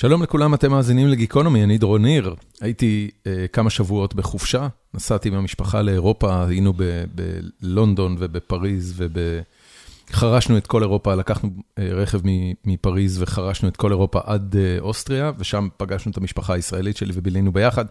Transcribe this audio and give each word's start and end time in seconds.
שלום 0.00 0.22
לכולם, 0.22 0.54
אתם 0.54 0.70
מאזינים 0.70 1.08
לגיקונומי, 1.08 1.64
אני 1.64 1.78
דרון 1.78 2.02
ניר. 2.02 2.34
הייתי 2.60 3.10
uh, 3.10 3.28
כמה 3.52 3.70
שבועות 3.70 4.14
בחופשה, 4.14 4.68
נסעתי 4.94 5.28
עם 5.28 5.34
המשפחה 5.34 5.82
לאירופה, 5.82 6.44
היינו 6.46 6.72
בלונדון 7.62 8.16
ובפריז 8.18 9.02
וחרשנו 10.10 10.58
את 10.58 10.66
כל 10.66 10.82
אירופה, 10.82 11.14
לקחנו 11.14 11.50
uh, 11.50 11.82
רכב 11.82 12.20
מפריז 12.64 13.22
וחרשנו 13.22 13.68
את 13.68 13.76
כל 13.76 13.90
אירופה 13.90 14.20
עד 14.24 14.54
uh, 14.54 14.80
אוסטריה, 14.80 15.32
ושם 15.38 15.68
פגשנו 15.76 16.12
את 16.12 16.16
המשפחה 16.16 16.54
הישראלית 16.54 16.96
שלי 16.96 17.12
ובילינו 17.14 17.52
ביחד. 17.52 17.84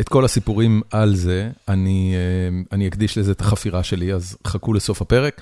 את 0.00 0.08
כל 0.08 0.24
הסיפורים 0.24 0.82
על 0.90 1.14
זה, 1.14 1.50
אני, 1.68 2.14
uh, 2.14 2.66
אני 2.72 2.88
אקדיש 2.88 3.18
לזה 3.18 3.32
את 3.32 3.40
החפירה 3.40 3.82
שלי, 3.82 4.12
אז 4.12 4.36
חכו 4.46 4.72
לסוף 4.72 5.02
הפרק. 5.02 5.40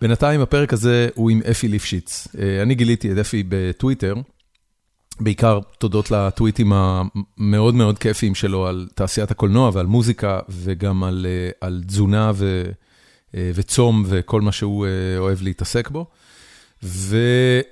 בינתיים 0.00 0.40
הפרק 0.40 0.72
הזה 0.72 1.08
הוא 1.14 1.30
עם 1.30 1.40
אפי 1.50 1.68
ליפשיץ. 1.68 2.28
Uh, 2.30 2.38
אני 2.62 2.74
גיליתי 2.74 3.12
את 3.12 3.18
אפי 3.18 3.42
בטוויטר. 3.48 4.14
בעיקר 5.20 5.60
תודות 5.78 6.10
לטוויטים 6.10 6.72
המאוד 6.72 7.74
מאוד 7.74 7.98
כיפיים 7.98 8.34
שלו 8.34 8.66
על 8.66 8.88
תעשיית 8.94 9.30
הקולנוע 9.30 9.70
ועל 9.74 9.86
מוזיקה, 9.86 10.40
וגם 10.48 11.04
על 11.04 11.26
אה, 11.28 11.50
על 11.60 11.82
תזונה 11.86 12.32
ו, 12.34 12.64
אה, 13.34 13.50
וצום 13.54 14.04
וכל 14.08 14.40
מה 14.40 14.52
שהוא 14.52 14.86
אה, 14.86 15.18
אוהב 15.18 15.42
להתעסק 15.42 15.90
בו. 15.90 16.06
ו, 16.82 17.16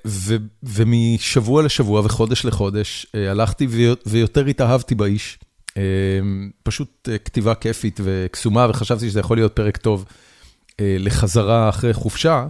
ו, 0.06 0.36
ומשבוע 0.62 1.62
לשבוע 1.62 2.02
וחודש 2.04 2.44
לחודש 2.44 3.06
הלכתי 3.14 3.66
ויותר 4.06 4.46
התאהבתי 4.46 4.94
באיש. 4.94 5.38
פשוט 6.62 7.08
כתיבה 7.24 7.54
כיפית 7.54 8.00
וקסומה, 8.04 8.66
וחשבתי 8.70 9.08
שזה 9.08 9.20
יכול 9.20 9.36
להיות 9.36 9.52
פרק 9.52 9.76
טוב 9.76 10.04
לחזרה 10.78 11.68
אחרי 11.68 11.94
חופשה. 11.94 12.46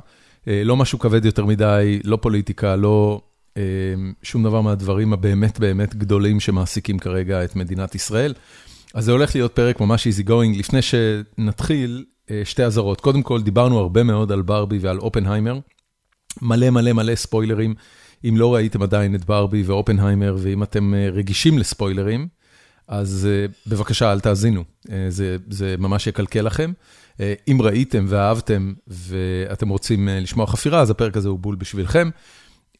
לא 0.47 0.77
משהו 0.77 0.98
כבד 0.98 1.24
יותר 1.24 1.44
מדי, 1.44 2.00
לא 2.05 2.19
פוליטיקה, 2.22 2.77
לא... 2.77 3.20
אמ, 3.56 4.12
שום 4.23 4.42
דבר 4.42 4.60
מהדברים 4.60 5.12
הבאמת 5.12 5.59
באמת 5.59 5.95
גדולים 5.95 6.41
שמעסיקים 6.41 6.98
כרגע 6.98 7.45
את 7.45 7.56
מדינת 7.56 7.95
ישראל. 7.95 8.34
אז 8.95 9.05
זה 9.05 9.12
הולך 9.12 9.34
להיות 9.34 9.53
פרק 9.53 9.80
ממש 9.80 10.06
easy 10.06 10.28
going. 10.28 10.58
לפני 10.58 10.80
שנתחיל, 10.83 12.05
אה, 12.30 12.42
שתי 12.45 12.64
אזהרות. 12.64 13.00
קודם 13.00 13.22
כל, 13.22 13.42
דיברנו 13.42 13.78
הרבה 13.78 14.03
מאוד 14.03 14.33
על 14.33 14.42
ברבי 14.42 14.78
ועל 14.78 14.98
אופנהיימר. 14.98 15.58
מלא 16.42 16.70
מלא 16.70 16.92
מלא 16.92 17.14
ספוילרים. 17.14 17.75
אם 18.28 18.34
לא 18.36 18.55
ראיתם 18.55 18.83
עדיין 18.83 19.14
את 19.14 19.25
ברבי 19.25 19.62
ואופנהיימר, 19.62 20.36
ואם 20.39 20.62
אתם 20.62 20.95
אה, 20.95 21.08
רגישים 21.12 21.58
לספוילרים, 21.58 22.28
אז 22.89 23.28
אה, 23.30 23.47
בבקשה, 23.67 24.12
אל 24.12 24.20
תאזינו. 24.20 24.64
זה, 25.08 25.36
זה 25.50 25.75
ממש 25.78 26.06
יקלקל 26.06 26.41
לכם. 26.41 26.73
אם 27.20 27.58
ראיתם 27.62 28.05
ואהבתם 28.08 28.73
ואתם 28.89 29.69
רוצים 29.69 30.08
לשמוע 30.12 30.47
חפירה, 30.47 30.80
אז 30.80 30.91
הפרק 30.91 31.17
הזה 31.17 31.28
הוא 31.28 31.39
בול 31.39 31.55
בשבילכם. 31.55 32.11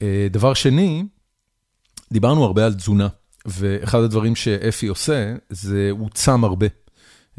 אה, 0.03 0.27
דבר 0.31 0.55
שני, 0.55 1.05
דיברנו 2.13 2.45
הרבה 2.45 2.67
על 2.67 2.75
תזונה, 2.75 3.09
ואחד 3.47 3.99
הדברים 3.99 4.37
שאפי 4.37 4.87
עושה, 4.87 5.35
זה 5.51 5.89
הוא 5.91 6.11
צם 6.15 6.45
הרבה. 6.45 6.67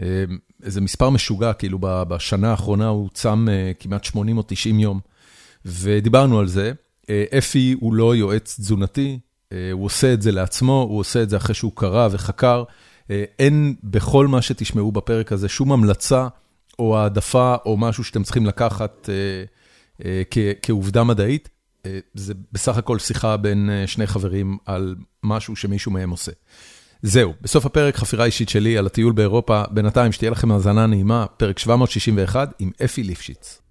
אה, 0.02 0.24
איזה 0.64 0.82
מספר 0.82 1.10
משוגע, 1.10 1.54
כאילו 1.54 1.80
בשנה 1.82 2.52
האחרונה 2.52 2.88
הוא 2.88 3.10
צם 3.14 3.48
אה, 3.52 3.72
כמעט 3.80 4.04
80 4.04 4.38
או 4.38 4.44
90 4.48 4.80
יום, 4.80 5.00
ודיברנו 5.66 6.40
על 6.40 6.48
זה. 6.48 6.72
אפי 7.38 7.76
הוא 7.80 7.94
לא 7.94 8.16
יועץ 8.16 8.60
תזונתי, 8.60 9.20
הוא 9.72 9.86
עושה 9.86 10.14
את 10.14 10.22
זה 10.22 10.32
לעצמו, 10.32 10.86
הוא 10.90 11.00
עושה 11.00 11.24
את 11.24 11.30
זה 11.30 11.38
אחרי 11.38 11.56
שהוא 11.56 11.72
קרא 11.76 12.08
וחקר. 12.12 12.64
אין 13.10 13.76
בכל 13.84 14.28
מה 14.28 14.42
שתשמעו 14.42 14.92
בפרק 14.92 15.32
הזה 15.32 15.50
שום 15.50 15.72
המלצה 15.72 16.28
או 16.80 16.98
העדפה 16.98 17.56
או 17.66 17.78
משהו 17.78 18.04
שאתם 18.04 18.24
צריכים 18.24 18.46
לקחת 18.46 19.10
כעובדה 20.62 21.04
מדעית. 21.04 21.50
אה, 21.88 22.00
זה 22.14 22.34
בסך 22.52 22.78
הכל 22.78 23.00
שיחה 23.00 23.38
בין 23.38 23.70
אה, 23.70 23.88
שני 23.88 24.08
חברים 24.08 24.58
על 24.66 24.96
משהו 25.24 25.56
שמישהו 25.56 25.92
מהם 25.92 26.10
עושה. 26.10 26.32
זהו, 27.02 27.34
בסוף 27.42 27.66
הפרק 27.66 27.96
חפירה 27.96 28.26
אישית 28.26 28.50
שלי 28.50 28.78
על 28.78 28.86
הטיול 28.86 29.14
באירופה, 29.14 29.64
בינתיים 29.72 30.12
שתהיה 30.12 30.32
לכם 30.32 30.52
האזנה 30.52 30.88
נעימה, 30.88 31.26
פרק 31.38 31.60
761 31.60 32.54
עם 32.60 32.72
אפי 32.86 33.04
ליפשיץ. 33.04 33.62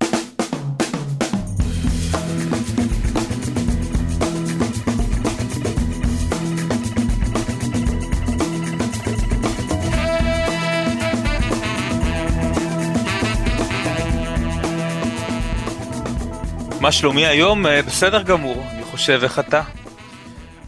מה 16.87 16.93
שלומי 16.93 17.27
היום? 17.27 17.67
אה, 17.67 17.83
בסדר 17.83 18.23
גמור, 18.23 18.67
אני 18.71 18.83
חושב, 18.83 19.21
איך 19.23 19.39
אתה? 19.39 19.63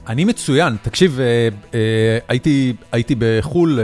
אני 0.07 0.25
מצוין, 0.25 0.77
תקשיב, 0.83 1.21
אה, 1.21 1.49
אה, 1.75 2.19
הייתי, 2.29 2.73
הייתי 2.93 3.15
בחו"ל 3.19 3.81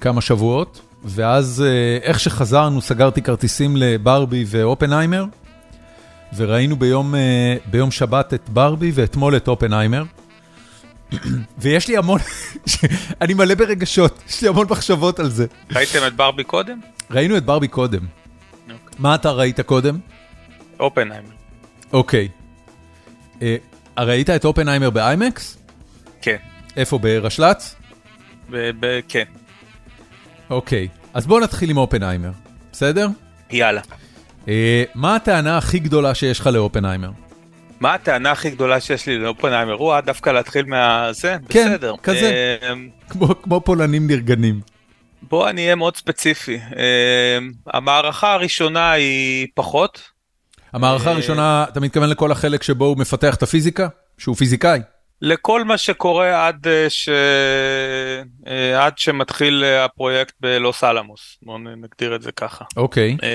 כמה 0.00 0.20
שבועות, 0.20 0.80
ואז 1.04 1.64
איך 2.02 2.20
שחזרנו 2.20 2.80
סגרתי 2.80 3.22
כרטיסים 3.22 3.76
לברבי 3.76 4.44
ואופנהיימר, 4.46 5.24
וראינו 6.36 6.76
ביום, 6.76 7.14
ביום 7.66 7.90
שבת 7.90 8.34
את 8.34 8.48
ברבי 8.48 8.90
ואתמול 8.94 9.36
את 9.36 9.48
אופנהיימר. 9.48 10.02
ויש 11.58 11.88
לי 11.88 11.96
המון, 11.96 12.20
אני 13.22 13.34
מלא 13.34 13.54
ברגשות, 13.54 14.22
יש 14.28 14.42
לי 14.42 14.48
המון 14.48 14.66
מחשבות 14.70 15.20
על 15.20 15.30
זה. 15.30 15.46
ראיתם 15.72 16.06
את 16.06 16.16
ברבי 16.16 16.44
קודם? 16.44 16.80
ראינו 17.10 17.36
את 17.36 17.44
ברבי 17.44 17.68
קודם. 17.68 18.00
Okay. 18.00 18.72
אוקיי. 18.72 18.96
מה 18.98 19.14
אתה 19.14 19.30
ראית 19.30 19.60
קודם? 19.60 19.98
אופנהיימר. 20.80 21.41
אוקיי. 21.92 22.28
אה, 23.42 23.56
ראית 23.98 24.30
את 24.30 24.44
אופנהיימר 24.44 24.90
באיימקס? 24.90 25.58
כן. 26.22 26.36
איפה, 26.76 26.98
ברשל"צ? 26.98 27.74
כן. 29.08 29.24
אוקיי, 30.50 30.88
אז 31.14 31.26
בואו 31.26 31.40
נתחיל 31.40 31.70
עם 31.70 31.76
אופנהיימר, 31.76 32.30
בסדר? 32.72 33.08
יאללה. 33.50 33.80
אה, 34.48 34.84
מה 34.94 35.16
הטענה 35.16 35.58
הכי 35.58 35.78
גדולה 35.78 36.14
שיש 36.14 36.40
לך 36.40 36.46
לאופנהיימר? 36.46 37.10
מה 37.80 37.94
הטענה 37.94 38.30
הכי 38.32 38.50
גדולה 38.50 38.80
שיש 38.80 39.06
לי 39.06 39.18
לאופנהיימר? 39.18 39.72
הוא 39.72 40.00
דווקא 40.00 40.30
להתחיל 40.30 40.64
מהזה? 40.66 41.36
כן, 41.48 41.68
בסדר. 41.68 41.94
כזה, 42.02 42.58
אה, 42.62 42.72
כמו, 43.08 43.42
כמו 43.42 43.60
פולנים 43.60 44.06
נרגנים. 44.06 44.60
בוא 45.22 45.48
אני 45.48 45.64
אהיה 45.64 45.74
מאוד 45.74 45.96
ספציפי. 45.96 46.58
המערכה 47.66 48.32
הראשונה 48.32 48.92
היא 48.92 49.46
פחות, 49.54 50.11
המערכה 50.72 51.08
אה, 51.08 51.14
הראשונה, 51.14 51.64
אתה 51.68 51.80
מתכוון 51.80 52.08
לכל 52.08 52.32
החלק 52.32 52.62
שבו 52.62 52.84
הוא 52.84 52.98
מפתח 52.98 53.34
את 53.34 53.42
הפיזיקה? 53.42 53.88
שהוא 54.18 54.36
פיזיקאי? 54.36 54.80
לכל 55.22 55.64
מה 55.64 55.78
שקורה 55.78 56.46
עד, 56.46 56.66
אה, 56.68 56.90
ש... 56.90 57.08
אה, 58.46 58.86
עד 58.86 58.98
שמתחיל 58.98 59.64
הפרויקט 59.64 60.34
בלוס 60.40 60.84
אלמוס, 60.84 61.38
בואו 61.42 61.58
נגדיר 61.58 62.14
את 62.14 62.22
זה 62.22 62.32
ככה. 62.32 62.64
אוקיי. 62.76 63.16
Okay. 63.20 63.26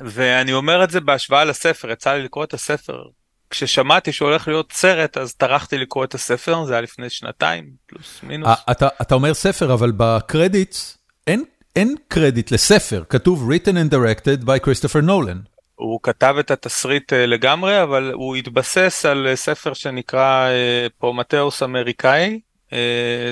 ואני 0.00 0.52
אומר 0.52 0.84
את 0.84 0.90
זה 0.90 1.00
בהשוואה 1.00 1.44
לספר, 1.44 1.90
יצא 1.90 2.12
לי 2.12 2.22
לקרוא 2.22 2.44
את 2.44 2.54
הספר. 2.54 3.02
כששמעתי 3.50 4.12
שהולך 4.12 4.48
להיות 4.48 4.72
סרט, 4.72 5.16
אז 5.16 5.34
טרחתי 5.34 5.78
לקרוא 5.78 6.04
את 6.04 6.14
הספר, 6.14 6.64
זה 6.64 6.72
היה 6.72 6.80
לפני 6.80 7.10
שנתיים, 7.10 7.64
פלוס 7.86 8.20
מינוס. 8.22 8.58
אתה, 8.70 8.88
אתה 9.02 9.14
אומר 9.14 9.34
ספר, 9.34 9.74
אבל 9.74 9.92
בקרדיטס 9.96 10.98
אין, 11.26 11.44
אין 11.76 11.94
קרדיט 12.08 12.50
לספר, 12.50 13.02
כתוב 13.08 13.50
written 13.50 13.72
and 13.72 13.94
directed 13.94 14.44
by 14.44 14.66
Christopher 14.66 15.02
Nolan. 15.06 15.55
הוא 15.76 16.00
כתב 16.02 16.34
את 16.40 16.50
התסריט 16.50 17.12
אה, 17.12 17.26
לגמרי, 17.26 17.82
אבל 17.82 18.12
הוא 18.12 18.36
התבסס 18.36 19.06
על 19.06 19.26
אה, 19.26 19.36
ספר 19.36 19.74
שנקרא 19.74 20.48
אה, 20.48 20.86
פרומטאוס 20.98 21.62
אמריקאי, 21.62 22.40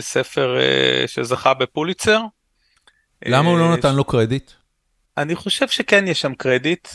ספר 0.01 0.57
שזכה 1.07 1.55
בפוליצר. 1.55 2.21
למה 3.27 3.49
הוא 3.49 3.59
לא 3.59 3.73
נתן 3.73 3.95
לו 3.95 4.05
קרדיט? 4.05 4.51
אני 5.19 5.35
חושב 5.35 5.69
שכן 5.69 6.09
יש 6.09 6.21
שם 6.21 6.35
קרדיט, 6.35 6.89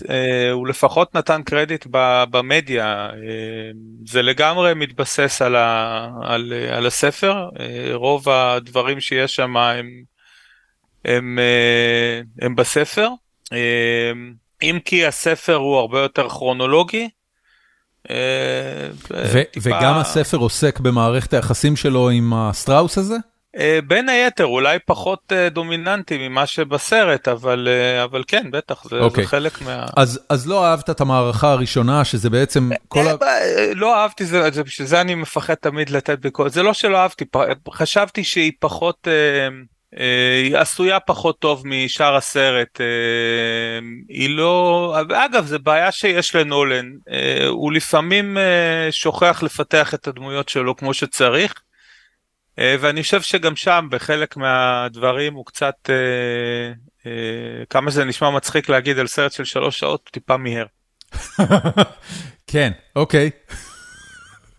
הוא 0.54 0.68
לפחות 0.68 1.16
נתן 1.16 1.44
קרדיט 1.44 1.88
במדיה, 2.32 3.10
זה 4.06 4.22
לגמרי 4.22 4.74
מתבסס 4.74 5.42
על, 5.42 5.56
ה, 5.56 6.08
על, 6.24 6.54
על 6.72 6.86
הספר, 6.86 7.50
רוב 7.94 8.30
הדברים 8.30 9.02
שיש 9.02 9.36
שם 9.36 9.58
הם, 9.58 9.88
הם, 11.06 11.40
הם 12.42 12.56
בספר. 12.56 13.10
אם 14.62 14.80
כי 14.86 15.06
הספר 15.06 15.56
הוא 15.56 15.78
הרבה 15.78 16.00
יותר 16.00 16.30
כרונולוגי. 16.30 17.10
אה, 18.10 18.16
וגם 19.62 19.94
הספר 19.94 20.38
עוסק 20.38 20.80
במערכת 20.80 21.34
היחסים 21.34 21.76
שלו 21.76 22.10
עם 22.10 22.34
השטראוס 22.34 22.98
הזה? 22.98 23.16
אה, 23.58 23.80
בין 23.88 24.10
היתר, 24.10 24.46
אולי 24.46 24.78
פחות 24.86 25.34
אה, 25.36 25.50
דומיננטי 25.50 26.30
ממה 26.30 26.46
שבסרט, 26.46 27.28
אבל, 27.28 27.68
אבל 28.04 28.24
כן, 28.28 28.52
בטח, 28.52 28.84
זה, 28.84 28.90
okay. 28.90 29.00
זה 29.00 29.06
אוקיי. 29.06 29.28
חלק 29.28 29.62
מה... 29.62 29.86
אז, 29.98 30.20
אז 30.30 30.48
לא 30.48 30.66
אהבת 30.66 30.90
את 30.90 31.02
המערכה 31.02 31.52
הראשונה, 31.52 32.06
שזה 32.06 32.30
בעצם 32.30 32.70
כל 32.88 33.08
ה... 33.08 33.14
לא 33.76 33.96
אהבתי, 33.96 34.26
זה, 34.26 34.64
בשביל 34.64 34.88
זה 34.88 35.02
אני 35.02 35.16
מפחד 35.16 35.54
תמיד 35.54 35.90
לתת 35.90 36.20
ביקורת. 36.20 36.52
זה 36.52 36.64
לא 36.64 36.74
שלא 36.74 36.98
אהבתי, 36.98 37.26
חשבתי 37.74 38.24
שהיא 38.24 38.52
פחות... 38.60 39.08
היא 40.44 40.58
עשויה 40.58 41.00
פחות 41.00 41.40
טוב 41.40 41.64
משאר 41.66 42.16
הסרט, 42.16 42.82
היא 44.10 44.30
לא, 44.30 44.96
אגב 45.26 45.46
זה 45.46 45.60
בעיה 45.60 45.92
שיש 45.92 46.36
לנולן, 46.36 46.92
הוא 47.50 47.74
לפעמים 47.74 48.38
שוכח 48.92 49.44
לפתח 49.44 49.94
את 49.94 50.08
הדמויות 50.08 50.50
שלו 50.50 50.76
כמו 50.76 50.94
שצריך, 50.94 51.54
ואני 52.58 53.04
חושב 53.04 53.22
שגם 53.22 53.56
שם 53.56 53.88
בחלק 53.92 54.38
מהדברים 54.38 55.34
הוא 55.34 55.46
קצת, 55.46 55.90
כמה 57.70 57.92
זה 57.92 58.06
נשמע 58.06 58.30
מצחיק 58.30 58.70
להגיד 58.70 59.00
על 59.00 59.08
סרט 59.08 59.32
של 59.32 59.46
שלוש 59.46 59.80
שעות, 59.80 60.10
טיפה 60.14 60.38
מיהר. 60.38 60.66
כן, 62.52 62.72
אוקיי. 62.96 63.30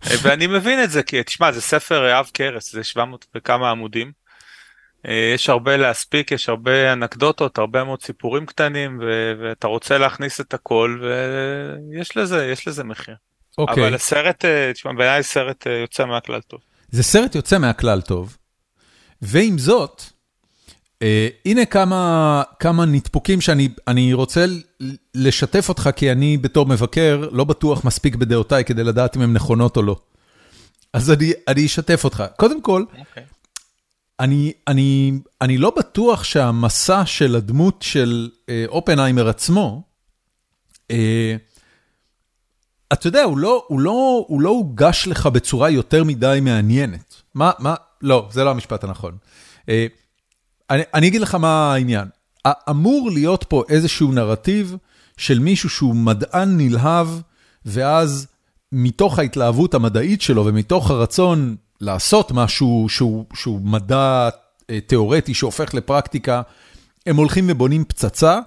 ואני 0.03 0.47
מבין 0.47 0.83
את 0.83 0.91
זה, 0.91 1.03
כי 1.03 1.23
תשמע, 1.23 1.51
זה 1.51 1.61
ספר 1.61 2.05
עב 2.05 2.29
כרס, 2.33 2.71
זה 2.71 2.83
700 2.83 3.25
וכמה 3.35 3.71
עמודים. 3.71 4.20
אה, 5.07 5.31
יש 5.35 5.49
הרבה 5.49 5.77
להספיק, 5.77 6.31
יש 6.31 6.49
הרבה 6.49 6.93
אנקדוטות, 6.93 7.57
הרבה 7.57 7.83
מאוד 7.83 8.01
סיפורים 8.01 8.45
קטנים, 8.45 8.99
ו- 9.01 9.33
ואתה 9.41 9.67
רוצה 9.67 9.97
להכניס 9.97 10.41
את 10.41 10.53
הכל, 10.53 11.01
ויש 11.01 12.17
לזה, 12.17 12.45
יש 12.45 12.67
לזה 12.67 12.83
מחיר. 12.83 13.15
אוקיי. 13.57 13.83
אבל 13.83 13.95
הסרט, 13.95 14.45
אה, 14.45 14.73
תשמע, 14.73 14.93
בעיניי 14.93 15.23
סרט 15.23 15.67
אה, 15.67 15.71
יוצא 15.71 16.05
מהכלל 16.05 16.41
טוב. 16.41 16.59
זה 16.91 17.03
סרט 17.03 17.35
יוצא 17.35 17.57
מהכלל 17.57 18.01
טוב, 18.01 18.37
ועם 19.21 19.57
זאת, 19.57 20.03
אה, 21.01 21.27
הנה 21.45 21.65
כמה, 21.65 22.43
כמה 22.59 22.85
נדפוקים 22.85 23.41
שאני 23.41 24.13
רוצה 24.13 24.45
לשתף 25.15 25.69
אותך, 25.69 25.89
כי 25.95 26.11
אני 26.11 26.37
בתור 26.37 26.65
מבקר 26.65 27.29
לא 27.31 27.43
בטוח 27.43 27.85
מספיק 27.85 28.15
בדעותיי 28.15 28.65
כדי 28.65 28.83
לדעת 28.83 29.17
אם 29.17 29.21
הן 29.21 29.33
נכונות 29.33 29.77
או 29.77 29.81
לא. 29.81 29.95
אז 30.93 31.11
אני, 31.11 31.31
אני 31.47 31.65
אשתף 31.65 32.03
אותך. 32.03 32.23
קודם 32.37 32.61
כל, 32.61 32.83
okay. 32.93 33.21
אני, 34.21 34.53
אני, 34.67 35.11
אני 35.41 35.57
לא 35.57 35.73
בטוח 35.77 36.23
שהמסע 36.23 37.05
של 37.05 37.35
הדמות 37.35 37.81
של 37.81 38.29
אה, 38.49 38.65
אופנהיימר 38.67 39.29
עצמו, 39.29 39.81
אה, 40.91 41.35
אתה 42.93 43.07
יודע, 43.07 43.23
הוא 43.23 43.37
לא, 43.37 43.65
הוא, 43.67 43.79
לא, 43.79 44.25
הוא 44.27 44.41
לא 44.41 44.49
הוגש 44.49 45.07
לך 45.07 45.25
בצורה 45.25 45.69
יותר 45.69 46.03
מדי 46.03 46.39
מעניינת. 46.41 47.15
מה, 47.35 47.51
מה, 47.59 47.75
לא, 48.01 48.29
זה 48.31 48.43
לא 48.43 48.49
המשפט 48.51 48.83
הנכון. 48.83 49.17
אה, 49.69 49.87
אני 50.69 51.07
אגיד 51.07 51.21
לך 51.21 51.35
מה 51.35 51.73
העניין. 51.73 52.07
אמור 52.69 53.11
להיות 53.13 53.45
פה 53.49 53.63
איזשהו 53.69 54.11
נרטיב 54.11 54.75
של 55.17 55.39
מישהו 55.39 55.69
שהוא 55.69 55.95
מדען 55.95 56.57
נלהב, 56.57 57.07
ואז 57.65 58.27
מתוך 58.71 59.19
ההתלהבות 59.19 59.73
המדעית 59.73 60.21
שלו 60.21 60.45
ומתוך 60.45 60.91
הרצון 60.91 61.55
לעשות 61.81 62.31
משהו 62.31 62.85
שהוא 62.89 63.25
שהוא 63.33 63.61
מדע 63.61 64.29
אה, 64.69 64.79
תיאורטי 64.79 65.33
שהופך 65.33 65.73
לפרקטיקה, 65.73 66.41
הם 67.05 67.15
הולכים 67.15 67.45
ובונים 67.49 67.85
פצצה, 67.85 68.39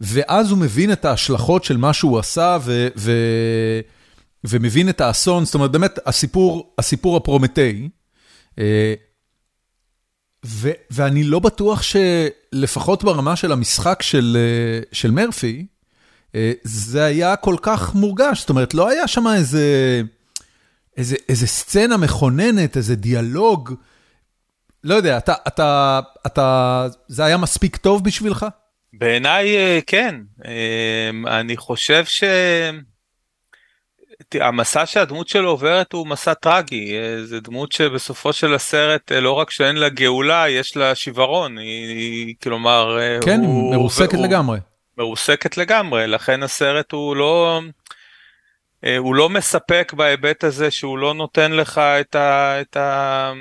ואז 0.00 0.50
הוא 0.50 0.58
מבין 0.58 0.92
את 0.92 1.04
ההשלכות 1.04 1.64
של 1.64 1.76
מה 1.76 1.92
שהוא 1.92 2.18
עשה, 2.18 2.58
ו, 2.60 2.88
ו, 2.96 3.12
ומבין 4.44 4.88
את 4.88 5.00
האסון, 5.00 5.44
זאת 5.44 5.54
אומרת, 5.54 5.70
באמת, 5.70 5.98
הסיפור, 6.06 6.74
הסיפור 6.78 7.16
הפרומטאי, 7.16 7.88
אה, 8.58 8.94
ו, 10.46 10.70
ואני 10.90 11.24
לא 11.24 11.38
בטוח 11.38 11.82
שלפחות 11.82 13.04
ברמה 13.04 13.36
של 13.36 13.52
המשחק 13.52 14.02
של, 14.02 14.36
אה, 14.40 14.82
של 14.92 15.10
מרפי, 15.10 15.66
זה 16.62 17.04
היה 17.04 17.36
כל 17.36 17.56
כך 17.62 17.94
מורגש, 17.94 18.40
זאת 18.40 18.50
אומרת, 18.50 18.74
לא 18.74 18.88
היה 18.88 19.08
שם 19.08 19.26
איזה, 19.26 20.02
איזה, 20.96 21.16
איזה 21.28 21.46
סצנה 21.46 21.96
מכוננת, 21.96 22.76
איזה 22.76 22.96
דיאלוג. 22.96 23.74
לא 24.84 24.94
יודע, 24.94 25.18
אתה, 25.18 25.34
אתה, 25.48 26.00
אתה, 26.26 26.86
זה 27.08 27.24
היה 27.24 27.36
מספיק 27.36 27.76
טוב 27.76 28.04
בשבילך? 28.04 28.46
בעיניי 28.92 29.56
אה, 29.56 29.78
כן. 29.86 30.14
אני 31.26 31.56
חושב 31.56 32.04
ש... 32.04 32.24
המסע 34.34 34.86
שהדמות 34.86 35.28
שלו 35.28 35.50
עוברת 35.50 35.92
הוא 35.92 36.06
מסע 36.06 36.34
טרגי, 36.34 36.98
אה, 36.98 37.24
זה 37.24 37.40
דמות 37.40 37.72
שבסופו 37.72 38.32
של 38.32 38.54
הסרט 38.54 39.12
אה, 39.12 39.20
לא 39.20 39.32
רק 39.32 39.50
שאין 39.50 39.76
לה 39.76 39.88
גאולה, 39.88 40.48
יש 40.48 40.76
לה 40.76 40.94
שיוורון, 40.94 41.58
היא, 41.58 41.88
היא 41.88 42.34
כלומר... 42.42 42.98
כן, 43.24 43.40
הוא, 43.40 43.74
מרוסקת 43.74 44.14
הוא, 44.14 44.26
לגמרי. 44.26 44.58
מרוסקת 44.98 45.56
לגמרי, 45.56 46.06
לכן 46.06 46.42
הסרט 46.42 46.92
הוא 46.92 47.16
לא... 47.16 47.60
הוא 48.98 49.14
לא 49.14 49.28
מספק 49.28 49.92
בהיבט 49.96 50.44
הזה 50.44 50.70
שהוא 50.70 50.98
לא 50.98 51.14
נותן 51.14 51.52
לך 51.52 51.78
את 51.78 52.14
ה... 52.14 52.60
את 52.60 52.76
ה 52.76 53.32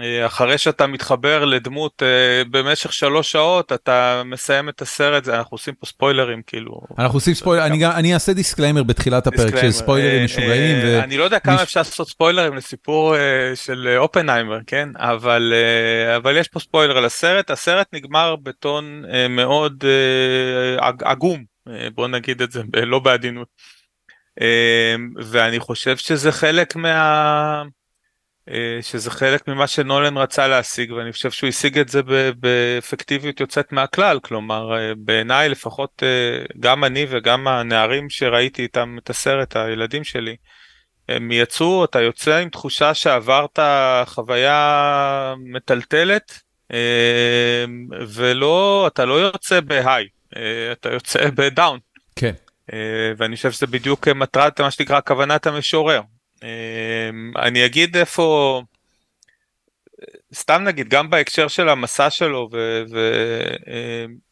אה, 0.00 0.26
אחרי 0.26 0.58
שאתה 0.58 0.86
מתחבר 0.86 1.44
לדמות 1.44 2.02
אה, 2.02 2.42
במשך 2.50 2.92
שלוש 2.92 3.32
שעות 3.32 3.72
אתה 3.72 4.22
מסיים 4.24 4.68
את 4.68 4.82
הסרט 4.82 5.28
אנחנו 5.28 5.54
עושים 5.54 5.74
פה 5.74 5.86
ספוילרים 5.86 6.42
כאילו. 6.46 6.80
אנחנו 6.98 7.16
עושים 7.16 7.34
ספוילר 7.34 7.66
אני 7.66 7.78
גם 7.78 7.90
אני 7.90 8.14
אעשה 8.14 8.32
disclaimer 8.32 8.82
בתחילת 8.82 9.26
הפרק 9.26 9.60
של 9.60 9.70
ספוילרים 9.70 10.18
אה, 10.18 10.24
משוגעים 10.24 11.00
אני 11.04 11.16
לא 11.16 11.24
יודע 11.24 11.38
כמה 11.38 11.62
אפשר 11.62 11.80
לעשות 11.80 12.08
ספוילרים 12.08 12.54
לסיפור 12.54 13.14
של 13.54 13.94
אופנהיימר 13.98 14.58
כן? 14.66 14.88
אבל 14.96 15.52
אבל 16.16 16.36
יש 16.36 16.48
פה 16.48 16.60
ספוילר 16.60 16.96
על 16.96 17.04
הסרט. 17.04 17.50
הסרט 17.50 17.86
נגמר 17.92 18.36
בטון 18.36 19.02
מאוד 19.30 19.84
עגום 21.04 21.44
בוא 21.94 22.08
נגיד 22.08 22.42
את 22.42 22.52
זה 22.52 22.62
לא 22.74 22.98
בעדינות 22.98 23.48
ואני 25.16 25.60
חושב 25.60 25.96
שזה 25.96 26.32
חלק 26.32 26.76
מה. 26.76 27.62
אה, 28.50 28.78
שזה 28.82 29.10
חלק 29.10 29.48
ממה 29.48 29.66
שנולן 29.66 30.16
רצה 30.16 30.48
להשיג 30.48 30.92
ואני 30.92 31.12
חושב 31.12 31.30
שהוא 31.30 31.48
השיג 31.48 31.78
את 31.78 31.88
זה 31.88 32.00
באפקטיביות 32.36 33.40
יוצאת 33.40 33.72
מהכלל 33.72 34.20
כלומר 34.20 34.76
אה, 34.76 34.92
בעיניי 34.96 35.48
לפחות 35.48 36.02
אה, 36.02 36.44
גם 36.60 36.84
אני 36.84 37.06
וגם 37.08 37.48
הנערים 37.48 38.10
שראיתי 38.10 38.62
איתם 38.62 38.96
את 39.02 39.10
הסרט 39.10 39.56
הילדים 39.56 40.04
שלי 40.04 40.36
הם 41.08 41.32
יצאו 41.32 41.84
אתה 41.84 42.00
יוצא 42.00 42.36
עם 42.36 42.48
תחושה 42.48 42.94
שעברת 42.94 43.58
חוויה 44.04 45.34
מטלטלת 45.38 46.40
ולא 48.08 48.84
אתה 48.86 49.04
לא 49.04 49.14
יוצא 49.14 49.60
בהיי 49.60 50.06
אתה 50.72 50.88
יוצא 50.92 51.30
בדאון. 51.34 51.78
כן. 52.16 52.32
ואני 53.16 53.36
חושב 53.36 53.52
שזה 53.52 53.66
בדיוק 53.66 54.08
מטרת 54.08 54.60
מה 54.60 54.70
שנקרא 54.70 55.00
כוונת 55.00 55.46
המשורר 55.46 56.00
אמ, 56.42 57.32
אני 57.36 57.66
אגיד 57.66 57.96
איפה, 57.96 58.62
סתם 60.34 60.64
נגיד, 60.64 60.88
גם 60.88 61.10
בהקשר 61.10 61.48
של 61.48 61.68
המסע 61.68 62.10
שלו, 62.10 62.48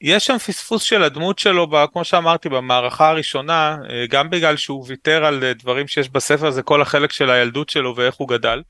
ויש 0.00 0.30
אמ, 0.30 0.38
שם 0.38 0.38
פספוס 0.38 0.82
של 0.82 1.02
הדמות 1.02 1.38
שלו, 1.38 1.68
כמו 1.92 2.04
שאמרתי, 2.04 2.48
במערכה 2.48 3.08
הראשונה, 3.08 3.76
אה, 3.90 4.04
גם 4.08 4.30
בגלל 4.30 4.56
שהוא 4.56 4.84
ויתר 4.88 5.24
על 5.24 5.44
אה, 5.44 5.54
דברים 5.54 5.88
שיש 5.88 6.08
בספר, 6.08 6.50
זה 6.50 6.62
כל 6.62 6.82
החלק 6.82 7.12
של 7.12 7.30
הילדות 7.30 7.68
שלו 7.68 7.96
ואיך 7.96 8.14
הוא 8.14 8.28
גדל. 8.28 8.62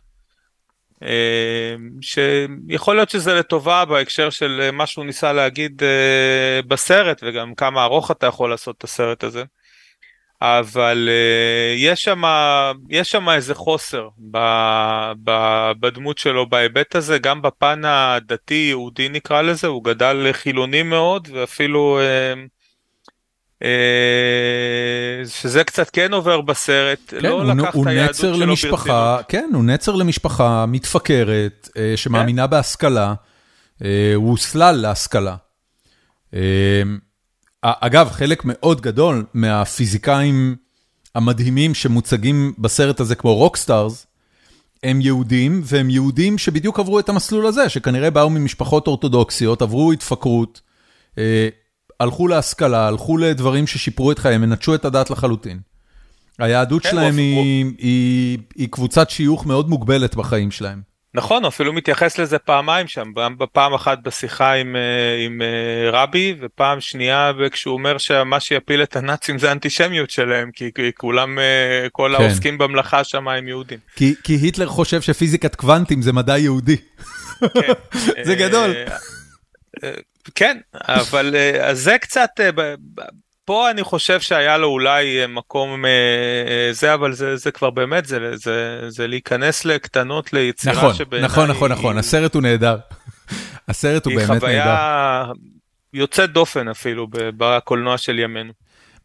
שיכול 2.00 2.96
להיות 2.96 3.10
שזה 3.10 3.34
לטובה 3.34 3.84
בהקשר 3.84 4.30
של 4.30 4.60
אה, 4.62 4.70
מה 4.70 4.86
שהוא 4.86 5.04
ניסה 5.04 5.32
להגיד 5.32 5.82
בסרט 6.68 7.20
וגם 7.26 7.54
כמה 7.54 7.84
ארוך 7.84 8.10
אתה 8.10 8.26
יכול 8.26 8.50
לעשות 8.50 8.76
את 8.78 8.84
הסרט 8.84 9.24
הזה. 9.24 9.44
אבל 10.42 11.08
uh, 11.08 11.78
יש 11.78 12.02
שם 12.02 12.22
יש 12.90 13.10
שם 13.10 13.28
איזה 13.28 13.54
חוסר 13.54 14.08
ב, 14.30 14.38
ב, 15.24 15.30
בדמות 15.80 16.18
שלו 16.18 16.48
בהיבט 16.48 16.94
הזה 16.94 17.18
גם 17.18 17.42
בפן 17.42 17.82
הדתי 17.84 18.66
יהודי 18.68 19.08
נקרא 19.08 19.42
לזה 19.42 19.66
הוא 19.66 19.84
גדל 19.84 20.28
חילוני 20.32 20.82
מאוד 20.82 21.28
ואפילו 21.32 22.00
uh, 22.00 22.38
uh, 23.62 23.66
שזה 25.28 25.64
קצת 25.64 25.90
כן 25.90 26.12
עובר 26.12 26.40
בסרט 26.40 26.98
כן, 27.06 27.16
לא 27.22 27.28
הוא, 27.28 27.44
לקח 27.44 27.74
הוא 27.74 27.84
את 27.84 27.88
היהדות 27.88 28.14
שלו 28.14 28.40
למשפחה 28.40 29.16
ברצינות. 29.16 29.24
כן 29.28 29.50
הוא 29.54 29.64
נצר 29.64 29.94
למשפחה 29.94 30.66
מתפקרת 30.66 31.68
שמאמינה 31.96 32.44
כן? 32.44 32.50
בהשכלה 32.50 33.14
הוא 34.14 34.36
סלל 34.36 34.76
להשכלה. 34.76 35.36
אגב, 37.62 38.10
חלק 38.10 38.42
מאוד 38.44 38.80
גדול 38.80 39.24
מהפיזיקאים 39.34 40.56
המדהימים 41.14 41.74
שמוצגים 41.74 42.52
בסרט 42.58 43.00
הזה 43.00 43.14
כמו 43.14 43.34
rockstars, 43.34 44.06
הם 44.82 45.00
יהודים, 45.00 45.60
והם 45.64 45.90
יהודים 45.90 46.38
שבדיוק 46.38 46.78
עברו 46.78 46.98
את 46.98 47.08
המסלול 47.08 47.46
הזה, 47.46 47.68
שכנראה 47.68 48.10
באו 48.10 48.30
ממשפחות 48.30 48.86
אורתודוקסיות, 48.86 49.62
עברו 49.62 49.92
התפקרות, 49.92 50.60
אה, 51.18 51.48
הלכו 52.00 52.28
להשכלה, 52.28 52.88
הלכו 52.88 53.16
לדברים 53.16 53.66
ששיפרו 53.66 54.12
את 54.12 54.18
חייהם, 54.18 54.44
נטשו 54.44 54.74
את 54.74 54.84
הדת 54.84 55.10
לחלוטין. 55.10 55.60
היהדות 56.38 56.82
כן, 56.82 56.90
שלהם 56.90 57.16
היא, 57.16 57.64
היא, 57.78 58.38
היא 58.56 58.68
קבוצת 58.70 59.10
שיוך 59.10 59.46
מאוד 59.46 59.68
מוגבלת 59.68 60.14
בחיים 60.14 60.50
שלהם. 60.50 60.82
נכון, 61.18 61.42
הוא 61.42 61.48
אפילו 61.48 61.72
מתייחס 61.72 62.18
לזה 62.18 62.38
פעמיים 62.38 62.88
שם, 62.88 63.12
בפעם 63.14 63.74
אחת 63.74 63.98
בשיחה 64.02 64.52
עם, 64.52 64.76
אה, 64.76 65.24
עם 65.24 65.42
אה, 65.42 65.90
רבי, 65.90 66.34
ופעם 66.40 66.80
שנייה 66.80 67.32
כשהוא 67.52 67.74
אומר 67.74 67.98
שמה 67.98 68.40
שיפיל 68.40 68.82
את 68.82 68.96
הנאצים 68.96 69.38
זה 69.38 69.48
האנטישמיות 69.48 70.10
שלהם, 70.10 70.50
כי, 70.52 70.70
כי 70.74 70.90
כולם, 70.96 71.38
אה, 71.38 71.86
כל 71.92 72.14
כן. 72.16 72.22
העוסקים 72.22 72.58
במלאכה 72.58 73.04
שם 73.04 73.28
הם 73.28 73.48
יהודים. 73.48 73.78
כי, 73.96 74.14
כי 74.24 74.34
היטלר 74.34 74.66
חושב 74.66 75.00
שפיזיקת 75.00 75.54
קוונטים 75.54 76.02
זה 76.02 76.12
מדע 76.12 76.38
יהודי. 76.38 76.76
כן. 77.40 77.72
זה 78.26 78.34
גדול. 78.34 78.74
כן, 80.34 80.58
אבל 80.74 81.34
זה 81.72 81.98
קצת, 81.98 82.30
פה 83.48 83.70
אני 83.70 83.82
חושב 83.84 84.20
שהיה 84.20 84.58
לו 84.58 84.68
אולי 84.68 85.26
מקום 85.28 85.84
זה, 86.72 86.94
אבל 86.94 87.12
זה, 87.12 87.36
זה 87.36 87.50
כבר 87.50 87.70
באמת, 87.70 88.06
זה, 88.06 88.36
זה, 88.36 88.80
זה 88.88 89.06
להיכנס 89.06 89.64
לקטנות 89.64 90.32
ליצירה 90.32 90.74
נכון, 90.76 90.94
שבעיניי... 90.94 91.28
נכון, 91.28 91.50
נכון, 91.50 91.72
נכון, 91.72 91.98
הסרט 91.98 92.34
הוא 92.34 92.42
נהדר. 92.42 92.76
הסרט 93.68 94.06
הוא 94.06 94.14
באמת 94.14 94.30
נהדר. 94.30 94.46
היא 94.46 94.60
חוויה 94.60 95.24
יוצאת 95.94 96.32
דופן 96.32 96.68
אפילו 96.68 97.06
בקולנוע 97.12 97.98
של 97.98 98.18
ימינו. 98.18 98.52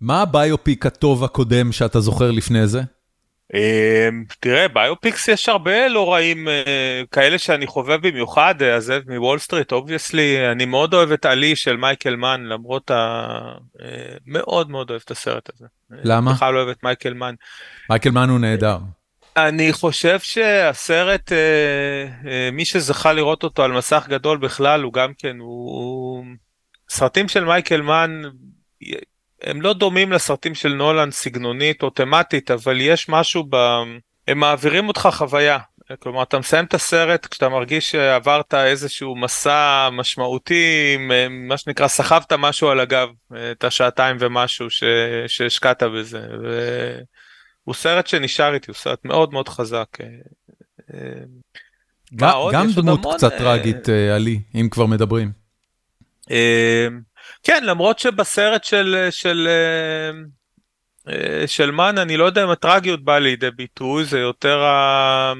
מה 0.02 0.22
ה 0.22 0.31
biopic 0.31 0.86
הטוב 0.86 1.24
הקודם 1.24 1.72
שאתה 1.72 2.00
זוכר 2.00 2.32
לפני 2.32 2.68
זה? 2.68 2.82
אמ, 3.54 4.24
תראה 4.40 4.68
biopics 4.68 5.28
יש 5.28 5.50
הרבה 5.50 5.88
לא 5.88 6.14
רעים 6.14 6.48
אה, 6.48 7.02
כאלה 7.12 7.38
שאני 7.38 7.68
חובב 7.68 8.08
במיוחד 8.08 8.62
הזאב 8.62 9.02
אה, 9.10 9.16
מוול 9.16 9.40
סטריט 9.40 9.72
obviously 9.72 10.52
אני 10.52 10.66
מאוד 10.66 10.94
אוהב 10.94 11.12
את 11.12 11.26
עלי 11.26 11.56
של 11.56 11.78
מייקל 11.78 12.16
מן 12.16 12.44
למרות 12.46 12.92
ה... 12.92 13.28
אה, 13.82 14.16
מאוד 14.26 14.70
מאוד 14.70 14.90
אוהב 14.90 15.02
את 15.06 15.12
הסרט 15.12 15.50
הזה. 15.56 15.66
למה? 15.92 16.32
אני 16.32 16.36
בכלל 16.36 16.58
אוהב 16.58 16.68
את 16.68 16.84
מייקל 16.84 17.14
מן. 17.14 17.36
מייקל 17.90 18.10
מן 18.10 18.30
הוא 18.30 18.40
נהדר. 18.40 18.78
אני 19.38 19.74
חושב 19.74 20.20
שהסרט 20.20 21.32
מי 22.52 22.66
שזכה 22.66 23.14
לראות 23.14 23.44
אותו 23.44 23.64
על 23.64 23.72
מסך 23.72 24.06
גדול 24.10 24.38
בכלל 24.38 24.82
הוא 24.84 24.94
גם 24.94 25.12
כן 25.18 25.38
הוא 25.40 26.26
סרטים 26.90 27.28
של 27.28 27.46
מייקל 27.46 27.82
מן 27.82 28.22
הם 29.44 29.62
לא 29.62 29.74
דומים 29.74 30.12
לסרטים 30.12 30.56
של 30.56 30.74
נולן 30.74 31.12
סגנונית 31.12 31.84
או 31.84 31.90
תמטית, 31.90 32.52
אבל 32.52 32.82
יש 32.82 33.10
משהו 33.10 33.44
ב... 33.50 33.56
הם 34.28 34.40
מעבירים 34.40 34.88
אותך 34.88 35.10
חוויה. 35.14 35.58
כלומר, 36.00 36.24
אתה 36.24 36.40
מסיים 36.40 36.66
את 36.66 36.74
הסרט 36.74 37.26
כשאתה 37.26 37.50
מרגיש 37.50 37.92
שעברת 37.92 38.54
איזשהו 38.54 39.16
מסע 39.16 39.90
משמעותי, 39.92 40.98
מה 41.30 41.58
שנקרא, 41.58 41.88
סחבת 41.88 42.34
משהו 42.34 42.70
על 42.70 42.80
הגב, 42.80 43.08
את 43.52 43.64
השעתיים 43.64 44.18
ומשהו 44.20 44.68
שהשקעת 45.28 45.84
בזה. 45.84 46.22
והוא 46.44 47.76
סרט 47.76 48.08
שנשאר 48.08 48.54
איתי, 48.54 48.72
הוא 48.72 48.76
סרט 48.76 49.06
מאוד 49.06 49.34
מאוד 49.34 49.50
חזק. 49.50 49.88
גם 52.52 52.68
דמות 52.76 53.16
קצת 53.16 53.32
אה, 53.32 53.38
טראגית, 53.38 53.90
אה, 53.90 54.16
עלי, 54.16 54.40
אם 54.56 54.68
כבר 54.72 54.86
מדברים. 54.86 55.32
אה, 57.50 57.56
כן, 57.56 57.64
למרות 57.64 58.00
שבסרט 58.00 58.64
של, 58.64 59.08
של, 59.12 59.48
אה, 61.08 61.48
של 61.48 61.72
מן, 61.72 61.98
אני 61.98 62.18
לא 62.18 62.26
יודע 62.26 62.44
אם 62.44 62.50
הטרגיות 62.50 63.04
באה 63.04 63.20
לידי 63.20 63.52
ביטוי, 63.52 64.06
זה 64.06 64.20
יותר 64.20 64.64
ה... 64.64 65.34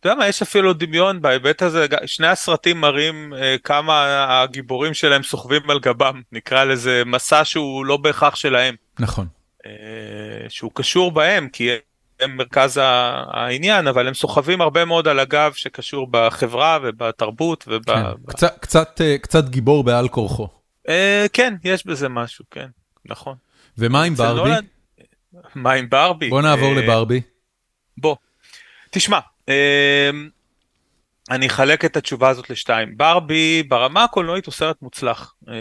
אתה 0.00 0.08
יודע 0.08 0.18
מה, 0.18 0.28
יש 0.28 0.42
אפילו 0.42 0.72
דמיון 0.72 1.22
בהיבט 1.22 1.62
הזה, 1.62 1.86
שני 2.06 2.26
הסרטים 2.26 2.80
מראים 2.80 3.34
אה, 3.34 3.56
כמה 3.64 4.26
הגיבורים 4.28 4.94
שלהם 4.94 5.22
סוחבים 5.22 5.70
על 5.70 5.78
גבם, 5.80 6.22
נקרא 6.32 6.64
לזה 6.64 7.02
מסע 7.06 7.44
שהוא 7.44 7.86
לא 7.86 7.96
בהכרח 7.96 8.34
שלהם. 8.34 8.74
נכון. 8.98 9.26
אה, 9.66 9.72
שהוא 10.48 10.70
קשור 10.74 11.12
בהם, 11.12 11.48
כי 11.48 11.70
הם 12.20 12.36
מרכז 12.36 12.80
העניין, 12.82 13.86
אבל 13.86 14.08
הם 14.08 14.14
סוחבים 14.14 14.60
הרבה 14.60 14.84
מאוד 14.84 15.08
על 15.08 15.18
הגב 15.18 15.52
שקשור 15.54 16.06
בחברה 16.10 16.78
ובתרבות 16.82 17.64
וב... 17.68 17.84
כן. 17.84 18.02
קצת, 18.26 18.58
קצת, 18.60 19.00
אה, 19.00 19.18
קצת 19.18 19.48
גיבור 19.48 19.84
בעל 19.84 20.08
כורחו. 20.08 20.48
אה, 20.88 21.26
כן, 21.32 21.54
יש 21.64 21.86
בזה 21.86 22.08
משהו, 22.08 22.44
כן, 22.50 22.66
נכון. 23.04 23.36
ומה 23.78 24.02
עם 24.02 24.14
ברבי? 24.14 24.50
לא... 24.50 24.56
מה 25.54 25.72
עם 25.72 25.88
ברבי? 25.90 26.28
בוא 26.28 26.42
נעבור 26.42 26.76
אה... 26.76 26.82
לברבי. 26.82 27.20
בוא, 27.98 28.16
תשמע, 28.90 29.18
אה... 29.48 30.10
אני 31.30 31.46
אחלק 31.46 31.84
את 31.84 31.96
התשובה 31.96 32.28
הזאת 32.28 32.50
לשתיים. 32.50 32.96
ברבי 32.96 33.62
ברמה 33.62 34.04
הקולנועית 34.04 34.46
הוא 34.46 34.52
סרט 34.52 34.82
מוצלח. 34.82 35.34
אה, 35.48 35.54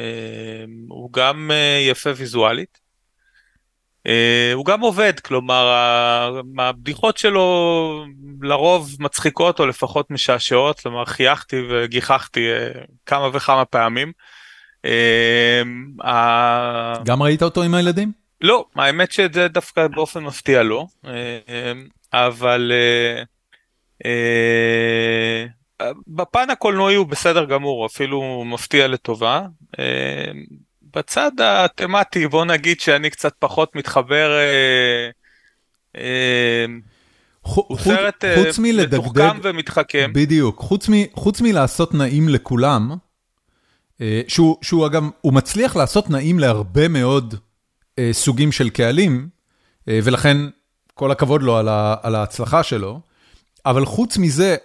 הוא 0.87 1.13
גם 1.13 1.51
יפה 1.89 2.09
ויזואלית. 2.15 2.86
Uh, 4.07 4.09
הוא 4.53 4.65
גם 4.65 4.81
עובד, 4.81 5.19
כלומר 5.19 5.73
הבדיחות 6.59 7.17
שלו 7.17 8.05
לרוב 8.41 8.95
מצחיקות 8.99 9.59
או 9.59 9.65
לפחות 9.67 10.11
משעשעות, 10.11 10.79
כלומר 10.79 11.05
חייכתי 11.05 11.55
וגיחכתי 11.69 12.39
uh, 12.39 12.77
כמה 13.05 13.29
וכמה 13.33 13.65
פעמים. 13.65 14.11
Uh, 14.85 14.89
גם 17.05 17.23
ראית 17.23 17.43
אותו 17.43 17.63
עם 17.63 17.73
הילדים? 17.73 18.11
לא, 18.41 18.65
האמת 18.75 19.11
שזה 19.11 19.47
דווקא 19.47 19.87
באופן 19.87 20.23
מפתיע 20.23 20.63
לא, 20.63 20.85
אבל 22.13 22.71
בפן 26.07 26.49
הקולנועי 26.49 26.95
הוא 26.95 27.07
בסדר 27.07 27.45
גמור, 27.45 27.85
אפילו 27.85 28.43
מפתיע 28.45 28.87
לטובה. 28.87 29.41
בצד 30.97 31.31
התמטי 31.43 32.27
בוא 32.27 32.45
נגיד 32.45 32.79
שאני 32.79 33.09
קצת 33.09 33.33
פחות 33.39 33.75
מתחבר. 33.75 34.31
אה, 34.37 35.09
אה, 36.01 36.65
הוא 37.41 37.79
סרט 37.79 38.25
אה, 38.25 38.43
מתוחכם 38.59 39.39
ומתחכם. 39.43 40.11
בדיוק, 40.13 40.59
חוץ, 40.59 40.89
מ, 40.89 40.93
חוץ 41.13 41.41
מלעשות 41.41 41.93
נעים 41.93 42.29
לכולם, 42.29 42.95
שהוא, 44.27 44.57
שהוא 44.61 44.85
אגב, 44.85 45.03
הוא 45.21 45.33
מצליח 45.33 45.75
לעשות 45.75 46.09
נעים 46.09 46.39
להרבה 46.39 46.87
מאוד 46.87 47.35
סוגים 48.11 48.51
של 48.51 48.69
קהלים, 48.69 49.29
ולכן 49.87 50.37
כל 50.93 51.11
הכבוד 51.11 51.43
לו 51.43 51.57
על, 51.57 51.67
ה, 51.67 51.95
על 52.01 52.15
ההצלחה 52.15 52.63
שלו, 52.63 52.99
אבל 53.65 53.85
חוץ 53.85 54.17
מזה, 54.17 54.55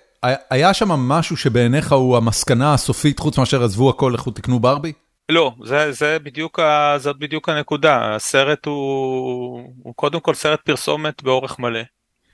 היה 0.51 0.75
שם 0.75 0.89
משהו 0.89 1.37
שבעיניך 1.37 1.93
הוא 1.93 2.17
המסקנה 2.17 2.75
הסופית, 2.75 3.19
חוץ 3.19 3.39
מאשר 3.39 3.65
עזבו 3.65 3.91
הכל, 3.91 4.13
לכו 4.15 4.31
תקנו 4.31 4.61
ברבי? 4.61 4.93
לא, 5.29 5.55
זה, 5.65 5.93
זה 5.93 6.19
בדיוק, 6.19 6.59
ה, 6.59 6.95
זאת 6.99 7.19
בדיוק 7.19 7.49
הנקודה, 7.49 8.15
הסרט 8.15 8.67
הוא, 8.67 9.75
הוא 9.83 9.95
קודם 9.95 10.21
כל 10.21 10.35
סרט 10.35 10.61
פרסומת 10.61 11.23
באורך 11.23 11.59
מלא. 11.59 11.81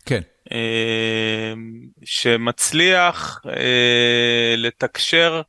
כן. 0.06 0.20
אה, 0.52 1.52
שמצליח 2.04 3.40
אה, 3.46 4.54
לתקשר 4.56 5.42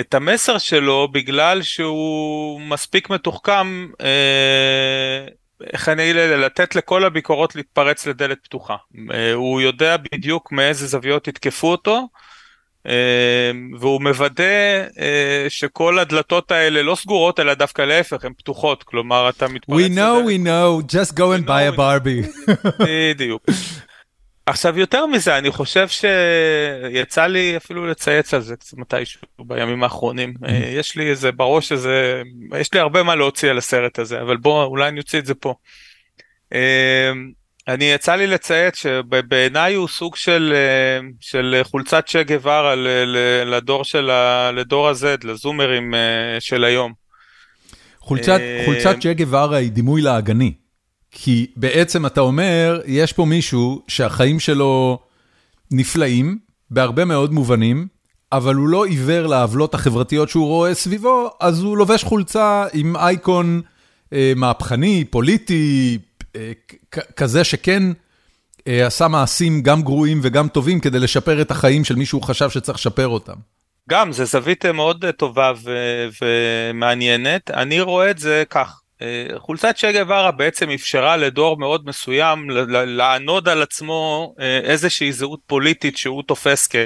את 0.00 0.14
המסר 0.14 0.58
שלו 0.58 1.08
בגלל 1.12 1.62
שהוא 1.62 2.60
מספיק 2.60 3.10
מתוחכם, 3.10 3.88
אה, 4.00 5.26
איך 5.72 5.88
אני 5.88 6.02
אגיד, 6.02 6.16
לתת 6.16 6.74
לכל 6.74 7.04
הביקורות 7.04 7.56
להתפרץ 7.56 8.06
לדלת 8.06 8.38
פתוחה. 8.44 8.76
הוא 9.34 9.60
יודע 9.60 9.96
בדיוק 9.96 10.52
מאיזה 10.52 10.86
זוויות 10.86 11.28
יתקפו 11.28 11.70
אותו. 11.70 12.08
אמ, 12.86 13.72
והוא 13.80 14.02
מוודא 14.02 14.44
אה, 14.98 15.46
שכל 15.48 15.98
הדלתות 15.98 16.50
האלה 16.50 16.82
לא 16.82 16.94
סגורות 16.94 17.40
אלא 17.40 17.54
דווקא 17.54 17.82
להפך 17.82 18.24
הן 18.24 18.32
פתוחות 18.38 18.82
כלומר 18.82 19.28
אתה 19.28 19.48
מתפרץ. 19.48 19.78
We 19.78 19.88
know 19.88 20.28
we 20.28 20.46
know 20.46 20.94
just 20.94 21.14
go 21.14 21.32
and 21.38 21.46
buy 21.46 21.74
a 21.74 21.78
Barbie. 21.78 22.50
בדיוק. 22.80 23.46
עכשיו 24.46 24.78
יותר 24.78 25.06
מזה 25.06 25.38
אני 25.38 25.50
חושב 25.50 25.88
שיצא 25.88 27.26
לי 27.26 27.56
אפילו 27.56 27.86
לצייץ 27.86 28.34
על 28.34 28.40
זה 28.40 28.54
מתישהו 28.76 29.20
בימים 29.38 29.82
האחרונים 29.82 30.34
mm-hmm. 30.40 30.52
יש 30.52 30.96
לי 30.96 31.10
איזה 31.10 31.32
בראש 31.32 31.72
איזה 31.72 32.22
יש 32.60 32.74
לי 32.74 32.80
הרבה 32.80 33.02
מה 33.02 33.14
להוציא 33.14 33.50
על 33.50 33.58
הסרט 33.58 33.98
הזה 33.98 34.20
אבל 34.20 34.36
בוא 34.36 34.64
אולי 34.64 34.88
אני 34.88 35.00
אוציא 35.00 35.18
את 35.18 35.26
זה 35.26 35.34
פה. 35.34 35.54
אני 37.68 37.84
יצא 37.84 38.14
לי 38.14 38.26
לציית 38.26 38.74
שבעיניי 38.74 39.74
הוא 39.74 39.88
סוג 39.88 40.16
של, 40.16 40.52
אה, 40.56 41.08
של 41.20 41.60
חולצת 41.64 42.06
צ'ה 42.06 42.22
גווארה 42.22 42.74
לדור 43.46 43.84
של 43.84 44.10
ה... 44.10 44.50
לדור 44.52 44.88
ה-Z, 44.88 45.26
לזומרים 45.26 45.94
אה, 45.94 46.40
של 46.40 46.64
היום. 46.64 46.92
חולצת, 48.00 48.40
אה, 48.40 48.62
חולצת 48.66 48.96
צ'ה 49.00 49.12
גווארה 49.12 49.56
היא 49.56 49.70
דימוי 49.70 50.02
לעגני. 50.02 50.52
כי 51.10 51.46
בעצם 51.56 52.06
אתה 52.06 52.20
אומר, 52.20 52.80
יש 52.86 53.12
פה 53.12 53.24
מישהו 53.24 53.82
שהחיים 53.88 54.40
שלו 54.40 54.98
נפלאים, 55.70 56.38
בהרבה 56.70 57.04
מאוד 57.04 57.32
מובנים, 57.32 57.86
אבל 58.32 58.54
הוא 58.54 58.68
לא 58.68 58.84
עיוור 58.84 59.26
לעוולות 59.26 59.74
החברתיות 59.74 60.28
שהוא 60.28 60.46
רואה 60.46 60.74
סביבו, 60.74 61.30
אז 61.40 61.62
הוא 61.62 61.76
לובש 61.76 62.04
חולצה 62.04 62.64
עם 62.72 62.96
אייקון 62.96 63.60
אה, 64.12 64.32
מהפכני, 64.36 65.04
פוליטי, 65.10 65.98
כזה 67.16 67.44
שכן 67.44 67.82
אה, 68.68 68.86
עשה 68.86 69.08
מעשים 69.08 69.62
גם 69.62 69.82
גרועים 69.82 70.20
וגם 70.22 70.48
טובים 70.48 70.80
כדי 70.80 70.98
לשפר 70.98 71.40
את 71.40 71.50
החיים 71.50 71.84
של 71.84 71.96
מישהו 71.96 72.20
חשב 72.20 72.50
שצריך 72.50 72.78
לשפר 72.78 73.08
אותם. 73.08 73.34
גם, 73.90 74.12
זה 74.12 74.24
זווית 74.24 74.66
מאוד 74.66 75.04
טובה 75.16 75.52
ומעניינת. 76.22 77.50
אני 77.50 77.80
רואה 77.80 78.10
את 78.10 78.18
זה 78.18 78.42
כך, 78.50 78.80
אה, 79.02 79.26
חולצת 79.38 79.76
שגה 79.76 80.02
ורה 80.06 80.30
בעצם 80.30 80.70
אפשרה 80.70 81.16
לדור 81.16 81.56
מאוד 81.56 81.86
מסוים 81.86 82.50
לענוד 82.70 83.48
על 83.48 83.62
עצמו 83.62 84.34
אה, 84.40 84.58
איזושהי 84.58 85.12
זהות 85.12 85.40
פוליטית 85.46 85.96
שהוא 85.96 86.22
תופס 86.22 86.68
כ... 86.70 86.76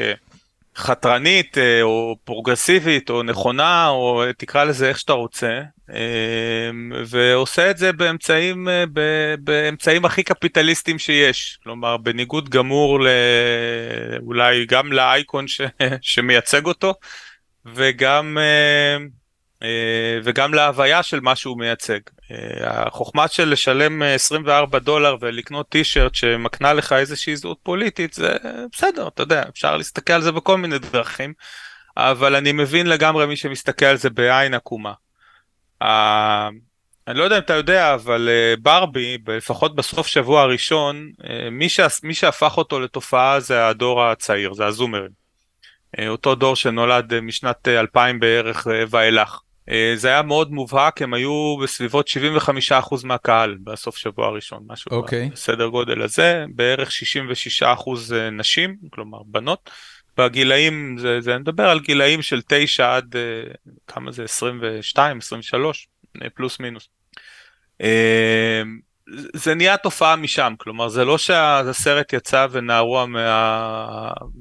חתרנית 0.76 1.56
או 1.82 2.16
פרוגרסיבית 2.24 3.10
או 3.10 3.22
נכונה 3.22 3.88
או 3.88 4.24
תקרא 4.38 4.64
לזה 4.64 4.88
איך 4.88 4.98
שאתה 4.98 5.12
רוצה 5.12 5.60
ועושה 7.06 7.70
את 7.70 7.76
זה 7.76 7.92
באמצעים 7.92 8.68
באמצעים 9.38 10.04
הכי 10.04 10.22
קפיטליסטיים 10.22 10.98
שיש. 10.98 11.58
כלומר 11.62 11.96
בניגוד 11.96 12.48
גמור 12.48 12.98
אולי 14.26 14.66
גם 14.66 14.92
לאייקון 14.92 15.48
ש, 15.48 15.60
שמייצג 16.00 16.66
אותו 16.66 16.94
וגם 17.66 18.38
וגם 20.24 20.54
להוויה 20.54 21.02
של 21.02 21.20
מה 21.20 21.36
שהוא 21.36 21.58
מייצג. 21.58 21.98
החוכמה 22.60 23.28
של 23.28 23.48
לשלם 23.48 24.02
24 24.02 24.78
דולר 24.78 25.16
ולקנות 25.20 25.68
טישרט 25.68 26.14
שמקנה 26.14 26.72
לך 26.72 26.92
איזושהי 26.92 27.36
זהות 27.36 27.58
פוליטית 27.62 28.12
זה 28.14 28.36
בסדר 28.72 29.08
אתה 29.08 29.22
יודע 29.22 29.42
אפשר 29.48 29.76
להסתכל 29.76 30.12
על 30.12 30.22
זה 30.22 30.32
בכל 30.32 30.56
מיני 30.58 30.78
דרכים 30.78 31.32
אבל 31.96 32.36
אני 32.36 32.52
מבין 32.52 32.86
לגמרי 32.86 33.26
מי 33.26 33.36
שמסתכל 33.36 33.84
על 33.84 33.96
זה 33.96 34.10
בעין 34.10 34.54
עקומה. 34.54 34.92
אני 35.82 37.18
לא 37.18 37.24
יודע 37.24 37.36
אם 37.36 37.42
אתה 37.42 37.54
יודע 37.54 37.94
אבל 37.94 38.28
ברבי 38.62 39.18
לפחות 39.26 39.74
בסוף 39.74 40.06
שבוע 40.06 40.42
הראשון 40.42 41.10
מי, 41.50 41.68
ש... 41.68 41.80
מי 42.02 42.14
שהפך 42.14 42.56
אותו 42.56 42.80
לתופעה 42.80 43.40
זה 43.40 43.66
הדור 43.66 44.04
הצעיר 44.04 44.54
זה 44.54 44.66
הזומרים. 44.66 45.10
אותו 46.08 46.34
דור 46.34 46.56
שנולד 46.56 47.20
משנת 47.20 47.68
2000 47.68 48.20
בערך 48.20 48.66
ואילך. 48.90 49.40
אה, 49.70 49.92
זה 49.96 50.08
היה 50.08 50.22
מאוד 50.22 50.52
מובהק, 50.52 51.02
הם 51.02 51.14
היו 51.14 51.56
בסביבות 51.62 52.08
75% 52.70 52.72
מהקהל 53.04 53.58
בסוף 53.64 53.96
שבוע 53.96 54.26
הראשון, 54.26 54.62
משהו 54.66 54.90
okay. 54.90 54.94
אוקיי. 54.94 55.30
בסדר 55.32 55.66
גודל 55.66 56.02
הזה, 56.02 56.44
בערך 56.54 56.90
66% 57.62 57.64
אה, 58.14 58.30
נשים, 58.30 58.76
כלומר 58.90 59.18
בנות. 59.26 59.70
בגילאים, 60.18 60.96
זה, 60.98 61.20
זה 61.20 61.38
נדבר 61.38 61.68
על 61.68 61.80
גילאים 61.80 62.22
של 62.22 62.40
9 62.46 62.96
עד 62.96 63.16
אה, 63.16 63.52
כמה 63.86 64.12
זה 64.12 64.24
22, 64.24 65.18
23, 65.18 65.88
פלוס 66.34 66.60
מינוס. 66.60 66.88
זה 69.34 69.54
נהיה 69.54 69.76
תופעה 69.76 70.16
משם, 70.16 70.54
כלומר 70.58 70.88
זה 70.88 71.04
לא 71.04 71.18
שהסרט 71.18 72.12
יצא 72.12 72.46
ונערו 72.50 73.06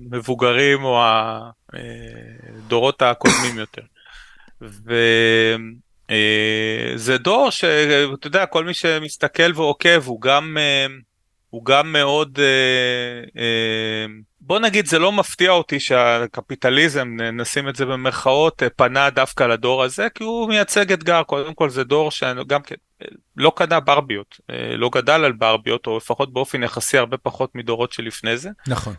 מהמבוגרים 0.10 0.84
או 0.84 1.04
הדורות 1.74 3.02
הקודמים 3.02 3.58
יותר. 3.58 3.82
וזה 4.62 5.58
דור 7.18 7.50
שאתה 7.50 8.28
יודע 8.28 8.46
כל 8.46 8.66
מי 8.66 8.74
שמסתכל 8.74 9.52
ועוקב 9.56 10.06
הוא 10.06 10.22
גם 10.22 10.58
אה, 10.60 10.86
הוא 11.50 11.66
גם 11.66 11.92
מאוד 11.92 12.40
אה, 12.40 13.42
אה, 13.42 14.06
בוא 14.42 14.60
נגיד 14.60 14.86
זה 14.86 15.00
לא 15.00 15.12
מפתיע 15.12 15.52
אותי 15.52 15.80
שהקפיטליזם 15.80 17.18
נשים 17.34 17.70
את 17.70 17.76
זה 17.76 17.86
במרכאות 17.86 18.64
פנה 18.76 19.10
דווקא 19.10 19.44
לדור 19.44 19.84
הזה 19.84 20.08
כי 20.16 20.24
הוא 20.24 20.50
מייצג 20.50 20.92
אתגר 20.92 21.24
קודם 21.24 21.54
כל 21.54 21.70
זה 21.70 21.84
דור 21.84 22.12
שגם 22.12 22.62
כן 22.62 22.76
לא 23.38 23.52
קנה 23.56 23.80
ברביות 23.80 24.40
לא 24.78 24.90
גדל 24.94 25.24
על 25.26 25.32
ברביות 25.32 25.88
או 25.88 25.98
לפחות 25.98 26.34
באופן 26.34 26.64
יחסי 26.64 26.98
הרבה 26.98 27.18
פחות 27.18 27.56
מדורות 27.56 27.94
שלפני 27.94 28.38
זה. 28.38 28.50
נכון. 28.68 28.94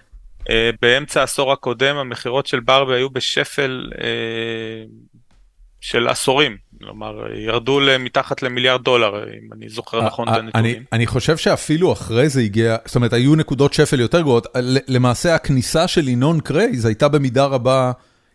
באמצע 0.83 1.21
העשור 1.21 1.52
הקודם 1.52 1.97
המכירות 1.97 2.47
של 2.47 2.61
ברבי 2.61 2.95
היו 2.95 3.11
בשפל 3.11 3.90
של 5.81 6.09
עשורים, 6.09 6.57
כלומר 6.79 7.35
ירדו 7.35 7.81
מתחת 7.99 8.43
למיליארד 8.43 8.83
דולר 8.83 9.25
אם 9.25 9.53
אני 9.53 9.69
זוכר 9.69 10.07
נכון 10.07 10.29
את 10.29 10.35
הנתונים. 10.35 10.85
אני, 10.93 11.07
חושב 11.07 11.37
שאפילו 11.37 11.93
אחרי 11.93 12.29
זה 12.29 12.41
הגיע, 12.41 12.77
זאת 12.85 12.97
אומרת 12.97 13.13
היו 13.13 13.35
נקודות 13.35 13.73
שפל 13.73 14.01
יותר 14.01 14.21
גרועות, 14.21 14.47
למעשה 14.89 15.35
הכניסה 15.35 15.89
של 15.89 16.09
ינון 16.09 16.41
קרייז 16.41 16.87
הייתה 16.87 17.09
במידה 17.09 17.45
רבה 17.45 17.93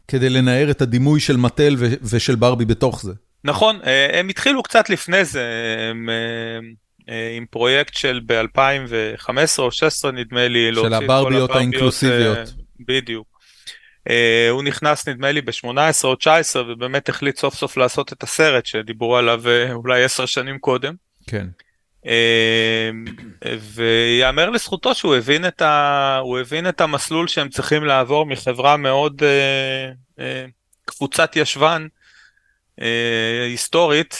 כדי 0.07 0.29
לנער 0.29 0.71
את 0.71 0.81
הדימוי 0.81 1.19
של 1.19 1.37
מטל 1.37 1.75
ושל 2.01 2.35
ברבי 2.35 2.65
בתוך 2.65 3.01
זה. 3.01 3.13
נכון, 3.43 3.79
אה, 3.85 4.19
הם 4.19 4.29
התחילו 4.29 4.63
קצת 4.63 4.89
לפני 4.89 5.25
זה, 5.25 5.45
הם, 5.91 6.09
אה, 6.09 6.15
אה, 7.09 7.33
עם 7.37 7.45
פרויקט 7.49 7.93
של 7.93 8.19
ב-2015 8.25 9.59
או 9.59 9.65
2016 9.65 10.11
נדמה 10.11 10.47
לי, 10.47 10.71
של 10.73 10.93
הברביות 10.93 11.51
האינקלוסיביות. 11.51 12.53
בדיוק. 12.87 13.34
אה, 14.09 14.51
הוא 14.51 14.63
נכנס 14.63 15.07
נדמה 15.07 15.31
לי 15.31 15.41
ב-18 15.41 16.03
או 16.03 16.15
19 16.15 16.63
ובאמת 16.67 17.09
החליט 17.09 17.37
סוף 17.37 17.55
סוף 17.55 17.77
לעשות 17.77 18.13
את 18.13 18.23
הסרט 18.23 18.65
שדיברו 18.65 19.17
עליו 19.17 19.43
אה, 19.45 19.71
אולי 19.71 20.03
10 20.03 20.25
שנים 20.25 20.59
קודם. 20.59 20.93
כן. 21.27 21.47
Uh, 22.03 22.07
ויאמר 23.73 24.49
לזכותו 24.49 24.95
שהוא 24.95 25.15
הבין 25.15 25.47
את, 25.47 25.61
ה... 25.61 26.19
הבין 26.41 26.69
את 26.69 26.81
המסלול 26.81 27.27
שהם 27.27 27.49
צריכים 27.49 27.83
לעבור 27.85 28.25
מחברה 28.25 28.77
מאוד 28.77 29.21
uh, 29.21 30.19
uh, 30.19 30.21
קבוצת 30.85 31.35
ישבן 31.35 31.87
uh, 32.79 32.83
היסטורית 33.45 34.19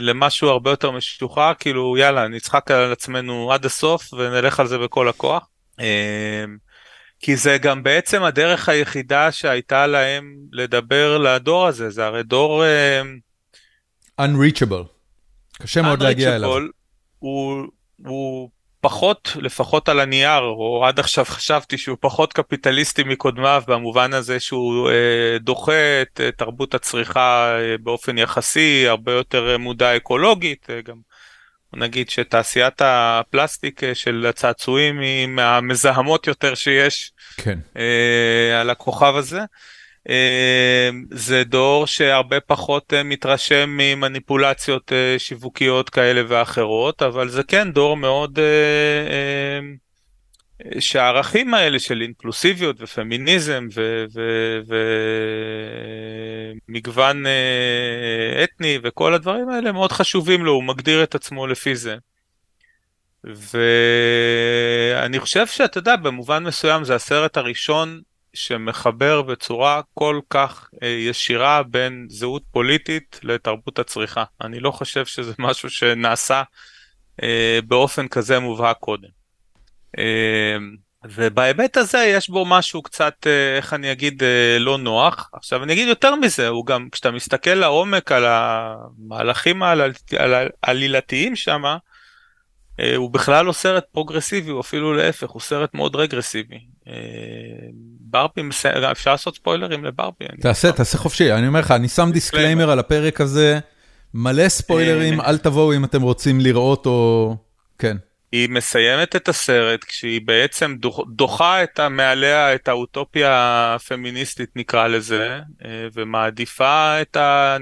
למשהו 0.00 0.48
הרבה 0.48 0.70
יותר 0.70 0.90
משוחרר 0.90 1.52
כאילו 1.58 1.96
יאללה 1.96 2.28
נצחק 2.28 2.70
על 2.70 2.92
עצמנו 2.92 3.52
עד 3.52 3.64
הסוף 3.64 4.14
ונלך 4.14 4.60
על 4.60 4.66
זה 4.66 4.78
בכל 4.78 5.08
הכוח. 5.08 5.48
Uh, 5.80 5.84
כי 7.24 7.36
זה 7.36 7.58
גם 7.58 7.82
בעצם 7.82 8.22
הדרך 8.22 8.68
היחידה 8.68 9.32
שהייתה 9.32 9.86
להם 9.86 10.36
לדבר 10.52 11.18
לדור 11.18 11.66
הזה, 11.66 11.90
זה 11.90 12.06
הרי 12.06 12.22
דור... 12.22 12.62
Uh, 12.64 14.20
unreachable, 14.20 14.84
קשה 15.62 15.82
מאוד 15.82 16.02
להגיע 16.02 16.36
אליו. 16.36 16.50
הוא, 17.18 17.66
הוא 18.06 18.50
פחות, 18.80 19.36
לפחות 19.36 19.88
על 19.88 20.00
הנייר, 20.00 20.40
או 20.40 20.86
עד 20.86 20.98
עכשיו 20.98 21.24
חשבתי 21.24 21.78
שהוא 21.78 21.96
פחות 22.00 22.32
קפיטליסטי 22.32 23.02
מקודמיו, 23.04 23.62
במובן 23.66 24.12
הזה 24.12 24.40
שהוא 24.40 24.88
uh, 24.88 24.92
דוחה 25.42 26.02
את 26.02 26.20
uh, 26.20 26.36
תרבות 26.36 26.74
הצריכה 26.74 27.56
uh, 27.56 27.82
באופן 27.82 28.18
יחסי, 28.18 28.88
הרבה 28.88 29.12
יותר 29.12 29.58
מודע 29.58 29.96
אקולוגית, 29.96 30.66
uh, 30.66 30.88
גם 30.88 30.96
נגיד 31.76 32.10
שתעשיית 32.10 32.82
הפלסטיק 32.84 33.94
של 33.94 34.26
הצעצועים 34.28 35.00
היא 35.00 35.26
מהמזהמות 35.26 36.26
יותר 36.26 36.54
שיש 36.54 37.13
כן. 37.36 37.58
אה, 37.76 38.60
על 38.60 38.70
הכוכב 38.70 39.16
הזה. 39.16 39.40
אה, 40.08 40.90
זה 41.10 41.44
דור 41.44 41.86
שהרבה 41.86 42.40
פחות 42.40 42.92
אה, 42.94 43.02
מתרשם 43.02 43.76
ממניפולציות 43.78 44.92
אה, 44.92 45.18
שיווקיות 45.18 45.90
כאלה 45.90 46.22
ואחרות, 46.28 47.02
אבל 47.02 47.28
זה 47.28 47.42
כן 47.42 47.72
דור 47.72 47.96
מאוד... 47.96 48.38
אה, 48.38 48.44
אה, 49.14 49.60
שהערכים 50.80 51.54
האלה 51.54 51.78
של 51.78 52.02
אינקלוסיביות 52.02 52.76
ופמיניזם 52.80 53.68
ומגוון 56.68 57.24
אתני 58.44 58.78
וכל 58.82 59.14
הדברים 59.14 59.48
האלה 59.48 59.72
מאוד 59.72 59.92
חשובים 59.92 60.44
לו, 60.44 60.52
הוא 60.52 60.64
מגדיר 60.64 61.02
את 61.02 61.14
עצמו 61.14 61.46
לפי 61.46 61.76
זה. 61.76 61.96
ואני 63.24 65.20
חושב 65.20 65.46
שאתה 65.46 65.78
יודע, 65.78 65.96
במובן 65.96 66.44
מסוים 66.44 66.84
זה 66.84 66.94
הסרט 66.94 67.36
הראשון 67.36 68.00
שמחבר 68.34 69.22
בצורה 69.22 69.80
כל 69.94 70.20
כך 70.30 70.70
אה, 70.82 70.88
ישירה 70.88 71.62
בין 71.62 72.06
זהות 72.08 72.42
פוליטית 72.50 73.20
לתרבות 73.22 73.78
הצריכה. 73.78 74.24
אני 74.40 74.60
לא 74.60 74.70
חושב 74.70 75.06
שזה 75.06 75.32
משהו 75.48 75.70
שנעשה 75.70 76.42
אה, 77.22 77.58
באופן 77.66 78.08
כזה 78.08 78.38
מובהק 78.38 78.76
קודם. 78.80 79.08
אה, 79.98 80.56
ובהיבט 81.08 81.76
הזה 81.76 81.98
יש 81.98 82.30
בו 82.30 82.44
משהו 82.46 82.82
קצת, 82.82 83.26
איך 83.56 83.74
אני 83.74 83.92
אגיד, 83.92 84.22
לא 84.58 84.78
נוח. 84.78 85.30
עכשיו 85.32 85.62
אני 85.62 85.72
אגיד 85.72 85.88
יותר 85.88 86.14
מזה, 86.14 86.48
הוא 86.48 86.66
גם, 86.66 86.88
כשאתה 86.92 87.10
מסתכל 87.10 87.54
לעומק 87.54 88.12
על 88.12 88.24
המהלכים 88.26 89.62
העלילתיים 90.62 91.32
אה, 91.48 91.76
הוא 92.96 93.10
בכלל 93.10 93.44
לא 93.44 93.52
סרט 93.52 93.84
פרוגרסיבי, 93.92 94.50
הוא 94.50 94.60
אפילו 94.60 94.94
להפך, 94.94 95.30
הוא 95.30 95.40
סרט 95.40 95.74
מאוד 95.74 95.96
רגרסיבי. 95.96 96.58
אה, 96.88 96.92
ברבי, 98.00 98.42
אפשר 98.92 99.10
לעשות 99.10 99.36
ספוילרים 99.36 99.84
לברבי. 99.84 100.24
תעשה, 100.40 100.72
תעשה 100.72 100.98
חופשי, 100.98 101.32
אני 101.32 101.48
אומר 101.48 101.60
לך, 101.60 101.70
אני 101.70 101.88
שם 101.88 102.10
דיסקליימר 102.12 102.70
על 102.70 102.78
הפרק 102.78 103.20
הזה, 103.20 103.58
מלא 104.14 104.48
ספוילרים, 104.48 105.20
אל 105.20 105.38
תבואו 105.38 105.74
אם 105.76 105.84
אתם 105.84 106.02
רוצים 106.02 106.40
לראות 106.40 106.86
או... 106.86 107.36
כן. 107.78 107.96
היא 108.32 108.48
מסיימת 108.48 109.16
את 109.16 109.28
הסרט 109.28 109.84
כשהיא 109.84 110.20
בעצם 110.24 110.76
דוחה 111.08 111.62
את 111.62 111.80
מעליה 111.80 112.54
את 112.54 112.68
האוטופיה 112.68 113.30
הפמיניסטית 113.74 114.50
נקרא 114.56 114.86
לזה 114.86 115.38
אה, 115.64 115.86
ומעדיפה 115.94 117.00
את 117.00 117.16
ה... 117.16 117.56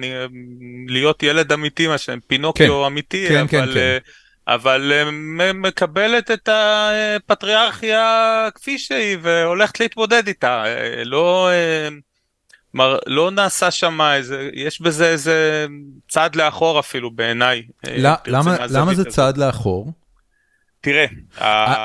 להיות 0.89 1.23
ילד 1.23 1.53
אמיתי 1.53 1.87
מה 1.87 1.99
שהם 1.99 2.21
פינוקיו 2.27 2.81
כן, 2.81 2.87
אמיתי 2.87 3.29
כן, 3.29 3.47
כן 3.49 3.59
אבל 3.59 3.75
כן, 3.75 3.99
כן. 4.05 4.22
אבל 4.49 4.93
אה, 4.93 5.53
מקבלת 5.53 6.31
את 6.31 6.49
הפטריארכיה 6.53 8.49
כפי 8.55 8.79
שהיא 8.79 9.17
והולכת 9.23 9.81
להתמודד 9.81 10.27
איתה, 10.29 10.65
אה, 10.67 11.05
לא, 11.05 11.51
אה, 11.51 11.89
לא 13.07 13.31
נעשה 13.31 13.71
שם 13.71 14.01
איזה, 14.01 14.51
יש 14.55 14.81
בזה 14.81 15.09
איזה 15.09 15.67
צעד 16.09 16.37
לאחור 16.37 16.81
אפילו 16.81 17.11
בעיניי. 17.11 17.63
למה, 18.27 18.57
למה 18.71 18.95
זה 18.95 19.05
צעד 19.05 19.39
לאחור? 19.39 19.93
תראה, 20.81 21.07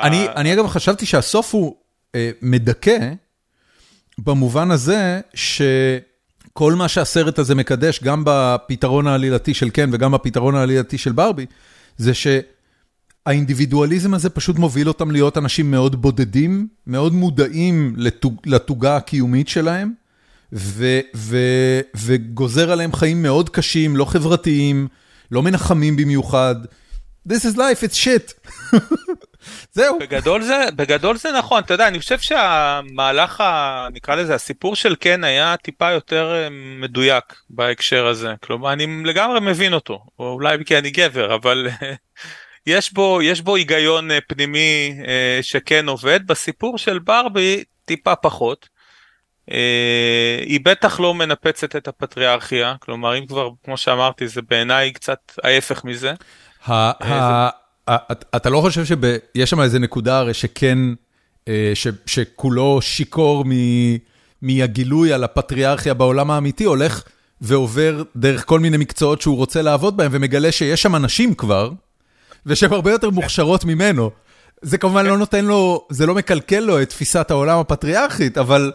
אני, 0.02 0.28
אני 0.36 0.54
אגב 0.54 0.66
חשבתי 0.66 1.06
שהסוף 1.06 1.54
הוא 1.54 1.76
מדכא, 2.42 2.98
במובן 4.18 4.70
הזה 4.70 5.20
שכל 5.34 6.72
מה 6.72 6.88
שהסרט 6.88 7.38
הזה 7.38 7.54
מקדש, 7.54 8.02
גם 8.02 8.22
בפתרון 8.26 9.06
העלילתי 9.06 9.54
של 9.54 9.70
קן 9.70 9.90
וגם 9.92 10.12
בפתרון 10.12 10.54
העלילתי 10.54 10.98
של 10.98 11.12
ברבי, 11.12 11.46
זה 11.98 12.12
שהאינדיבידואליזם 12.14 14.14
הזה 14.14 14.30
פשוט 14.30 14.58
מוביל 14.58 14.88
אותם 14.88 15.10
להיות 15.10 15.38
אנשים 15.38 15.70
מאוד 15.70 16.02
בודדים, 16.02 16.68
מאוד 16.86 17.12
מודעים 17.12 17.96
לתוגה 18.46 18.96
הקיומית 18.96 19.48
שלהם, 19.48 19.92
ו- 20.52 21.00
ו- 21.16 21.80
וגוזר 21.96 22.72
עליהם 22.72 22.92
חיים 22.92 23.22
מאוד 23.22 23.48
קשים, 23.48 23.96
לא 23.96 24.04
חברתיים, 24.04 24.88
לא 25.30 25.42
מנחמים 25.42 25.96
במיוחד. 25.96 26.54
This 27.28 27.44
is 27.44 27.56
life, 27.56 27.82
it's 27.82 27.96
shit. 27.96 28.34
זהו. 29.72 29.98
בגדול 29.98 30.42
זה, 30.42 30.64
בגדול 30.76 31.16
זה 31.16 31.32
נכון, 31.38 31.62
אתה 31.62 31.74
יודע, 31.74 31.88
אני 31.88 31.98
חושב 31.98 32.18
שהמהלך, 32.18 33.40
ה, 33.40 33.88
נקרא 33.92 34.14
לזה, 34.14 34.34
הסיפור 34.34 34.76
של 34.76 34.94
קן 34.94 35.24
היה 35.24 35.56
טיפה 35.56 35.90
יותר 35.90 36.34
אה, 36.34 36.48
מדויק 36.80 37.24
בהקשר 37.50 38.06
הזה. 38.06 38.34
כלומר, 38.42 38.72
אני 38.72 38.86
לגמרי 39.04 39.40
מבין 39.40 39.72
אותו, 39.72 40.04
או 40.18 40.32
אולי 40.32 40.64
כי 40.66 40.78
אני 40.78 40.90
גבר, 40.90 41.34
אבל 41.34 41.68
יש 42.66 42.92
בו, 42.92 43.22
יש 43.22 43.40
בו 43.40 43.56
היגיון 43.56 44.10
אה, 44.10 44.18
פנימי 44.28 44.98
אה, 45.06 45.38
שכן 45.42 45.88
עובד. 45.88 46.26
בסיפור 46.26 46.78
של 46.78 46.98
ברבי, 46.98 47.64
טיפה 47.84 48.16
פחות. 48.16 48.68
היא 50.46 50.60
בטח 50.62 51.00
לא 51.00 51.14
מנפצת 51.14 51.76
את 51.76 51.88
הפטריארכיה, 51.88 52.74
כלומר, 52.80 53.18
אם 53.18 53.26
כבר, 53.26 53.50
כמו 53.64 53.76
שאמרתי, 53.76 54.28
זה 54.28 54.42
בעיניי 54.42 54.92
קצת 54.92 55.18
ההפך 55.44 55.84
מזה. 55.84 56.14
אתה 58.36 58.50
לא 58.50 58.60
חושב 58.60 58.84
שיש 58.84 59.50
שם 59.50 59.60
איזה 59.60 59.78
נקודה 59.78 60.18
הרי 60.18 60.34
שכן, 60.34 60.78
אה, 61.48 61.72
שכולו 62.06 62.78
שיכור 62.82 63.44
מהגילוי 64.42 65.12
על 65.12 65.24
הפטריארכיה 65.24 65.94
בעולם 65.94 66.30
האמיתי, 66.30 66.64
הולך 66.64 67.02
ועובר 67.40 68.02
דרך 68.16 68.44
כל 68.46 68.60
מיני 68.60 68.76
מקצועות 68.76 69.20
שהוא 69.20 69.36
רוצה 69.36 69.62
לעבוד 69.62 69.96
בהם, 69.96 70.10
ומגלה 70.14 70.52
שיש 70.52 70.82
שם 70.82 70.96
אנשים 70.96 71.34
כבר, 71.34 71.70
ושהן 72.46 72.72
הרבה 72.72 72.90
יותר 72.90 73.10
מוכשרות 73.10 73.64
ממנו. 73.64 74.10
זה 74.62 74.78
כמובן 74.78 75.06
לא 75.06 75.18
נותן 75.18 75.44
לו, 75.44 75.86
זה 75.90 76.06
לא 76.06 76.14
מקלקל 76.14 76.60
לו 76.60 76.82
את 76.82 76.88
תפיסת 76.88 77.30
העולם 77.30 77.58
הפטריארכית, 77.58 78.38
אבל... 78.38 78.72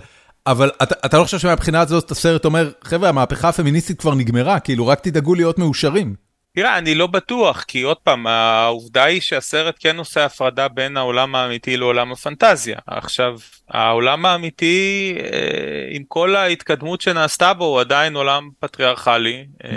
אבל 0.47 0.71
אתה, 0.84 0.95
אתה 1.06 1.17
לא 1.17 1.23
חושב 1.23 1.39
שמבחינה 1.39 1.82
הזאת 1.82 2.12
הסרט 2.12 2.45
אומר, 2.45 2.71
חבר'ה, 2.84 3.10
המהפכה 3.10 3.49
הפמיניסטית 3.49 3.99
כבר 3.99 4.15
נגמרה, 4.15 4.60
כאילו 4.60 4.88
רק 4.88 4.99
תדאגו 4.99 5.36
להיות 5.36 5.60
מאושרים. 5.60 6.15
תראה, 6.56 6.78
אני 6.78 6.96
לא 6.96 7.08
בטוח, 7.08 7.63
כי 7.63 7.82
עוד 7.82 7.98
פעם, 7.98 8.28
העובדה 8.28 9.04
היא 9.04 9.22
שהסרט 9.22 9.76
כן 9.80 9.98
עושה 9.98 10.26
הפרדה 10.26 10.68
בין 10.68 10.98
העולם 10.98 11.36
האמיתי 11.36 11.78
לעולם 11.78 12.12
הפנטזיה. 12.12 12.80
עכשיו, 12.88 13.38
העולם 13.70 14.26
האמיתי, 14.26 15.16
אה, 15.20 15.88
עם 15.89 16.04
כל 16.08 16.36
ההתקדמות 16.36 17.02
שנעשתה 17.02 17.54
בו, 17.54 17.66
הוא 17.66 17.80
עדיין 17.80 18.16
עולם 18.16 18.50
פטריארכלי, 18.60 19.46
אה, 19.63 19.70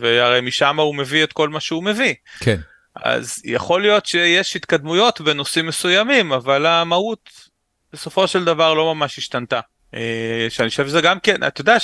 והרי 0.00 0.40
משם 0.40 0.80
הוא 0.80 0.94
מביא 0.94 1.24
את 1.24 1.32
כל 1.32 1.48
מה 1.48 1.60
שהוא 1.60 1.84
מביא. 1.84 2.14
כן. 2.40 2.60
אז 2.96 3.42
יכול 3.44 3.82
להיות 3.82 4.06
שיש 4.06 4.56
התקדמויות 4.56 5.20
בנושאים 5.20 5.66
מסוימים, 5.66 6.32
אבל 6.32 6.66
המהות 6.66 7.30
בסופו 7.92 8.28
של 8.28 8.44
דבר 8.44 8.74
לא 8.74 8.94
ממש 8.94 9.18
השתנתה. 9.18 9.60
אה, 9.94 10.46
שאני 10.48 10.68
חושב 10.68 10.86
שזה 10.86 11.00
גם 11.00 11.20
כן, 11.20 11.46
אתה 11.46 11.60
יודע, 11.60 11.76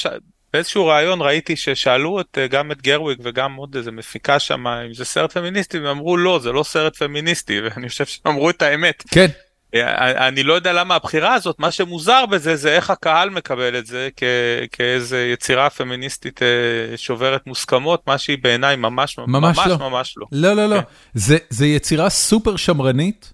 באיזשהו 0.55 0.87
ראיון 0.87 1.23
ראיתי 1.23 1.57
ששאלו 1.57 2.21
את, 2.21 2.39
אה, 2.41 2.47
גם 2.47 2.73
את 2.73 2.83
גרוויג 2.83 3.19
וגם 3.23 3.55
עוד 3.55 3.77
איזה 3.77 3.93
מפיקה 3.93 4.39
שם 4.39 4.67
אם 4.67 4.95
זה 4.95 5.05
סרט 5.05 5.33
פמיניסטי 5.33 5.79
והם 5.79 5.87
אמרו 5.87 6.17
לא 6.17 6.39
זה 6.43 6.53
לא 6.53 6.63
סרט 6.63 6.97
פמיניסטי 6.97 7.61
ואני 7.65 7.89
חושב 7.89 8.07
שהם 8.07 8.33
אמרו 8.33 8.51
את 8.51 8.63
האמת. 8.63 9.03
כן. 9.11 9.27
אה, 9.75 10.29
אני 10.29 10.43
לא 10.43 10.55
יודע 10.55 10.73
למה 10.73 10.95
הבחירה 10.95 11.35
הזאת 11.35 11.59
מה 11.59 11.71
שמוזר 11.71 12.27
בזה 12.27 12.57
זה 12.57 12.77
איך 12.77 12.91
הקהל 12.91 13.31
מקבל 13.31 13.79
את 13.79 13.87
זה 13.87 14.09
כ, 14.17 14.23
כאיזה 14.73 15.31
יצירה 15.33 15.71
פמיניסטית 15.71 16.43
אה, 16.43 16.97
שוברת 16.97 17.47
מוסכמות 17.47 18.03
מה 18.07 18.19
שהיא 18.19 18.39
בעיניי 18.43 18.77
ממש 18.77 19.19
ממש 19.19 19.59
ממש 19.59 19.67
לא 19.67 19.77
ממש 19.77 20.15
לא. 20.17 20.27
לא 20.33 20.53
לא 20.53 20.67
לא 20.67 20.81
כן. 20.81 20.87
זה, 21.15 21.37
זה 21.51 21.67
יצירה 21.67 22.11
סופר 22.11 22.57
שמרנית 22.57 23.33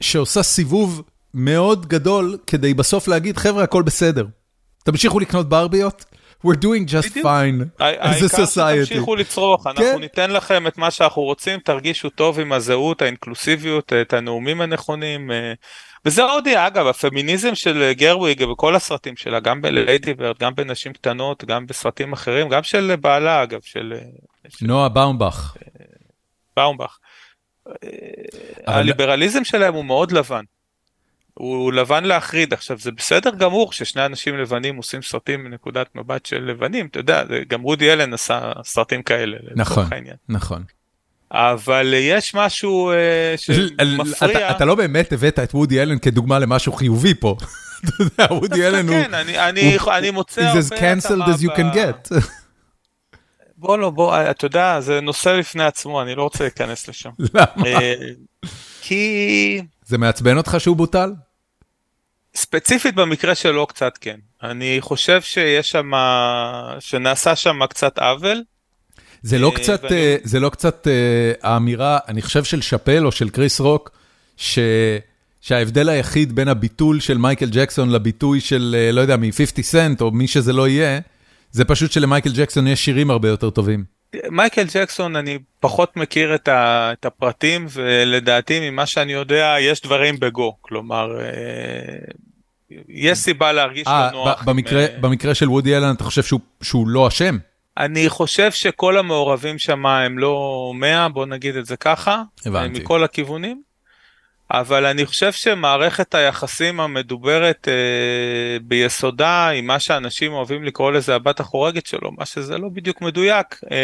שעושה 0.00 0.42
סיבוב 0.42 1.02
מאוד 1.34 1.86
גדול 1.86 2.38
כדי 2.46 2.74
בסוף 2.74 3.08
להגיד 3.08 3.36
חבר'ה 3.36 3.62
הכל 3.64 3.82
בסדר. 3.82 4.26
תמשיכו 4.84 5.20
לקנות 5.20 5.48
ברביות, 5.48 6.04
we're 6.46 6.56
doing 6.56 6.88
just 6.88 7.14
fine 7.14 7.80
as 7.80 8.22
a 8.22 8.28
society. 8.28 8.60
העיקר 8.60 8.84
שתמשיכו 8.84 9.16
לצרוך, 9.16 9.66
אנחנו 9.66 9.84
כן. 9.84 10.00
ניתן 10.00 10.30
לכם 10.30 10.66
את 10.66 10.78
מה 10.78 10.90
שאנחנו 10.90 11.22
רוצים, 11.22 11.60
תרגישו 11.60 12.10
טוב 12.10 12.40
עם 12.40 12.52
הזהות, 12.52 13.02
האינקלוסיביות, 13.02 13.92
את 13.92 14.12
הנאומים 14.12 14.60
הנכונים. 14.60 15.30
אה, 15.30 15.52
וזה 16.04 16.22
עוד 16.22 16.46
יהיה, 16.46 16.66
אגב, 16.66 16.86
הפמיניזם 16.86 17.54
של 17.54 17.92
גרוויג 17.92 18.44
בכל 18.44 18.74
הסרטים 18.74 19.16
שלה, 19.16 19.40
גם 19.40 19.62
בליידי 19.62 20.14
ברד, 20.14 20.38
גם 20.38 20.54
בנשים 20.54 20.92
קטנות, 20.92 21.44
גם 21.44 21.66
בסרטים 21.66 22.12
אחרים, 22.12 22.48
גם 22.48 22.62
של 22.62 22.96
בעלה, 23.00 23.42
אגב, 23.42 23.60
של... 23.62 23.94
נועה 24.62 24.88
באומבך. 24.88 25.56
באומבך. 26.56 26.98
הליברליזם 28.66 29.44
שלהם 29.44 29.74
הוא 29.74 29.84
מאוד 29.84 30.12
לבן. 30.12 30.44
הוא 31.34 31.72
לבן 31.72 32.04
להחריד 32.04 32.52
עכשיו 32.52 32.78
זה 32.78 32.92
בסדר 32.92 33.30
גמור 33.30 33.72
ששני 33.72 34.06
אנשים 34.06 34.38
לבנים 34.38 34.76
עושים 34.76 35.02
סרטים 35.02 35.44
מנקודת 35.44 35.86
מבט 35.94 36.26
של 36.26 36.44
לבנים 36.44 36.86
אתה 36.86 36.98
יודע 36.98 37.22
גם 37.48 37.62
רודי 37.62 37.92
אלן 37.92 38.14
עשה 38.14 38.52
סרטים 38.64 39.02
כאלה 39.02 39.36
נכון 39.56 39.84
נכון 40.28 40.62
אבל 41.32 41.94
יש 41.96 42.34
משהו 42.34 42.92
uh, 42.92 43.40
שמפריע 43.40 44.46
אתה, 44.46 44.56
אתה 44.56 44.64
לא 44.64 44.74
באמת 44.74 45.12
הבאת 45.12 45.38
את 45.38 45.54
וודי 45.54 45.82
אלן 45.82 45.98
כדוגמה 45.98 46.38
למשהו 46.38 46.72
חיובי 46.72 47.14
פה. 47.14 47.36
אתה 47.84 48.02
יודע 48.02 48.34
וודי 48.34 48.66
אלן 48.66 48.88
הוא 48.88 48.96
כן 48.96 49.14
אני, 49.14 49.48
אני, 49.48 49.78
הוא, 49.78 49.92
אני 49.92 50.10
מוצא 50.10 50.40
הרבה 50.40 50.60
as 50.60 50.70
cancelled 50.70 51.28
as 51.28 51.42
you 51.42 51.50
can 51.56 51.74
get. 51.74 52.14
בוא 53.56 53.78
לא 53.78 53.90
בוא 53.90 54.16
אתה 54.30 54.46
יודע 54.46 54.80
זה 54.80 55.00
נושא 55.00 55.38
בפני 55.38 55.64
עצמו 55.64 56.02
אני 56.02 56.14
לא 56.14 56.22
רוצה 56.22 56.44
להיכנס 56.44 56.88
לשם. 56.88 57.10
למה? 57.34 57.66
אה, 57.66 57.94
כי 58.82 59.62
זה 59.92 59.98
מעצבן 59.98 60.36
אותך 60.36 60.56
שהוא 60.58 60.76
בוטל? 60.76 61.12
ספציפית 62.34 62.94
במקרה 62.94 63.34
שלו 63.34 63.66
קצת 63.66 63.98
כן. 64.00 64.16
אני 64.42 64.76
חושב 64.80 65.22
שיש 65.22 65.70
שם, 65.70 65.90
שנעשה 66.80 67.36
שם 67.36 67.66
קצת 67.66 67.98
עוול. 67.98 68.42
זה 69.22 69.38
לא 69.38 69.48
אה, 69.48 69.54
קצת, 69.54 69.80
ואני... 69.84 69.96
אה, 69.96 70.16
זה 70.22 70.40
לא 70.40 70.48
קצת 70.48 70.88
אה, 70.88 71.32
האמירה, 71.42 71.98
אני 72.08 72.22
חושב 72.22 72.44
של 72.44 72.60
שאפל 72.60 73.06
או 73.06 73.12
של 73.12 73.28
קריס 73.28 73.60
רוק, 73.60 73.90
ש... 74.36 74.58
שההבדל 75.40 75.88
היחיד 75.88 76.34
בין 76.34 76.48
הביטול 76.48 77.00
של 77.00 77.18
מייקל 77.18 77.48
ג'קסון 77.50 77.90
לביטול 77.90 78.40
של, 78.40 78.90
לא 78.92 79.00
יודע, 79.00 79.16
מ-50 79.16 79.62
סנט 79.62 80.00
או 80.00 80.10
מי 80.10 80.28
שזה 80.28 80.52
לא 80.52 80.68
יהיה, 80.68 81.00
זה 81.50 81.64
פשוט 81.64 81.92
שלמייקל 81.92 82.30
ג'קסון 82.34 82.66
יש 82.66 82.84
שירים 82.84 83.10
הרבה 83.10 83.28
יותר 83.28 83.50
טובים. 83.50 83.84
מייקל 84.30 84.64
ג'קסון 84.74 85.16
אני 85.16 85.38
פחות 85.60 85.96
מכיר 85.96 86.34
את, 86.34 86.48
ה, 86.48 86.90
את 86.92 87.04
הפרטים 87.04 87.66
ולדעתי 87.70 88.70
ממה 88.70 88.86
שאני 88.86 89.12
יודע 89.12 89.56
יש 89.60 89.82
דברים 89.82 90.20
בגו 90.20 90.56
כלומר 90.60 91.20
אה, 91.20 91.26
יש 92.88 93.18
סיבה 93.18 93.52
להרגיש 93.52 93.86
아, 93.86 93.90
לא 93.90 94.10
נוח. 94.10 94.44
במקרה, 94.44 94.80
עם, 94.80 95.00
במקרה 95.00 95.34
של 95.34 95.50
וודי 95.50 95.76
אלן 95.76 95.94
אתה 95.94 96.04
חושב 96.04 96.22
שהוא, 96.22 96.40
שהוא 96.62 96.88
לא 96.88 97.08
אשם? 97.08 97.38
אני 97.78 98.08
חושב 98.08 98.52
שכל 98.52 98.98
המעורבים 98.98 99.58
שם 99.58 99.86
הם 99.86 100.18
לא 100.18 100.72
100 100.74 101.08
בוא 101.08 101.26
נגיד 101.26 101.56
את 101.56 101.66
זה 101.66 101.76
ככה. 101.76 102.22
הבנתי. 102.46 102.80
מכל 102.80 103.04
הכיוונים. 103.04 103.62
אבל 104.52 104.86
אני 104.86 105.06
חושב 105.06 105.32
שמערכת 105.32 106.14
היחסים 106.14 106.80
המדוברת 106.80 107.68
אה, 107.68 108.58
ביסודה 108.62 109.48
עם 109.48 109.66
מה 109.66 109.78
שאנשים 109.80 110.32
אוהבים 110.32 110.64
לקרוא 110.64 110.92
לזה 110.92 111.14
הבת 111.14 111.40
החורגת 111.40 111.86
שלו, 111.86 112.12
מה 112.18 112.26
שזה 112.26 112.58
לא 112.58 112.68
בדיוק 112.68 113.02
מדויק. 113.02 113.60
אה, 113.70 113.76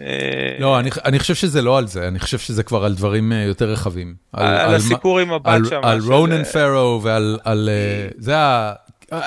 אה, 0.00 0.56
לא, 0.58 0.78
אני, 0.78 0.90
אני 1.04 1.18
חושב 1.18 1.34
שזה 1.34 1.62
לא 1.62 1.78
על 1.78 1.86
זה, 1.86 2.08
אני 2.08 2.18
חושב 2.18 2.38
שזה 2.38 2.62
כבר 2.62 2.84
על 2.84 2.94
דברים 2.94 3.32
אה, 3.32 3.42
יותר 3.42 3.70
רחבים. 3.70 4.14
על, 4.32 4.46
על, 4.46 4.56
על 4.56 4.74
הסיפור 4.74 5.18
עם 5.18 5.32
הבת 5.32 5.60
שם. 5.70 5.80
על 5.82 6.00
רונן 6.00 6.44
פרו 6.44 7.00
ועל, 7.02 7.38
על, 7.44 7.68
אה, 7.72 8.08
זה 8.18 8.36
ה... 8.36 8.72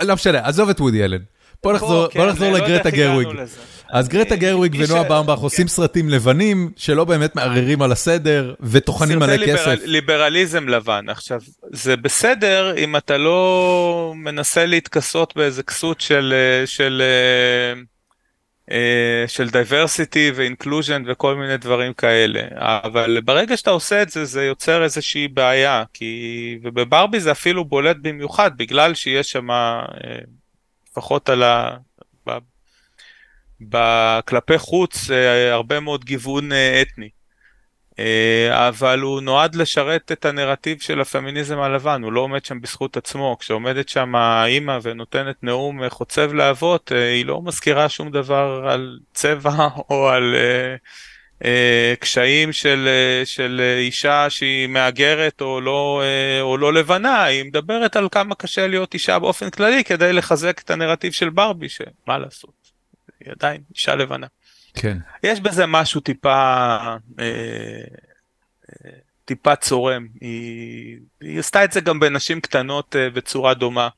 לא 0.02 0.14
משנה, 0.14 0.40
עזוב 0.48 0.70
את 0.70 0.82
וודי 0.82 1.04
אלן. 1.04 1.22
בוא 1.64 1.74
נחזור, 1.74 2.08
כן, 2.08 2.20
בוא 2.20 2.28
נחזור 2.28 2.52
לא 2.52 2.58
לגרטה 2.58 2.90
גרוויג. 2.90 3.28
אז 3.90 4.08
גרטה 4.08 4.36
גרוויג 4.36 4.76
ונואה 4.80 5.04
באומבך 5.04 5.40
עושים 5.40 5.68
סרטים 5.68 6.10
לבנים 6.10 6.72
שלא 6.76 7.06
באמת 7.06 7.36
מערערים 7.36 7.82
על 7.82 7.92
הסדר 7.92 8.54
וטוחנים 8.60 9.20
מלא 9.20 9.46
כסף. 9.46 9.66
סרטי 9.66 9.88
ליברליזם 9.88 10.70
לבן. 10.70 11.10
עכשיו, 11.10 11.40
זה 11.72 11.98
בסדר 11.98 12.74
אם 12.78 12.96
אתה 12.96 13.18
לא 13.18 14.14
מנסה 14.16 14.66
להתכסות 14.66 15.36
באיזה 15.36 15.64
כסות 15.64 16.02
של... 16.02 16.34
של 16.66 17.02
של 19.28 19.50
diversity 19.50 20.32
ו 20.36 20.42
inclusion 20.42 21.04
וכל 21.08 21.36
מיני 21.36 21.58
דברים 21.58 21.94
כאלה 21.94 22.42
אבל 22.60 23.22
ברגע 23.22 23.58
שאתה 23.58 23.70
עושה 23.70 24.02
את 24.02 24.10
זה 24.10 24.26
זה 24.26 24.46
יוצר 24.46 24.84
איזושהי 24.84 25.28
בעיה 25.28 25.84
כי 25.94 26.60
ובברבי 26.64 27.20
זה 27.20 27.32
אפילו 27.32 27.66
בולט 27.66 27.98
במיוחד 28.02 28.52
בגלל 28.58 28.94
שיש 28.94 29.32
שם 29.32 29.48
לפחות 30.98 31.30
על 31.30 31.44
ה... 31.44 31.78
כלפי 34.26 34.58
חוץ 34.58 35.12
אה, 35.12 35.54
הרבה 35.54 35.80
מאוד 35.80 36.06
גיוון 36.06 36.52
אה, 36.52 36.82
אתני. 36.82 37.10
אבל 38.52 39.00
הוא 39.00 39.22
נועד 39.22 39.56
לשרת 39.56 40.12
את 40.12 40.26
הנרטיב 40.26 40.80
של 40.80 41.02
הפמיניזם 41.02 41.60
הלבן, 41.60 42.04
הוא 42.04 42.14
לא 42.14 42.22
עומד 42.22 42.46
שם 42.46 42.62
בזכות 42.62 42.98
עצמו. 42.98 43.38
כשעומדת 43.40 43.90
שם 43.90 44.16
האימא 44.16 44.80
ונותנת 44.82 45.44
נאום 45.44 45.90
חוצב 45.90 46.34
להבות, 46.34 46.92
היא 46.92 47.26
לא 47.26 47.42
מזכירה 47.42 47.90
שום 47.90 48.12
דבר 48.12 48.68
על 48.70 49.00
צבע 49.14 49.68
או 49.90 50.10
על... 50.10 50.36
אה, 50.36 50.76
קשיים 52.00 52.52
של, 52.54 52.88
אה, 52.88 53.26
של 53.26 53.62
אישה 53.78 54.30
שהיא 54.30 54.68
מהגרת 54.68 55.42
או 55.42 55.62
לא, 55.62 56.02
אה, 56.04 56.42
או 56.42 56.58
לא 56.58 56.74
לבנה, 56.74 57.24
היא 57.24 57.44
מדברת 57.44 57.96
על 57.96 58.08
כמה 58.12 58.36
קשה 58.36 58.68
להיות 58.68 58.94
אישה 58.94 59.20
באופן 59.20 59.50
כללי 59.50 59.84
כדי 59.84 60.14
לחזק 60.14 60.62
את 60.64 60.70
הנרטיב 60.70 61.12
של 61.14 61.30
ברבי, 61.30 61.70
שמה 61.70 62.18
לעשות, 62.18 62.72
היא 63.20 63.32
עדיין 63.32 63.62
אישה 63.76 63.96
לבנה. 63.96 64.28
כן. 64.74 64.98
יש 65.24 65.40
בזה 65.40 65.66
משהו 65.66 66.02
טיפה, 66.02 66.78
טיפה 69.26 69.56
צורם, 69.56 70.08
היא, 70.22 70.98
היא 71.22 71.40
עשתה 71.40 71.64
את 71.64 71.72
זה 71.72 71.82
גם 71.82 72.00
בנשים 72.00 72.42
קטנות 72.42 72.96
בצורה 73.14 73.54
דומה. 73.54 73.90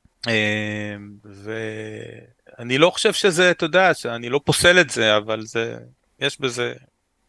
ואני 1.23 2.77
לא 2.77 2.89
חושב 2.89 3.13
שזה, 3.13 3.51
אתה 3.51 3.65
יודע, 3.65 3.91
אני 4.05 4.29
לא 4.29 4.41
פוסל 4.45 4.79
את 4.79 4.89
זה, 4.89 5.17
אבל 5.17 5.41
זה, 5.41 5.77
יש 6.19 6.41
בזה 6.41 6.73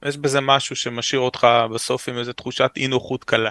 יש 0.06 0.16
בזה 0.16 0.40
משהו 0.40 0.76
שמשאיר 0.76 1.20
אותך 1.20 1.46
בסוף 1.74 2.08
עם 2.08 2.18
איזו 2.18 2.32
תחושת 2.32 2.70
אי 2.76 2.86
נוחות 2.86 3.24
קלה. 3.24 3.50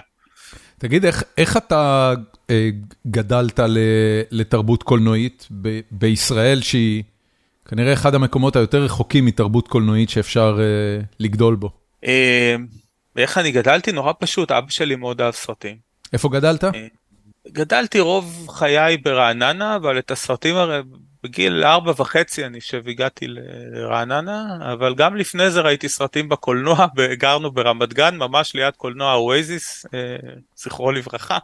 תגיד, 0.78 1.04
איך, 1.04 1.24
איך 1.38 1.56
אתה 1.56 2.12
אה, 2.50 2.68
גדלת 3.06 3.60
ל, 3.60 3.78
לתרבות 4.30 4.82
קולנועית 4.82 5.48
ב, 5.62 5.80
בישראל, 5.90 6.60
שהיא 6.62 7.02
כנראה 7.68 7.92
אחד 7.92 8.14
המקומות 8.14 8.56
היותר 8.56 8.82
רחוקים 8.82 9.24
מתרבות 9.24 9.68
קולנועית 9.68 10.10
שאפשר 10.10 10.58
אה, 10.60 11.04
לגדול 11.20 11.54
בו? 11.54 11.70
אה, 12.04 12.56
איך 13.16 13.38
אני 13.38 13.52
גדלתי? 13.52 13.92
נורא 13.92 14.12
פשוט, 14.18 14.50
אבא 14.50 14.70
שלי 14.70 14.96
מאוד 14.96 15.20
אהב 15.20 15.34
סרטים. 15.34 15.76
איפה 16.12 16.28
גדלת? 16.28 16.64
אה, 16.64 16.86
גדלתי 17.48 18.00
רוב 18.00 18.48
חיי 18.50 18.96
ברעננה, 18.96 19.76
אבל 19.76 19.98
את 19.98 20.10
הסרטים 20.10 20.56
הרי 20.56 20.80
בגיל 21.22 21.64
ארבע 21.64 21.92
וחצי 21.96 22.46
אני 22.46 22.60
חושב 22.60 22.88
הגעתי 22.88 23.26
לרעננה, 23.28 24.58
אבל 24.72 24.94
גם 24.94 25.16
לפני 25.16 25.50
זה 25.50 25.60
ראיתי 25.60 25.88
סרטים 25.88 26.28
בקולנוע, 26.28 26.86
גרנו 27.22 27.50
ברמת 27.50 27.92
גן, 27.92 28.16
ממש 28.16 28.54
ליד 28.54 28.74
קולנוע 28.76 29.14
אוייזיס, 29.14 29.86
אה, 29.94 30.16
זכרו 30.56 30.92
לברכה. 30.92 31.38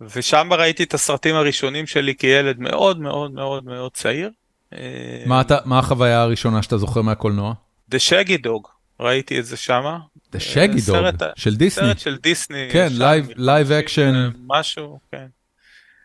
ושם 0.00 0.48
ראיתי 0.52 0.82
את 0.82 0.94
הסרטים 0.94 1.34
הראשונים 1.34 1.86
שלי 1.86 2.14
כילד 2.14 2.60
מאוד 2.60 3.00
מאוד 3.00 3.32
מאוד 3.32 3.64
מאוד 3.64 3.92
צעיר. 3.92 4.30
אה, 4.72 5.22
מה, 5.26 5.40
אתה, 5.40 5.58
מה 5.64 5.78
החוויה 5.78 6.22
הראשונה 6.22 6.62
שאתה 6.62 6.78
זוכר 6.78 7.02
מהקולנוע? 7.02 7.54
The 7.90 7.98
Shaggy 8.08 8.46
Dog, 8.46 8.68
ראיתי 9.00 9.38
את 9.38 9.46
זה 9.46 9.56
שמה. 9.56 9.98
The 10.32 10.38
Shaggy 10.38 10.90
Dog, 10.90 11.24
של 11.36 11.56
דיסני. 11.56 11.86
סרט 11.86 11.98
של 11.98 12.16
דיסני. 12.16 12.68
כן, 12.72 12.88
live 13.36 13.72
action. 13.72 14.30
משהו, 14.46 14.98
כן. 15.12 15.26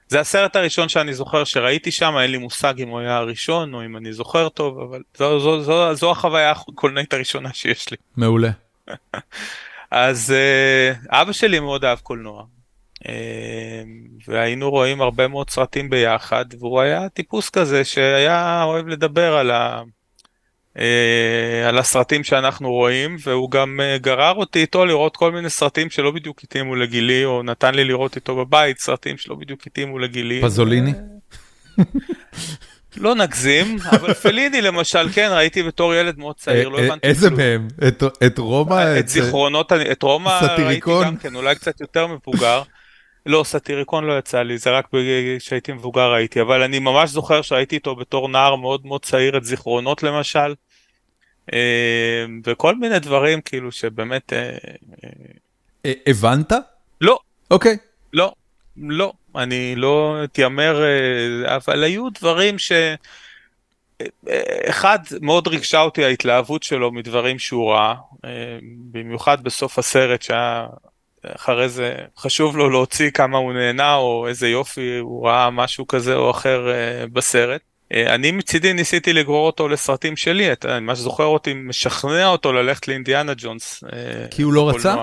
זה 0.07 0.19
הסרט 0.19 0.55
הראשון 0.55 0.89
שאני 0.89 1.13
זוכר 1.13 1.43
שראיתי 1.43 1.91
שם, 1.91 2.13
אין 2.21 2.31
לי 2.31 2.37
מושג 2.37 2.73
אם 2.81 2.87
הוא 2.89 2.99
היה 2.99 3.17
הראשון 3.17 3.73
או 3.73 3.85
אם 3.85 3.97
אני 3.97 4.13
זוכר 4.13 4.49
טוב, 4.49 4.79
אבל 4.79 5.01
זו, 5.17 5.39
זו, 5.39 5.61
זו, 5.61 5.95
זו 5.95 6.11
החוויה 6.11 6.51
הקולנועית 6.51 7.13
הראשונה 7.13 7.49
שיש 7.53 7.91
לי. 7.91 7.97
מעולה. 8.17 8.49
אז 9.91 10.33
uh, 10.33 11.07
אבא 11.09 11.31
שלי 11.31 11.59
מאוד 11.59 11.85
אהב 11.85 11.99
קולנוע, 11.99 12.43
uh, 13.03 13.07
והיינו 14.27 14.69
רואים 14.69 15.01
הרבה 15.01 15.27
מאוד 15.27 15.49
סרטים 15.49 15.89
ביחד, 15.89 16.45
והוא 16.59 16.81
היה 16.81 17.09
טיפוס 17.09 17.49
כזה 17.49 17.83
שהיה 17.83 18.63
אוהב 18.63 18.87
לדבר 18.87 19.35
על 19.35 19.51
ה... 19.51 19.81
אה, 20.79 21.69
על 21.69 21.77
הסרטים 21.77 22.23
שאנחנו 22.23 22.71
רואים, 22.71 23.17
והוא 23.23 23.51
גם 23.51 23.79
אה, 23.83 23.97
גרר 23.97 24.33
אותי 24.35 24.59
איתו 24.59 24.85
לראות 24.85 25.17
כל 25.17 25.31
מיני 25.31 25.49
סרטים 25.49 25.89
שלא 25.89 26.11
בדיוק 26.11 26.43
התאימו 26.43 26.75
לגילי, 26.75 27.25
או 27.25 27.43
נתן 27.43 27.75
לי 27.75 27.83
לראות 27.83 28.15
איתו 28.15 28.35
בבית 28.35 28.79
סרטים 28.79 29.17
שלא 29.17 29.35
בדיוק 29.35 29.67
התאימו 29.67 29.99
לגילי. 29.99 30.41
פזוליני? 30.41 30.93
לא 32.97 33.15
נגזים, 33.15 33.77
אבל 33.91 34.13
פליני 34.13 34.61
למשל, 34.61 35.09
כן, 35.13 35.29
ראיתי 35.31 35.63
בתור 35.63 35.93
ילד 35.93 36.19
מאוד 36.19 36.35
צעיר, 36.35 36.69
לא 36.69 36.79
אה, 36.79 36.85
הבנתי 36.85 37.07
איזה 37.07 37.29
מהם? 37.29 37.67
את 38.25 38.37
רומא? 38.37 38.99
את 38.99 39.07
זיכרונות, 39.07 39.71
את 39.91 40.03
רומא 40.03 40.39
ראיתי 40.57 40.91
גם 41.05 41.17
כן, 41.17 41.35
אולי 41.35 41.55
קצת 41.55 41.81
יותר 41.81 42.07
מבוגר. 42.07 42.61
לא, 43.25 43.43
סאטיריקון 43.43 44.03
לא 44.03 44.17
יצא 44.17 44.41
לי, 44.41 44.57
זה 44.57 44.69
רק 44.71 44.87
כשהייתי 45.39 45.71
מבוגר 45.71 46.11
ראיתי, 46.11 46.41
אבל 46.41 46.61
אני 46.61 46.79
ממש 46.79 47.09
זוכר 47.09 47.41
שהייתי 47.41 47.75
איתו 47.75 47.95
בתור 47.95 48.29
נער 48.29 48.55
מאוד 48.55 48.85
מאוד 48.85 49.05
צעיר, 49.05 49.37
את 49.37 49.43
זיכרונות 49.43 50.03
למשל. 50.03 50.53
אה, 51.53 52.25
וכל 52.43 52.75
מיני 52.75 52.99
דברים 52.99 53.41
כאילו 53.41 53.71
שבאמת... 53.71 54.33
אה, 54.33 54.57
אה, 55.85 55.93
הבנת? 56.07 56.51
לא. 57.01 57.19
אוקיי. 57.51 57.77
לא, 58.13 58.33
לא, 58.77 59.13
אני 59.35 59.75
לא 59.75 60.17
אתיימר, 60.23 60.83
אבל 61.45 61.83
היו 61.83 62.09
דברים 62.09 62.59
ש... 62.59 62.71
אחד, 64.69 64.99
מאוד 65.21 65.47
ריגשה 65.47 65.81
אותי 65.81 66.05
ההתלהבות 66.05 66.63
שלו 66.63 66.91
מדברים 66.91 67.39
שהוא 67.39 67.71
ראה, 67.71 67.95
במיוחד 68.91 69.43
בסוף 69.43 69.79
הסרט 69.79 70.21
שהיה 70.21 70.67
אחרי 71.25 71.69
זה 71.69 71.95
חשוב 72.17 72.57
לו 72.57 72.69
להוציא 72.69 73.09
כמה 73.09 73.37
הוא 73.37 73.53
נהנה 73.53 73.95
או 73.95 74.27
איזה 74.27 74.47
יופי 74.47 74.97
הוא 74.97 75.27
ראה 75.27 75.49
משהו 75.49 75.87
כזה 75.87 76.15
או 76.15 76.31
אחר 76.31 76.67
בסרט. 77.13 77.61
אה, 77.93 78.15
אני 78.15 78.31
מצידי 78.31 78.73
ניסיתי 78.73 79.13
לגרור 79.13 79.45
אותו 79.45 79.67
לסרטים 79.67 80.15
שלי, 80.15 80.49
אני 80.65 80.79
ממש 80.79 80.99
זוכר 80.99 81.25
אותי 81.25 81.53
משכנע 81.53 82.27
אותו 82.27 82.53
ללכת 82.53 82.87
לאינדיאנה 82.87 83.33
ג'ונס. 83.37 83.83
אה, 83.93 84.27
כי 84.31 84.41
הוא 84.41 84.53
לא 84.53 84.69
רצה? 84.69 84.95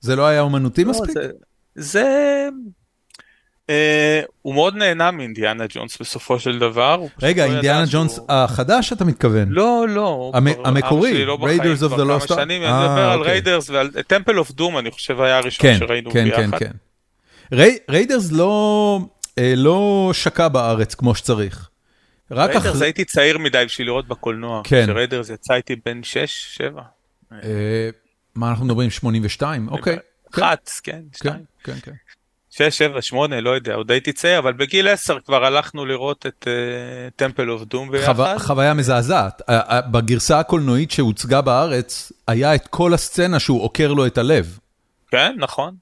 זה 0.00 0.16
לא 0.16 0.26
היה 0.26 0.40
אומנותי 0.40 0.84
לא, 0.84 0.90
מספיק? 0.90 1.16
זה... 1.74 2.48
אה, 3.70 4.20
הוא 4.42 4.54
מאוד 4.54 4.76
נהנה 4.76 5.10
מאינדיאנה 5.10 5.64
ג'ונס 5.68 5.98
בסופו 6.00 6.38
של 6.38 6.58
דבר. 6.58 7.00
רגע, 7.22 7.46
לא 7.46 7.52
אינדיאנה 7.52 7.84
ג'ונס 7.90 8.20
החדש 8.28 8.92
אתה 8.92 9.04
מתכוון? 9.04 9.48
לא, 9.48 9.86
לא. 9.88 10.32
המקורי, 10.64 11.24
Raiders 11.42 11.82
of 11.82 11.96
the 11.96 12.04
Lost 12.04 12.32
Ark. 12.32 12.38
אני 12.38 12.58
מדבר 12.58 13.10
על 13.12 13.20
Raiders 13.20 13.70
ועל 13.70 13.90
Temple 14.06 14.38
of 14.38 14.50
Doom, 14.50 14.78
אני 14.78 14.90
חושב 14.90 15.20
היה 15.20 15.38
הראשון 15.38 15.62
כן, 15.62 15.78
שראינו 15.78 16.10
כן, 16.10 16.24
ביחד. 16.24 16.36
כן, 16.36 16.50
כן, 16.58 16.72
כן. 17.50 17.72
Raiders 17.88 18.30
לא 19.38 20.10
שקע 20.12 20.48
בארץ 20.48 20.94
כמו 20.94 21.14
שצריך. 21.14 21.68
רק 22.32 22.50
אחרי... 22.50 22.60
Raiders 22.62 22.82
הייתי 22.82 23.04
צעיר 23.04 23.38
מדי 23.38 23.64
בשביל 23.66 23.86
לראות 23.86 24.08
בקולנוע. 24.08 24.60
כן. 24.64 24.82
כש 24.84 25.01
Raiders 25.01 25.30
יצא 25.30 25.54
הייתי 25.54 25.76
בן 25.84 26.00
6-7. 26.60 26.80
אה, 27.32 27.90
מה 28.34 28.50
אנחנו 28.50 28.64
מדברים? 28.64 28.90
82? 28.90 29.68
אוקיי. 29.68 29.96
אחת, 30.34 30.70
כן, 30.82 31.00
שתיים. 31.16 31.44
כן, 31.64 31.74
כן. 31.82 31.92
6, 32.50 32.78
7, 32.78 33.02
8, 33.02 33.40
לא 33.40 33.50
יודע, 33.50 33.74
עוד 33.74 33.90
הייתי 33.90 34.12
צעיר, 34.12 34.38
אבל 34.38 34.52
בגיל 34.52 34.88
10 34.88 35.18
כבר 35.20 35.44
הלכנו 35.44 35.86
לראות 35.86 36.26
את 36.26 36.48
טמפל 37.16 37.50
אוף 37.50 37.62
דום 37.62 37.90
ביחד. 37.90 38.38
חוויה 38.38 38.74
מזעזעת. 38.74 39.42
בגרסה 39.90 40.38
הקולנועית 40.38 40.90
שהוצגה 40.90 41.40
בארץ, 41.40 42.12
היה 42.28 42.54
את 42.54 42.68
כל 42.68 42.94
הסצנה 42.94 43.38
שהוא 43.38 43.62
עוקר 43.62 43.92
לו 43.92 44.06
את 44.06 44.18
הלב. 44.18 44.58
כן, 45.10 45.34
נכון. 45.38 45.74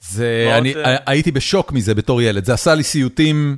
זה, 0.00 0.54
אני 0.58 0.74
uh... 0.74 0.78
הייתי 1.06 1.30
בשוק 1.30 1.72
מזה 1.72 1.94
בתור 1.94 2.22
ילד, 2.22 2.44
זה 2.44 2.54
עשה 2.54 2.74
לי 2.74 2.82
סיוטים 2.82 3.56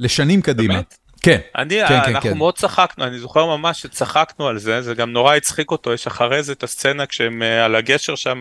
לשנים 0.00 0.42
קדימה. 0.42 0.74
באמת? 0.74 0.98
כן, 1.24 1.38
אני, 1.58 1.80
כן, 1.80 1.88
כן, 1.88 1.94
אנחנו 1.94 2.30
כן. 2.30 2.38
מאוד 2.38 2.54
צחקנו, 2.54 3.04
אני 3.04 3.18
זוכר 3.18 3.46
ממש 3.56 3.82
שצחקנו 3.82 4.48
על 4.48 4.58
זה, 4.58 4.82
זה 4.82 4.94
גם 4.94 5.10
נורא 5.12 5.36
הצחיק 5.36 5.70
אותו, 5.70 5.92
יש 5.92 6.06
אחרי 6.06 6.42
זה 6.42 6.52
את 6.52 6.62
הסצנה 6.62 7.06
כשהם 7.06 7.42
אה, 7.42 7.64
על 7.64 7.74
הגשר 7.74 8.14
שם, 8.14 8.40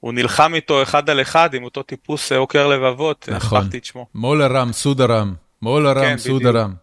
הוא 0.00 0.12
נלחם 0.12 0.54
איתו 0.54 0.82
אחד 0.82 1.10
על 1.10 1.20
אחד 1.20 1.54
עם 1.54 1.64
אותו 1.64 1.82
טיפוס 1.82 2.32
אה, 2.32 2.36
עוקר 2.36 2.66
לבבות, 2.66 3.28
נכון, 3.28 3.68
את 3.76 3.84
שמו. 3.84 4.06
מולרם, 4.14 4.72
סודרם, 4.72 5.34
מולרם, 5.62 6.02
כן, 6.02 6.18
סודרם. 6.18 6.74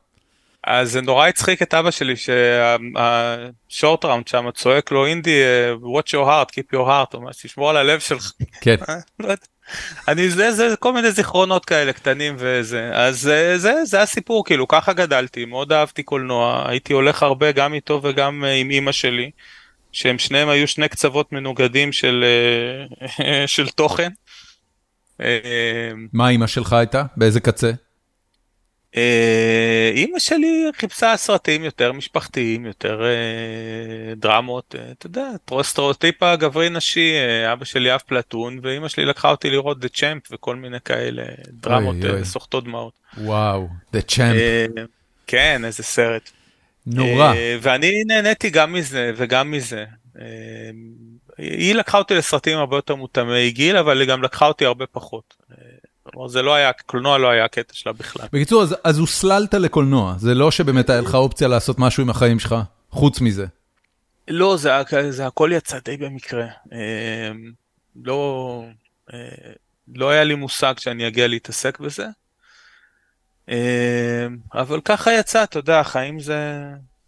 אז 0.63 0.91
זה 0.91 1.01
נורא 1.01 1.27
הצחיק 1.27 1.61
את 1.61 1.73
אבא 1.73 1.91
שלי 1.91 2.13
שהשורט 2.15 4.05
ראונד 4.05 4.27
שם 4.27 4.45
צועק 4.53 4.91
לו 4.91 5.05
אינדי, 5.05 5.41
אה, 5.41 5.73
watch 5.73 6.09
your 6.09 6.27
heart, 6.27 6.51
keep 6.51 6.75
your 6.75 6.87
heart, 6.87 7.13
או 7.13 7.21
משהו, 7.21 7.49
תשמור 7.49 7.69
על 7.69 7.77
הלב 7.77 7.99
שלך. 7.99 8.31
כן. 8.61 8.75
לא 9.19 9.33
אני 10.07 10.29
זה 10.29 10.51
זה 10.51 10.75
כל 10.79 10.93
מיני 10.93 11.11
זיכרונות 11.11 11.65
כאלה 11.65 11.93
קטנים 11.93 12.35
וזה 12.37 12.91
אז 12.93 13.21
זה 13.21 13.57
זה 13.57 13.85
זה 13.85 14.01
הסיפור 14.01 14.45
כאילו 14.45 14.67
ככה 14.67 14.93
גדלתי 14.93 15.45
מאוד 15.45 15.71
אהבתי 15.71 16.03
קולנוע 16.03 16.69
הייתי 16.69 16.93
הולך 16.93 17.23
הרבה 17.23 17.51
גם 17.51 17.73
איתו 17.73 17.99
וגם 18.03 18.43
אה, 18.45 18.53
עם 18.53 18.69
אימא 18.69 18.91
שלי 18.91 19.31
שהם 19.91 20.19
שניהם 20.19 20.49
היו 20.49 20.67
שני 20.67 20.89
קצוות 20.89 21.31
מנוגדים 21.31 21.91
של 21.91 22.25
אה, 23.19 23.47
של 23.55 23.69
תוכן. 23.69 24.09
מה 26.13 26.29
אימא 26.29 26.47
שלך 26.47 26.73
הייתה 26.73 27.03
באיזה 27.17 27.39
קצה? 27.39 27.71
אה, 28.97 29.91
אימא 29.93 30.19
שלי 30.19 30.65
חיפשה 30.75 31.17
סרטים 31.17 31.63
יותר 31.63 31.91
משפחתיים, 31.91 32.65
יותר 32.65 33.03
אה, 33.05 34.15
דרמות, 34.15 34.75
אה, 34.77 34.91
אתה 34.91 35.05
יודע, 35.05 35.29
סטריאוטיפ 35.61 36.23
הגברי 36.23 36.69
נשי, 36.69 37.13
אבא 37.53 37.65
שלי 37.65 37.95
אף 37.95 38.03
פלטון, 38.03 38.59
ואימא 38.63 38.87
שלי 38.87 39.05
לקחה 39.05 39.29
אותי 39.29 39.49
לראות 39.49 39.77
The 39.83 39.87
Champ 39.95 40.27
וכל 40.31 40.55
מיני 40.55 40.77
כאלה 40.85 41.23
דרמות 41.47 41.95
סוחטות 42.23 42.63
דמעות. 42.63 42.93
וואו, 43.17 43.67
The 43.93 43.99
Champ. 44.09 44.79
כן, 45.27 45.65
איזה 45.65 45.83
סרט. 45.83 46.31
נורא. 46.85 47.33
ואני 47.61 48.03
נהניתי 48.07 48.49
גם 48.49 48.73
מזה 48.73 49.11
וגם 49.15 49.51
מזה. 49.51 49.85
היא 51.37 51.75
לקחה 51.75 51.97
אותי 51.97 52.15
לסרטים 52.15 52.57
הרבה 52.57 52.77
יותר 52.77 52.95
מותאמי 52.95 53.51
גיל, 53.51 53.77
אבל 53.77 54.01
היא 54.01 54.09
גם 54.09 54.23
לקחה 54.23 54.47
אותי 54.47 54.65
הרבה 54.65 54.85
פחות. 54.85 55.35
כלומר, 56.11 56.27
זה 56.27 56.41
לא 56.41 56.53
היה, 56.53 56.71
קולנוע 56.73 57.17
לא 57.17 57.29
היה 57.29 57.45
הקטע 57.45 57.73
שלה 57.73 57.93
בכלל. 57.93 58.27
בקיצור, 58.33 58.61
אז, 58.61 58.75
אז 58.83 58.99
הוסללת 58.99 59.53
לקולנוע, 59.53 60.15
זה 60.17 60.33
לא 60.33 60.51
שבאמת 60.51 60.89
היה 60.89 61.01
לך 61.01 61.15
אופציה 61.15 61.47
לעשות 61.47 61.79
משהו 61.79 62.03
עם 62.03 62.09
החיים 62.09 62.39
שלך, 62.39 62.55
חוץ 62.91 63.21
מזה. 63.21 63.45
לא, 64.27 64.57
זה, 64.57 64.71
זה 65.09 65.27
הכל 65.27 65.49
יצא 65.53 65.79
די 65.85 65.97
במקרה. 65.97 66.47
אה, 66.73 67.31
לא, 68.03 68.63
אה, 69.13 69.19
לא 69.95 70.09
היה 70.09 70.23
לי 70.23 70.35
מושג 70.35 70.73
שאני 70.77 71.07
אגיע 71.07 71.27
להתעסק 71.27 71.79
בזה. 71.79 72.05
אה, 73.49 74.27
אבל 74.53 74.81
ככה 74.85 75.13
יצא, 75.13 75.43
אתה 75.43 75.59
יודע, 75.59 75.83
חיים 75.83 76.19
זה, 76.19 76.61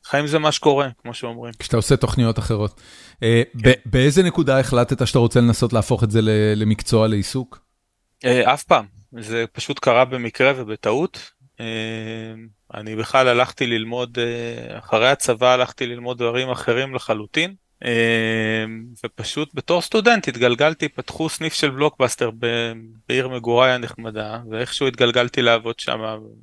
חיים 0.06 0.28
זה 0.28 0.40
מה 0.40 0.52
שקורה, 0.52 0.90
כמו 1.02 1.14
שאומרים. 1.14 1.54
כשאתה 1.60 1.78
עושה 1.78 1.98
תוכניות 1.98 2.40
אחרות. 2.40 2.82
כן. 3.20 3.72
באיזה 3.86 4.24
נקודה 4.24 4.60
החלטת 4.60 5.08
שאתה 5.08 5.20
רוצה 5.20 5.40
לנסות 5.40 5.74
להפוך 5.74 6.04
את 6.04 6.12
זה 6.12 6.20
למקצוע, 6.56 7.08
לעיסוק? 7.08 7.69
אף 8.26 8.64
פעם, 8.64 8.86
זה 9.12 9.46
פשוט 9.52 9.80
קרה 9.80 10.06
במקרה 10.06 10.54
ובטעות. 10.56 11.32
אני 12.74 12.96
בכלל 12.96 13.28
הלכתי 13.28 13.68
ללמוד, 13.68 14.18
אחרי 14.72 15.10
הצבא 15.10 15.54
הלכתי 15.54 15.88
ללמוד 15.88 16.18
דברים 16.18 16.50
אחרים 16.50 16.96
לחלוטין. 16.96 17.56
ופשוט 19.06 19.50
בתור 19.54 19.82
סטודנט 19.82 20.28
התגלגלתי, 20.28 20.90
פתחו 20.90 21.30
סניף 21.30 21.54
של 21.54 21.70
בלוקבאסטר 21.70 22.32
בעיר 23.08 23.28
מגוריי 23.28 23.72
הנחמדה, 23.72 24.40
ואיכשהו 24.52 24.88
התגלגלתי 24.88 25.42
לעבוד 25.42 25.80
שם, 25.80 26.00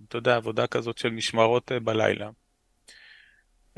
אתה 0.09 0.19
יודע, 0.19 0.37
עבודה 0.37 0.67
כזאת 0.67 0.99
של 0.99 1.11
משמרות 1.11 1.73
בלילה. 1.85 2.29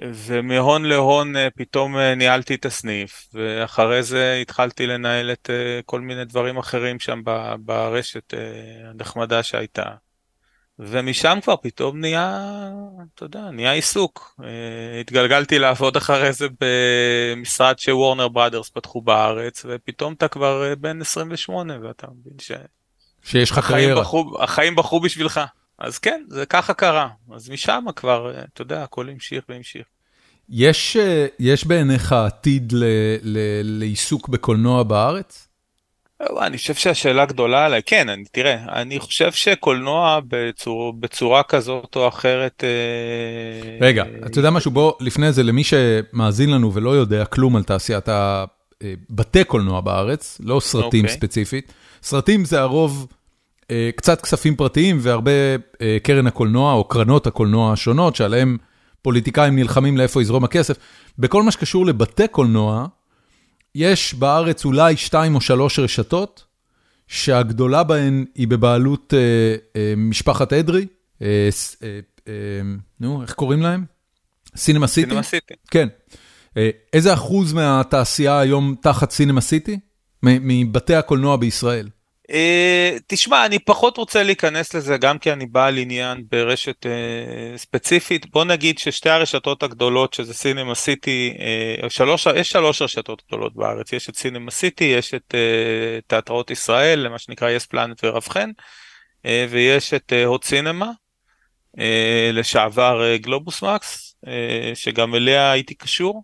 ומהון 0.02 0.84
להון 0.84 1.34
פתאום 1.56 1.96
ניהלתי 1.98 2.54
את 2.54 2.66
הסניף, 2.66 3.28
ואחרי 3.34 4.02
זה 4.02 4.38
התחלתי 4.42 4.86
לנהל 4.86 5.32
את 5.32 5.50
כל 5.84 6.00
מיני 6.00 6.24
דברים 6.24 6.58
אחרים 6.58 7.00
שם 7.00 7.22
ברשת 7.58 8.34
הנחמדה 8.90 9.42
שהייתה. 9.42 9.84
ומשם 10.78 11.38
כבר 11.42 11.56
פתאום 11.56 12.00
נהיה, 12.00 12.40
אתה 13.14 13.24
יודע, 13.24 13.50
נהיה 13.50 13.72
עיסוק. 13.72 14.40
התגלגלתי 15.00 15.58
לעבוד 15.58 15.96
אחרי 15.96 16.32
זה 16.32 16.46
במשרד 16.60 17.78
שוורנר 17.78 18.28
בראדרס 18.28 18.70
פתחו 18.70 19.00
בארץ, 19.00 19.66
ופתאום 19.68 20.12
אתה 20.12 20.28
כבר 20.28 20.74
בן 20.78 21.00
28 21.00 21.78
ואתה 21.82 22.06
מבין 22.06 22.38
ש... 22.38 22.52
שיש 23.22 23.50
לך 23.50 23.58
קריירה. 23.68 24.02
החיים 24.38 24.76
בחרו 24.76 25.00
בשבילך. 25.00 25.40
אז 25.78 25.98
כן, 25.98 26.24
זה 26.28 26.46
ככה 26.46 26.74
קרה. 26.74 27.08
אז 27.34 27.50
משם 27.50 27.84
כבר, 27.96 28.32
אתה 28.54 28.62
יודע, 28.62 28.82
הכל 28.82 29.08
המשיך 29.08 29.44
והמשיך. 29.48 29.86
יש, 30.50 30.96
יש 31.38 31.66
בעיניך 31.66 32.12
עתיד 32.12 32.72
ל, 32.72 32.84
ל, 33.22 33.38
לעיסוק 33.62 34.28
בקולנוע 34.28 34.82
בארץ? 34.82 35.48
אני 36.40 36.56
חושב 36.56 36.74
שהשאלה 36.74 37.24
גדולה 37.26 37.64
עליי, 37.64 37.80
כן, 37.86 38.08
אני, 38.08 38.24
תראה, 38.32 38.80
אני 38.80 38.98
חושב 38.98 39.32
שקולנוע 39.32 40.20
בצור, 40.28 40.92
בצורה 40.92 41.42
כזאת 41.42 41.96
או 41.96 42.08
אחרת... 42.08 42.64
אה, 42.64 43.86
רגע, 43.86 44.04
אה, 44.04 44.26
אתה 44.26 44.38
יודע 44.38 44.50
משהו? 44.50 44.70
בוא, 44.70 44.92
לפני 45.00 45.32
זה, 45.32 45.42
למי 45.42 45.62
שמאזין 45.64 46.50
לנו 46.50 46.74
ולא 46.74 46.90
יודע 46.90 47.24
כלום 47.24 47.56
על 47.56 47.62
תעשיית 47.62 48.08
הבתי 48.08 49.44
קולנוע 49.44 49.80
בארץ, 49.80 50.40
לא 50.44 50.60
סרטים. 50.60 51.04
אוקיי. 51.04 51.16
ספציפית, 51.16 51.72
סרטים 52.02 52.44
זה 52.44 52.60
הרוב 52.60 53.06
אה, 53.10 53.17
קצת 53.96 54.20
כספים 54.20 54.56
פרטיים 54.56 54.98
והרבה 55.00 55.30
אה, 55.82 55.96
קרן 56.02 56.26
הקולנוע 56.26 56.72
או 56.72 56.84
קרנות 56.84 57.26
הקולנוע 57.26 57.72
השונות, 57.72 58.16
שעליהם 58.16 58.56
פוליטיקאים 59.02 59.56
נלחמים 59.56 59.96
לאיפה 59.96 60.22
יזרום 60.22 60.44
הכסף. 60.44 60.76
בכל 61.18 61.42
מה 61.42 61.50
שקשור 61.50 61.86
לבתי 61.86 62.28
קולנוע, 62.28 62.86
יש 63.74 64.14
בארץ 64.14 64.64
אולי 64.64 64.96
שתיים 64.96 65.34
או 65.34 65.40
שלוש 65.40 65.78
רשתות, 65.78 66.44
שהגדולה 67.08 67.82
בהן 67.82 68.24
היא 68.34 68.48
בבעלות 68.48 69.14
אה, 69.14 69.18
אה, 69.76 69.94
משפחת 69.96 70.52
אדרי, 70.52 70.86
אה, 71.22 71.48
אה, 71.82 72.00
אה, 72.28 72.32
נו, 73.00 73.22
איך 73.22 73.32
קוראים 73.32 73.62
להם? 73.62 73.84
סינמה 74.56 74.86
סיטי? 74.86 75.08
סינמה 75.08 75.22
סיטי. 75.22 75.54
כן. 75.70 75.88
אה, 76.56 76.70
איזה 76.92 77.14
אחוז 77.14 77.52
מהתעשייה 77.52 78.38
היום 78.38 78.74
תחת 78.82 79.10
סינמה 79.10 79.40
סיטי? 79.40 79.78
מבתי 80.22 80.94
הקולנוע 80.94 81.36
בישראל? 81.36 81.88
Uh, 82.30 83.00
תשמע, 83.06 83.46
אני 83.46 83.58
פחות 83.58 83.96
רוצה 83.96 84.22
להיכנס 84.22 84.74
לזה 84.74 84.96
גם 84.96 85.18
כי 85.18 85.32
אני 85.32 85.46
בעל 85.46 85.78
עניין 85.78 86.24
ברשת 86.30 86.86
uh, 86.86 87.58
ספציפית. 87.58 88.30
בוא 88.30 88.44
נגיד 88.44 88.78
ששתי 88.78 89.10
הרשתות 89.10 89.62
הגדולות, 89.62 90.14
שזה 90.14 90.34
סינמה 90.34 90.74
סיטי, 90.74 91.34
uh, 91.84 91.90
שלוש, 91.90 92.26
יש 92.36 92.48
שלוש 92.48 92.82
רשתות 92.82 93.22
גדולות 93.28 93.54
בארץ, 93.56 93.92
יש 93.92 94.08
את 94.08 94.16
סינמה 94.16 94.50
סיטי, 94.50 94.84
יש 94.84 95.14
את 95.14 95.34
תיאטראות 96.06 96.50
ישראל, 96.50 97.08
מה 97.08 97.18
שנקרא 97.18 97.50
יס 97.50 97.66
פלנט 97.66 98.04
ורב 98.04 98.28
חן, 98.28 98.50
ויש 99.24 99.94
את 99.94 100.12
הוט 100.26 100.44
סינמה, 100.44 100.90
לשעבר 102.32 103.16
גלובוס 103.16 103.62
מקס, 103.62 104.16
שגם 104.74 105.14
אליה 105.14 105.50
הייתי 105.52 105.74
קשור. 105.74 106.22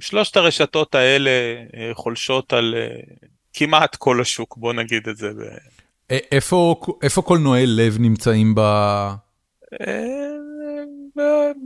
שלושת 0.00 0.36
הרשתות 0.36 0.94
האלה 0.94 1.30
חולשות 1.94 2.52
על... 2.52 2.74
כמעט 3.52 3.96
כל 3.96 4.20
השוק, 4.20 4.56
בוא 4.56 4.72
נגיד 4.72 5.08
את 5.08 5.16
זה. 5.16 5.30
איפה, 6.10 6.80
איפה 7.02 7.22
קולנועי 7.22 7.66
לב 7.66 7.96
נמצאים 8.00 8.54
ב... 8.54 8.60
אה, 8.60 10.28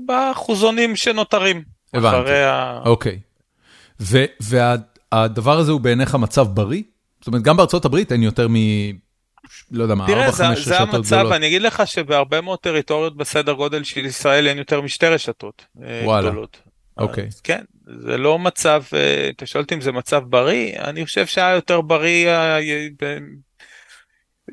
באחוזונים 0.07 0.97
שנותרים. 0.97 1.62
הבנתי, 1.95 2.31
אוקיי. 2.85 3.21
והדבר 4.40 5.59
הזה 5.59 5.73
הוא 5.73 5.81
בעיניך 5.81 6.14
מצב 6.14 6.47
בריא? 6.47 6.83
זאת 7.21 7.27
אומרת, 7.27 7.42
גם 7.42 7.57
בארצות 7.57 7.85
הברית 7.85 8.12
אין 8.12 8.23
יותר 8.23 8.49
מ... 8.49 8.55
לא 9.71 9.83
יודע 9.83 9.95
מה, 9.95 10.07
4-5 10.07 10.11
רשתות 10.11 10.35
גדולות. 10.35 10.64
תראה, 10.64 11.03
זה 11.03 11.21
המצב, 11.21 11.33
אני 11.33 11.47
אגיד 11.47 11.62
לך 11.62 11.83
שבהרבה 11.87 12.40
מאוד 12.40 12.59
טריטוריות 12.59 13.16
בסדר 13.16 13.53
גודל 13.53 13.85
של 13.85 14.05
ישראל 14.05 14.49
אין 14.49 14.59
יותר 14.59 14.81
משתי 14.81 15.07
רשתות 15.07 15.66
אה, 15.83 16.03
וואלה. 16.05 16.31
גדולות. 16.31 16.61
אוקיי. 16.99 17.27
אז 17.27 17.41
כן, 17.41 17.63
זה 18.01 18.17
לא 18.17 18.39
מצב, 18.39 18.83
אה, 18.95 19.31
אתה 19.37 19.47
שואל 19.47 19.63
אותי 19.63 19.75
אם 19.75 19.81
זה 19.81 19.93
מצב 19.93 20.23
בריא, 20.27 20.79
אני 20.79 21.05
חושב 21.05 21.27
שהיה 21.27 21.55
יותר 21.55 21.81
בריא 21.81 22.29
אה, 22.29 22.59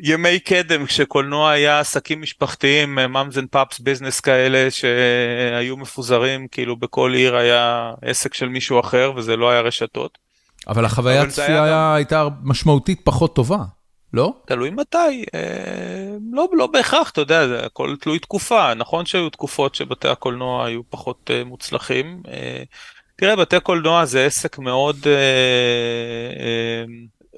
ימי 0.01 0.39
קדם 0.39 0.85
כשקולנוע 0.85 1.51
היה 1.51 1.79
עסקים 1.79 2.21
משפחתיים, 2.21 2.95
moms 2.95 3.37
and 3.37 3.47
pops 3.51 3.79
business 3.79 4.19
כאלה 4.19 4.71
שהיו 4.71 5.77
מפוזרים, 5.77 6.47
כאילו 6.47 6.75
בכל 6.75 7.13
עיר 7.13 7.35
היה 7.35 7.91
עסק 8.01 8.33
של 8.33 8.49
מישהו 8.49 8.79
אחר 8.79 9.11
וזה 9.15 9.35
לא 9.35 9.49
היה 9.49 9.61
רשתות. 9.61 10.17
אבל 10.67 10.85
החוויית 10.85 11.29
צפייה 11.29 11.63
היה... 11.63 11.95
הייתה 11.95 12.27
משמעותית 12.43 13.01
פחות 13.03 13.35
טובה. 13.35 13.57
לא? 14.13 14.33
תלוי 14.45 14.69
מתי, 14.69 15.25
אה, 15.35 16.17
לא, 16.31 16.47
לא 16.53 16.67
בהכרח, 16.67 17.09
אתה 17.09 17.21
יודע, 17.21 17.47
זה 17.47 17.65
הכל 17.65 17.95
תלוי 17.99 18.19
תקופה, 18.19 18.73
נכון 18.73 19.05
שהיו 19.05 19.29
תקופות 19.29 19.75
שבתי 19.75 20.07
הקולנוע 20.07 20.65
היו 20.65 20.81
פחות 20.89 21.31
אה, 21.33 21.43
מוצלחים. 21.43 22.23
אה, 22.27 22.63
תראה, 23.15 23.35
בתי 23.35 23.59
קולנוע 23.59 24.05
זה 24.05 24.25
עסק 24.25 24.59
מאוד, 24.59 24.97
אה, 25.05 25.11
אה, 26.39 26.85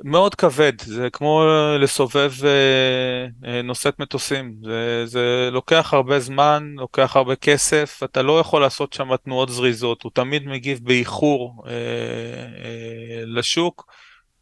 מאוד 0.03 0.35
כבד, 0.35 0.81
זה 0.81 1.09
כמו 1.09 1.43
לסובב 1.79 2.31
אה, 2.43 3.49
אה, 3.51 3.61
נושאת 3.61 3.99
מטוסים, 3.99 4.55
זה, 4.63 5.03
זה 5.05 5.49
לוקח 5.51 5.93
הרבה 5.93 6.19
זמן, 6.19 6.73
לוקח 6.77 7.15
הרבה 7.15 7.35
כסף, 7.35 8.01
אתה 8.03 8.21
לא 8.21 8.39
יכול 8.39 8.61
לעשות 8.61 8.93
שם 8.93 9.15
תנועות 9.15 9.49
זריזות, 9.49 10.03
הוא 10.03 10.11
תמיד 10.15 10.47
מגיב 10.47 10.79
באיחור 10.83 11.63
אה, 11.67 11.71
אה, 11.71 13.23
לשוק. 13.25 13.91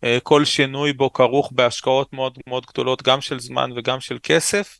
אה, 0.03 0.17
כל 0.23 0.45
שינוי 0.45 0.93
בו 0.93 1.13
כרוך 1.13 1.51
בהשקעות 1.55 2.13
מאוד 2.13 2.38
מאוד 2.47 2.65
גדולות, 2.65 3.03
גם 3.03 3.21
של 3.21 3.39
זמן 3.39 3.69
וגם 3.75 3.99
של 3.99 4.17
כסף. 4.23 4.79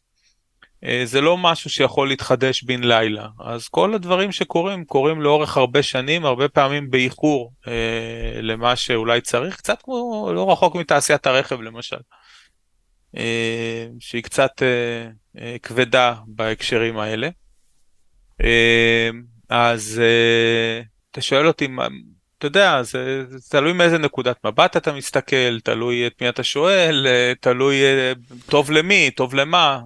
אה, 0.84 1.02
זה 1.06 1.22
לא 1.22 1.38
משהו 1.38 1.70
שיכול 1.70 2.08
להתחדש 2.08 2.64
בן 2.64 2.84
לילה. 2.84 3.28
אז 3.40 3.68
כל 3.68 3.94
הדברים 3.94 4.32
שקורים, 4.32 4.86
קורים 4.86 5.22
לאורך 5.22 5.58
הרבה 5.58 5.84
שנים, 5.84 6.26
הרבה 6.26 6.50
פעמים 6.50 6.90
באיחור 6.90 7.54
אה, 7.68 8.42
למה 8.42 8.76
שאולי 8.76 9.22
צריך, 9.22 9.56
קצת 9.56 9.82
כמו, 9.82 10.30
לא 10.36 10.52
רחוק 10.52 10.76
מתעשיית 10.76 11.28
הרכב 11.28 11.62
למשל, 11.62 11.98
אה, 13.18 13.88
שהיא 14.00 14.24
קצת 14.24 14.52
אה, 14.62 15.10
אה, 15.42 15.56
כבדה 15.64 16.16
בהקשרים 16.28 16.98
האלה. 16.98 17.30
אה, 18.44 19.10
אז 19.50 20.02
אה, 20.04 20.82
אתה 21.12 21.22
שואל 21.22 21.48
אותי, 21.48 21.68
אתה 22.40 22.48
יודע, 22.48 22.84
זה, 22.84 23.24
זה 23.30 23.38
תלוי 23.50 23.74
מאיזה 23.74 23.98
נקודת 23.98 24.38
מבט 24.46 24.78
אתה 24.78 24.94
מסתכל, 24.94 25.60
תלוי 25.64 26.08
את 26.08 26.14
מי 26.22 26.30
אתה 26.30 26.44
שואל, 26.44 27.08
אה, 27.10 27.34
תלוי 27.40 27.76
אה, 27.84 28.14
טוב 28.46 28.72
למי, 28.72 29.12
טוב 29.12 29.36
למה. 29.36 29.80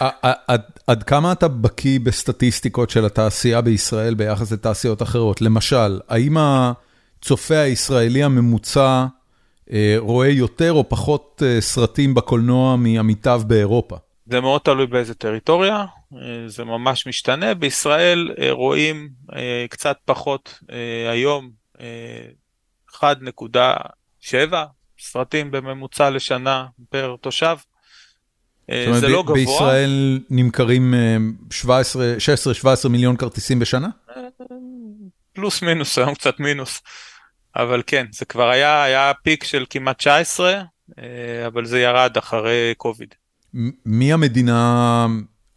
אה. 0.00 0.10
עד, 0.46 0.62
עד 0.86 1.02
כמה 1.02 1.32
אתה 1.32 1.48
בקיא 1.48 2.00
בסטטיסטיקות 2.00 2.90
של 2.90 3.04
התעשייה 3.04 3.60
בישראל 3.60 4.14
ביחס 4.14 4.52
לתעשיות 4.52 5.02
אחרות? 5.02 5.40
למשל, 5.40 6.00
האם 6.08 6.36
הצופה 6.38 7.58
הישראלי 7.58 8.22
הממוצע 8.22 9.06
רואה 9.98 10.28
יותר 10.28 10.72
או 10.72 10.88
פחות 10.88 11.42
סרטים 11.60 12.14
בקולנוע 12.14 12.76
מעמיתיו 12.76 13.42
באירופה? 13.46 13.96
זה 14.26 14.40
מאוד 14.40 14.60
תלוי 14.60 14.86
באיזה 14.86 15.14
טריטוריה, 15.14 15.84
זה 16.46 16.64
ממש 16.64 17.06
משתנה. 17.06 17.54
בישראל 17.54 18.34
רואים 18.50 19.08
קצת 19.70 19.96
פחות 20.04 20.60
היום 21.10 21.50
1.7 22.94 24.34
סרטים 24.98 25.50
בממוצע 25.50 26.10
לשנה 26.10 26.66
פר 26.88 27.16
תושב. 27.20 27.56
זה 28.70 29.08
לא 29.08 29.22
גבוה. 29.22 29.34
בישראל 29.34 30.20
נמכרים 30.30 30.94
16-17 32.84 32.88
מיליון 32.88 33.16
כרטיסים 33.16 33.58
בשנה? 33.58 33.88
פלוס 35.32 35.62
מינוס, 35.62 35.98
היום 35.98 36.14
קצת 36.14 36.40
מינוס. 36.40 36.82
אבל 37.56 37.82
כן, 37.86 38.06
זה 38.12 38.24
כבר 38.24 38.48
היה, 38.48 38.82
היה 38.82 39.12
פיק 39.22 39.44
של 39.44 39.64
כמעט 39.70 39.98
19, 39.98 40.62
אבל 41.46 41.64
זה 41.64 41.80
ירד 41.80 42.16
אחרי 42.16 42.74
קוביד. 42.76 43.14
מי 43.86 44.12
המדינה 44.12 45.06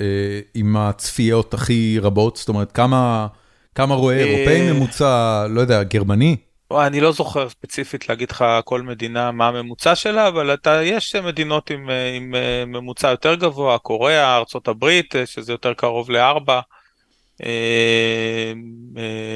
אה, 0.01 0.39
עם 0.53 0.77
הצפיות 0.77 1.53
הכי 1.53 1.99
רבות? 2.01 2.37
זאת 2.37 2.49
אומרת, 2.49 2.71
כמה, 2.71 3.27
כמה 3.75 3.95
רואה 3.95 4.17
אירופאי 4.17 4.71
ממוצע, 4.71 5.45
לא 5.49 5.61
יודע, 5.61 5.83
גרמני? 5.83 6.35
אני 6.71 7.01
לא 7.01 7.11
זוכר 7.11 7.49
ספציפית 7.49 8.09
להגיד 8.09 8.31
לך 8.31 8.45
כל 8.63 8.81
מדינה 8.81 9.31
מה 9.31 9.47
הממוצע 9.47 9.95
שלה, 9.95 10.27
אבל 10.27 10.53
אתה, 10.53 10.83
יש 10.83 11.15
מדינות 11.15 11.69
עם, 11.69 11.89
עם 12.17 12.33
ממוצע 12.67 13.09
יותר 13.09 13.35
גבוה, 13.35 13.77
קוריאה, 13.77 14.37
ארה"ב, 14.37 15.01
שזה 15.25 15.51
יותר 15.51 15.73
קרוב 15.73 16.09
לארבע, 16.11 16.59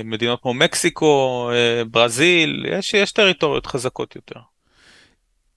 מדינות 0.03 0.41
כמו 0.41 0.53
מקסיקו, 0.53 1.49
ברזיל, 1.91 2.66
יש, 2.70 2.93
יש 2.93 3.12
טריטוריות 3.12 3.66
חזקות 3.66 4.16
יותר. 4.16 4.39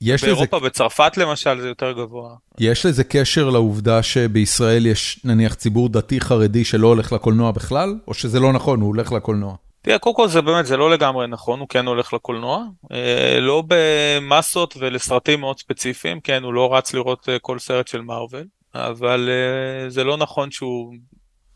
יש 0.05 0.25
באירופה, 0.25 0.57
לזה... 0.57 0.67
בצרפת 0.67 1.17
למשל, 1.17 1.61
זה 1.61 1.69
יותר 1.69 1.93
גבוה. 1.93 2.35
יש 2.59 2.87
לזה 2.87 3.05
קשר 3.05 3.51
לעובדה 3.51 4.03
שבישראל 4.03 4.87
יש 4.87 5.21
נניח 5.25 5.55
ציבור 5.55 5.89
דתי 5.89 6.21
חרדי 6.21 6.65
שלא 6.65 6.87
הולך 6.87 7.13
לקולנוע 7.13 7.51
בכלל, 7.51 7.95
או 8.09 8.15
שזה 8.15 8.41
לא 8.41 8.53
נכון, 8.53 8.81
הוא 8.81 8.89
הולך 8.89 9.13
לקולנוע? 9.13 9.55
תראה, 9.83 9.99
קודם 9.99 10.17
כל 10.17 10.29
זה 10.29 10.41
באמת, 10.41 10.67
זה 10.67 10.77
לא 10.77 10.91
לגמרי 10.91 11.27
נכון, 11.27 11.61
הוא 11.61 11.69
כן 11.69 11.87
הולך 11.87 12.13
לקולנוע, 12.13 12.65
אה, 12.93 13.41
לא 13.41 13.63
במסות 13.69 14.75
ולסרטים 14.79 15.41
מאוד 15.41 15.59
ספציפיים, 15.59 16.21
כן, 16.21 16.43
הוא 16.43 16.55
לא 16.55 16.75
רץ 16.75 16.95
לראות 16.95 17.29
אה, 17.29 17.39
כל 17.39 17.59
סרט 17.59 17.89
של 17.89 18.01
מארוול, 18.01 18.45
אבל 18.75 19.29
אה, 19.31 19.91
זה 19.91 20.05
לא 20.05 20.17
נכון 20.17 20.51
שהוא 20.51 20.95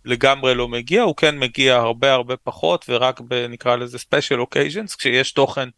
לגמרי 0.04 0.54
לא 0.54 0.68
מגיע, 0.68 1.02
הוא 1.02 1.16
כן 1.16 1.38
מגיע 1.38 1.76
הרבה 1.76 2.12
הרבה 2.12 2.36
פחות, 2.36 2.84
ורק 2.88 3.20
בנקרא 3.20 3.76
לזה 3.76 3.98
special 3.98 4.40
occasions, 4.40 4.96
כשיש 4.98 5.32
תוכן 5.32 5.68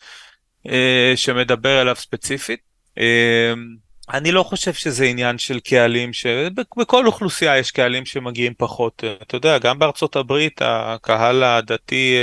אה, 0.68 1.12
שמדבר 1.16 1.80
אליו 1.82 1.96
ספציפית. 1.96 2.60
אה, 2.98 3.52
אני 4.12 4.32
לא 4.32 4.42
חושב 4.42 4.72
שזה 4.72 5.04
עניין 5.04 5.38
של 5.38 5.60
קהלים, 5.60 6.12
שבכל 6.12 7.06
אוכלוסייה 7.06 7.58
יש 7.58 7.70
קהלים 7.70 8.06
שמגיעים 8.06 8.52
פחות. 8.58 9.04
אתה 9.22 9.36
יודע, 9.36 9.58
גם 9.58 9.78
בארצות 9.78 10.16
הברית 10.16 10.60
הקהל 10.64 11.42
הדתי, 11.42 12.14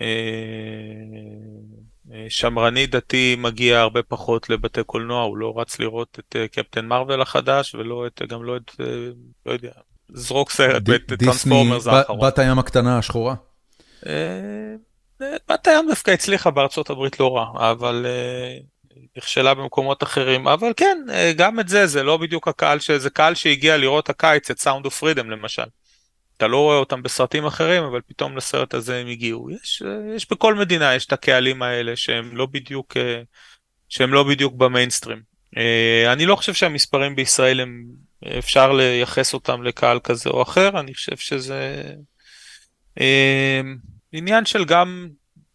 אה, 0.00 0.06
שמרני 2.28 2.86
דתי 2.86 3.36
מגיע 3.38 3.80
הרבה 3.80 4.02
פחות 4.02 4.50
לבתי 4.50 4.84
קולנוע, 4.84 5.22
הוא 5.22 5.36
לא 5.36 5.54
רץ 5.56 5.78
לראות 5.78 6.18
את 6.18 6.36
קפטן 6.52 6.86
מרוויל 6.86 7.20
החדש 7.20 7.74
ולא 7.74 8.06
את, 8.06 8.22
גם 8.28 8.44
לא 8.44 8.56
את, 8.56 8.70
לא 9.46 9.52
יודע, 9.52 9.70
זרוק 10.08 10.50
סרט, 10.50 10.82
את 10.90 11.12
טרנספורמרס 11.18 11.86
האחרון. 11.86 12.26
בת 12.26 12.38
הים 12.38 12.58
הקטנה 12.58 12.98
השחורה. 12.98 13.34
בת 15.48 15.66
הים 15.66 15.88
דווקא 15.88 16.10
הצליחה 16.10 16.50
בארצות 16.50 16.90
הברית 16.90 17.20
לא 17.20 17.36
רע, 17.36 17.70
אבל 17.70 18.06
uh, 18.06 18.96
נכשלה 19.16 19.54
במקומות 19.54 20.02
אחרים, 20.02 20.48
אבל 20.48 20.72
כן, 20.76 20.98
uh, 21.08 21.12
גם 21.36 21.60
את 21.60 21.68
זה, 21.68 21.86
זה 21.86 22.02
לא 22.02 22.16
בדיוק 22.16 22.48
הקהל, 22.48 22.78
זה 22.96 23.10
קהל 23.10 23.34
שהגיע 23.34 23.76
לראות 23.76 24.10
הקיץ, 24.10 24.50
את 24.50 24.60
Sound 24.60 24.86
of 24.86 25.02
Freedom 25.02 25.24
למשל. 25.24 25.62
אתה 26.36 26.46
לא 26.46 26.56
רואה 26.56 26.76
אותם 26.76 27.02
בסרטים 27.02 27.46
אחרים, 27.46 27.82
אבל 27.82 28.00
פתאום 28.06 28.36
לסרט 28.36 28.74
הזה 28.74 28.96
הם 28.96 29.06
הגיעו. 29.06 29.50
יש, 29.50 29.82
uh, 29.84 30.16
יש 30.16 30.30
בכל 30.30 30.54
מדינה, 30.54 30.94
יש 30.94 31.06
את 31.06 31.12
הקהלים 31.12 31.62
האלה 31.62 31.96
שהם 31.96 32.36
לא 32.36 32.46
בדיוק, 32.46 32.96
שהם 33.88 34.14
לא 34.14 34.22
בדיוק 34.22 34.54
במיינסטרים. 34.54 35.32
אני 36.12 36.26
לא 36.26 36.36
חושב 36.36 36.54
שהמספרים 36.54 37.16
בישראל 37.16 37.60
הם, 37.60 37.84
אפשר 38.38 38.72
לייחס 38.72 39.34
אותם 39.34 39.62
לקהל 39.62 40.00
כזה 40.00 40.30
או 40.30 40.42
אחר, 40.42 40.80
אני 40.80 40.94
חושב 40.94 41.16
שזה... 41.16 41.82
עניין 44.12 44.44
של 44.44 44.64
גם 44.64 45.08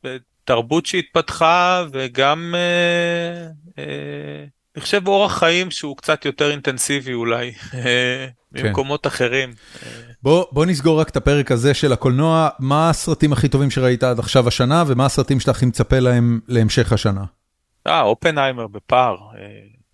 אה, 0.06 0.18
תרבות 0.46 0.86
שהתפתחה 0.86 1.84
וגם 1.92 2.56
אה, 2.58 3.48
אה, 3.78 4.46
אני 4.76 4.82
חושב 4.82 5.08
אורח 5.08 5.40
חיים 5.40 5.72
שהוא 5.72 5.98
קצת 5.98 6.26
יותר 6.26 6.52
אינטנסיבי 6.52 7.14
אולי 7.14 7.52
כן. 7.54 7.84
ממקומות 8.52 9.08
אחרים. 9.08 9.54
בוא, 10.24 10.46
בוא 10.52 10.66
נסגור 10.66 11.00
רק 11.00 11.10
את 11.10 11.18
הפרק 11.18 11.52
הזה 11.52 11.74
של 11.74 11.94
הקולנוע, 11.94 12.50
מה 12.60 12.90
הסרטים 12.90 13.34
הכי 13.34 13.48
טובים 13.48 13.72
שראית 13.72 14.04
עד 14.04 14.20
עכשיו 14.20 14.48
השנה 14.48 14.84
ומה 14.88 15.06
הסרטים 15.06 15.40
שאתה 15.40 15.52
הכי 15.52 15.66
מצפה 15.66 16.00
להם 16.00 16.40
להמשך 16.48 16.94
השנה? 16.94 17.24
אה, 17.88 18.02
אופנהיימר 18.02 18.68
בפער. 18.68 19.18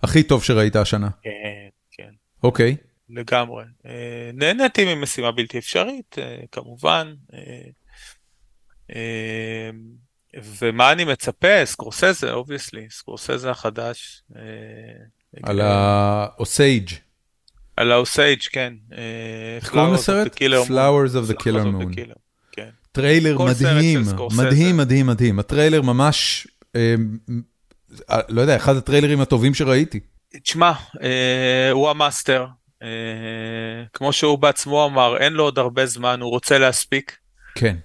הכי 0.03 0.24
טוב 0.24 0.43
שראית 0.43 0.76
השנה. 0.76 1.09
כן, 1.24 1.30
כן. 1.91 2.09
אוקיי. 2.43 2.76
לגמרי. 3.09 3.64
נהניתי 4.34 4.95
ממשימה 4.95 5.32
בלתי 5.32 5.57
אפשרית, 5.57 6.16
כמובן. 6.51 7.14
אמ, 8.89 8.97
ומה 10.61 10.91
אני 10.91 11.05
מצפה? 11.05 11.65
סקורסזה, 11.65 12.34
obviously, 12.34 12.88
סקורסזה 12.89 13.51
החדש. 13.51 14.23
אה, 14.36 14.41
על 15.43 15.61
האוסייג'. 15.61 16.89
על 17.77 17.91
האוסייג', 17.91 18.39
כן. 18.51 18.73
אה, 18.93 18.97
איך 19.61 19.69
קוראים 19.69 19.93
לסרט? 19.93 20.36
Flowers 20.41 21.13
of 21.13 21.31
the 21.31 21.36
Killer 21.36 21.65
Moon. 21.65 21.95
כן. 22.51 22.69
טריילר 22.91 23.38
מדהים, 23.38 24.01
מדהים, 24.38 24.77
מדהים, 24.77 25.07
מדהים. 25.07 25.39
הטריילר 25.39 25.81
ממש, 25.81 26.47
אה, 26.75 26.95
לא 28.29 28.41
יודע, 28.41 28.55
אחד 28.55 28.75
הטריילרים 28.75 29.21
הטובים 29.21 29.53
שראיתי. 29.53 29.99
תשמע, 30.43 30.71
הוא 31.71 31.89
המאסטר. 31.89 32.45
כמו 33.93 34.13
שהוא 34.13 34.38
בעצמו 34.38 34.86
אמר, 34.86 35.17
אין 35.17 35.34
לו 35.34 35.43
עוד 35.43 35.59
הרבה 35.59 35.86
זמן, 35.86 36.21
הוא 36.21 36.29
רוצה 36.29 36.57
להספיק. 36.57 37.17
כן. 37.55 37.75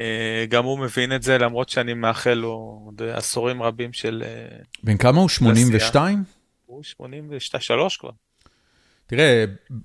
אה, 0.00 0.44
גם 0.48 0.64
הוא 0.64 0.78
מבין 0.78 1.12
את 1.12 1.22
זה, 1.22 1.38
למרות 1.38 1.68
שאני 1.68 1.94
מאחל 1.94 2.34
לו 2.34 2.80
עוד 2.84 3.02
עשורים 3.02 3.62
רבים 3.62 3.92
של... 3.92 4.22
אה, 4.26 4.58
בן 4.82 4.96
כמה 4.96 5.20
הוא? 5.20 5.28
82? 5.28 6.24
הוא 6.66 6.82
83 6.82 7.96
כבר. 7.96 8.10
תראה, 9.06 9.44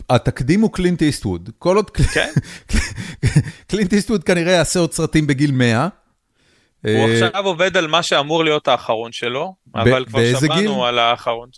התקדים 0.09 0.61
הוא 0.61 0.71
קלינט 0.71 1.01
איסטווד. 1.01 1.49
כל 1.59 1.75
עוד 1.75 1.89
כן? 1.89 2.31
קלינט 3.69 3.93
איסטווד 3.93 4.23
כנראה 4.23 4.51
יעשה 4.51 4.79
עוד 4.79 4.91
סרטים 4.91 5.27
בגיל 5.27 5.51
100. 5.51 5.87
הוא 6.83 6.91
אה, 6.91 7.13
עכשיו 7.13 7.45
עובד 7.45 7.77
על 7.77 7.87
מה 7.87 8.03
שאמור 8.03 8.43
להיות 8.43 8.67
האחרון 8.67 9.11
שלו, 9.11 9.55
אבל 9.75 10.05
כבר 10.05 10.19
שמענו 10.39 10.85
על 10.85 10.99
האחרון, 10.99 11.49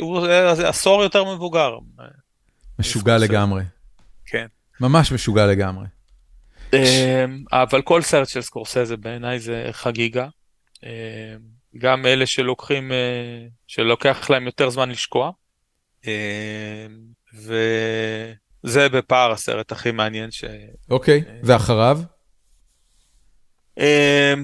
הוא 0.00 0.26
עשור 0.64 1.02
יותר 1.02 1.34
מבוגר. 1.34 1.78
משוגע 2.78 3.18
לגמרי. 3.18 3.62
כן. 4.26 4.46
ממש 4.80 5.12
משוגע 5.12 5.46
לגמרי. 5.46 5.86
אמ, 6.72 7.44
אבל 7.52 7.82
כל 7.82 8.02
סרט 8.02 8.28
של 8.28 8.40
סקורסזה 8.40 8.96
בעיניי 8.96 9.40
זה 9.40 9.68
חגיגה. 9.72 10.26
אמ, 10.82 10.88
גם 11.78 12.06
אלה 12.06 12.26
שלוקחים, 12.26 12.92
אה, 12.92 13.46
שלוקח 13.66 14.30
להם 14.30 14.46
יותר 14.46 14.70
זמן 14.70 14.90
לשקוע. 14.90 15.30
אמ, 16.06 16.12
וזה 17.34 18.88
בפער 18.88 19.32
הסרט 19.32 19.72
הכי 19.72 19.90
מעניין 19.90 20.30
ש... 20.30 20.44
אוקיי, 20.90 21.22
אה, 21.28 21.34
ואחריו? 21.42 22.00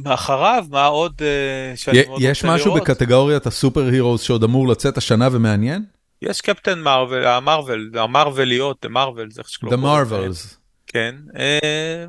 אחריו, 0.04 0.64
מה 0.70 0.86
עוד 0.86 1.22
אה, 1.22 1.76
שאני 1.76 1.96
מאוד 1.96 2.08
רוצה 2.08 2.22
לראות? 2.24 2.36
יש 2.36 2.44
משהו 2.44 2.74
בקטגוריית 2.74 3.46
ה 3.46 3.86
superheroes 3.86 4.22
שעוד 4.22 4.44
אמור 4.44 4.68
לצאת 4.68 4.96
השנה 4.96 5.28
ומעניין? 5.32 5.84
יש 6.22 6.40
קפטן 6.40 6.80
מרוויל, 6.80 7.24
המרוויל, 7.26 7.90
המרוויליות, 7.94 8.84
המרוויל, 8.84 9.30
זה 9.30 9.40
איך 9.40 9.50
שקוראים. 9.50 9.80
The 9.80 9.82
Marvels. 9.82 10.57
כן. 10.88 11.14
אה, 11.36 12.04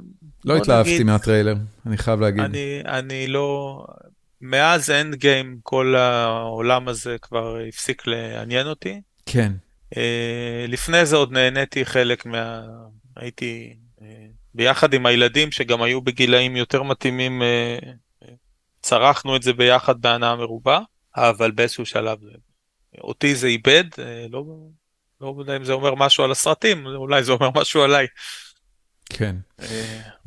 לא 0.45 0.57
התלהבתי 0.57 1.03
מהטריילר, 1.03 1.55
אני 1.85 1.97
חייב 1.97 2.19
להגיד. 2.19 2.43
אני, 2.43 2.81
אני 2.85 3.27
לא... 3.27 3.85
מאז 4.41 4.89
Endgame 4.89 5.59
כל 5.63 5.95
העולם 5.95 6.87
הזה 6.87 7.17
כבר 7.21 7.57
הפסיק 7.67 8.07
לעניין 8.07 8.67
אותי. 8.67 9.01
כן. 9.25 9.53
אה, 9.97 10.65
לפני 10.67 11.05
זה 11.05 11.15
עוד 11.15 11.31
נהניתי 11.31 11.85
חלק 11.85 12.25
מה... 12.25 12.61
הייתי 13.15 13.73
אה, 14.01 14.25
ביחד 14.53 14.93
עם 14.93 15.05
הילדים 15.05 15.51
שגם 15.51 15.81
היו 15.81 16.01
בגילאים 16.01 16.55
יותר 16.55 16.83
מתאימים, 16.83 17.41
צרכנו 18.81 19.35
את 19.35 19.43
זה 19.43 19.53
ביחד 19.53 20.01
בהנאה 20.01 20.35
מרובה, 20.35 20.79
אבל 21.15 21.51
באיזשהו 21.51 21.85
שלב 21.85 22.17
אותי 23.01 23.35
זה 23.35 23.47
איבד, 23.47 23.83
לא, 24.29 24.43
לא 25.21 25.35
יודע 25.39 25.57
אם 25.57 25.63
זה 25.63 25.73
אומר 25.73 25.95
משהו 25.95 26.23
על 26.23 26.31
הסרטים, 26.31 26.85
אולי 26.85 27.23
זה 27.23 27.31
אומר 27.31 27.49
משהו 27.55 27.81
עליי. 27.81 28.07
כן. 29.09 29.35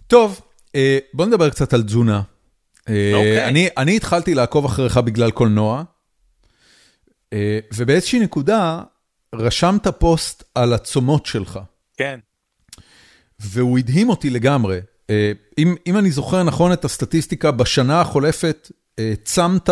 טוב, 0.06 0.40
אה, 0.74 0.98
בוא 1.14 1.26
נדבר 1.26 1.50
קצת 1.50 1.72
על 1.72 1.82
תזונה. 1.82 2.22
אה, 2.88 3.12
אוקיי. 3.14 3.70
אני, 3.76 3.96
התחלתי 3.96 4.34
לעקוב 4.34 4.64
אחריך 4.64 4.96
בגלל 4.96 5.30
קולנוע, 5.30 5.82
אה, 7.32 7.58
ובאיזושהי 7.74 8.20
נקודה 8.20 8.82
רשמת 9.34 9.86
פוסט 9.86 10.44
על 10.54 10.72
הצומות 10.72 11.26
שלך. 11.26 11.58
כן. 11.96 12.20
והוא 13.40 13.78
הדהים 13.78 14.08
אותי 14.08 14.30
לגמרי. 14.30 14.80
אם, 15.58 15.74
אם 15.86 15.98
אני 15.98 16.10
זוכר 16.10 16.42
נכון 16.42 16.72
את 16.72 16.84
הסטטיסטיקה, 16.84 17.50
בשנה 17.50 18.00
החולפת 18.00 18.70
צמת 19.24 19.70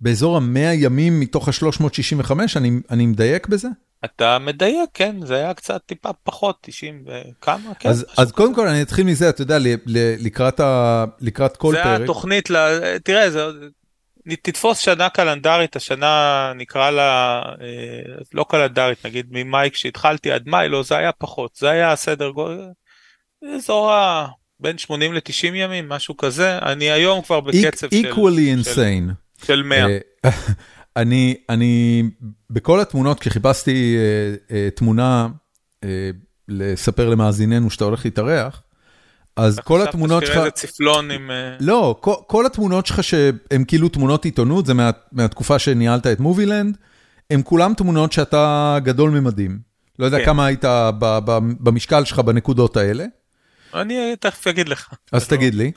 באזור 0.00 0.36
המאה 0.36 0.74
ימים 0.74 1.20
מתוך 1.20 1.48
ה-365, 1.48 2.32
אני, 2.56 2.80
אני 2.90 3.06
מדייק 3.06 3.46
בזה? 3.46 3.68
אתה 4.04 4.38
מדייק, 4.38 4.90
כן, 4.94 5.16
זה 5.26 5.36
היה 5.36 5.54
קצת 5.54 5.80
טיפה 5.86 6.12
פחות, 6.12 6.58
90 6.60 7.04
וכמה, 7.06 7.74
כן. 7.78 7.88
אז, 7.88 8.06
אז 8.18 8.32
קודם 8.32 8.54
כל 8.54 8.68
אני 8.68 8.82
אתחיל 8.82 9.06
מזה, 9.06 9.28
אתה 9.28 9.42
יודע, 9.42 9.58
ל, 9.58 9.66
ל, 9.86 10.26
לקראת, 10.26 10.60
ה, 10.60 11.04
לקראת 11.20 11.56
כל 11.56 11.72
זה 11.72 11.82
פרק. 11.82 11.98
זה 11.98 12.04
התוכנית, 12.04 12.50
ל... 12.50 12.56
תראה, 12.98 13.30
זה, 13.30 13.46
תתפוס 14.42 14.78
שנה 14.78 15.08
קלנדרית, 15.08 15.76
השנה 15.76 16.52
נקרא 16.56 16.90
לה, 16.90 17.42
אה, 17.60 18.14
לא 18.34 18.44
קלנדרית, 18.48 19.06
נגיד 19.06 19.26
ממאי 19.30 19.70
כשהתחלתי 19.72 20.32
עד 20.32 20.48
מאי, 20.48 20.68
לא, 20.68 20.82
זה 20.82 20.96
היה 20.96 21.12
פחות, 21.12 21.56
זה 21.56 21.70
היה 21.70 21.96
סדר 21.96 22.30
גודל, 22.30 22.68
אזור 23.56 23.92
ה... 23.92 24.26
בין 24.60 24.78
80 24.78 25.14
ל-90 25.14 25.46
ימים, 25.54 25.88
משהו 25.88 26.16
כזה, 26.16 26.58
אני 26.58 26.90
היום 26.90 27.22
כבר 27.22 27.40
בקצב 27.40 27.90
של... 27.90 28.12
equally 28.12 28.64
insane. 28.64 29.12
של, 29.38 29.46
של 29.46 29.62
100. 29.62 29.86
אני, 30.96 31.36
אני, 31.48 32.02
בכל 32.50 32.80
התמונות, 32.80 33.20
כשחיפשתי 33.20 33.96
uh, 33.96 34.50
uh, 34.50 34.76
תמונה 34.76 35.28
uh, 35.80 35.86
לספר 36.48 37.08
למאזיננו 37.08 37.70
שאתה 37.70 37.84
הולך 37.84 38.04
להתארח, 38.04 38.62
אז 39.36 39.58
כל 39.58 39.82
התמונות 39.82 40.26
שלך... 40.26 40.30
חשבת 40.30 40.56
שתראה 40.56 40.66
איזה 40.66 40.74
צפלון 40.74 41.10
עם... 41.10 41.30
לא, 41.60 41.96
כל, 42.00 42.14
כל 42.26 42.46
התמונות 42.46 42.86
שלך 42.86 43.04
שהן 43.04 43.64
כאילו 43.66 43.88
תמונות 43.88 44.24
עיתונות, 44.24 44.66
זה 44.66 44.74
מה, 44.74 44.90
מהתקופה 45.12 45.58
שניהלת 45.58 46.06
את 46.06 46.20
מובילנד, 46.20 46.76
הן 47.30 47.40
כולן 47.44 47.74
תמונות 47.74 48.12
שאתה 48.12 48.78
גדול 48.82 49.10
ממדים. 49.10 49.58
לא 49.98 50.04
יודע 50.04 50.18
כן. 50.18 50.24
כמה 50.24 50.46
היית 50.46 50.64
ב, 50.98 51.18
ב, 51.24 51.38
במשקל 51.60 52.04
שלך 52.04 52.18
בנקודות 52.18 52.76
האלה. 52.76 53.04
אני 53.74 54.16
תכף 54.20 54.46
אגיד 54.46 54.68
לך. 54.68 54.88
אז 55.12 55.28
תגיד 55.28 55.54
לי. 55.54 55.72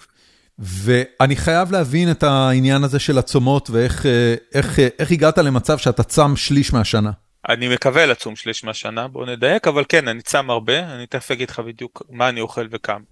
ואני 0.60 1.36
חייב 1.36 1.72
להבין 1.72 2.12
את 2.12 2.24
העניין 2.24 2.84
הזה 2.84 3.00
של 3.00 3.18
הצומות 3.18 3.70
ואיך 3.70 4.06
איך, 4.54 4.80
איך 5.00 5.12
הגעת 5.12 5.38
למצב 5.38 5.78
שאתה 5.78 6.04
צם 6.04 6.36
שליש 6.36 6.74
מהשנה. 6.74 7.12
אני 7.50 7.74
מקווה 7.74 8.06
לצום 8.06 8.36
שליש 8.36 8.64
מהשנה, 8.64 9.08
בוא 9.08 9.26
נדייק, 9.26 9.68
אבל 9.68 9.84
כן, 9.90 10.08
אני 10.08 10.22
צם 10.22 10.50
הרבה, 10.50 10.80
אני 10.80 11.08
תכף 11.08 11.32
אגיד 11.32 11.50
לך 11.50 11.60
בדיוק 11.60 12.04
מה 12.10 12.30
אני 12.30 12.42
אוכל 12.42 12.68
וכמה. 12.72 13.04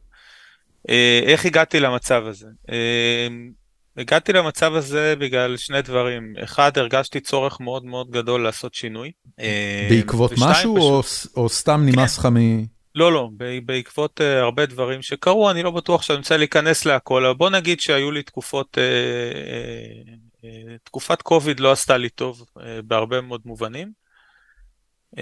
איך 1.25 1.45
הגעתי 1.45 1.79
למצב 1.79 2.23
הזה? 2.27 2.47
הגעתי 3.97 4.33
למצב 4.33 4.75
הזה 4.75 5.13
בגלל 5.19 5.57
שני 5.57 5.81
דברים. 5.81 6.33
אחד, 6.43 6.77
הרגשתי 6.77 7.19
צורך 7.19 7.59
מאוד 7.59 7.85
מאוד 7.85 8.11
גדול 8.11 8.43
לעשות 8.43 8.73
שינוי. 8.73 9.11
בעקבות 9.89 10.31
משהו 10.37 10.75
פשוט... 10.75 11.31
או, 11.35 11.41
או 11.43 11.49
סתם 11.49 11.81
נמאס 11.85 12.17
לך 12.17 12.23
כן. 12.23 12.33
מ... 12.33 12.65
לא, 12.95 13.11
לא, 13.11 13.29
בעקבות 13.65 14.21
uh, 14.21 14.23
הרבה 14.23 14.65
דברים 14.65 15.01
שקרו, 15.01 15.51
אני 15.51 15.63
לא 15.63 15.71
בטוח 15.71 16.01
שאני 16.01 16.17
רוצה 16.17 16.37
להיכנס 16.37 16.85
להכל, 16.85 17.25
אבל 17.25 17.35
בוא 17.35 17.49
נגיד 17.49 17.79
שהיו 17.79 18.11
לי 18.11 18.23
תקופות, 18.23 18.77
uh, 18.77 18.79
uh, 20.41 20.45
uh, 20.45 20.47
תקופת 20.83 21.21
קוביד 21.21 21.59
לא 21.59 21.71
עשתה 21.71 21.97
לי 21.97 22.09
טוב 22.09 22.45
uh, 22.57 22.61
בהרבה 22.83 23.21
מאוד 23.21 23.41
מובנים, 23.45 23.91
uh, 25.15 25.19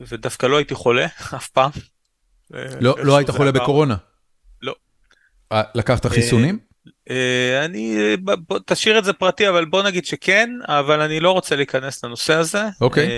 ודווקא 0.00 0.46
לא 0.46 0.56
הייתי 0.56 0.74
חולה 0.74 1.06
אף 1.36 1.48
פעם. 1.48 1.70
לא, 2.80 2.96
לא 3.04 3.16
היית 3.16 3.30
חולה 3.30 3.52
בקורונה? 3.52 3.96
לא. 4.62 4.74
לקחת 5.74 6.06
חיסונים? 6.06 6.58
אני, 7.64 8.16
תשאיר 8.66 8.98
את 8.98 9.04
זה 9.04 9.12
פרטי, 9.12 9.48
אבל 9.48 9.64
בוא 9.64 9.82
נגיד 9.82 10.06
שכן, 10.06 10.50
אבל 10.68 11.00
אני 11.00 11.20
לא 11.20 11.30
רוצה 11.30 11.56
להיכנס 11.56 12.04
לנושא 12.04 12.34
הזה. 12.34 12.62
אוקיי. 12.80 13.08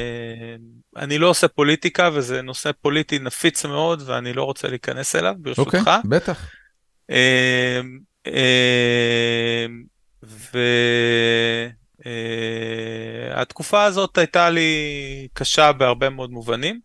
אני 0.98 1.18
לא 1.18 1.28
עושה 1.28 1.48
פוליטיקה, 1.48 2.10
וזה 2.12 2.42
נושא 2.42 2.70
פוליטי 2.80 3.18
נפיץ 3.18 3.64
מאוד, 3.64 4.02
ואני 4.06 4.32
לא 4.32 4.42
רוצה 4.44 4.68
להיכנס 4.68 5.16
אליו, 5.16 5.34
ברשותך. 5.38 5.74
אוקיי, 5.74 5.92
בטח. 6.04 6.50
והתקופה 13.34 13.84
הזאת 13.84 14.18
הייתה 14.18 14.50
לי 14.50 15.28
קשה 15.32 15.72
בהרבה 15.72 16.10
מאוד 16.10 16.30
מובנים. 16.30 16.80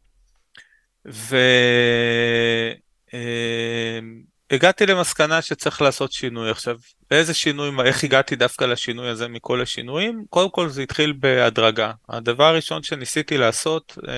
ו... 1.12 1.38
הגעתי 4.54 4.86
למסקנה 4.86 5.42
שצריך 5.42 5.82
לעשות 5.82 6.12
שינוי. 6.12 6.50
עכשיו, 6.50 6.78
איזה 7.12 7.34
שינוי, 7.34 7.72
איך 7.86 8.04
הגעתי 8.04 8.36
דווקא 8.36 8.66
לשינוי 8.66 9.10
הזה 9.10 9.28
מכל 9.28 9.62
השינויים? 9.62 10.26
קודם 10.30 10.50
כל 10.50 10.70
זה 10.70 10.82
התחיל 10.82 11.14
בהדרגה. 11.20 11.92
הדבר 12.10 12.44
הראשון 12.44 12.84
שניסיתי 12.84 13.38
לעשות 13.38 13.98
אה, 14.08 14.14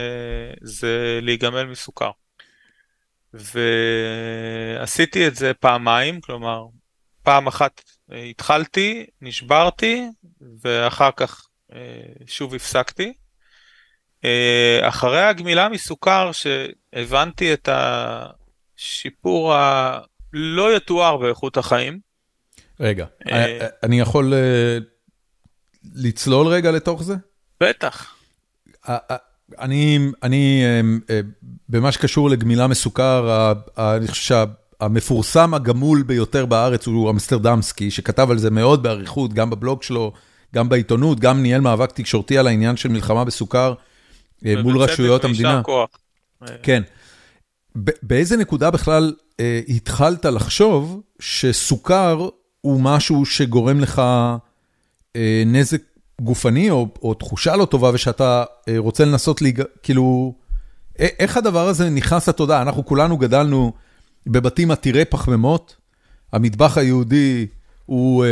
זה 0.62 1.20
להיגמל 1.22 1.64
מסוכר. 1.64 2.12
ועשיתי 3.34 5.28
את 5.28 5.36
זה 5.36 5.54
פעמיים, 5.54 6.22
כלומר, 6.22 6.66
פעם 7.24 7.48
אחת 7.48 7.82
אה, 8.12 8.24
התחלתי, 8.24 9.06
נשברתי, 9.22 10.04
ואחר 10.62 11.10
כך 11.16 11.48
אה, 11.74 11.80
שוב 12.28 12.56
הפסקתי. 12.56 13.14
אה, 14.26 14.80
אחרי 14.88 15.22
הגמילה 15.22 15.70
מסוכר, 15.70 16.32
שהבנתי 16.32 17.54
את 17.54 17.70
השיפור 17.72 19.54
ה... 19.54 20.00
לא 20.38 20.76
יתואר 20.76 21.18
באיכות 21.18 21.58
החיים. 21.58 22.00
רגע, 22.80 23.06
אה, 23.32 23.46
אה, 23.46 23.68
אני 23.84 24.00
יכול 24.00 24.34
אה, 24.34 24.78
לצלול 25.96 26.48
רגע 26.48 26.72
לתוך 26.72 27.04
זה? 27.04 27.16
בטח. 27.62 28.16
אני, 29.60 30.00
אני, 30.24 30.64
במה 31.70 31.92
שקשור 31.92 32.30
לגמילה 32.30 32.68
מסוכר, 32.68 33.54
אני 33.78 34.08
חושב 34.08 34.36
שהמפורסם 34.82 35.54
הגמול 35.54 36.04
ביותר 36.04 36.46
בארץ 36.46 36.88
הוא 36.88 37.10
אמסטרדמסקי, 37.10 37.92
שכתב 37.92 38.32
על 38.32 38.38
זה 38.38 38.52
מאוד 38.52 38.84
באריכות, 38.84 39.34
גם 39.34 39.50
בבלוג 39.50 39.84
שלו, 39.84 40.14
גם 40.56 40.70
בעיתונות, 40.70 41.20
גם 41.20 41.42
ניהל 41.42 41.62
מאבק 41.62 41.92
תקשורתי 41.92 42.38
על 42.38 42.48
העניין 42.48 42.78
של 42.78 42.90
מלחמה 42.90 43.26
בסוכר 43.26 43.74
מול 44.42 44.78
רשויות 44.78 45.24
המדינה. 45.24 45.62
כן. 46.64 46.84
באיזה 47.76 48.38
נקודה 48.38 48.72
בכלל 48.72 49.14
אה, 49.40 49.62
התחלת 49.68 50.26
לחשוב 50.26 51.02
שסוכר 51.20 52.30
הוא 52.62 52.82
משהו 52.82 53.26
שגורם 53.26 53.80
לך 53.80 54.02
אה, 55.16 55.44
נזק 55.46 55.82
גופני 56.22 56.70
או, 56.70 56.88
או 57.02 57.14
תחושה 57.14 57.56
לא 57.56 57.66
טובה 57.66 57.92
ושאתה 57.94 58.44
אה, 58.68 58.76
רוצה 58.78 59.06
לנסות 59.06 59.42
להיג... 59.42 59.62
כאילו, 59.84 60.36
איך 61.00 61.38
הדבר 61.38 61.68
הזה 61.68 61.90
נכנס 61.90 62.30
לתודעה? 62.30 62.62
אנחנו 62.62 62.86
כולנו 62.86 63.18
גדלנו 63.18 63.74
בבתים 64.28 64.72
עתירי 64.72 65.06
פחמימות, 65.06 65.76
המטבח 66.34 66.78
היהודי 66.78 67.48
הוא, 67.86 68.26
אה, 68.26 68.30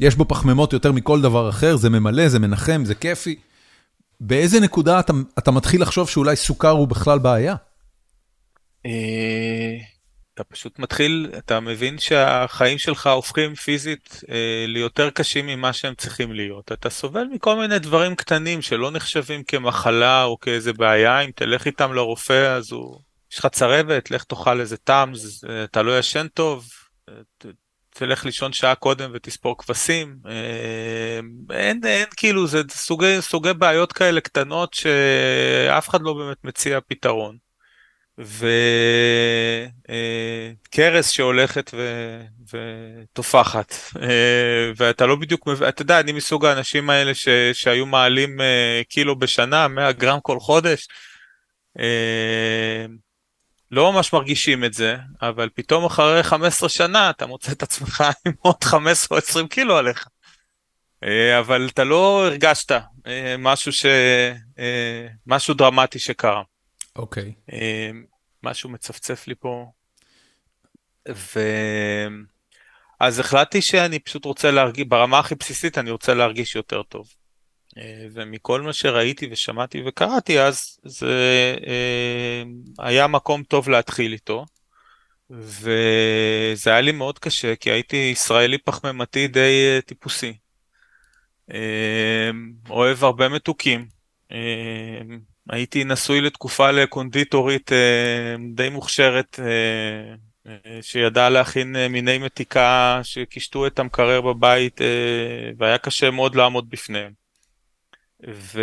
יש 0.00 0.16
בו 0.16 0.28
פחמימות 0.28 0.72
יותר 0.72 0.92
מכל 0.92 1.20
דבר 1.20 1.48
אחר, 1.48 1.76
זה 1.76 1.90
ממלא, 1.90 2.28
זה 2.28 2.38
מנחם, 2.38 2.82
זה 2.84 2.94
כיפי. 2.94 3.36
באיזה 4.20 4.60
נקודה 4.60 5.00
אתה, 5.00 5.12
אתה 5.38 5.50
מתחיל 5.50 5.82
לחשוב 5.82 6.08
שאולי 6.08 6.36
סוכר 6.36 6.70
הוא 6.70 6.88
בכלל 6.88 7.18
בעיה? 7.18 7.54
אה, 8.86 9.76
אתה 10.34 10.44
פשוט 10.44 10.78
מתחיל, 10.78 11.30
אתה 11.38 11.60
מבין 11.60 11.98
שהחיים 11.98 12.78
שלך 12.78 13.06
הופכים 13.06 13.54
פיזית 13.54 14.20
אה, 14.30 14.64
ליותר 14.68 15.10
קשים 15.10 15.46
ממה 15.46 15.72
שהם 15.72 15.94
צריכים 15.94 16.32
להיות. 16.32 16.72
אתה 16.72 16.90
סובל 16.90 17.24
מכל 17.32 17.56
מיני 17.56 17.78
דברים 17.78 18.14
קטנים 18.14 18.62
שלא 18.62 18.90
נחשבים 18.90 19.44
כמחלה 19.44 20.24
או 20.24 20.40
כאיזה 20.40 20.72
בעיה, 20.72 21.20
אם 21.20 21.30
תלך 21.34 21.66
איתם 21.66 21.92
לרופא 21.92 22.56
אז 22.56 22.72
הוא... 22.72 23.00
יש 23.32 23.38
לך 23.38 23.46
צרבת, 23.46 24.10
לך 24.10 24.24
תאכל 24.24 24.60
איזה 24.60 24.76
טאמס, 24.76 25.44
אתה 25.64 25.82
לא 25.82 25.98
ישן 25.98 26.28
טוב, 26.28 26.68
ת, 27.38 27.46
תלך 27.90 28.24
לישון 28.24 28.52
שעה 28.52 28.74
קודם 28.74 29.10
ותספור 29.14 29.58
כבשים. 29.58 30.16
אה, 30.28 31.20
אין, 31.56 31.80
אין 31.84 32.06
כאילו, 32.16 32.46
זה 32.46 32.62
סוגי, 32.70 33.16
סוגי 33.20 33.52
בעיות 33.52 33.92
כאלה 33.92 34.20
קטנות 34.20 34.74
שאף 34.74 35.88
אחד 35.88 36.02
לא 36.02 36.12
באמת 36.14 36.44
מציע 36.44 36.78
פתרון. 36.88 37.36
וקרס 40.68 41.10
שהולכת 41.10 41.70
ו... 41.74 42.20
ותופחת 42.52 43.74
אה, 44.02 44.70
ואתה 44.76 45.06
לא 45.06 45.16
בדיוק 45.16 45.48
אתה 45.68 45.82
יודע 45.82 46.00
אני 46.00 46.12
מסוג 46.12 46.46
האנשים 46.46 46.90
האלה 46.90 47.14
ש... 47.14 47.28
שהיו 47.52 47.86
מעלים 47.86 48.40
אה, 48.40 48.82
קילו 48.88 49.18
בשנה 49.18 49.68
100 49.68 49.92
גרם 49.92 50.18
כל 50.22 50.40
חודש. 50.40 50.88
אה, 51.78 52.86
לא 53.70 53.92
ממש 53.92 54.12
מרגישים 54.12 54.64
את 54.64 54.74
זה 54.74 54.96
אבל 55.22 55.48
פתאום 55.54 55.84
אחרי 55.84 56.22
15 56.22 56.68
שנה 56.68 57.10
אתה 57.10 57.26
מוצא 57.26 57.52
את 57.52 57.62
עצמך 57.62 58.04
עם 58.26 58.32
עוד 58.38 58.64
15 58.64 59.18
או 59.18 59.22
20 59.22 59.48
קילו 59.48 59.76
עליך. 59.76 60.06
אבל 61.40 61.68
אתה 61.72 61.84
לא 61.84 62.26
הרגשת 62.26 62.80
משהו 63.38 63.72
ש... 63.72 63.86
משהו 65.26 65.54
דרמטי 65.54 65.98
שקרה. 65.98 66.42
אוקיי. 66.96 67.32
אמ, 67.52 68.04
משהו 68.42 68.70
מצפצף 68.70 69.26
לי 69.26 69.34
פה. 69.34 69.70
ו... 71.08 71.40
אז 73.00 73.18
החלטתי 73.18 73.62
שאני 73.62 73.98
פשוט 73.98 74.24
רוצה 74.24 74.50
להרגיש, 74.50 74.84
ברמה 74.84 75.18
הכי 75.18 75.34
בסיסית 75.34 75.78
אני 75.78 75.90
רוצה 75.90 76.14
להרגיש 76.14 76.56
יותר 76.56 76.82
טוב. 76.82 77.08
אה, 77.78 78.06
ומכל 78.12 78.60
מה 78.60 78.72
שראיתי 78.72 79.28
ושמעתי 79.30 79.82
וקראתי 79.86 80.40
אז 80.40 80.78
זה 80.84 81.56
אה, 81.66 82.42
היה 82.78 83.06
מקום 83.06 83.42
טוב 83.42 83.68
להתחיל 83.68 84.12
איתו. 84.12 84.46
וזה 85.30 86.70
היה 86.70 86.80
לי 86.80 86.92
מאוד 86.92 87.18
קשה, 87.18 87.56
כי 87.56 87.70
הייתי 87.70 87.96
ישראלי 87.96 88.58
פחמימתי 88.58 89.28
די 89.28 89.78
טיפוסי. 89.86 90.36
אוהב 92.70 93.04
הרבה 93.04 93.28
מתוקים. 93.28 93.86
הייתי 95.50 95.84
נשוי 95.84 96.20
לתקופה 96.20 96.70
לקונדיטורית 96.70 97.70
די 98.54 98.68
מוכשרת 98.68 99.40
אה, 100.46 100.82
שידע 100.82 101.30
להכין 101.30 101.76
אה, 101.76 101.88
מיני 101.88 102.18
מתיקה 102.18 103.00
שקישטו 103.02 103.66
את 103.66 103.78
המקרר 103.78 104.20
בבית 104.20 104.80
אה, 104.80 104.86
והיה 105.58 105.78
קשה 105.78 106.10
מאוד 106.10 106.34
לעמוד 106.34 106.70
בפניהם. 106.70 107.12
ו... 108.34 108.62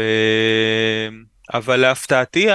אבל 1.54 1.76
להפתעתי 1.76 2.48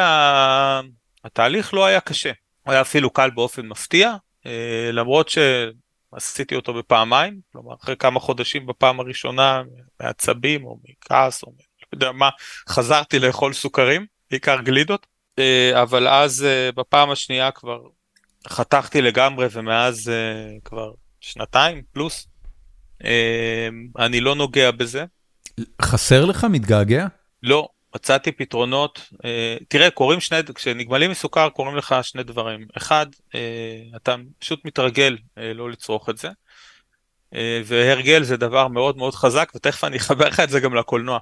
התהליך 1.25 1.75
לא 1.75 1.87
היה 1.87 2.01
קשה, 2.01 2.33
הוא 2.63 2.73
היה 2.73 2.81
אפילו 2.81 3.11
קל 3.11 3.31
באופן 3.31 3.67
מפתיע, 3.67 4.15
למרות 4.93 5.29
שעשיתי 5.29 6.55
אותו 6.55 6.75
בפעמיים, 6.75 7.41
כלומר 7.53 7.75
אחרי 7.75 7.97
כמה 7.97 8.21
חודשים 8.21 8.67
בפעם 8.67 9.01
הראשונה 9.01 9.63
מעצבים 10.01 10.65
או 10.65 10.79
מכעס 10.85 11.43
או 11.43 11.53
לא 11.59 11.65
יודע 11.93 12.13
מה, 12.13 12.29
חזרתי 12.69 13.19
לאכול 13.19 13.53
סוכרים, 13.53 14.07
בעיקר 14.31 14.61
גלידות, 14.61 15.07
אבל 15.75 16.09
אז 16.09 16.47
בפעם 16.75 17.11
השנייה 17.11 17.51
כבר 17.51 17.81
חתכתי 18.49 19.03
לגמרי 19.03 19.47
ומאז 19.51 20.09
uh, 20.09 20.61
כבר 20.65 20.93
שנתיים 21.21 21.83
פלוס. 21.93 22.29
אני 23.99 24.21
לא 24.21 24.35
נוגע 24.35 24.71
בזה. 24.71 25.05
חסר 25.83 26.25
לך? 26.25 26.47
מתגעגע? 26.51 27.07
לא, 27.43 27.69
מצאתי 27.95 28.33
פתרונות. 28.33 29.11
תראה, 29.69 29.91
קורים 29.91 30.21
שני, 30.21 30.37
כשנגמלים 30.55 31.11
מסוכר 31.11 31.49
קורים 31.49 31.77
לך 31.77 31.95
שני 32.03 32.23
דברים. 32.23 32.67
אחד, 32.77 33.07
אתה 33.97 34.15
פשוט 34.39 34.65
מתרגל 34.65 35.17
לא 35.37 35.71
לצרוך 35.71 36.09
את 36.09 36.19
זה. 36.19 36.29
והרגל 37.65 38.23
זה 38.23 38.37
דבר 38.37 38.69
מאוד 38.69 38.97
מאוד 38.97 39.15
חזק, 39.15 39.53
ותכף 39.55 39.85
אני 39.85 39.97
אחבר 39.97 40.29
לך 40.29 40.41
את 40.41 40.51
זה 40.51 40.61
גם 40.61 40.75
לקולנוע. 40.75 41.19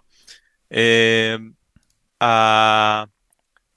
Uh, 2.22 3.06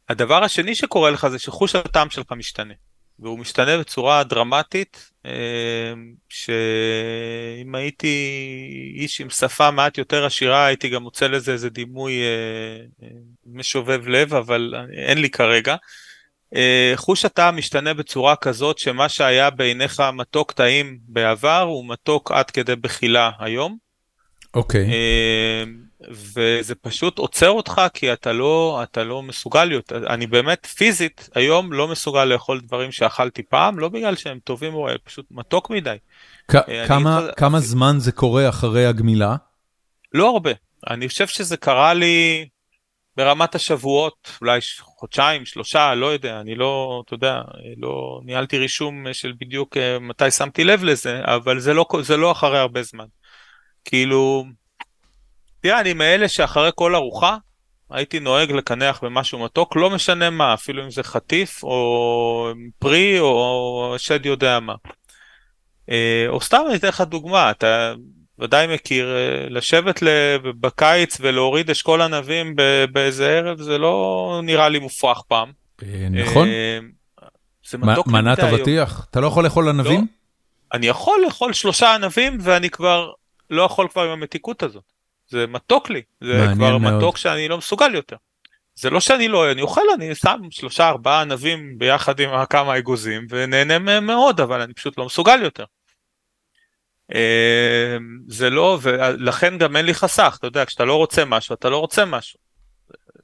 הדבר 0.09 0.43
השני 0.43 0.75
שקורה 0.75 1.11
לך 1.11 1.27
זה 1.27 1.39
שחוש 1.39 1.75
הטעם 1.75 2.09
שלך 2.09 2.31
משתנה. 2.31 2.73
והוא 3.19 3.39
משתנה 3.39 3.77
בצורה 3.77 4.23
דרמטית, 4.23 5.11
אה, 5.25 5.31
שאם 6.29 7.75
הייתי 7.75 8.17
איש 8.95 9.21
עם 9.21 9.29
שפה 9.29 9.71
מעט 9.71 9.97
יותר 9.97 10.25
עשירה, 10.25 10.65
הייתי 10.65 10.89
גם 10.89 11.03
מוצא 11.03 11.27
לזה 11.27 11.51
איזה 11.51 11.69
דימוי 11.69 12.13
אה, 12.13 12.27
אה, 13.03 13.07
משובב 13.45 14.07
לב, 14.07 14.33
אבל 14.33 14.73
אין 14.93 15.17
לי 15.17 15.29
כרגע. 15.29 15.75
חוש 16.95 17.25
הטעם 17.25 17.57
משתנה 17.57 17.93
בצורה 17.93 18.35
כזאת 18.35 18.77
שמה 18.77 19.09
שהיה 19.09 19.49
בעיניך 19.49 20.03
מתוק 20.13 20.51
טעים 20.51 20.97
בעבר 21.07 21.61
הוא 21.61 21.89
מתוק 21.89 22.31
עד 22.31 22.51
כדי 22.51 22.75
בחילה 22.75 23.31
היום. 23.39 23.77
אוקיי. 24.57 24.85
Okay. 24.85 24.93
וזה 26.09 26.75
פשוט 26.75 27.17
עוצר 27.17 27.49
אותך 27.49 27.81
כי 27.93 28.13
אתה 28.13 28.33
לא, 28.33 28.79
אתה 28.83 29.03
לא 29.03 29.23
מסוגל 29.23 29.65
להיות, 29.65 29.91
אני 29.91 30.27
באמת 30.27 30.65
פיזית 30.65 31.29
היום 31.35 31.73
לא 31.73 31.87
מסוגל 31.87 32.25
לאכול 32.25 32.61
דברים 32.61 32.91
שאכלתי 32.91 33.43
פעם, 33.43 33.79
לא 33.79 33.89
בגלל 33.89 34.15
שהם 34.15 34.39
טובים 34.43 34.73
או 34.73 34.87
פשוט 35.03 35.25
מתוק 35.31 35.69
מדי. 35.69 35.95
אה, 36.55 36.87
כמה, 36.87 37.19
אני... 37.19 37.27
כמה 37.37 37.59
זמן 37.59 37.95
זה 37.97 38.11
קורה 38.11 38.49
אחרי 38.49 38.85
הגמילה? 38.85 39.35
לא 40.13 40.29
הרבה, 40.29 40.51
אני 40.89 41.07
חושב 41.07 41.27
שזה 41.27 41.57
קרה 41.57 41.93
לי 41.93 42.47
ברמת 43.17 43.55
השבועות, 43.55 44.31
אולי 44.41 44.59
חודשיים, 44.79 45.45
שלושה, 45.45 45.95
לא 45.95 46.05
יודע, 46.05 46.39
אני 46.39 46.55
לא, 46.55 47.03
אתה 47.05 47.13
יודע, 47.13 47.41
לא 47.77 48.21
ניהלתי 48.23 48.57
רישום 48.57 49.05
של 49.13 49.33
בדיוק 49.39 49.77
אה, 49.77 49.99
מתי 49.99 50.31
שמתי 50.31 50.63
לב 50.63 50.83
לזה, 50.83 51.21
אבל 51.23 51.59
זה 51.59 51.73
לא, 51.73 51.85
זה 52.01 52.17
לא 52.17 52.31
אחרי 52.31 52.59
הרבה 52.59 52.83
זמן. 52.83 53.05
כאילו, 53.87 54.45
תראה, 55.61 55.79
אני 55.79 55.93
מאלה 55.93 56.27
שאחרי 56.27 56.69
כל 56.75 56.95
ארוחה 56.95 57.37
הייתי 57.89 58.19
נוהג 58.19 58.51
לקנח 58.51 59.03
במשהו 59.03 59.39
מתוק, 59.39 59.75
לא 59.75 59.89
משנה 59.89 60.29
מה, 60.29 60.53
אפילו 60.53 60.83
אם 60.83 60.91
זה 60.91 61.03
חטיף 61.03 61.63
או 61.63 62.51
פרי 62.79 63.19
או 63.19 63.95
שד 63.97 64.25
יודע 64.25 64.59
מה. 64.59 64.75
אה, 65.89 66.25
או 66.27 66.41
סתם 66.41 66.61
אני 66.67 66.75
אתן 66.75 66.87
לך 66.87 67.01
דוגמה, 67.01 67.51
אתה 67.51 67.93
ודאי 68.39 68.67
מכיר, 68.67 69.15
אה, 69.15 69.49
לשבת 69.49 70.03
בקיץ 70.59 71.17
ולהוריד 71.21 71.69
אשכול 71.69 72.01
ענבים 72.01 72.55
באיזה 72.91 73.29
ערב, 73.29 73.61
זה 73.61 73.77
לא 73.77 74.39
נראה 74.43 74.69
לי 74.69 74.79
מופרך 74.79 75.21
פעם. 75.27 75.51
אה, 75.83 76.07
נכון. 76.11 76.47
זה 77.69 77.77
מתוק 77.77 78.07
מדי 78.07 78.21
מנת 78.21 78.39
אבטיח, 78.39 79.07
אתה 79.09 79.19
לא 79.19 79.27
יכול 79.27 79.43
לאכול 79.43 79.69
ענבים? 79.69 79.99
לא. 79.99 80.05
אני 80.73 80.87
יכול 80.87 81.19
לאכול 81.25 81.53
שלושה 81.53 81.95
ענבים 81.95 82.37
ואני 82.41 82.69
כבר 82.69 83.11
לא 83.49 83.61
יכול 83.61 83.87
כבר 83.87 84.03
עם 84.03 84.09
המתיקות 84.09 84.63
הזאת. 84.63 84.83
זה 85.27 85.47
מתוק 85.47 85.89
לי, 85.89 86.01
זה 86.23 86.45
כבר 86.55 86.77
מאוד. 86.77 86.93
מתוק 86.93 87.17
שאני 87.17 87.47
לא 87.47 87.57
מסוגל 87.57 87.95
יותר. 87.95 88.15
זה 88.75 88.89
לא 88.89 88.99
שאני 88.99 89.27
לא, 89.27 89.51
אני 89.51 89.61
אוכל, 89.61 89.81
אני 89.95 90.15
שם 90.15 90.39
שלושה 90.51 90.87
ארבעה 90.87 91.21
ענבים 91.21 91.77
ביחד 91.77 92.19
עם 92.19 92.45
כמה 92.45 92.77
אגוזים 92.77 93.27
ונהנה 93.29 93.79
מהם 93.79 94.05
מאוד, 94.05 94.41
אבל 94.41 94.61
אני 94.61 94.73
פשוט 94.73 94.97
לא 94.97 95.05
מסוגל 95.05 95.41
יותר. 95.43 95.65
אמ, 97.11 98.19
זה 98.27 98.49
לא, 98.49 98.79
ולכן 98.81 99.57
גם 99.57 99.75
אין 99.75 99.85
לי 99.85 99.93
חסך, 99.93 100.35
אתה 100.39 100.47
יודע, 100.47 100.65
כשאתה 100.65 100.85
לא 100.85 100.95
רוצה 100.95 101.25
משהו, 101.25 101.53
אתה 101.55 101.69
לא 101.69 101.77
רוצה 101.77 102.05
משהו. 102.05 102.39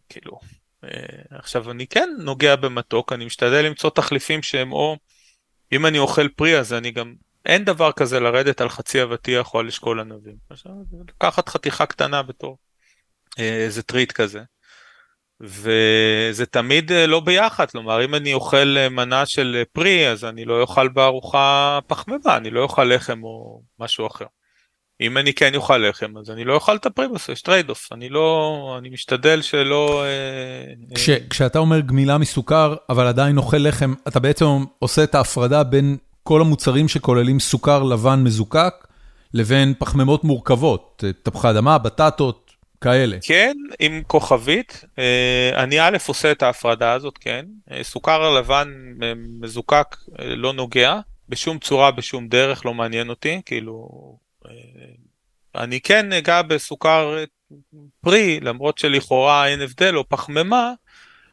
כאילו, 0.10 0.40
אה, 0.84 0.90
עכשיו 1.32 1.72
אני 1.72 1.88
כן 1.88 2.10
נוגע 2.20 2.56
במתוק, 2.56 3.14
אני 3.14 3.26
משתדל 3.26 3.66
למצוא 3.66 3.90
תחליפים 3.90 4.44
שהם 4.44 4.72
או, 4.72 4.98
אם 5.72 5.86
אני 5.86 6.00
אוכל 6.00 6.28
פרי 6.28 6.60
אז 6.60 6.74
אני 6.74 6.92
גם 6.92 7.14
אין 7.46 7.66
דבר 7.66 7.91
כזה 7.91 8.20
לרדת 8.20 8.62
על 8.62 8.70
חצי 8.70 9.04
אבטיח 9.04 9.54
או 9.54 9.60
על 9.60 9.68
אשכול 9.68 10.00
ענבים. 10.00 10.36
לקחת 11.10 11.50
חתיכה 11.50 11.86
קטנה 11.86 12.24
בתור 12.24 12.58
אה, 13.39 13.64
איזה 13.66 13.84
treat 13.84 14.12
כזה. 14.12 14.39
וזה 15.41 16.46
תמיד 16.46 16.91
אה, 16.91 17.08
לא 17.08 17.20
ביחד, 17.20 17.72
כלומר 17.72 18.06
אם 18.06 18.16
אני 18.16 18.34
אוכל 18.34 18.78
אה, 18.78 18.89
מנה 18.89 19.26
של 19.26 19.64
פרי 19.72 20.10
אז 20.10 20.26
אני 20.26 20.46
לא 20.46 20.62
אוכל 20.62 20.88
בארוחה 20.88 21.80
פחמימה, 21.88 22.38
אני 22.38 22.50
לא 22.50 22.64
אוכל 22.64 22.84
לחם 22.84 23.24
או 23.24 23.62
משהו 23.80 24.08
אחר. 24.08 24.26
אם 25.02 25.18
אני 25.18 25.34
כן 25.34 25.56
אוכל 25.56 25.78
לחם 25.78 26.18
אז 26.18 26.30
אני 26.30 26.44
לא 26.44 26.54
אוכל 26.54 26.76
את 26.76 26.86
הפרי 26.86 27.08
בסוף, 27.08 27.30
יש 27.30 27.41
trade 27.41 27.70
off, 27.70 27.94
אני 27.94 28.10
לא, 28.10 28.76
אני 28.80 28.89
משתדל 28.89 29.41
שלא... 29.41 30.04
כש, 30.96 31.10
כשאתה 31.10 31.60
אומר 31.60 31.80
גמילה 31.80 32.18
מסוכר 32.18 32.76
אבל 32.89 33.08
עדיין 33.08 33.38
אוכל 33.38 33.58
לחם, 33.58 33.94
אתה 34.08 34.20
בעצם 34.20 34.46
עושה 34.80 35.04
את 35.04 35.16
ההפרדה 35.16 35.64
בין 35.64 35.98
כל 36.24 36.42
המוצרים 36.42 36.88
שכוללים 36.88 37.40
סוכר 37.40 37.84
לבן 37.84 38.24
מזוקק, 38.24 38.74
לבין 39.34 39.74
פחמימות 39.80 40.24
מורכבות, 40.24 41.04
תפוחי 41.24 41.50
אדמה, 41.50 41.78
בטטות, 41.78 42.44
כאלה. 42.84 43.18
כן, 43.22 43.58
עם 43.80 44.02
כוכבית. 44.08 44.86
אה, 45.00 45.64
אני 45.64 45.80
א' 45.80 45.98
עושה 46.08 46.32
את 46.32 46.44
ההפרדה 46.44 46.94
הזאת, 46.94 47.18
כן. 47.18 47.46
אה, 47.72 47.84
סוכר 47.84 48.32
לבן 48.32 48.74
אה, 49.04 49.14
מזוקק 49.42 49.96
לא 50.20 50.54
נוגע, 50.54 51.00
בשום 51.30 51.60
צורה, 51.60 51.92
בשום 51.92 52.28
דרך, 52.28 52.66
לא 52.66 52.74
מעניין 52.74 53.10
אותי, 53.10 53.42
כאילו... 53.46 53.90
אני 55.56 55.82
כן 55.82 56.14
אגע 56.14 56.42
בסוכר 56.42 57.24
פרי, 58.02 58.40
למרות 58.40 58.78
שלכאורה 58.78 59.48
אין 59.48 59.62
הבדל, 59.62 59.98
או 59.98 60.10
פחמימה, 60.10 60.74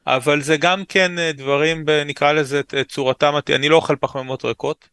אבל 0.07 0.43
זה 0.43 0.57
גם 0.57 0.85
כן 0.85 1.19
אה, 1.19 1.33
דברים, 1.33 1.85
נקרא 2.07 2.33
לזה 2.33 2.61
צורתם, 2.89 3.35
אני 3.55 3.69
לא 3.69 3.77
אוכל 3.77 3.97
פחמימות 3.97 4.45
ריקות, 4.45 4.89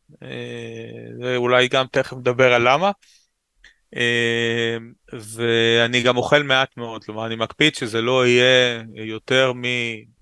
ואולי 1.22 1.64
אה, 1.64 1.68
גם 1.68 1.86
תכף 1.92 2.18
נדבר 2.18 2.54
על 2.54 2.70
למה. 2.72 2.92
אה, 3.96 4.78
ואני 5.14 6.02
גם 6.02 6.18
אוכל 6.18 6.44
מעט 6.44 6.78
מאוד, 6.78 7.04
כלומר 7.04 7.26
אני 7.26 7.36
מקפיד 7.36 7.76
שזה 7.76 8.02
לא 8.02 8.28
יהיה 8.28 8.84
יותר 8.96 9.54
מ... 9.54 9.62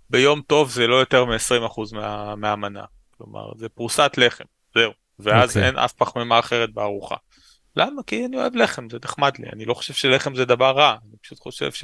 ביום 0.10 0.42
טוב 0.42 0.70
זה 0.70 0.88
לא 0.88 0.96
יותר 0.96 1.26
מ-20% 1.26 1.82
מה... 1.94 2.36
מהמנה, 2.36 2.84
כלומר 3.18 3.56
זה 3.58 3.70
פרוסת 3.70 4.12
לחם, 4.18 4.44
זהו, 4.76 4.92
ואז 5.20 5.50
okay. 5.50 5.54
אוקיי. 5.54 5.66
אין 5.66 5.78
אף 5.78 5.94
פחמימה 5.94 6.40
אחרת 6.40 6.74
בארוחה. 6.74 7.16
למה? 7.76 8.04
כי 8.04 8.26
אני 8.26 8.38
אוהב 8.38 8.56
לחם, 8.56 8.90
זה 8.90 8.98
נחמד 9.04 9.38
לי, 9.40 9.50
אני 9.54 9.66
לא 9.66 9.74
חושב 9.74 9.94
שלחם 9.94 10.36
זה 10.36 10.46
דבר 10.46 10.72
רע, 10.72 10.96
אני 11.10 11.18
פשוט 11.22 11.40
חושב 11.40 11.72
ש... 11.72 11.84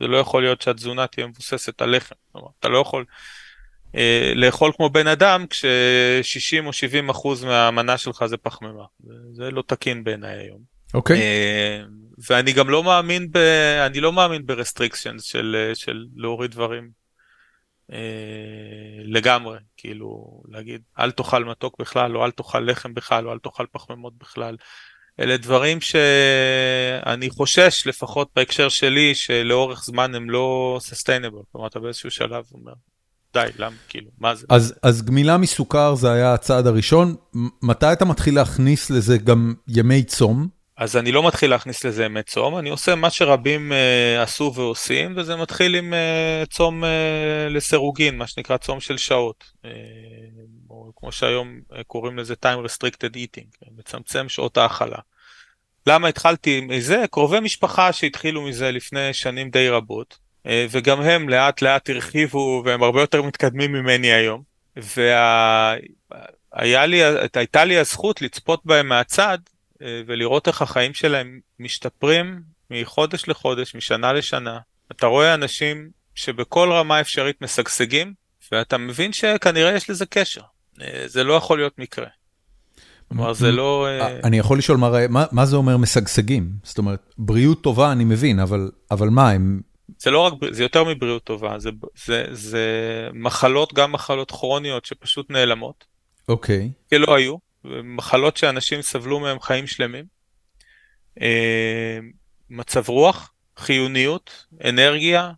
זה 0.00 0.06
לא 0.06 0.16
יכול 0.16 0.42
להיות 0.42 0.62
שהתזונה 0.62 1.06
תהיה 1.06 1.26
מבוססת 1.26 1.82
על 1.82 1.96
לחם. 1.96 2.14
כלומר, 2.32 2.48
אתה 2.58 2.68
לא 2.68 2.78
יכול 2.78 3.04
אה, 3.96 4.32
לאכול 4.34 4.72
כמו 4.76 4.90
בן 4.90 5.06
אדם 5.06 5.46
כש-60 5.46 6.66
או 6.66 6.72
70 6.72 7.08
אחוז 7.08 7.44
מהמנה 7.44 7.98
שלך 7.98 8.24
זה 8.26 8.36
פחמימה. 8.36 8.84
זה, 9.00 9.14
זה 9.32 9.50
לא 9.50 9.62
תקין 9.66 10.04
בעיניי 10.04 10.38
היום. 10.38 10.60
אוקיי. 10.94 11.16
Okay. 11.16 11.20
אה, 11.20 11.82
ואני 12.30 12.52
גם 12.52 12.70
לא 12.70 12.84
מאמין 12.84 13.30
ב... 13.30 13.36
אני 13.86 14.00
לא 14.00 14.12
מאמין 14.12 14.46
ב 14.46 14.52
restrictions 14.52 15.22
של, 15.22 15.70
של 15.74 16.06
להוריד 16.16 16.50
דברים 16.50 16.90
אה, 17.92 17.98
לגמרי. 19.04 19.58
כאילו, 19.76 20.42
להגיד, 20.48 20.82
אל 20.98 21.10
תאכל 21.10 21.44
מתוק 21.44 21.80
בכלל, 21.80 22.16
או 22.16 22.24
אל 22.24 22.30
תאכל 22.30 22.60
לחם 22.60 22.94
בכלל, 22.94 23.26
או 23.26 23.32
אל 23.32 23.38
תאכל 23.38 23.66
פחמימות 23.72 24.12
בכלל. 24.18 24.56
אלה 25.20 25.36
דברים 25.36 25.80
שאני 25.80 27.30
חושש, 27.30 27.86
לפחות 27.86 28.28
בהקשר 28.36 28.68
שלי, 28.68 29.14
שלאורך 29.14 29.84
זמן 29.84 30.14
הם 30.14 30.30
לא 30.30 30.78
סוסטיינבל. 30.80 31.38
כלומר, 31.52 31.66
אתה 31.66 31.80
באיזשהו 31.80 32.10
שלב 32.10 32.44
אומר, 32.54 32.72
די, 33.32 33.46
למה, 33.58 33.76
כאילו, 33.88 34.10
מה 34.18 34.34
זה? 34.34 34.46
אז, 34.48 34.74
אז 34.82 35.02
גמילה 35.02 35.38
מסוכר 35.38 35.94
זה 35.94 36.12
היה 36.12 36.34
הצעד 36.34 36.66
הראשון, 36.66 37.14
מתי 37.62 37.92
אתה 37.92 38.04
מתחיל 38.04 38.34
להכניס 38.34 38.90
לזה 38.90 39.18
גם 39.18 39.54
ימי 39.68 40.02
צום? 40.02 40.48
אז 40.76 40.96
אני 40.96 41.12
לא 41.12 41.26
מתחיל 41.26 41.50
להכניס 41.50 41.84
לזה 41.84 42.04
ימי 42.04 42.22
צום, 42.22 42.58
אני 42.58 42.70
עושה 42.70 42.94
מה 42.94 43.10
שרבים 43.10 43.72
uh, 43.72 44.22
עשו 44.22 44.52
ועושים, 44.54 45.14
וזה 45.16 45.36
מתחיל 45.36 45.74
עם 45.74 45.92
uh, 45.92 46.46
צום 46.46 46.84
uh, 46.84 46.86
לסירוגין, 47.50 48.18
מה 48.18 48.26
שנקרא 48.26 48.56
צום 48.56 48.80
של 48.80 48.96
שעות, 48.96 49.44
uh, 49.62 49.68
או 50.70 50.92
כמו 50.96 51.12
שהיום 51.12 51.60
uh, 51.72 51.76
קוראים 51.86 52.18
לזה 52.18 52.34
time 52.46 52.66
restricted 52.66 53.14
eating, 53.14 53.68
מצמצם 53.78 54.28
שעות 54.28 54.56
האכלה. 54.56 54.98
למה 55.86 56.08
התחלתי 56.08 56.60
מזה? 56.60 57.04
קרובי 57.10 57.40
משפחה 57.40 57.92
שהתחילו 57.92 58.42
מזה 58.42 58.70
לפני 58.70 59.12
שנים 59.12 59.50
די 59.50 59.68
רבות, 59.68 60.18
uh, 60.46 60.50
וגם 60.70 61.00
הם 61.02 61.28
לאט 61.28 61.62
לאט 61.62 61.90
הרחיבו 61.90 62.62
והם 62.64 62.82
הרבה 62.82 63.00
יותר 63.00 63.22
מתקדמים 63.22 63.72
ממני 63.72 64.12
היום, 64.12 64.42
והייתה 64.76 65.76
לי, 66.86 67.02
לי 67.66 67.78
הזכות 67.78 68.22
לצפות 68.22 68.60
בהם 68.64 68.88
מהצד, 68.88 69.38
אה, 69.82 70.02
ולראות 70.06 70.48
איך 70.48 70.62
החיים 70.62 70.94
שלהם 70.94 71.40
משתפרים 71.60 72.40
מחודש 72.70 73.28
לחודש, 73.28 73.74
משנה 73.74 74.12
לשנה. 74.12 74.58
אתה 74.92 75.06
רואה 75.06 75.34
אנשים 75.34 75.90
שבכל 76.14 76.72
רמה 76.72 77.00
אפשרית 77.00 77.42
משגשגים, 77.42 78.14
ואתה 78.52 78.78
מבין 78.78 79.12
שכנראה 79.12 79.74
יש 79.74 79.90
לזה 79.90 80.06
קשר. 80.06 80.42
אה, 80.80 81.02
זה 81.06 81.24
לא 81.24 81.34
יכול 81.34 81.58
להיות 81.58 81.78
מקרה. 81.78 82.06
כלומר, 83.10 83.32
זה 83.32 83.52
לא... 83.52 83.86
אה, 83.88 84.20
אני 84.24 84.38
יכול 84.38 84.58
לשאול 84.58 84.78
מה, 85.32 85.46
זה 85.46 85.56
אומר 85.56 85.76
משגשגים? 85.76 86.50
זאת 86.62 86.78
אומרת, 86.78 87.14
בריאות 87.18 87.62
טובה 87.62 87.92
אני 87.92 88.04
מבין, 88.04 88.40
אבל, 88.90 89.08
מה, 89.08 89.30
הם... 89.30 89.60
זה 89.98 90.10
לא 90.10 90.18
רק, 90.18 90.32
זה 90.50 90.62
יותר 90.62 90.84
מבריאות 90.84 91.24
טובה, 91.24 91.58
זה, 91.58 91.70
זה, 92.04 92.24
זה 92.32 92.64
מחלות, 93.14 93.74
גם 93.74 93.92
מחלות 93.92 94.30
כרוניות 94.30 94.84
שפשוט 94.84 95.30
נעלמות. 95.30 95.84
אוקיי. 96.28 96.70
כי 96.90 96.98
לא 96.98 97.14
היו. 97.14 97.36
מחלות 97.84 98.36
שאנשים 98.36 98.82
סבלו 98.82 99.20
מהם 99.20 99.40
חיים 99.40 99.66
שלמים, 99.66 100.04
אה, 101.20 101.98
מצב 102.50 102.88
רוח, 102.88 103.32
חיוניות, 103.56 104.46
אנרגיה, 104.64 105.20
אה, 105.24 105.32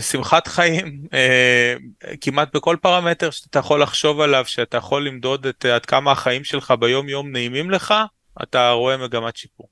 שמחת 0.00 0.48
חיים, 0.48 1.06
אה, 1.14 1.74
כמעט 2.20 2.56
בכל 2.56 2.76
פרמטר 2.80 3.30
שאתה 3.30 3.58
יכול 3.58 3.82
לחשוב 3.82 4.20
עליו, 4.20 4.44
שאתה 4.46 4.76
יכול 4.76 5.06
למדוד 5.06 5.46
את 5.46 5.64
עד 5.64 5.86
כמה 5.86 6.12
החיים 6.12 6.44
שלך 6.44 6.74
ביום 6.80 7.08
יום 7.08 7.32
נעימים 7.32 7.70
לך, 7.70 7.94
אתה 8.42 8.70
רואה 8.70 8.96
מגמת 8.96 9.36
שיפור. 9.36 9.68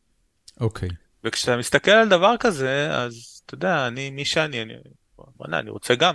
אוקיי. 0.61 0.89
Okay. 0.89 0.93
וכשאתה 1.25 1.57
מסתכל 1.57 1.91
על 1.91 2.09
דבר 2.09 2.35
כזה, 2.41 2.91
אז 2.91 3.43
אתה 3.47 3.55
יודע, 3.55 3.87
אני, 3.87 4.11
מי 4.11 4.25
שאני, 4.25 4.63
אני, 4.63 4.75
בוא'נה, 5.37 5.59
אני 5.59 5.71
רוצה 5.71 5.95
גם. 5.95 6.15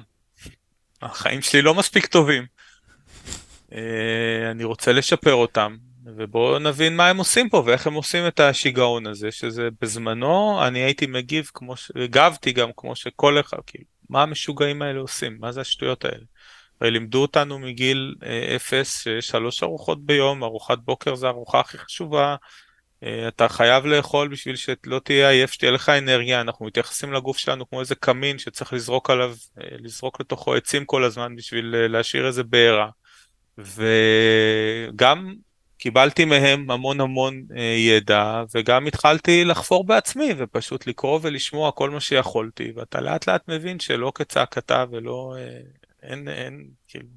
החיים 1.01 1.41
שלי 1.41 1.61
לא 1.61 1.73
מספיק 1.73 2.05
טובים. 2.05 2.45
אה, 3.73 4.51
אני 4.51 4.63
רוצה 4.63 4.93
לשפר 4.93 5.33
אותם, 5.33 5.77
ובואו 6.15 6.59
נבין 6.59 6.95
מה 6.95 7.07
הם 7.07 7.17
עושים 7.17 7.49
פה 7.49 7.63
ואיך 7.65 7.87
הם 7.87 7.93
עושים 7.93 8.27
את 8.27 8.39
השיגעון 8.39 9.07
הזה, 9.07 9.31
שזה 9.31 9.69
בזמנו 9.81 10.67
אני 10.67 10.79
הייתי 10.79 11.05
מגיב 11.07 11.51
כמו 11.53 11.77
ש... 11.77 11.91
הגבתי 11.95 12.51
גם 12.51 12.69
כמו 12.77 12.95
שכל 12.95 13.39
אחד, 13.39 13.57
כאילו, 13.67 13.85
מה 14.09 14.23
המשוגעים 14.23 14.81
האלה 14.81 14.99
עושים? 14.99 15.37
מה 15.39 15.51
זה 15.51 15.61
השטויות 15.61 16.05
האלה? 16.05 16.23
הרי 16.81 16.91
לימדו 16.91 17.21
אותנו 17.21 17.59
מגיל 17.59 18.15
אה, 18.23 18.55
אפס 18.55 19.03
שיש 19.03 19.27
שלוש 19.27 19.63
ארוחות 19.63 20.05
ביום, 20.05 20.43
ארוחת 20.43 20.77
בוקר 20.77 21.15
זה 21.15 21.27
הארוחה 21.27 21.59
הכי 21.59 21.77
חשובה, 21.77 22.35
אה, 23.03 23.27
אתה 23.27 23.49
חייב 23.49 23.85
לאכול 23.85 24.27
בשביל 24.27 24.55
שלא 24.55 24.99
תהיה 25.03 25.29
עייף, 25.29 25.51
שתהיה 25.51 25.71
לך 25.71 25.89
אנרגיה, 25.89 26.41
אנחנו 26.41 26.65
מתייחסים 26.65 27.13
לגוף 27.13 27.37
שלנו 27.37 27.69
כמו 27.69 27.79
איזה 27.79 27.95
קמין 27.95 28.37
שצריך 28.37 28.73
לזרוק 28.73 29.09
עליו, 29.09 29.35
לזרוק 29.57 30.21
לתוכו 30.21 30.55
עצים 30.55 30.85
כל 30.85 31.03
הזמן 31.03 31.35
בשביל 31.35 31.75
להשאיר 31.87 32.27
איזה 32.27 32.43
בעירה. 32.43 32.89
וגם 33.57 35.33
קיבלתי 35.77 36.25
מהם 36.25 36.71
המון 36.71 37.01
המון 37.01 37.43
אה, 37.57 37.61
ידע, 37.61 38.43
וגם 38.55 38.87
התחלתי 38.87 39.45
לחפור 39.45 39.83
בעצמי, 39.83 40.33
ופשוט 40.37 40.87
לקרוא 40.87 41.19
ולשמוע 41.21 41.71
כל 41.71 41.89
מה 41.89 41.99
שיכולתי, 41.99 42.71
ואתה 42.75 43.01
לאט 43.01 43.27
לאט 43.27 43.47
מבין 43.47 43.79
שלא 43.79 44.11
כצעקתה 44.15 44.85
ולא, 44.91 45.35
אה, 45.37 45.59
אין, 46.03 46.27
אין, 46.27 46.67
כאילו, 46.87 47.07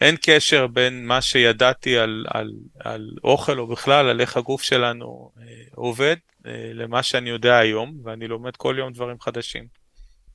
אין 0.00 0.16
קשר 0.22 0.66
בין 0.66 1.06
מה 1.06 1.20
שידעתי 1.20 1.98
על, 1.98 2.26
על, 2.28 2.52
על 2.80 3.10
אוכל 3.24 3.58
או 3.58 3.66
בכלל 3.66 4.08
על 4.08 4.20
איך 4.20 4.36
הגוף 4.36 4.62
שלנו 4.62 5.30
אה, 5.40 5.44
עובד, 5.74 6.16
למה 6.74 7.02
שאני 7.02 7.30
יודע 7.30 7.56
היום, 7.56 8.00
ואני 8.04 8.28
לומד 8.28 8.56
כל 8.56 8.74
יום 8.78 8.92
דברים 8.92 9.20
חדשים. 9.20 9.64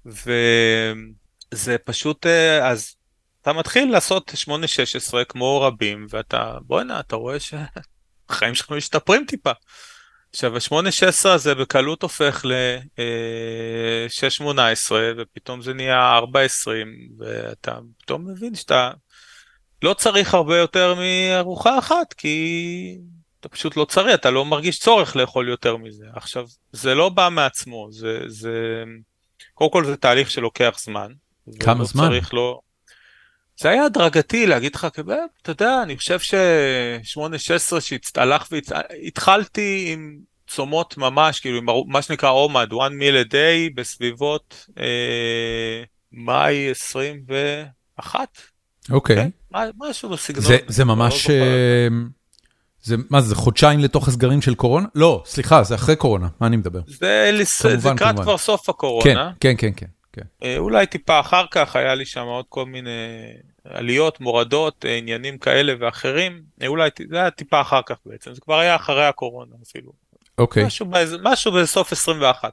וזה 0.05 1.77
פשוט, 1.83 2.25
אז 2.61 2.95
אתה 3.41 3.53
מתחיל 3.53 3.91
לעשות 3.91 4.31
8-16 5.11 5.13
כמו 5.29 5.61
רבים, 5.61 6.05
ואתה, 6.09 6.57
בוא'נה, 6.61 6.99
אתה 6.99 7.15
רואה 7.15 7.37
שהחיים 7.39 8.55
שלך 8.55 8.71
משתפרים 8.71 9.25
טיפה. 9.27 9.51
עכשיו, 10.29 10.55
ה-8-16 10.55 11.29
הזה 11.29 11.55
בקלות 11.55 12.03
הופך 12.03 12.45
ל-6-18, 12.45 14.91
ופתאום 15.17 15.61
זה 15.61 15.73
נהיה 15.73 16.19
4-20, 16.19 16.23
ואתה 17.19 17.77
פתאום 17.97 18.31
מבין 18.31 18.55
שאתה 18.55 18.91
לא 19.81 19.93
צריך 19.93 20.33
הרבה 20.33 20.57
יותר 20.57 20.95
מארוחה 20.95 21.79
אחת, 21.79 22.13
כי 22.13 22.97
אתה 23.39 23.49
פשוט 23.49 23.77
לא 23.77 23.85
צריך, 23.85 24.13
אתה 24.13 24.31
לא 24.31 24.45
מרגיש 24.45 24.79
צורך 24.79 25.15
לאכול 25.15 25.49
יותר 25.49 25.77
מזה. 25.77 26.05
עכשיו, 26.15 26.45
זה 26.71 26.95
לא 26.95 27.09
בא 27.09 27.29
מעצמו, 27.31 27.87
זה, 27.91 28.19
זה... 28.27 28.83
קודם 29.53 29.71
כל 29.71 29.85
זה 29.85 29.97
תהליך 29.97 30.31
שלוקח 30.31 30.77
זמן. 30.79 31.11
כמה 31.59 31.83
זמן? 31.83 32.07
צריך 32.07 32.33
לא... 32.33 32.59
זה 33.61 33.69
היה 33.69 33.85
הדרגתי 33.85 34.47
להגיד 34.47 34.75
לך, 34.75 34.87
אתה 35.41 35.51
יודע, 35.51 35.83
אני 35.83 35.97
חושב 35.97 36.19
ש-8-16 36.19 37.79
שהלך 37.79 38.47
והתחלתי 38.51 39.89
עם 39.93 40.17
צומות 40.47 40.97
ממש, 40.97 41.39
כאילו 41.39 41.57
עם 41.57 41.65
מה 41.87 42.01
שנקרא 42.01 42.29
אומד, 42.29 42.69
one 42.71 42.93
meal 43.01 43.27
a 43.27 43.31
day 43.31 43.75
בסביבות 43.75 44.67
אה, 44.79 45.83
מאי 46.11 46.71
21. 46.71 48.27
אוקיי. 48.89 49.17
Okay. 49.17 49.19
כן? 49.19 49.29
משהו 49.79 50.09
בסגנון. 50.09 50.45
זה, 50.45 50.57
זה 50.67 50.85
ממש, 50.85 51.29
לא 51.29 51.33
אה, 51.33 51.87
זה, 52.83 52.95
מה 53.09 53.21
זה, 53.21 53.35
חודשיים 53.35 53.79
לתוך 53.79 54.07
הסגרים 54.07 54.41
של 54.41 54.55
קורונה? 54.55 54.87
לא, 54.95 55.23
סליחה, 55.25 55.63
זה 55.63 55.75
אחרי 55.75 55.95
קורונה, 55.95 56.27
מה 56.39 56.47
אני 56.47 56.57
מדבר? 56.57 56.79
זה 56.87 57.31
לקראת 57.93 58.19
כבר 58.19 58.37
סוף 58.37 58.69
הקורונה. 58.69 59.31
כן, 59.39 59.53
כן, 59.57 59.71
כן. 59.71 59.71
כן. 59.75 60.00
כן. 60.13 60.21
אה, 60.43 60.57
אולי 60.57 60.85
טיפה 60.85 61.19
אחר 61.19 61.45
כך 61.51 61.75
היה 61.75 61.95
לי 61.95 62.05
שם 62.05 62.25
עוד 62.25 62.45
כל 62.49 62.65
מיני 62.65 62.89
עליות, 63.63 64.19
מורדות, 64.19 64.85
אה, 64.85 64.97
עניינים 64.97 65.37
כאלה 65.37 65.73
ואחרים, 65.79 66.41
אה, 66.61 66.67
אולי 66.67 66.89
זה 67.09 67.17
היה 67.17 67.31
טיפה 67.31 67.61
אחר 67.61 67.81
כך 67.85 67.95
בעצם, 68.05 68.33
זה 68.33 68.41
כבר 68.41 68.59
היה 68.59 68.75
אחרי 68.75 69.05
הקורונה 69.05 69.55
אפילו. 69.67 69.91
אוקיי. 70.37 70.65
משהו, 70.65 70.85
משהו 71.23 71.51
בסוף 71.51 71.91
21. 71.91 72.51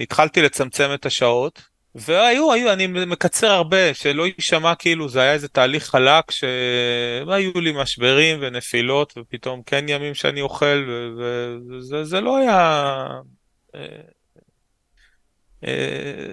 והתחלתי 0.00 0.42
לצמצם 0.42 0.90
את 0.94 1.06
השעות, 1.06 1.62
והיו, 1.94 2.52
היו, 2.52 2.72
אני 2.72 2.86
מקצר 2.86 3.50
הרבה, 3.50 3.94
שלא 3.94 4.26
יישמע 4.26 4.74
כאילו 4.74 5.08
זה 5.08 5.20
היה 5.20 5.32
איזה 5.32 5.48
תהליך 5.48 5.84
חלק, 5.84 6.30
שהיו 6.30 7.60
לי 7.60 7.72
משברים 7.72 8.38
ונפילות, 8.40 9.14
ופתאום 9.18 9.62
כן 9.66 9.84
ימים 9.88 10.14
שאני 10.14 10.40
אוכל, 10.40 10.90
וזה 11.70 12.20
לא 12.20 12.36
היה... 12.36 13.06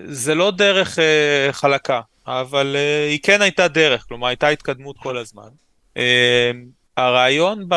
זה 0.05 0.35
לא 0.35 0.51
דרך 0.51 0.99
אה, 0.99 1.47
חלקה, 1.51 2.01
אבל 2.27 2.75
אה, 2.75 3.07
היא 3.09 3.19
כן 3.23 3.41
הייתה 3.41 3.67
דרך, 3.67 4.05
כלומר 4.07 4.27
הייתה 4.27 4.47
התקדמות 4.47 4.97
כל 4.97 5.17
הזמן. 5.17 5.47
אה, 5.97 6.51
הרעיון 6.97 7.69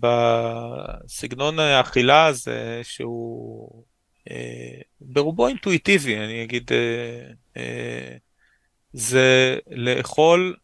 בסגנון 0.00 1.58
האכילה 1.58 2.26
הזה, 2.26 2.80
שהוא 2.82 3.82
ברובו 5.00 5.48
אינטואיטיבי, 5.48 6.16
אני 6.16 6.42
אגיד, 6.42 6.70
זה 8.92 9.58
לאכול, 9.70 10.56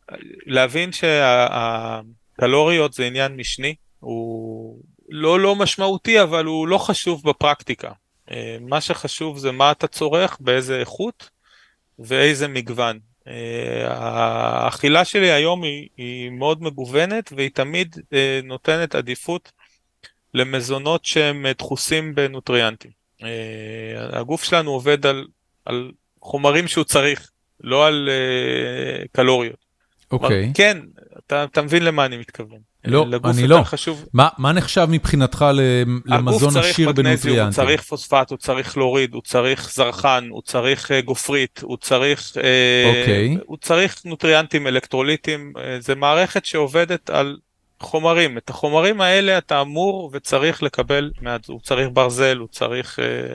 להבין 0.46 0.90
שהקלוריות 0.92 2.92
זה 2.92 3.04
עניין 3.04 3.36
משני, 3.36 3.74
הוא 4.00 4.78
לא 5.08 5.40
לא 5.40 5.56
משמעותי, 5.56 6.22
אבל 6.22 6.44
הוא 6.44 6.68
לא 6.68 6.78
חשוב 6.78 7.22
בפרקטיקה. 7.24 7.92
אה, 8.30 8.56
מה 8.60 8.80
שחשוב 8.80 9.38
זה 9.38 9.52
מה 9.52 9.72
אתה 9.72 9.86
צורך, 9.86 10.36
באיזה 10.40 10.80
איכות 10.80 11.30
ואיזה 11.98 12.48
מגוון. 12.48 12.98
אה, 13.28 13.86
האכילה 13.88 15.04
שלי 15.04 15.30
היום 15.30 15.62
היא, 15.62 15.88
היא 15.96 16.30
מאוד 16.30 16.62
מגוונת 16.62 17.32
והיא 17.36 17.50
תמיד 17.54 17.96
אה, 18.12 18.40
נותנת 18.44 18.94
עדיפות 18.94 19.52
למזונות 20.34 21.04
שהם 21.04 21.46
דחוסים 21.58 22.14
בנוטריאנטים. 22.14 22.90
הגוף 24.12 24.44
שלנו 24.44 24.70
עובד 24.70 25.06
על, 25.06 25.26
על 25.64 25.92
חומרים 26.20 26.68
שהוא 26.68 26.84
צריך, 26.84 27.30
לא 27.60 27.86
על 27.86 28.08
קלוריות. 29.12 29.64
אוקיי. 30.10 30.52
כן, 30.54 30.78
אתה, 31.18 31.44
אתה 31.44 31.62
מבין 31.62 31.84
למה 31.84 32.06
אני 32.06 32.16
מתכוון. 32.16 32.58
לא, 32.84 33.06
אני 33.24 33.46
לא. 33.46 33.62
חשוב, 33.64 34.04
מה, 34.12 34.28
מה 34.38 34.52
נחשב 34.52 34.86
מבחינתך 34.90 35.44
למזון 36.06 36.18
הגוף 36.28 36.52
צריך 36.52 36.66
עשיר 36.66 36.88
מגנזיום, 36.88 37.06
הוא 37.06 37.14
בנוטריאנטים? 37.14 37.52
צריך 37.52 37.82
פוספט, 37.82 38.30
הוא 38.30 38.38
צריך 38.38 38.72
כלוריד, 38.72 39.14
הוא 39.14 39.22
צריך 39.22 39.70
זרחן, 39.72 40.28
הוא 40.30 40.42
צריך 40.42 40.90
אה, 40.90 41.00
גופרית, 41.00 41.60
הוא 41.62 41.76
צריך, 41.76 42.32
אה, 42.36 42.84
אוקיי. 42.88 43.36
הוא 43.46 43.56
צריך 43.56 44.02
נוטריאנטים, 44.04 44.66
אלקטרוליטים, 44.66 45.52
אה, 45.58 45.76
זה 45.80 45.94
מערכת 45.94 46.44
שעובדת 46.44 47.10
על 47.10 47.36
חומרים. 47.82 48.38
את 48.38 48.50
החומרים 48.50 49.00
האלה 49.00 49.38
אתה 49.38 49.60
אמור 49.60 50.10
וצריך 50.12 50.62
לקבל. 50.62 51.10
הוא 51.46 51.60
צריך 51.60 51.88
ברזל, 51.92 52.36
הוא 52.38 52.48
צריך 52.48 52.98
אה, 52.98 53.34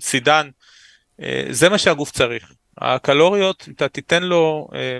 סידן, 0.00 0.48
אה, 1.22 1.46
זה 1.50 1.68
מה 1.68 1.78
שהגוף 1.78 2.10
צריך. 2.10 2.52
הקלוריות, 2.78 3.68
אתה 3.76 3.88
תיתן 3.88 4.22
לו 4.22 4.68
אה, 4.74 4.98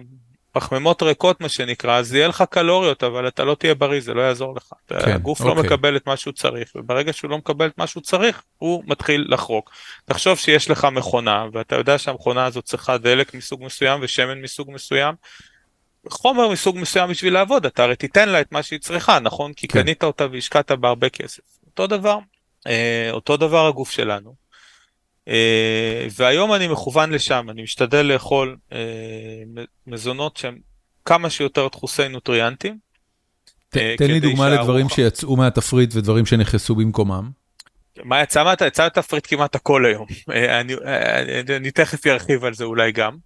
פחמימות 0.55 1.02
ריקות 1.02 1.40
מה 1.40 1.48
שנקרא, 1.48 1.98
אז 1.98 2.14
יהיה 2.14 2.28
לך 2.28 2.44
קלוריות, 2.50 3.05
אבל 3.05 3.28
אתה 3.28 3.44
לא 3.44 3.55
תהיה 3.55 3.74
בריא, 3.74 4.00
זה 4.00 4.14
לא 4.14 4.20
יעזור 4.20 4.57
לך. 4.57 4.72
כן, 4.88 5.12
הגוף 5.12 5.40
לא 5.40 5.48
אוקיי. 5.48 5.62
מקבל 5.62 5.96
את 5.96 6.07
מה 6.07 6.16
שהוא 6.16 6.32
צריך, 6.32 6.72
וברגע 6.74 7.12
שהוא 7.12 7.30
לא 7.30 7.38
מקבל 7.38 7.66
את 7.66 7.78
מה 7.78 7.86
שהוא 7.86 8.02
צריך, 8.02 8.42
הוא 8.59 8.82
מתחיל 8.86 9.26
לחרוק. 9.28 9.70
תחשוב 10.05 10.38
שיש 10.38 10.70
לך 10.70 10.84
מכונה, 10.84 11.46
ואתה 11.52 11.76
יודע 11.76 11.98
שהמכונה 11.98 12.44
הזאת 12.44 12.64
צריכה 12.64 12.98
דלק 12.98 13.34
מסוג 13.34 13.64
מסוים 13.64 14.00
ושמן 14.02 14.40
מסוג 14.40 14.70
מסוים, 14.70 15.14
חומר 16.09 16.48
מסוג 16.48 16.78
מסוים 16.78 17.11
בשביל 17.11 17.34
לעבוד, 17.34 17.66
אתה 17.66 17.84
הרי 17.84 17.96
תיתן 17.96 18.28
לה 18.28 18.40
את 18.40 18.52
מה 18.52 18.62
שהיא 18.62 18.80
צריכה, 18.80 19.20
נכון? 19.20 19.52
כי 19.52 19.68
כן. 19.68 19.82
קנית 19.82 20.05
אותה 20.05 20.26
והשקעת 20.32 20.72
בה 20.72 20.88
הרבה 20.88 21.09
כסף. 21.09 21.42
אותו 21.66 21.86
דבר, 21.86 22.18
אה, 22.66 23.09
אותו 23.11 23.36
דבר 23.36 23.66
הגוף 23.66 23.90
שלנו. 23.90 24.43
אה, 25.28 26.06
והיום 26.16 26.54
אני 26.54 26.68
מכוון 26.68 27.10
לשם, 27.12 27.46
אני 27.50 27.62
משתדל 27.62 28.02
לאכול 28.02 28.56
מ- 29.46 29.92
מזונות 29.92 30.36
שהם 30.36 30.58
כמה 31.04 31.30
שיותר 31.30 31.68
דחוסי 31.68 32.08
נוטריאנטים. 32.08 32.78
ת, 33.68 33.76
אה, 33.76 33.94
תן 33.98 34.10
לי 34.10 34.20
דוגמה 34.20 34.48
לדברים 34.48 34.88
שהארוחה- 34.88 34.94
שיצאו 34.94 35.36
מהתפריט 35.36 35.90
ודברים 35.94 36.26
שנכנסו 36.26 36.74
במקומם. 36.74 37.30
מה 38.04 38.22
יצא 38.22 38.44
מה 38.44 38.54
יצא 38.66 38.86
לתפריט 38.86 39.26
כמעט 39.26 39.54
הכל 39.54 39.86
היום. 39.86 40.06
אני, 40.60 40.74
אני, 40.84 41.56
אני 41.56 41.70
תכף 41.70 42.06
ארחיב 42.06 42.44
על 42.44 42.54
זה 42.54 42.64
אולי 42.64 42.92
גם. 42.92 43.16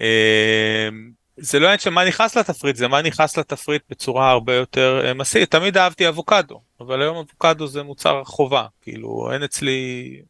אה, 0.00 0.88
זה 1.36 1.58
לא 1.58 1.66
עניין 1.66 1.78
של 1.78 1.90
מה 1.90 2.04
נכנס 2.04 2.36
לתפריט, 2.36 2.76
זה 2.76 2.88
מה 2.88 3.02
נכנס 3.02 3.38
לתפריט 3.38 3.82
בצורה 3.90 4.30
הרבה 4.30 4.54
יותר 4.54 5.12
מסיבית. 5.14 5.50
תמיד 5.50 5.76
אהבתי 5.76 6.08
אבוקדו, 6.08 6.60
אבל 6.80 7.02
היום 7.02 7.16
אבוקדו 7.16 7.66
זה 7.66 7.82
מוצר 7.82 8.24
חובה. 8.24 8.66
כאילו, 8.82 9.30
אין 9.32 9.42
אצלי, 9.42 10.20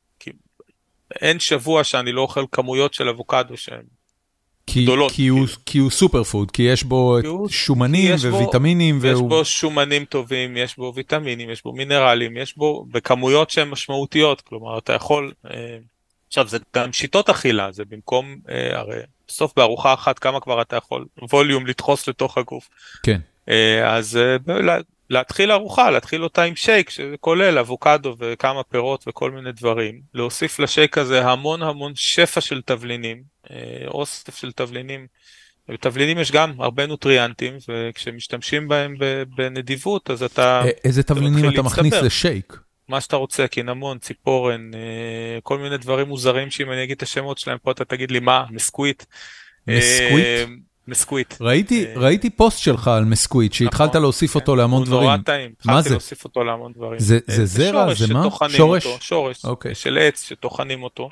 אין 1.20 1.40
שבוע 1.40 1.84
שאני 1.84 2.12
לא 2.12 2.20
אוכל 2.20 2.44
כמויות 2.52 2.94
של 2.94 3.08
אבוקדו 3.08 3.56
כי, 4.66 4.82
גדולות, 4.82 5.12
כי, 5.12 5.28
הוא. 5.28 5.46
כי 5.66 5.78
הוא 5.78 5.90
סופר 5.90 6.24
פוד, 6.24 6.50
כי 6.50 6.62
יש 6.62 6.82
בו 6.84 7.16
כי 7.20 7.26
הוא- 7.26 7.48
שומנים 7.48 8.14
יש 8.14 8.24
בו- 8.24 8.36
וויטמינים, 8.36 8.96
יש 8.98 9.04
והוא... 9.04 9.28
בו 9.28 9.44
שומנים 9.44 10.04
טובים, 10.04 10.56
יש 10.56 10.76
בו 10.76 10.92
ויטמינים, 10.94 11.50
יש 11.50 11.62
בו 11.64 11.72
מינרלים, 11.72 12.36
יש 12.36 12.56
בו 12.56 12.86
בכמויות 12.90 13.50
שהן 13.50 13.68
משמעותיות, 13.68 14.40
כלומר 14.40 14.78
אתה 14.78 14.92
יכול, 14.92 15.32
אה, 15.50 15.78
עכשיו 16.28 16.48
זה 16.48 16.58
גם 16.76 16.92
שיטות 16.92 17.30
אכילה, 17.30 17.72
זה 17.72 17.84
במקום, 17.84 18.36
אה, 18.48 18.78
הרי 18.78 18.96
בסוף 19.28 19.52
בארוחה 19.56 19.94
אחת 19.94 20.18
כמה 20.18 20.40
כבר 20.40 20.62
אתה 20.62 20.76
יכול 20.76 21.06
ווליום 21.32 21.66
לדחוס 21.66 22.08
לתוך 22.08 22.38
הגוף, 22.38 22.68
כן, 23.02 23.20
אה, 23.48 23.96
אז 23.96 24.16
אה, 24.16 24.36
להתחיל 25.10 25.52
ארוחה, 25.52 25.90
להתחיל 25.90 26.24
אותה 26.24 26.42
עם 26.42 26.56
שייק 26.56 26.90
שכולל 26.90 27.58
אבוקדו 27.58 28.16
וכמה 28.18 28.62
פירות 28.62 29.04
וכל 29.06 29.30
מיני 29.30 29.52
דברים, 29.52 30.00
להוסיף 30.14 30.58
לשייק 30.58 30.98
הזה 30.98 31.26
המון 31.26 31.62
המון 31.62 31.92
שפע 31.94 32.40
של 32.40 32.62
תבלינים, 32.62 33.22
אה, 33.50 33.56
אוסף 33.88 34.36
של 34.36 34.52
תבלינים. 34.52 35.06
בתבלינים 35.68 36.18
יש 36.18 36.32
גם 36.32 36.60
הרבה 36.60 36.86
נוטריאנטים 36.86 37.54
וכשמשתמשים 37.68 38.68
בהם 38.68 38.94
בנדיבות 39.36 40.10
אז 40.10 40.22
אתה 40.22 40.62
א- 40.64 40.68
איזה 40.84 41.02
תבלינים 41.02 41.34
מתחיל 41.34 41.50
אתה 41.54 41.62
מכניס. 41.62 41.94
לשייק? 41.94 42.56
מה 42.88 43.00
שאתה 43.00 43.16
רוצה 43.16 43.48
קינמון 43.48 43.98
ציפורן 43.98 44.70
אה, 44.74 45.40
כל 45.42 45.58
מיני 45.58 45.78
דברים 45.78 46.08
מוזרים 46.08 46.50
שאם 46.50 46.72
אני 46.72 46.84
אגיד 46.84 46.96
את 46.96 47.02
השמות 47.02 47.38
שלהם 47.38 47.58
פה 47.62 47.70
אתה 47.70 47.84
תגיד 47.84 48.10
לי 48.10 48.20
מה 48.20 48.44
מסקוויט. 48.50 49.04
אה, 49.68 49.78
מסקוויט? 49.78 50.48
מסקוויט. 50.90 51.34
ראיתי, 51.40 51.86
אה, 51.86 51.92
ראיתי 51.96 52.30
פוסט 52.30 52.58
שלך 52.58 52.88
על 52.88 53.04
מסקוויט, 53.04 53.52
שהתחלת 53.52 53.88
נכון, 53.90 54.02
להוסיף 54.02 54.32
כן. 54.32 54.38
אותו 54.38 54.56
להמון 54.56 54.82
הוא 54.82 54.90
נורא 54.90 55.02
דברים. 55.04 55.22
טעים. 55.22 55.50
התחלתי 55.60 55.88
זה? 55.88 55.94
להוסיף 55.94 56.24
אותו 56.24 56.44
להמון 56.44 56.72
דברים. 56.72 56.98
זה- 56.98 57.18
אה, 57.30 57.34
זה 57.36 57.46
זרע? 57.46 57.94
זה 57.94 58.14
מה? 58.14 58.22
שורש? 58.48 58.86
אותו, 58.86 58.98
שורש 59.00 59.44
אוקיי. 59.44 59.74
של 59.74 59.98
עץ 59.98 60.28
שטוחנים 60.28 60.82
אותו. 60.82 61.10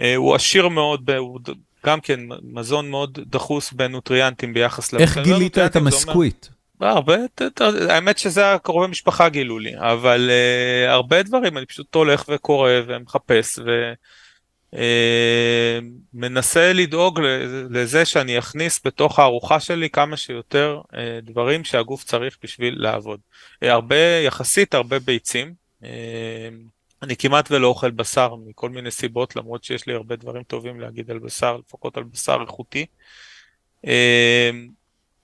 אה, 0.00 0.16
הוא 0.16 0.34
עשיר 0.34 0.68
מאוד, 0.68 1.10
הוא 1.10 1.40
גם 1.86 2.00
כן 2.00 2.20
מזון 2.42 2.90
מאוד 2.90 3.18
דחוס 3.26 3.72
בנוטריאנטים 3.72 4.54
ביחס 4.54 4.94
איך 4.94 5.16
לבשר. 5.16 5.32
גילית 5.32 5.58
את 5.58 5.76
המסקוויט? 5.76 6.46
הרבה, 6.80 7.16
האמת 7.88 8.18
שזה 8.18 8.52
הקרובי 8.52 8.86
משפחה 8.86 9.28
גילו 9.28 9.58
לי, 9.58 9.72
אבל 9.78 10.30
uh, 10.30 10.90
הרבה 10.90 11.22
דברים, 11.22 11.58
אני 11.58 11.66
פשוט 11.66 11.94
הולך 11.94 12.24
וקורא 12.28 12.70
ומחפש 12.86 13.58
ומנסה 16.14 16.72
לדאוג 16.72 17.20
ל- 17.20 17.66
לזה 17.70 18.04
שאני 18.04 18.38
אכניס 18.38 18.80
בתוך 18.84 19.18
הארוחה 19.18 19.60
שלי 19.60 19.90
כמה 19.90 20.16
שיותר 20.16 20.80
uh, 20.84 20.96
דברים 21.22 21.64
שהגוף 21.64 22.04
צריך 22.04 22.38
בשביל 22.42 22.74
לעבוד. 22.82 23.20
Uh, 23.64 23.68
הרבה, 23.68 24.20
יחסית 24.24 24.74
הרבה 24.74 24.98
ביצים. 24.98 25.62
אני 27.02 27.16
כמעט 27.16 27.50
ולא 27.50 27.66
אוכל 27.66 27.90
בשר 27.90 28.34
מכל 28.46 28.70
מיני 28.70 28.90
סיבות, 28.90 29.36
למרות 29.36 29.64
שיש 29.64 29.86
לי 29.86 29.94
הרבה 29.94 30.16
דברים 30.16 30.42
טובים 30.42 30.80
להגיד 30.80 31.10
על 31.10 31.18
בשר, 31.18 31.56
לפחות 31.66 31.96
על 31.96 32.02
בשר 32.02 32.38
איכותי. 32.42 32.86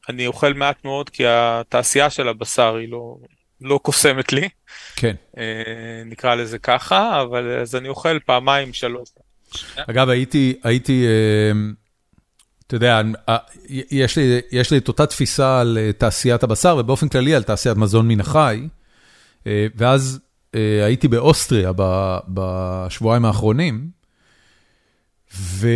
אני 0.09 0.27
אוכל 0.27 0.53
מעט 0.53 0.85
מאוד 0.85 1.11
כי 1.11 1.25
התעשייה 1.27 2.11
של 2.11 2.29
הבשר 2.29 2.75
היא 2.75 2.89
לא, 2.89 3.17
לא 3.61 3.81
קוסמת 3.83 4.33
לי, 4.33 4.49
כן. 4.97 5.15
אה, 5.39 6.03
נקרא 6.05 6.35
לזה 6.35 6.59
ככה, 6.59 7.23
אבל 7.23 7.61
אז 7.61 7.77
אני 7.77 7.89
אוכל 7.89 8.19
פעמיים 8.19 8.73
שלוש. 8.73 9.09
אגב, 9.91 10.09
הייתי, 10.09 10.55
הייתי, 10.63 11.07
אה, 11.07 11.53
אתה 12.67 12.77
יודע, 12.77 13.03
אה, 13.29 13.37
יש 13.91 14.19
לי, 14.19 14.41
יש 14.53 14.71
לי 14.71 14.79
את 14.79 14.89
אותה 14.89 15.07
תפיסה 15.07 15.61
על 15.61 15.79
אה, 15.81 15.93
תעשיית 15.93 16.43
הבשר, 16.43 16.77
ובאופן 16.81 17.09
כללי 17.09 17.35
על 17.35 17.43
תעשיית 17.43 17.77
מזון 17.77 18.09
מן 18.09 18.21
החי, 18.21 18.69
ואז 19.77 20.21
הייתי 20.85 21.09
באוסטריה 21.09 21.73
בשבועיים 22.29 23.25
האחרונים, 23.25 23.89
ו, 25.37 25.69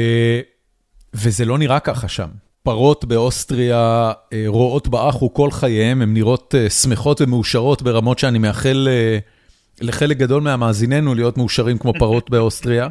וזה 1.15 1.45
לא 1.45 1.59
נראה 1.59 1.81
ככה 1.81 2.09
שם. 2.09 2.29
פרות 2.63 3.05
באוסטריה 3.05 4.13
רואות 4.47 4.89
באחו 4.89 5.35
כל 5.35 5.51
חייהם, 5.51 6.03
הן 6.03 6.15
נראות 6.15 6.55
שמחות 6.83 7.21
ומאושרות 7.21 7.83
ברמות 7.83 8.19
שאני 8.19 8.39
מאחל 8.39 8.89
לחלק 9.81 10.17
גדול 10.17 10.43
מהמאזיננו 10.43 11.15
להיות 11.15 11.39
מאושרים 11.39 11.79
כמו 11.79 11.93
פרות 11.99 12.31
באוסטריה. 12.33 12.89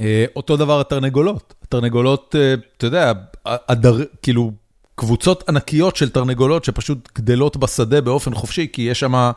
אה, 0.00 0.24
אותו 0.36 0.56
דבר 0.56 0.80
התרנגולות. 0.80 1.54
התרנגולות, 1.62 2.34
אה, 2.38 2.54
אתה 2.76 2.86
יודע, 2.86 3.12
הדר, 3.44 4.04
כאילו, 4.22 4.52
קבוצות 4.94 5.48
ענקיות 5.48 5.96
של 5.96 6.10
תרנגולות 6.10 6.64
שפשוט 6.64 7.08
גדלות 7.14 7.56
בשדה 7.56 8.00
באופן 8.00 8.34
חופשי, 8.34 8.66
כי 8.72 8.82
יש 8.82 9.00
שם 9.00 9.30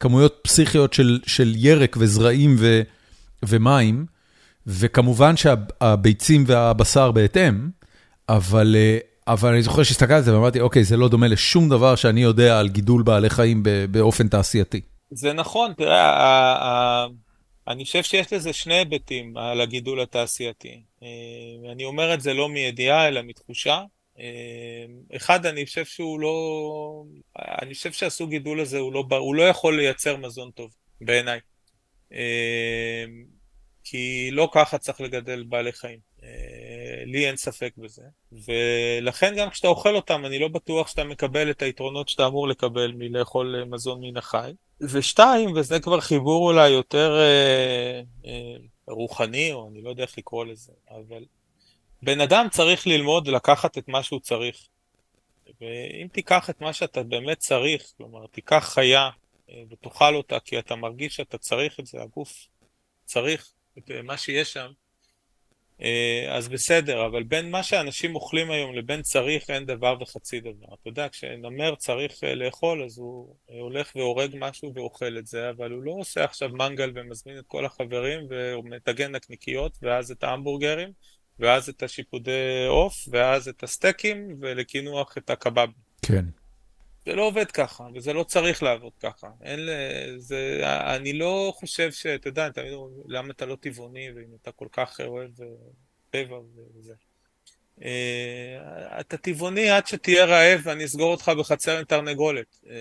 כמויות 0.00 0.38
פסיכיות 0.42 0.92
של, 0.92 1.20
של 1.26 1.52
ירק 1.56 1.96
וזרעים 2.00 2.56
ו, 2.58 2.82
ומים, 3.48 4.06
וכמובן 4.66 5.36
שהביצים 5.36 6.44
והבשר 6.46 7.10
בהתאם, 7.10 7.68
אבל, 8.28 8.76
אה, 8.78 8.98
אבל 9.28 9.52
אני 9.52 9.62
זוכר 9.62 9.82
שהסתכלתי 9.82 10.14
על 10.14 10.22
זה 10.22 10.34
ואמרתי, 10.34 10.60
אוקיי, 10.60 10.84
זה 10.84 10.96
לא 10.96 11.08
דומה 11.08 11.28
לשום 11.28 11.68
דבר 11.68 11.94
שאני 11.94 12.22
יודע 12.22 12.58
על 12.58 12.68
גידול 12.68 13.02
בעלי 13.02 13.30
חיים 13.30 13.62
באופן 13.90 14.28
תעשייתי. 14.28 14.80
זה 15.10 15.32
נכון, 15.32 15.72
תראה, 15.76 17.06
אני 17.68 17.84
חושב 17.84 18.02
שיש 18.02 18.32
לזה 18.32 18.52
שני 18.52 18.74
היבטים 18.74 19.36
על 19.36 19.60
הגידול 19.60 20.00
התעשייתי. 20.00 20.82
אה, 21.02 21.72
אני 21.72 21.84
אומר 21.84 22.14
את 22.14 22.20
זה 22.20 22.34
לא 22.34 22.48
מידיעה, 22.48 23.08
אלא 23.08 23.22
מתחושה. 23.22 23.82
אה, 24.18 24.84
אחד, 25.16 25.46
אני 25.46 25.66
חושב 25.66 25.84
שהוא 25.84 26.20
לא... 26.20 27.04
אני 27.62 27.74
חושב 27.74 27.92
שהסוג 27.92 28.30
גידול 28.30 28.60
הזה 28.60 28.78
הוא 28.78 28.92
לא, 28.92 29.04
הוא 29.10 29.34
לא 29.34 29.42
יכול 29.42 29.76
לייצר 29.76 30.16
מזון 30.16 30.50
טוב, 30.50 30.70
בעיניי. 31.00 31.40
אה, 32.12 33.04
כי 33.84 34.28
לא 34.32 34.48
ככה 34.52 34.78
צריך 34.78 35.00
לגדל 35.00 35.44
בעלי 35.48 35.72
חיים. 35.72 35.98
לי 37.06 37.26
אין 37.26 37.36
ספק 37.36 37.72
בזה. 37.76 38.02
ולכן 38.32 39.34
גם 39.36 39.50
כשאתה 39.50 39.68
אוכל 39.68 39.96
אותם, 39.96 40.26
אני 40.26 40.38
לא 40.38 40.48
בטוח 40.48 40.88
שאתה 40.88 41.04
מקבל 41.04 41.50
את 41.50 41.62
היתרונות 41.62 42.08
שאתה 42.08 42.26
אמור 42.26 42.48
לקבל 42.48 42.92
מלאכול 42.92 43.64
מזון 43.64 44.00
מן 44.00 44.16
החי. 44.16 44.52
ושתיים, 44.80 45.52
וזה 45.56 45.80
כבר 45.80 46.00
חיבור 46.00 46.52
אולי 46.52 46.68
יותר 46.68 47.18
אה, 47.18 48.00
אה, 48.26 48.56
רוחני, 48.88 49.52
או 49.52 49.68
אני 49.68 49.82
לא 49.82 49.90
יודע 49.90 50.02
איך 50.02 50.18
לקרוא 50.18 50.44
לזה, 50.44 50.72
אבל 50.90 51.24
בן 52.02 52.20
אדם 52.20 52.46
צריך 52.50 52.86
ללמוד 52.86 53.28
לקחת 53.28 53.78
את 53.78 53.88
מה 53.88 54.02
שהוא 54.02 54.20
צריך. 54.20 54.68
ואם 55.60 56.08
תיקח 56.12 56.50
את 56.50 56.60
מה 56.60 56.72
שאתה 56.72 57.02
באמת 57.02 57.38
צריך, 57.38 57.92
כלומר, 57.96 58.26
תיקח 58.26 58.70
חיה 58.74 59.10
אה, 59.50 59.62
ותאכל 59.70 60.14
אותה 60.14 60.40
כי 60.40 60.58
אתה 60.58 60.76
מרגיש 60.76 61.16
שאתה 61.16 61.38
צריך 61.38 61.80
את 61.80 61.86
זה, 61.86 62.02
הגוף 62.02 62.46
צריך 63.04 63.52
את 63.78 63.90
אה, 63.90 64.02
מה 64.02 64.16
שיש 64.16 64.52
שם, 64.52 64.70
אז 66.30 66.48
בסדר, 66.48 67.06
אבל 67.06 67.22
בין 67.22 67.50
מה 67.50 67.62
שאנשים 67.62 68.14
אוכלים 68.14 68.50
היום 68.50 68.74
לבין 68.74 69.02
צריך 69.02 69.50
אין 69.50 69.66
דבר 69.66 69.96
וחצי 70.00 70.40
דבר. 70.40 70.74
אתה 70.80 70.88
יודע, 70.88 71.08
כשנמר 71.08 71.74
צריך 71.74 72.24
אה, 72.24 72.34
לאכול, 72.34 72.82
אז 72.84 72.98
הוא 72.98 73.34
אה, 73.50 73.60
הולך 73.60 73.92
והורג 73.96 74.36
משהו 74.38 74.72
ואוכל 74.74 75.18
את 75.18 75.26
זה, 75.26 75.50
אבל 75.50 75.70
הוא 75.70 75.82
לא 75.82 75.92
עושה 75.92 76.24
עכשיו 76.24 76.48
מנגל 76.48 76.92
ומזמין 76.94 77.38
את 77.38 77.44
כל 77.46 77.66
החברים 77.66 78.20
ומטגן 78.30 79.14
נקניקיות, 79.14 79.78
ואז 79.82 80.10
את 80.10 80.24
ההמבורגרים, 80.24 80.92
ואז 81.38 81.68
את 81.68 81.82
השיפודי 81.82 82.66
עוף, 82.68 82.94
ואז 83.10 83.48
את 83.48 83.62
הסטייקים, 83.62 84.36
ולקינוח 84.40 85.18
את 85.18 85.30
הקבב. 85.30 85.68
כן. 86.02 86.24
זה 87.06 87.14
לא 87.14 87.22
עובד 87.22 87.50
ככה, 87.50 87.84
וזה 87.94 88.12
לא 88.12 88.22
צריך 88.22 88.62
לעבוד 88.62 88.92
ככה. 89.00 89.26
אין 89.42 89.66
ל... 89.66 89.70
זה... 90.16 90.60
אני 90.96 91.12
לא 91.12 91.52
חושב 91.56 91.92
ש... 91.92 92.06
אתה 92.06 92.28
יודע, 92.28 92.48
תמיד 92.48 92.72
אומרים, 92.72 93.02
למה 93.08 93.30
אתה 93.30 93.46
לא 93.46 93.56
טבעוני, 93.60 94.08
ואם 94.16 94.36
אתה 94.42 94.52
כל 94.52 94.66
כך 94.72 95.00
אוהב 95.00 95.30
אה, 95.42 95.46
טבע 96.10 96.36
וזה. 96.76 96.92
אה, 97.84 99.00
אתה 99.00 99.16
טבעוני 99.16 99.70
עד 99.70 99.86
שתהיה 99.86 100.24
רעב 100.24 100.60
ואני 100.64 100.84
אסגור 100.84 101.10
אותך 101.10 101.28
בחצר 101.38 101.78
עם 101.78 101.84
תרנגולת. 101.84 102.60
אה, 102.70 102.74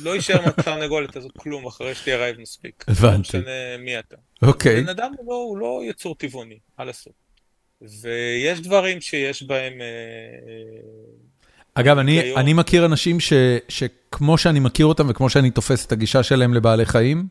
לא 0.00 0.14
יישאר 0.14 0.40
מהתרנגולת 0.44 1.16
הזאת 1.16 1.32
כלום 1.38 1.66
אחרי 1.66 1.94
שתהיה 1.94 2.16
רעב 2.16 2.36
מספיק. 2.38 2.84
הבנתי. 2.88 3.06
לא 3.06 3.18
משנה 3.18 3.76
מי 3.78 3.98
אתה. 3.98 4.16
אוקיי. 4.42 4.80
בן 4.82 4.88
אדם 4.88 5.12
הוא 5.18 5.26
לא, 5.28 5.34
הוא 5.34 5.58
לא 5.58 5.80
יצור 5.90 6.14
טבעוני, 6.14 6.58
מה 6.78 6.84
לעשות. 6.84 7.12
ויש 7.82 8.60
דברים 8.60 9.00
שיש 9.00 9.42
בהם... 9.42 9.80
אגב, 11.80 11.98
אני, 11.98 12.34
אני 12.36 12.52
מכיר 12.52 12.84
אנשים 12.84 13.20
ש, 13.20 13.32
שכמו 13.68 14.38
שאני 14.38 14.60
מכיר 14.60 14.86
אותם 14.86 15.06
וכמו 15.10 15.30
שאני 15.30 15.50
תופס 15.50 15.86
את 15.86 15.92
הגישה 15.92 16.22
שלהם 16.22 16.54
לבעלי 16.54 16.86
חיים, 16.86 17.26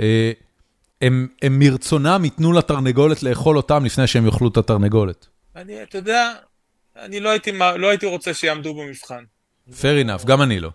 אה, 0.00 0.32
הם, 1.02 1.28
הם 1.42 1.58
מרצונם 1.58 2.20
ייתנו 2.24 2.52
לתרנגולת 2.52 3.22
לאכול 3.22 3.56
אותם 3.56 3.84
לפני 3.84 4.06
שהם 4.06 4.26
יאכלו 4.26 4.48
את 4.48 4.56
התרנגולת. 4.56 5.26
אני, 5.56 5.82
אתה 5.82 5.98
יודע, 5.98 6.32
אני 6.96 7.20
לא 7.20 7.28
הייתי, 7.28 7.52
לא 7.76 7.88
הייתי 7.88 8.06
רוצה 8.06 8.34
שיעמדו 8.34 8.74
במבחן. 8.74 9.24
fair 9.70 10.04
enough, 10.06 10.26
גם 10.26 10.42
אני 10.42 10.60
לא. 10.60 10.70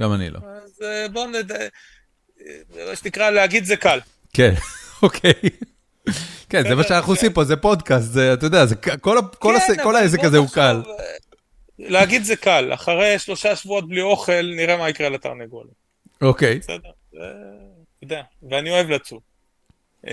גם 0.00 0.12
אני 0.12 0.30
לא. 0.30 0.38
אז 0.64 0.82
אה, 0.82 1.08
בואו 1.08 1.30
נדע, 1.30 1.54
מה 2.88 2.96
שנקרא, 2.96 3.30
להגיד 3.30 3.64
זה 3.64 3.76
קל. 3.76 3.98
כן, 4.32 4.54
אוקיי. 5.02 5.32
כן, 6.48 6.62
זה 6.68 6.74
מה 6.74 6.82
שאנחנו 6.82 7.12
עושים 7.12 7.32
פה, 7.32 7.44
זה 7.44 7.56
פודקאסט, 7.56 8.16
אתה 8.16 8.46
יודע, 8.46 8.64
כל, 9.00 9.18
כן, 9.40 9.82
כל 9.82 9.96
העסק 9.96 10.24
הזה 10.24 10.38
הוא 10.38 10.48
קל. 10.48 10.82
להגיד 11.78 12.22
זה 12.22 12.36
קל, 12.36 12.74
אחרי 12.74 13.18
שלושה 13.18 13.56
שבועות 13.56 13.88
בלי 13.88 14.02
אוכל, 14.02 14.42
נראה 14.56 14.76
מה 14.76 14.88
יקרה 14.88 15.08
לתרנגולת. 15.08 15.70
אוקיי. 16.22 16.58
בסדר, 16.58 16.90
זה, 17.12 17.18
אתה 17.18 18.04
יודע, 18.04 18.22
ואני 18.50 18.70
אוהב 18.70 18.90
לצוף. 18.90 19.22
אמ, 20.06 20.12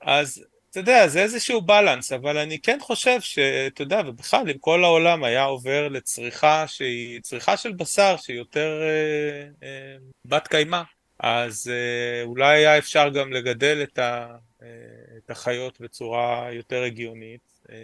אז 0.00 0.44
אתה 0.70 0.80
יודע, 0.80 1.08
זה 1.08 1.22
איזשהו 1.22 1.60
בלנס, 1.60 2.12
אבל 2.12 2.38
אני 2.38 2.58
כן 2.58 2.78
חושב 2.80 3.20
שאתה 3.20 3.82
יודע, 3.82 4.00
ובכלל, 4.06 4.50
אם 4.50 4.58
כל 4.58 4.84
העולם 4.84 5.24
היה 5.24 5.44
עובר 5.44 5.88
לצריכה 5.88 6.64
שהיא, 6.68 7.20
צריכה 7.20 7.56
של 7.56 7.72
בשר 7.72 8.16
שהיא 8.16 8.36
יותר 8.36 8.80
אה, 8.82 9.68
אה, 9.68 9.96
בת 10.24 10.48
קיימא, 10.48 10.82
אז 11.18 11.70
אה, 11.74 12.22
אולי 12.22 12.56
היה 12.56 12.78
אפשר 12.78 13.08
גם 13.08 13.32
לגדל 13.32 13.82
את, 13.82 13.98
ה, 13.98 14.36
אה, 14.62 14.68
את 15.16 15.30
החיות 15.30 15.80
בצורה 15.80 16.48
יותר 16.52 16.82
הגיונית. 16.82 17.55
אה, 17.70 17.76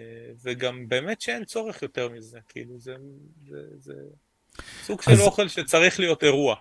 וגם 0.43 0.89
באמת 0.89 1.21
שאין 1.21 1.45
צורך 1.45 1.83
יותר 1.83 2.09
מזה, 2.09 2.39
כאילו 2.49 2.79
זה, 2.79 2.95
זה, 3.49 3.59
זה 3.79 3.93
סוג 4.85 5.03
של 5.03 5.11
אז... 5.11 5.21
אוכל 5.21 5.49
שצריך 5.49 6.01
להיות 6.01 6.25
אירוע. 6.25 6.55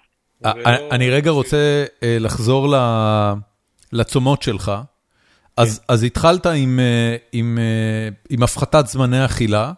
אה, 0.46 0.52
ולא... 0.56 0.92
אני 0.92 1.10
רגע 1.10 1.30
רוצה 1.32 1.86
לחזור 2.02 2.76
לצומות 3.92 4.42
שלך. 4.42 4.72
אז, 5.58 5.80
כן. 5.80 5.86
אז 5.88 6.04
התחלת 6.04 6.46
עם, 6.46 6.80
עם, 7.32 7.60
עם 8.30 8.44
הפחתת 8.44 8.88
זמני 8.88 9.26
אכילה, 9.26 9.74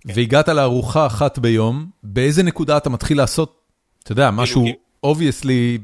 כן. 0.00 0.12
והגעת 0.16 0.48
לארוחה 0.48 1.06
אחת 1.06 1.38
ביום, 1.38 1.90
באיזה 2.02 2.42
נקודה 2.42 2.76
אתה 2.76 2.90
מתחיל 2.90 3.16
לעשות, 3.16 3.60
אתה 4.02 4.12
יודע, 4.12 4.30
משהו, 4.30 4.64
obviously, 5.02 5.78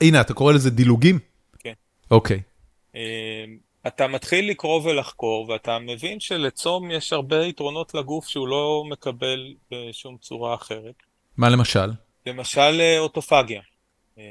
הנה, 0.00 0.20
אתה 0.20 0.34
קורא 0.34 0.52
לזה 0.52 0.70
דילוגים? 0.70 1.18
כן. 1.58 1.72
אוקיי. 2.10 2.40
אתה 3.86 4.06
מתחיל 4.06 4.50
לקרוא 4.50 4.80
ולחקור, 4.84 5.48
ואתה 5.48 5.78
מבין 5.78 6.20
שלצום 6.20 6.90
יש 6.90 7.12
הרבה 7.12 7.46
יתרונות 7.46 7.94
לגוף 7.94 8.28
שהוא 8.28 8.48
לא 8.48 8.84
מקבל 8.90 9.54
בשום 9.70 10.16
צורה 10.20 10.54
אחרת. 10.54 10.94
מה 11.36 11.48
למשל? 11.48 11.90
למשל 12.26 12.80
אה, 12.80 12.98
אוטופגיה, 12.98 13.60
אה, 14.18 14.24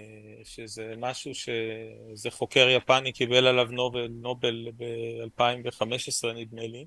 שזה 0.43 0.93
משהו 0.97 1.31
שזה 1.35 2.31
חוקר 2.31 2.69
יפני 2.69 3.11
קיבל 3.11 3.47
עליו 3.47 3.67
נובל, 3.71 4.07
נובל 4.21 4.67
ב-2015 4.77 6.27
נדמה 6.35 6.61
לי. 6.61 6.85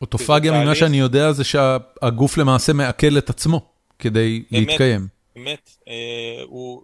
אוטופגיה 0.00 0.52
זה 0.52 0.64
תהליך... 0.64 0.78
שאני 0.78 0.96
יודע 0.96 1.32
זה 1.32 1.44
שהגוף 1.44 2.38
למעשה 2.38 2.72
מעכל 2.72 3.18
את 3.18 3.30
עצמו 3.30 3.60
כדי 3.98 4.42
באמת, 4.50 4.68
להתקיים. 4.68 5.08
באמת, 5.36 5.70
אה, 5.88 6.42
הוא... 6.42 6.82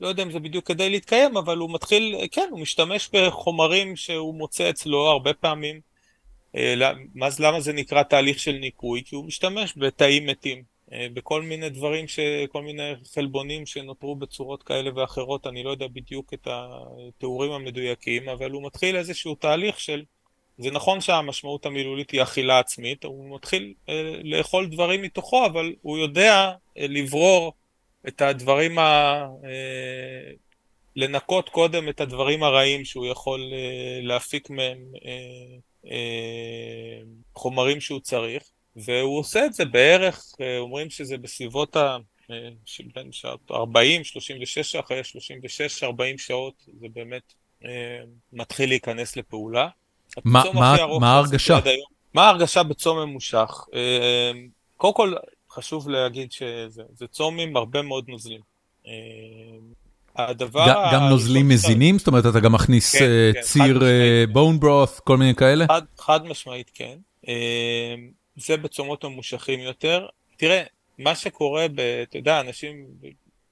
לא 0.00 0.08
יודע 0.08 0.22
אם 0.22 0.30
זה 0.30 0.38
בדיוק 0.38 0.66
כדי 0.66 0.90
להתקיים, 0.90 1.36
אבל 1.36 1.56
הוא 1.56 1.74
מתחיל, 1.74 2.16
כן, 2.30 2.48
הוא 2.50 2.60
משתמש 2.60 3.10
בחומרים 3.12 3.96
שהוא 3.96 4.34
מוצא 4.34 4.70
אצלו 4.70 5.06
הרבה 5.06 5.34
פעמים. 5.34 5.80
אה, 6.56 6.74
למה 7.38 7.60
זה 7.60 7.72
נקרא 7.72 8.02
תהליך 8.02 8.38
של 8.38 8.52
ניקוי? 8.52 9.02
כי 9.04 9.16
הוא 9.16 9.24
משתמש 9.24 9.74
בתאים 9.76 10.26
מתים, 10.26 10.62
אה, 10.92 11.06
בכל 11.14 11.42
מיני 11.42 11.68
דברים, 11.68 12.08
ש... 12.08 12.18
כל 12.48 12.62
מיני 12.62 12.92
חלבונים 13.14 13.66
שנותרו 13.66 14.16
בצורות 14.16 14.62
כאלה 14.62 14.90
ואחרות, 14.94 15.46
אני 15.46 15.62
לא 15.62 15.70
יודע 15.70 15.86
בדיוק 15.86 16.34
את 16.34 16.48
התיאורים 16.50 17.52
המדויקים, 17.52 18.28
אבל 18.28 18.50
הוא 18.50 18.66
מתחיל 18.66 18.96
איזשהו 18.96 19.34
תהליך 19.34 19.80
של, 19.80 20.02
זה 20.58 20.70
נכון 20.70 21.00
שהמשמעות 21.00 21.66
המילולית 21.66 22.10
היא 22.10 22.22
אכילה 22.22 22.58
עצמית, 22.58 23.04
הוא 23.04 23.34
מתחיל 23.34 23.74
אה, 23.88 24.12
לאכול 24.24 24.66
דברים 24.66 25.02
מתוכו, 25.02 25.46
אבל 25.46 25.72
הוא 25.82 25.98
יודע 25.98 26.52
לברור 26.76 27.52
את 28.08 28.20
הדברים 28.22 28.78
ה... 28.78 28.82
אה, 29.44 30.32
לנקות 30.96 31.48
קודם 31.48 31.88
את 31.88 32.00
הדברים 32.00 32.42
הרעים 32.42 32.84
שהוא 32.84 33.06
יכול 33.06 33.40
אה, 33.52 34.00
להפיק 34.02 34.50
מהם 34.50 34.78
אה, 35.90 37.00
חומרים 37.34 37.80
שהוא 37.80 38.00
צריך, 38.00 38.42
והוא 38.76 39.18
עושה 39.18 39.46
את 39.46 39.52
זה 39.52 39.64
בערך, 39.64 40.24
אומרים 40.58 40.90
שזה 40.90 41.18
בסביבות 41.18 41.76
ה... 41.76 41.96
בין 42.94 43.12
שעות 43.12 43.40
40, 43.50 44.04
36, 44.04 44.76
אחרי 44.76 45.04
36, 45.04 45.82
40 45.82 46.18
שעות, 46.18 46.54
זה 46.80 46.86
באמת 46.94 47.32
מתחיל 48.32 48.68
להיכנס 48.68 49.16
לפעולה. 49.16 49.68
מה 50.24 51.14
ההרגשה? 51.14 51.58
מה 52.14 52.26
ההרגשה 52.26 52.62
בצום 52.62 52.98
ממושך? 52.98 53.64
קודם 54.76 54.94
כל, 54.94 55.14
חשוב 55.56 55.88
להגיד 55.88 56.32
שזה 56.32 57.06
צום 57.10 57.38
עם 57.38 57.56
הרבה 57.56 57.82
מאוד 57.82 58.08
נוזלים. 58.08 58.40
אה, 58.86 58.92
הדבר... 60.16 60.66
גם 60.92 61.02
נוזלים 61.10 61.48
מזינים? 61.48 61.98
זאת 61.98 62.06
אומרת, 62.06 62.26
אתה 62.26 62.40
גם 62.40 62.52
מכניס 62.52 62.96
כן, 62.96 63.04
אה, 63.04 63.30
כן, 63.34 63.40
ציר 63.40 63.82
בון 64.32 64.60
ברות', 64.60 64.88
אה, 64.88 65.00
כל 65.00 65.16
מיני 65.16 65.34
כאלה? 65.34 65.66
חד, 65.68 65.82
חד 65.98 66.26
משמעית, 66.26 66.70
כן. 66.74 66.98
זה 68.36 68.56
בצומות 68.56 69.04
ממושכים 69.04 69.60
יותר. 69.60 70.06
תראה, 70.36 70.62
מה 70.98 71.14
שקורה, 71.14 71.66
ב, 71.74 71.80
אתה 71.80 72.18
יודע, 72.18 72.40
אנשים, 72.40 72.86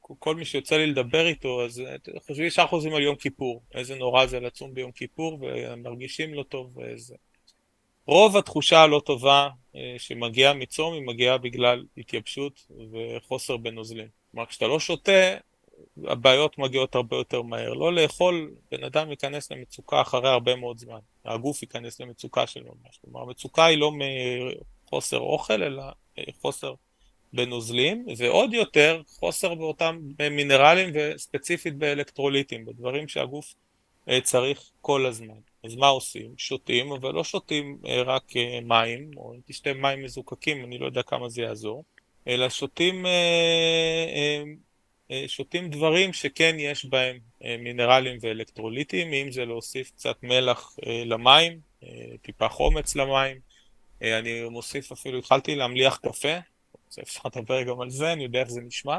כל 0.00 0.34
מי 0.34 0.44
שיוצא 0.44 0.76
לי 0.76 0.86
לדבר 0.86 1.26
איתו, 1.26 1.64
אז 1.64 1.82
חושבים 2.26 2.46
ישר 2.46 2.66
חוזרים 2.66 2.94
על 2.94 3.02
יום 3.02 3.16
כיפור. 3.16 3.62
איזה 3.74 3.94
נורא 3.94 4.26
זה 4.26 4.40
לצום 4.40 4.74
ביום 4.74 4.92
כיפור, 4.92 5.38
ומרגישים 5.40 6.34
לא 6.34 6.42
טוב 6.42 6.78
וזה. 6.78 7.14
רוב 8.06 8.36
התחושה 8.36 8.82
הלא 8.82 9.02
טובה 9.04 9.48
אה, 9.76 9.94
שמגיעה 9.98 10.54
מצום 10.54 10.94
היא 10.94 11.02
מגיעה 11.02 11.38
בגלל 11.38 11.84
התייבשות 11.96 12.66
וחוסר 12.92 13.56
בנוזלים. 13.56 14.08
כלומר, 14.30 14.46
כשאתה 14.46 14.66
לא 14.66 14.80
שותה, 14.80 15.36
הבעיות 16.04 16.58
מגיעות 16.58 16.94
הרבה 16.94 17.16
יותר 17.16 17.42
מהר. 17.42 17.72
לא 17.74 17.92
לאכול, 17.92 18.50
בן 18.70 18.84
אדם 18.84 19.10
ייכנס 19.10 19.52
למצוקה 19.52 20.00
אחרי 20.00 20.28
הרבה 20.28 20.56
מאוד 20.56 20.78
זמן. 20.78 20.98
הגוף 21.24 21.62
ייכנס 21.62 22.00
למצוקה 22.00 22.46
של 22.46 22.62
ממש. 22.62 22.98
כלומר, 23.04 23.22
המצוקה 23.22 23.64
היא 23.64 23.78
לא 23.78 23.92
מחוסר 24.86 25.18
אוכל, 25.18 25.62
אלא 25.62 25.82
אה, 26.18 26.24
חוסר 26.40 26.74
בנוזלים, 27.32 28.06
ועוד 28.16 28.54
יותר 28.54 29.02
חוסר 29.06 29.54
באותם 29.54 29.98
מינרלים 30.30 30.90
וספציפית 30.94 31.76
באלקטרוליטים, 31.76 32.64
בדברים 32.64 33.08
שהגוף 33.08 33.54
אה, 34.08 34.20
צריך 34.20 34.70
כל 34.80 35.06
הזמן. 35.06 35.53
אז 35.64 35.74
מה 35.76 35.86
עושים? 35.86 36.34
שותים, 36.36 36.92
אבל 36.92 37.14
לא 37.14 37.24
שותים 37.24 37.78
אה, 37.86 38.02
רק 38.02 38.36
אה, 38.36 38.60
מים, 38.62 39.10
או 39.16 39.34
אם 39.34 39.40
תשתה 39.46 39.72
מים 39.72 40.04
מזוקקים, 40.04 40.64
אני 40.64 40.78
לא 40.78 40.86
יודע 40.86 41.02
כמה 41.02 41.28
זה 41.28 41.42
יעזור, 41.42 41.84
אלא 42.28 42.48
שותים, 42.48 43.06
שותים 45.26 45.70
דברים 45.70 46.12
שכן 46.12 46.56
יש 46.58 46.84
בהם 46.84 47.18
מינרלים 47.58 48.18
ואלקטרוליטים, 48.20 49.12
אם 49.12 49.32
זה 49.32 49.44
להוסיף 49.44 49.90
קצת 49.90 50.22
מלח 50.22 50.76
למים, 50.86 51.60
טיפה 52.22 52.48
חומץ 52.48 52.96
למים, 52.96 53.36
אני 54.02 54.48
מוסיף 54.48 54.92
אפילו, 54.92 55.18
התחלתי 55.18 55.54
להמליח 55.54 55.96
קפה, 55.96 56.38
אפשר 57.02 57.20
לדבר 57.24 57.62
גם 57.62 57.80
על 57.80 57.90
זה, 57.90 58.12
אני 58.12 58.24
יודע 58.24 58.40
איך 58.40 58.50
זה 58.50 58.60
נשמע, 58.60 58.98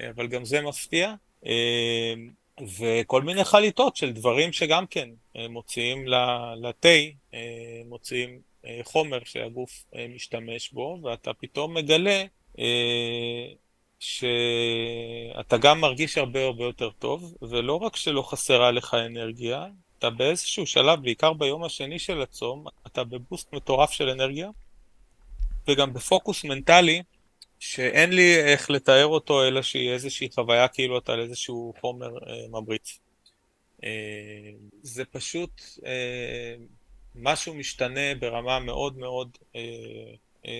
אבל 0.00 0.26
גם 0.26 0.44
זה 0.44 0.60
מפתיע. 0.60 1.14
וכל 2.60 3.22
מיני 3.22 3.44
חליטות 3.44 3.96
של 3.96 4.12
דברים 4.12 4.52
שגם 4.52 4.86
כן 4.86 5.08
מוציאים 5.48 6.08
לתה, 6.56 6.88
מוציאים 7.84 8.40
חומר 8.82 9.18
שהגוף 9.24 9.84
משתמש 10.08 10.72
בו, 10.72 10.98
ואתה 11.02 11.32
פתאום 11.34 11.74
מגלה 11.74 12.24
שאתה 14.00 15.56
גם 15.60 15.80
מרגיש 15.80 16.18
הרבה 16.18 16.44
הרבה 16.44 16.64
יותר 16.64 16.90
טוב, 16.90 17.34
ולא 17.42 17.76
רק 17.76 17.96
שלא 17.96 18.22
חסרה 18.22 18.70
לך 18.70 18.94
אנרגיה, 18.94 19.66
אתה 19.98 20.10
באיזשהו 20.10 20.66
שלב, 20.66 21.02
בעיקר 21.02 21.32
ביום 21.32 21.64
השני 21.64 21.98
של 21.98 22.22
הצום, 22.22 22.64
אתה 22.86 23.04
בבוסט 23.04 23.52
מטורף 23.52 23.90
של 23.90 24.08
אנרגיה, 24.08 24.50
וגם 25.68 25.92
בפוקוס 25.92 26.44
מנטלי, 26.44 27.02
שאין 27.58 28.12
לי 28.12 28.36
איך 28.36 28.70
לתאר 28.70 29.06
אותו, 29.06 29.44
אלא 29.44 29.62
שהיא 29.62 29.90
איזושהי 29.90 30.28
חוויה 30.34 30.68
כאילו 30.68 30.98
אתה 30.98 31.12
על 31.12 31.20
איזשהו 31.20 31.74
חומר 31.80 32.08
אה, 32.28 32.48
ממריץ. 32.48 32.98
אה, 33.84 33.88
זה 34.82 35.04
פשוט 35.04 35.62
אה, 35.86 36.54
משהו 37.14 37.54
משתנה 37.54 38.14
ברמה 38.20 38.58
מאוד 38.58 38.98
מאוד 38.98 39.38
אה, 39.56 39.60
אה, 40.46 40.52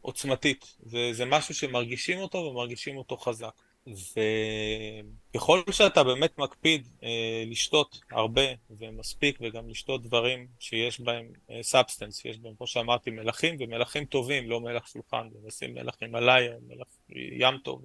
עוצמתית. 0.00 0.76
זה, 0.86 1.08
זה 1.12 1.24
משהו 1.24 1.54
שמרגישים 1.54 2.18
אותו 2.18 2.38
ומרגישים 2.38 2.96
אותו 2.96 3.16
חזק. 3.16 3.54
וככל 3.86 5.62
שאתה 5.70 6.04
באמת 6.04 6.38
מקפיד 6.38 6.88
אה, 7.02 7.44
לשתות 7.46 8.00
הרבה 8.10 8.42
ומספיק 8.70 9.38
וגם 9.40 9.68
לשתות 9.68 10.02
דברים 10.02 10.46
שיש 10.58 11.00
בהם 11.00 11.32
substance, 11.62 12.16
אה, 12.16 12.22
שיש 12.22 12.38
בהם, 12.38 12.54
כמו 12.56 12.66
שאמרתי, 12.66 13.10
מלחים 13.10 13.56
ומלחים 13.60 14.04
טובים, 14.04 14.50
לא 14.50 14.60
מלח 14.60 14.86
שולחן, 14.86 15.28
ולשים 15.32 15.74
מלח 15.74 15.94
הימאליה, 16.00 16.52
מלח 16.68 16.86
ים 17.38 17.58
טוב, 17.58 17.84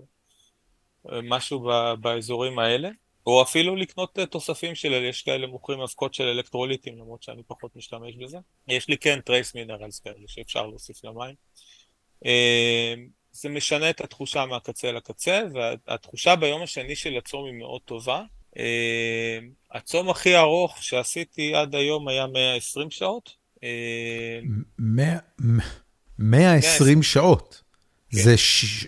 אה, 1.12 1.20
משהו 1.24 1.60
ב, 1.60 1.94
באזורים 2.02 2.60
האלה, 2.60 2.90
או 3.26 3.42
אפילו 3.42 3.76
לקנות 3.76 4.20
אה, 4.20 4.26
תוספים 4.26 4.76
של, 4.76 4.94
יש 4.94 5.22
כאלה 5.22 5.48
מוכרים 5.48 5.82
אבקות 5.82 6.14
של 6.14 6.24
אלקטרוליטים, 6.24 6.98
למרות 6.98 7.24
שאני 7.24 7.44
פחות 7.44 7.76
משתמש 7.76 8.16
בזה. 8.16 8.38
יש 8.68 8.88
לי 8.88 8.98
כן 8.98 9.22
trace 9.22 9.56
minerals 9.56 10.00
כאלה 10.00 10.28
שאפשר 10.28 10.68
להוסיף 10.68 11.04
למים. 11.04 11.36
אה, 12.26 12.94
זה 13.32 13.50
משנה 13.50 13.90
את 13.90 14.02
התחושה 14.02 14.46
מהקצה 14.46 14.92
לקצה, 14.92 15.42
והתחושה 15.54 16.36
ביום 16.36 16.64
השני 16.64 16.96
של 16.96 17.18
הצום 17.18 17.46
היא 17.46 17.54
מאוד 17.54 17.82
טובה. 17.86 18.24
אה, 18.58 19.40
הצום 19.72 20.10
הכי 20.10 20.38
ארוך 20.38 20.84
שעשיתי 20.84 21.56
עד 21.56 21.76
היום 21.76 22.08
היה 22.08 22.28
120 22.28 22.92
שעות. 22.92 23.36
120 26.20 27.04
שעות? 27.04 27.62
כן. 28.12 28.18
זה, 28.18 28.36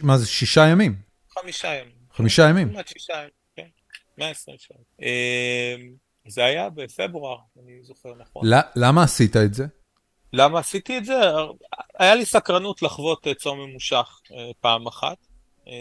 מה 0.01 0.17
זה, 0.17 0.27
שישה 0.27 0.67
ימים? 0.67 0.95
חמישה 1.29 1.75
ימים. 1.75 1.93
חמישה 2.13 2.49
ימים? 2.49 2.69
כמעט 2.69 2.87
שישה 2.87 3.13
ימים, 3.13 3.29
כן. 3.55 3.67
120 4.17 4.57
שעות. 4.59 4.85
אה, 5.01 5.75
זה 6.27 6.45
היה 6.45 6.69
בפברואר, 6.69 7.37
אני 7.63 7.83
זוכר 7.83 8.09
נכון. 8.19 8.47
למה 8.75 9.03
עשית 9.03 9.35
את 9.35 9.53
זה? 9.53 9.65
למה 10.33 10.59
עשיתי 10.59 10.97
את 10.97 11.05
זה? 11.05 11.13
היה 11.99 12.15
לי 12.15 12.25
סקרנות 12.25 12.81
לחוות 12.81 13.27
אה, 13.27 13.33
צום 13.33 13.59
ממושך 13.59 14.21
אה, 14.31 14.51
פעם 14.61 14.87
אחת, 14.87 15.17
אה, 15.67 15.73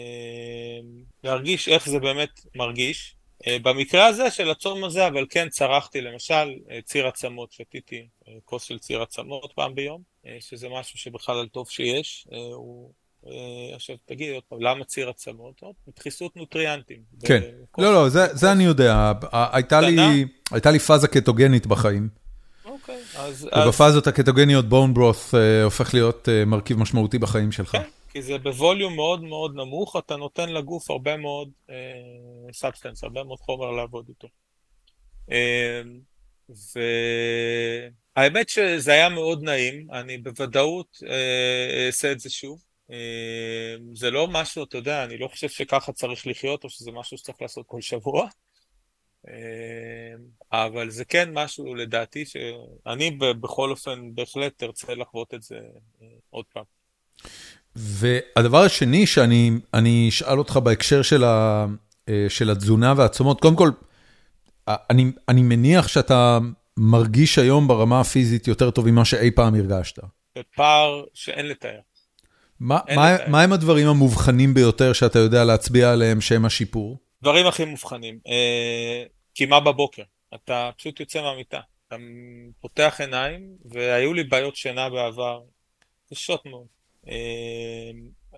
להרגיש 1.23 1.69
איך 1.69 1.89
זה 1.89 1.99
באמת 1.99 2.29
מרגיש. 2.55 3.15
במקרה 3.61 4.05
הזה 4.05 4.31
של 4.31 4.49
הצום 4.49 4.83
הזה, 4.83 5.07
אבל 5.07 5.25
כן 5.29 5.49
צרכתי 5.49 6.01
למשל 6.01 6.53
ציר 6.83 7.07
עצמות, 7.07 7.51
שתיתי 7.51 8.07
כוס 8.45 8.63
של 8.63 8.79
ציר 8.79 9.01
עצמות 9.01 9.51
פעם 9.55 9.75
ביום, 9.75 10.01
שזה 10.39 10.67
משהו 10.69 10.99
שבכלל 10.99 11.47
טוב 11.47 11.69
שיש. 11.69 12.27
הוא... 12.53 12.91
עכשיו 13.75 13.95
תגיד 14.05 14.33
עוד 14.33 14.43
פעם, 14.49 14.61
למה 14.61 14.85
ציר 14.85 15.09
עצמות? 15.09 15.61
דחיסות 15.95 16.35
נוטריאנטים. 16.35 17.01
כן, 17.25 17.41
לא, 17.77 17.93
לא, 17.93 18.09
זה, 18.09 18.25
זה 18.31 18.51
אני 18.51 18.63
יודע. 18.63 19.11
הייתה 20.51 20.71
לי 20.71 20.79
פאזה 20.79 21.07
קטוגנית 21.07 21.67
בחיים. 21.67 22.22
אוקיי, 22.83 23.03
אז... 23.15 23.49
ובפאזות 23.65 24.07
הקטוגניות 24.07 24.65
bone 24.69 24.93
broth 24.93 25.35
אה, 25.35 25.63
הופך 25.63 25.93
להיות 25.93 26.29
אה, 26.29 26.45
מרכיב 26.45 26.79
משמעותי 26.79 27.19
בחיים 27.19 27.51
שלך. 27.51 27.71
כן, 27.71 27.83
כי 28.09 28.21
זה 28.21 28.37
ב 28.37 28.45
volume 28.45 28.95
מאוד 28.95 29.23
מאוד 29.23 29.55
נמוך, 29.55 29.95
אתה 29.95 30.15
נותן 30.15 30.49
לגוף 30.49 30.91
הרבה 30.91 31.17
מאוד 31.17 31.49
substance, 32.53 33.03
אה, 33.03 33.07
הרבה 33.07 33.23
מאוד 33.23 33.39
חומר 33.39 33.71
לעבוד 33.71 34.05
איתו. 34.09 34.27
והאמת 38.15 38.49
שזה 38.49 38.91
היה 38.91 39.09
מאוד 39.09 39.43
נעים, 39.43 39.87
אני 39.91 40.17
בוודאות 40.17 40.97
אעשה 41.87 42.11
את 42.11 42.19
זה 42.19 42.29
שוב. 42.29 42.63
זה 43.93 44.11
לא 44.11 44.27
משהו, 44.27 44.63
אתה 44.63 44.77
יודע, 44.77 45.03
אני 45.03 45.17
לא 45.17 45.27
חושב 45.27 45.49
שככה 45.49 45.91
צריך 45.91 46.27
לחיות, 46.27 46.63
או 46.63 46.69
שזה 46.69 46.91
משהו 46.91 47.17
שצריך 47.17 47.41
לעשות 47.41 47.65
כל 47.67 47.81
שבוע. 47.81 48.27
אה, 49.29 50.15
אבל 50.51 50.89
זה 50.89 51.05
כן 51.05 51.29
משהו 51.33 51.75
לדעתי 51.75 52.25
שאני 52.25 53.11
בכל 53.19 53.71
אופן 53.71 53.99
בהחלט 54.15 54.63
ארצה 54.63 54.95
לחוות 54.95 55.33
את 55.33 55.43
זה 55.43 55.55
אה, 56.01 56.07
עוד 56.29 56.45
פעם. 56.53 56.63
והדבר 57.75 58.61
השני 58.61 59.05
שאני 59.05 60.09
אשאל 60.09 60.37
אותך 60.37 60.57
בהקשר 60.57 61.01
של, 61.01 61.23
ה, 61.23 61.65
אה, 62.09 62.25
של 62.29 62.49
התזונה 62.49 62.93
והצומות, 62.97 63.41
קודם 63.41 63.55
כל, 63.55 63.69
אני, 64.67 65.11
אני 65.29 65.41
מניח 65.41 65.87
שאתה 65.87 66.39
מרגיש 66.77 67.39
היום 67.39 67.67
ברמה 67.67 67.99
הפיזית 67.99 68.47
יותר 68.47 68.71
טוב 68.71 68.89
ממה 68.89 69.05
שאי 69.05 69.31
פעם 69.31 69.55
הרגשת. 69.55 69.99
זה 70.35 70.41
פער 70.55 71.03
שאין 71.13 71.47
לתאר. 71.47 71.79
מה, 72.59 72.79
מה, 72.95 73.13
לתאר. 73.13 73.29
מה 73.29 73.41
הם 73.41 73.53
הדברים 73.53 73.87
המובחנים 73.87 74.53
ביותר 74.53 74.93
שאתה 74.93 75.19
יודע 75.19 75.43
להצביע 75.43 75.91
עליהם 75.91 76.21
שהם 76.21 76.45
השיפור? 76.45 76.97
דברים 77.23 77.45
הכי 77.45 77.65
מובחנים, 77.65 78.19
אה, 78.27 79.03
קימה 79.33 79.59
בבוקר, 79.59 80.03
אתה 80.35 80.69
פשוט 80.77 80.99
יוצא 80.99 81.21
מהמיטה, 81.21 81.59
אתה 81.87 81.95
פותח 82.59 82.95
עיניים, 82.99 83.57
והיו 83.65 84.13
לי 84.13 84.23
בעיות 84.23 84.55
שינה 84.55 84.89
בעבר, 84.89 85.41
קשות 86.09 86.45
מאוד. 86.45 86.67
אה, 87.07 87.91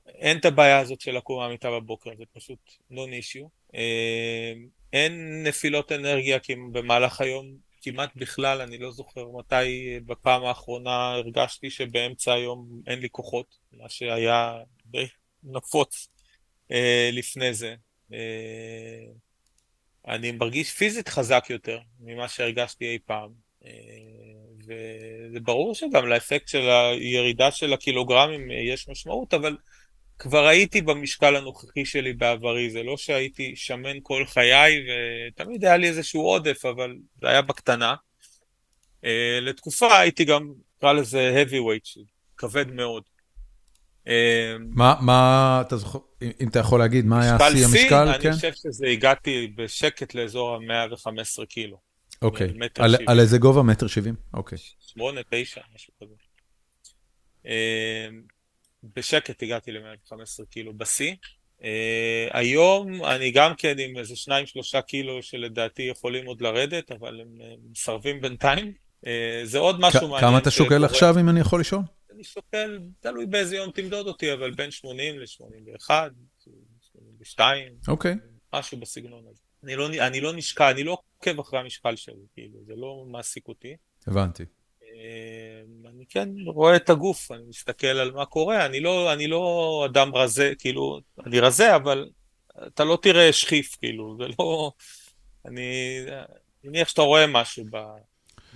אין 0.07 0.37
את 0.37 0.45
הבעיה 0.45 0.79
הזאת 0.79 1.01
של 1.01 1.17
לקום 1.17 1.39
מהמיטה 1.39 1.71
בבוקר, 1.71 2.09
זה 2.17 2.23
פשוט 2.33 2.59
לא 2.91 3.07
נישיו. 3.07 3.45
אה, 3.75 4.53
אין 4.93 5.43
נפילות 5.43 5.91
אנרגיה 5.91 6.37
במהלך 6.71 7.21
היום 7.21 7.57
כמעט 7.81 8.09
בכלל, 8.15 8.61
אני 8.61 8.77
לא 8.77 8.91
זוכר 8.91 9.25
מתי 9.37 9.99
בפעם 10.05 10.45
האחרונה 10.45 11.13
הרגשתי 11.13 11.69
שבאמצע 11.69 12.33
היום 12.33 12.81
אין 12.87 12.99
לי 12.99 13.09
כוחות, 13.09 13.57
מה 13.73 13.89
שהיה 13.89 14.53
די 14.85 15.07
נפוץ 15.43 16.09
לפני 17.11 17.53
זה. 17.53 17.75
אה, 18.13 19.05
אני 20.07 20.31
מרגיש 20.31 20.71
פיזית 20.71 21.09
חזק 21.09 21.45
יותר 21.49 21.79
ממה 21.99 22.27
שהרגשתי 22.27 22.85
אי 22.85 22.99
פעם. 23.05 23.29
אה, 23.65 23.71
וזה 24.67 25.39
ברור 25.39 25.75
שגם 25.75 26.07
לאפקט 26.07 26.47
של 26.47 26.69
הירידה 26.69 27.51
של 27.51 27.73
הקילוגרמים 27.73 28.51
יש 28.51 28.89
משמעות, 28.89 29.33
אבל 29.33 29.57
כבר 30.19 30.47
הייתי 30.47 30.81
במשקל 30.81 31.35
הנוכחי 31.35 31.85
שלי 31.85 32.13
בעברי, 32.13 32.69
זה 32.69 32.83
לא 32.83 32.97
שהייתי 32.97 33.55
שמן 33.55 33.97
כל 34.03 34.25
חיי, 34.25 34.85
ותמיד 34.87 35.65
היה 35.65 35.77
לי 35.77 35.87
איזשהו 35.87 36.21
עודף, 36.21 36.65
אבל 36.65 36.95
זה 37.21 37.27
היה 37.27 37.41
בקטנה. 37.41 37.95
אה, 39.05 39.39
לתקופה 39.41 39.99
הייתי 39.99 40.25
גם, 40.25 40.53
נקרא 40.77 40.93
לזה 40.93 41.43
heavy 41.43 41.55
weight, 41.55 41.99
כבד 42.37 42.71
מאוד. 42.71 43.03
מה, 44.59 44.95
מה, 45.01 45.63
אתה 45.67 45.77
זוכר, 45.77 45.99
אם 46.41 46.47
אתה 46.47 46.59
יכול 46.59 46.79
להגיד, 46.79 47.05
מה 47.05 47.21
היה 47.21 47.37
שיא 47.51 47.65
המשקל? 47.65 48.07
אני 48.07 48.23
כן? 48.23 48.31
חושב 48.33 48.53
שזה 48.53 48.87
הגעתי 48.87 49.53
בשקט 49.55 50.15
לאזור 50.15 50.55
ה-115 50.55 51.45
קילו. 51.45 51.77
אוקיי, 52.21 52.53
על, 52.79 52.95
על 53.07 53.19
איזה 53.19 53.37
גובה? 53.37 53.63
מטר 53.63 53.87
שבעים? 53.87 54.15
אוקיי. 54.33 54.57
שמונה, 54.79 55.21
תשע, 55.29 55.61
משהו 55.75 55.93
כזה. 56.01 56.13
אמ, 57.45 57.51
בשקט 58.95 59.43
הגעתי 59.43 59.71
ל-115 59.71 60.45
קילו 60.49 60.77
בשיא. 60.77 61.13
אה, 61.63 62.27
היום 62.31 63.05
אני 63.05 63.31
גם 63.31 63.53
כן 63.57 63.75
עם 63.79 63.97
איזה 63.97 64.15
שניים 64.15 64.45
שלושה 64.45 64.81
קילו 64.81 65.23
שלדעתי 65.23 65.83
יכולים 65.83 66.25
עוד 66.25 66.41
לרדת, 66.41 66.91
אבל 66.91 67.21
הם 67.21 67.27
מסרבים 67.71 68.21
בינתיים. 68.21 68.73
אה, 69.07 69.41
זה 69.43 69.59
עוד 69.59 69.79
משהו 69.79 70.07
מעניין. 70.07 70.21
כמה 70.21 70.37
אתה 70.37 70.51
שוקל 70.51 70.85
עכשיו, 70.85 71.19
אם 71.19 71.29
אני 71.29 71.39
יכול 71.39 71.59
לשאול? 71.59 71.81
אני 72.11 72.23
שוקל, 72.23 72.79
תלוי 72.99 73.25
באיזה 73.25 73.55
יום 73.55 73.71
תמדוד 73.71 74.07
אותי, 74.07 74.33
אבל 74.33 74.51
בין 74.51 74.71
80 74.71 75.19
ל-81, 75.19 75.89
82, 76.81 77.73
אוקיי. 77.87 78.15
משהו 78.53 78.77
בסגנון 78.77 79.23
הזה. 79.31 79.41
אני 79.63 79.75
לא, 79.75 79.87
אני 79.87 80.21
לא 80.21 80.33
נשקע, 80.33 80.71
אני 80.71 80.83
לא 80.83 80.91
עוקב 80.91 81.39
אחרי 81.39 81.59
המשקל 81.59 81.95
שלי, 81.95 82.25
כאילו, 82.33 82.59
זה 82.65 82.73
לא 82.75 83.05
מעסיק 83.07 83.47
אותי. 83.47 83.75
הבנתי. 84.07 84.43
אמ, 84.81 85.87
אני 85.87 86.05
כן 86.05 86.29
רואה 86.45 86.75
את 86.75 86.89
הגוף, 86.89 87.31
אני 87.31 87.43
מסתכל 87.47 87.87
על 87.87 88.11
מה 88.11 88.25
קורה, 88.25 88.65
אני 88.65 88.79
לא, 88.79 89.13
אני 89.13 89.27
לא 89.27 89.83
אדם 89.91 90.15
רזה, 90.15 90.53
כאילו, 90.59 90.99
אני 91.25 91.39
רזה, 91.39 91.75
אבל 91.75 92.09
אתה 92.67 92.83
לא 92.83 92.97
תראה 93.01 93.33
שחיף, 93.33 93.75
כאילו, 93.75 94.17
זה 94.19 94.23
לא... 94.39 94.71
אני 95.45 95.99
מניח 96.63 96.87
שאתה 96.87 97.01
רואה 97.01 97.27
משהו 97.27 97.65
ב... 97.71 97.77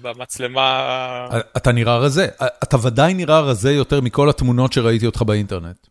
במצלמה... 0.01 1.27
אתה 1.57 1.71
נראה 1.71 1.97
רזה, 1.97 2.27
אתה 2.63 2.77
ודאי 2.87 3.13
נראה 3.13 3.39
רזה 3.39 3.71
יותר 3.71 4.01
מכל 4.01 4.29
התמונות 4.29 4.73
שראיתי 4.73 5.05
אותך 5.05 5.21
באינטרנט. 5.21 5.87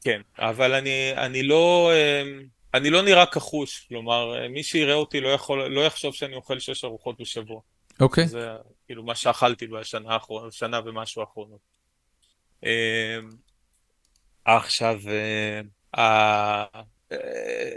כן, 0.00 0.20
אבל 0.38 0.74
אני, 0.74 1.12
אני 1.16 1.42
לא... 1.42 1.92
אמ, 1.94 2.42
אני 2.74 2.90
לא 2.90 3.02
נראה 3.02 3.26
כחוש, 3.26 3.86
כלומר, 3.88 4.48
מי 4.50 4.62
שיראה 4.62 4.94
אותי 4.94 5.20
לא, 5.20 5.28
יכול, 5.28 5.66
לא 5.66 5.80
יחשוב 5.80 6.14
שאני 6.14 6.34
אוכל 6.34 6.58
שש 6.58 6.84
ארוחות 6.84 7.20
בשבוע. 7.20 7.60
אוקיי. 8.00 8.24
Okay. 8.24 8.26
זה 8.26 8.48
כאילו 8.86 9.02
מה 9.02 9.14
שאכלתי 9.14 9.66
בשנה 9.66 10.12
האחרונה, 10.14 10.50
שנה 10.50 10.80
ומשהו 10.84 11.22
האחרונות. 11.22 11.60
אמ, 12.62 12.68
עכשיו, 14.44 15.00
אה, 15.98 16.64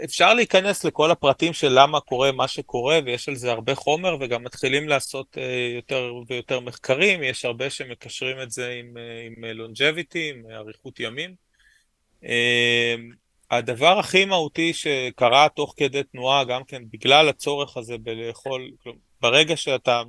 אפשר 0.04 0.34
להיכנס 0.34 0.84
לכל 0.84 1.10
הפרטים 1.10 1.52
של 1.52 1.68
למה 1.70 2.00
קורה 2.00 2.32
מה 2.32 2.48
שקורה, 2.48 2.98
ויש 3.04 3.28
על 3.28 3.34
זה 3.34 3.52
הרבה 3.52 3.74
חומר, 3.74 4.16
וגם 4.20 4.44
מתחילים 4.44 4.88
לעשות 4.88 5.38
אה, 5.38 5.72
יותר 5.76 6.14
ויותר 6.28 6.60
מחקרים, 6.60 7.22
יש 7.22 7.44
הרבה 7.44 7.70
שמקשרים 7.70 8.40
את 8.42 8.50
זה 8.50 8.70
עם, 8.70 8.96
אה, 8.96 9.26
עם 9.26 9.44
longevity, 9.60 10.18
עם 10.18 10.42
אריכות 10.50 11.00
ימים. 11.00 11.34
הדבר 13.50 13.98
הכי 13.98 14.24
מהותי 14.24 14.72
שקרה 14.72 15.48
תוך 15.48 15.74
כדי 15.76 16.02
תנועה, 16.02 16.44
גם 16.44 16.64
כן 16.64 16.82
בגלל 16.92 17.28
הצורך 17.28 17.76
הזה 17.76 17.98
בלאכול, 17.98 18.70
ברגע 19.20 19.56
שאתה 19.56 20.02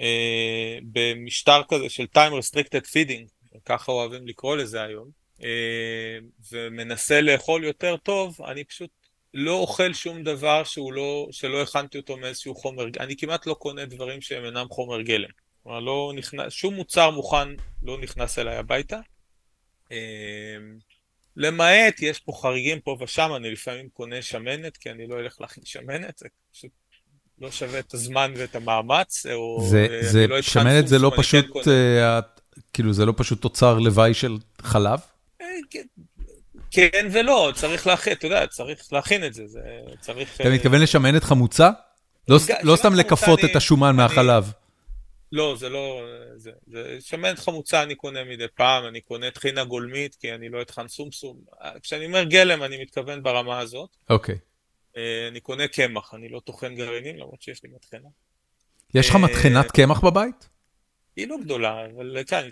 אה, 0.00 0.78
במשטר 0.92 1.62
כזה 1.68 1.88
של 1.88 2.06
time 2.16 2.32
restricted 2.32 2.84
feeding, 2.84 3.58
ככה 3.64 3.92
אוהבים 3.92 4.26
לקרוא 4.26 4.56
לזה 4.56 4.82
היום, 4.82 5.08
אה, 5.08 5.17
ומנסה 6.52 7.20
לאכול 7.20 7.64
יותר 7.64 7.96
טוב, 7.96 8.38
אני 8.46 8.64
פשוט 8.64 8.90
לא 9.34 9.52
אוכל 9.52 9.92
שום 9.92 10.22
דבר 10.22 10.64
שהוא 10.64 10.92
לא, 10.92 11.28
שלא 11.30 11.62
הכנתי 11.62 11.98
אותו 11.98 12.16
מאיזשהו 12.16 12.54
חומר, 12.54 12.84
אני 13.00 13.16
כמעט 13.16 13.46
לא 13.46 13.54
קונה 13.54 13.84
דברים 13.84 14.20
שהם 14.20 14.44
אינם 14.44 14.66
חומר 14.70 15.02
גלם. 15.02 15.28
כלומר, 15.62 15.80
לא 15.80 16.12
נכנס, 16.16 16.52
שום 16.52 16.74
מוצר 16.74 17.10
מוכן 17.10 17.48
לא 17.82 17.98
נכנס 18.00 18.38
אליי 18.38 18.56
הביתה. 18.56 18.98
אה, 19.92 20.56
למעט, 21.36 22.02
יש 22.02 22.20
פה 22.20 22.32
חריגים 22.42 22.80
פה 22.80 22.96
ושם, 23.00 23.30
אני 23.36 23.50
לפעמים 23.50 23.88
קונה 23.88 24.22
שמנת, 24.22 24.76
כי 24.76 24.90
אני 24.90 25.06
לא 25.06 25.20
אלך 25.20 25.40
להכין 25.40 25.64
שמנת, 25.64 26.18
זה 26.18 26.28
פשוט 26.52 26.70
לא 27.38 27.50
שווה 27.50 27.78
את 27.78 27.94
הזמן 27.94 28.32
ואת 28.36 28.54
המאמץ, 28.54 29.26
או... 29.26 29.66
זה, 29.70 29.98
זה 30.00 30.26
לא 30.26 30.42
שמנת 30.42 30.88
זה 30.88 30.98
לא 30.98 31.12
פשוט, 31.16 31.46
כן, 31.64 31.70
uh, 31.70 32.40
כאילו 32.72 32.92
זה 32.92 33.06
לא 33.06 33.12
פשוט 33.16 33.42
תוצר 33.42 33.78
לוואי 33.78 34.14
של 34.14 34.36
חלב? 34.62 34.98
אה, 35.58 35.62
כן, 35.70 35.82
כן 36.70 37.08
ולא, 37.12 37.52
צריך 37.54 37.86
להכין, 37.86 38.12
אתה 38.12 38.26
יודע, 38.26 38.46
צריך 38.46 38.92
להכין 38.92 39.24
את 39.24 39.34
זה, 39.34 39.46
זה 39.46 39.60
צריך... 40.00 40.40
אתה 40.40 40.50
מתכוון 40.50 40.80
לשמנת 40.80 41.24
חמוצה? 41.24 41.70
לא, 42.28 42.38
לא 42.62 42.76
סתם 42.76 42.94
לכפות 42.94 43.44
את 43.44 43.56
השומן 43.56 43.96
מהחלב. 43.96 44.52
לא, 45.32 45.56
זה 45.58 45.68
לא... 45.68 46.02
זה, 46.36 46.50
זה 46.66 46.96
שמנת 47.00 47.38
חמוצה 47.38 47.82
אני 47.82 47.94
קונה 47.94 48.24
מדי 48.24 48.46
פעם, 48.54 48.86
אני 48.86 49.00
קונה 49.00 49.30
טחינה 49.30 49.64
גולמית, 49.64 50.14
כי 50.14 50.34
אני 50.34 50.48
לא 50.48 50.62
אטחן 50.62 50.88
סומסום. 50.88 51.40
כשאני 51.82 52.06
אומר 52.06 52.24
גלם, 52.24 52.62
אני 52.62 52.82
מתכוון 52.82 53.22
ברמה 53.22 53.58
הזאת. 53.58 53.96
אוקיי. 54.10 54.34
Okay. 54.34 54.38
אה, 54.96 55.28
אני 55.28 55.40
קונה 55.40 55.68
קמח, 55.68 56.14
אני 56.14 56.28
לא 56.28 56.40
טוחן 56.40 56.74
גרעינים, 56.74 57.16
למרות 57.16 57.42
שיש 57.42 57.62
לי 57.62 57.70
מטחנה. 57.74 58.08
יש 58.94 59.08
לך 59.08 59.16
אה, 59.16 59.20
מטחנת 59.20 59.70
קמח 59.70 60.00
בבית? 60.00 60.48
היא 61.16 61.28
לא 61.28 61.36
גדולה, 61.42 61.86
אבל 61.96 62.18
כן, 62.26 62.48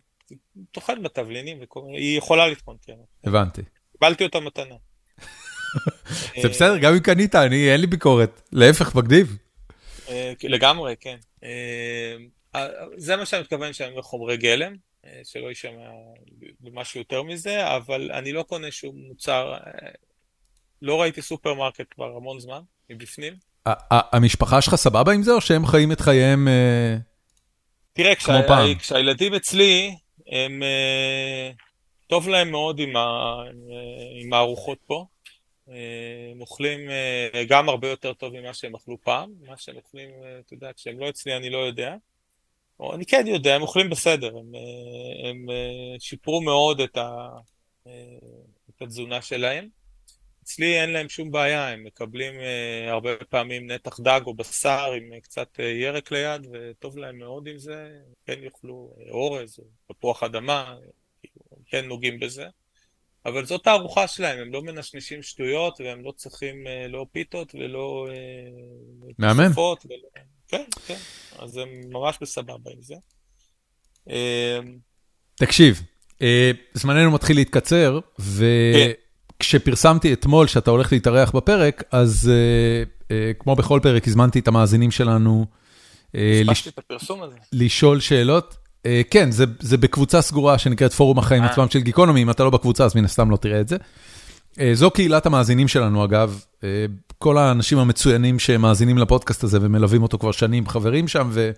טוחן 0.73 1.03
בה 1.03 1.14
תבלינים, 1.14 1.59
היא 1.93 2.19
יכולה 2.19 2.49
לטחון 2.49 2.77
קמח. 2.87 2.97
הבנתי. 3.25 3.63
קיבלתי 3.93 4.25
אותה 4.25 4.41
מתנה. 4.41 4.75
זה 6.43 6.49
בסדר, 6.49 6.79
גם 6.79 6.93
אם 6.93 6.99
קנית, 6.99 7.35
אני, 7.35 7.73
אין 7.73 7.81
לי 7.81 7.87
ביקורת. 7.87 8.43
להפך, 8.53 8.95
מגניב. 8.95 9.37
אה, 10.09 10.33
לגמרי, 10.43 10.95
כן. 11.01 11.17
זה 12.97 13.17
מה 13.17 13.27
שאני 13.27 13.43
מתכוון 13.43 13.73
שאני 13.73 13.91
אומר 13.91 14.03
חומרי 14.03 14.37
גלם, 14.37 14.77
שלא 15.25 15.49
יישמע 15.49 15.91
משהו 16.73 17.01
יותר 17.01 17.23
מזה, 17.23 17.77
אבל 17.77 18.11
אני 18.13 18.33
לא 18.33 18.43
קונה 18.43 18.71
שום 18.71 18.97
מוצר, 18.97 19.55
לא 20.83 21.01
ראיתי 21.03 21.23
סופרמרקט 21.23 21.87
כבר 21.91 22.17
המון 22.17 22.41
זמן, 22.41 22.61
מבפנים. 22.91 23.35
המשפחה 24.13 24.63
שלך 24.63 24.75
סבבה 24.75 25.13
עם 25.13 25.23
זה, 25.23 25.33
או 25.33 25.41
שהם 25.41 25.67
חיים 25.67 25.93
את 25.93 26.01
חייהם 26.01 26.49
אה, 26.49 26.97
כמו 28.15 28.35
פעם? 28.47 28.67
תראה, 28.67 28.75
כשהילדים 28.79 29.35
אצלי, 29.35 29.97
הם... 30.29 30.63
אה, 30.63 31.51
טוב 32.07 32.29
להם 32.29 32.51
מאוד 32.51 32.79
עם, 32.79 32.97
עם 34.23 34.33
הארוחות 34.33 34.79
פה. 34.87 35.05
הם 36.33 36.41
אוכלים 36.41 36.81
גם 37.49 37.69
הרבה 37.69 37.89
יותר 37.89 38.13
טוב 38.13 38.41
ממה 38.41 38.55
שהם 38.55 38.75
אכלו 38.75 38.97
פעם. 39.03 39.33
מה 39.47 39.57
שהם 39.57 39.77
אוכלים, 39.77 40.11
אתה 40.47 40.55
יודע, 40.55 40.71
כשהם 40.77 40.99
לא 40.99 41.09
אצלי 41.09 41.37
אני 41.37 41.51
לא 41.51 41.59
יודע. 41.59 41.95
או 42.81 42.95
אני 42.95 43.07
כן 43.07 43.27
יודע, 43.27 43.55
הם 43.55 43.63
אוכלים 43.63 43.91
בסדר. 43.91 44.37
הם, 44.39 44.53
הם 45.29 45.47
שיפרו 45.99 46.41
מאוד 46.41 46.81
את, 46.81 46.97
ה, 46.97 47.29
את 48.71 48.83
התזונה 48.83 49.23
שלהם. 49.23 49.69
אצלי 50.47 50.81
אין 50.81 50.91
להם 50.91 51.09
שום 51.09 51.31
בעיה, 51.31 51.69
הם 51.69 51.85
מקבלים 51.85 52.35
uh, 52.35 52.91
הרבה 52.91 53.11
פעמים 53.29 53.71
נתח 53.71 54.01
דג 54.01 54.21
או 54.27 54.35
בשר 54.35 54.93
עם 54.97 55.13
uh, 55.13 55.21
קצת 55.21 55.49
uh, 55.57 55.63
ירק 55.63 56.13
ליד, 56.13 56.47
וטוב 56.53 56.99
להם 56.99 57.19
מאוד 57.19 57.49
עם 57.49 57.59
זה, 57.59 57.89
כן 58.27 58.43
יאכלו 58.43 58.95
uh, 58.99 59.11
אורז 59.11 59.59
או 59.59 59.95
תפוח 59.95 60.23
אדמה, 60.23 60.75
כאילו, 61.21 61.65
כן 61.67 61.85
נוגעים 61.85 62.21
בזה. 62.21 62.47
אבל 63.27 63.45
זאת 63.45 63.67
הארוחה 63.67 64.09
שלהם, 64.09 64.39
הם 64.39 64.53
לא 64.53 64.63
מנשנשים 64.63 65.23
שטויות, 65.23 65.81
והם 65.81 66.05
לא 66.05 66.13
צריכים 66.17 66.67
uh, 66.67 66.89
לא 66.89 67.07
פיתות 67.13 67.55
ולא... 67.55 68.07
Uh, 68.09 69.13
מהמם. 69.19 69.53
ולא... 69.57 70.25
כן, 70.49 70.65
כן, 70.87 70.99
אז 71.39 71.57
הם 71.57 71.69
ממש 71.91 72.17
בסבבה 72.21 72.71
עם 72.71 72.83
זה. 72.83 72.95
Uh, 74.09 74.13
תקשיב, 75.35 75.83
uh, 76.15 76.23
זמננו 76.75 77.11
מתחיל 77.11 77.37
להתקצר, 77.37 77.99
ו... 78.21 78.45
כן. 78.75 79.06
כשפרסמתי 79.39 80.13
אתמול 80.13 80.47
שאתה 80.47 80.71
הולך 80.71 80.93
להתארח 80.93 81.31
בפרק, 81.31 81.83
אז 81.93 82.31
uh, 82.31 83.03
uh, 83.03 83.13
כמו 83.39 83.57
בכל 83.57 83.81
פרק, 83.83 84.09
הזמנתי 84.09 84.39
את 84.39 84.49
המאזינים 84.49 84.91
שלנו. 84.91 85.47
Uh, 86.07 86.19
לש... 86.45 86.69
את. 86.69 87.47
לשאול 87.53 88.01
שאלות. 88.01 88.57
כן, 89.11 89.31
זה 89.31 89.45
זה 89.61 89.77
בקבוצה 89.77 90.23
סגורה 90.23 90.59
שנקראת 90.59 90.93
פורום 90.93 91.19
החיים 91.19 91.45
아. 91.45 91.47
עצמם 91.47 91.67
של 91.71 91.79
גיקונומי, 91.79 92.23
אם 92.23 92.31
אתה 92.31 92.45
לא 92.45 92.51
בקבוצה 92.51 92.85
אז 92.85 92.97
מן 92.97 93.05
הסתם 93.05 93.31
לא 93.31 93.37
תראה 93.37 93.61
את 93.61 93.69
זה. 93.69 93.77
זו 94.73 94.91
קהילת 94.91 95.27
המאזינים 95.27 95.69
שלנו 95.69 96.05
אגב, 96.05 96.41
כל 97.19 97.39
האנשים 97.39 97.79
המצוינים 97.79 98.39
שמאזינים 98.39 98.99
לפודקאסט 98.99 99.45
הזה 99.45 99.59
ומלווים 99.61 100.03
אותו 100.03 100.19
כבר 100.19 100.33
שנים, 100.33 100.69
חברים 100.69 101.09
שם, 101.09 101.29
ו, 101.33 101.51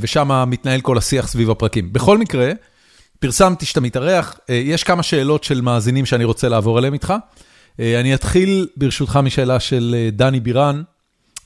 ושם 0.00 0.44
מתנהל 0.46 0.80
כל 0.80 0.98
השיח 0.98 1.28
סביב 1.28 1.50
הפרקים. 1.50 1.92
בכל 1.92 2.18
מקרה, 2.18 2.52
פרסמתי 3.18 3.66
שאתה 3.66 3.80
מתארח, 3.80 4.38
אה, 4.50 4.54
יש 4.54 4.84
כמה 4.84 5.02
שאלות 5.02 5.44
של 5.44 5.60
מאזינים 5.60 6.06
שאני 6.06 6.24
רוצה 6.24 6.48
לעבור 6.48 6.78
עליהם 6.78 6.94
איתך. 6.94 7.14
אה, 7.80 8.00
אני 8.00 8.14
אתחיל 8.14 8.68
ברשותך 8.76 9.16
משאלה 9.22 9.60
של 9.60 9.94
אה, 9.98 10.10
דני 10.12 10.40
בירן, 10.40 10.82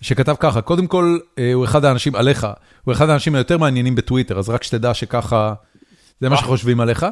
שכתב 0.01 0.35
ככה, 0.40 0.61
קודם 0.61 0.86
כל, 0.86 1.19
הוא 1.55 1.65
אחד 1.65 1.85
האנשים, 1.85 2.15
עליך, 2.15 2.47
הוא 2.85 2.93
אחד 2.93 3.09
האנשים 3.09 3.35
היותר 3.35 3.59
מעניינים 3.59 3.94
בטוויטר, 3.94 4.39
אז 4.39 4.49
רק 4.49 4.62
שתדע 4.62 4.94
שככה, 4.94 5.55
זה 6.20 6.28
מה 6.28 6.36
שחושבים 6.36 6.81
עליך. 6.81 7.07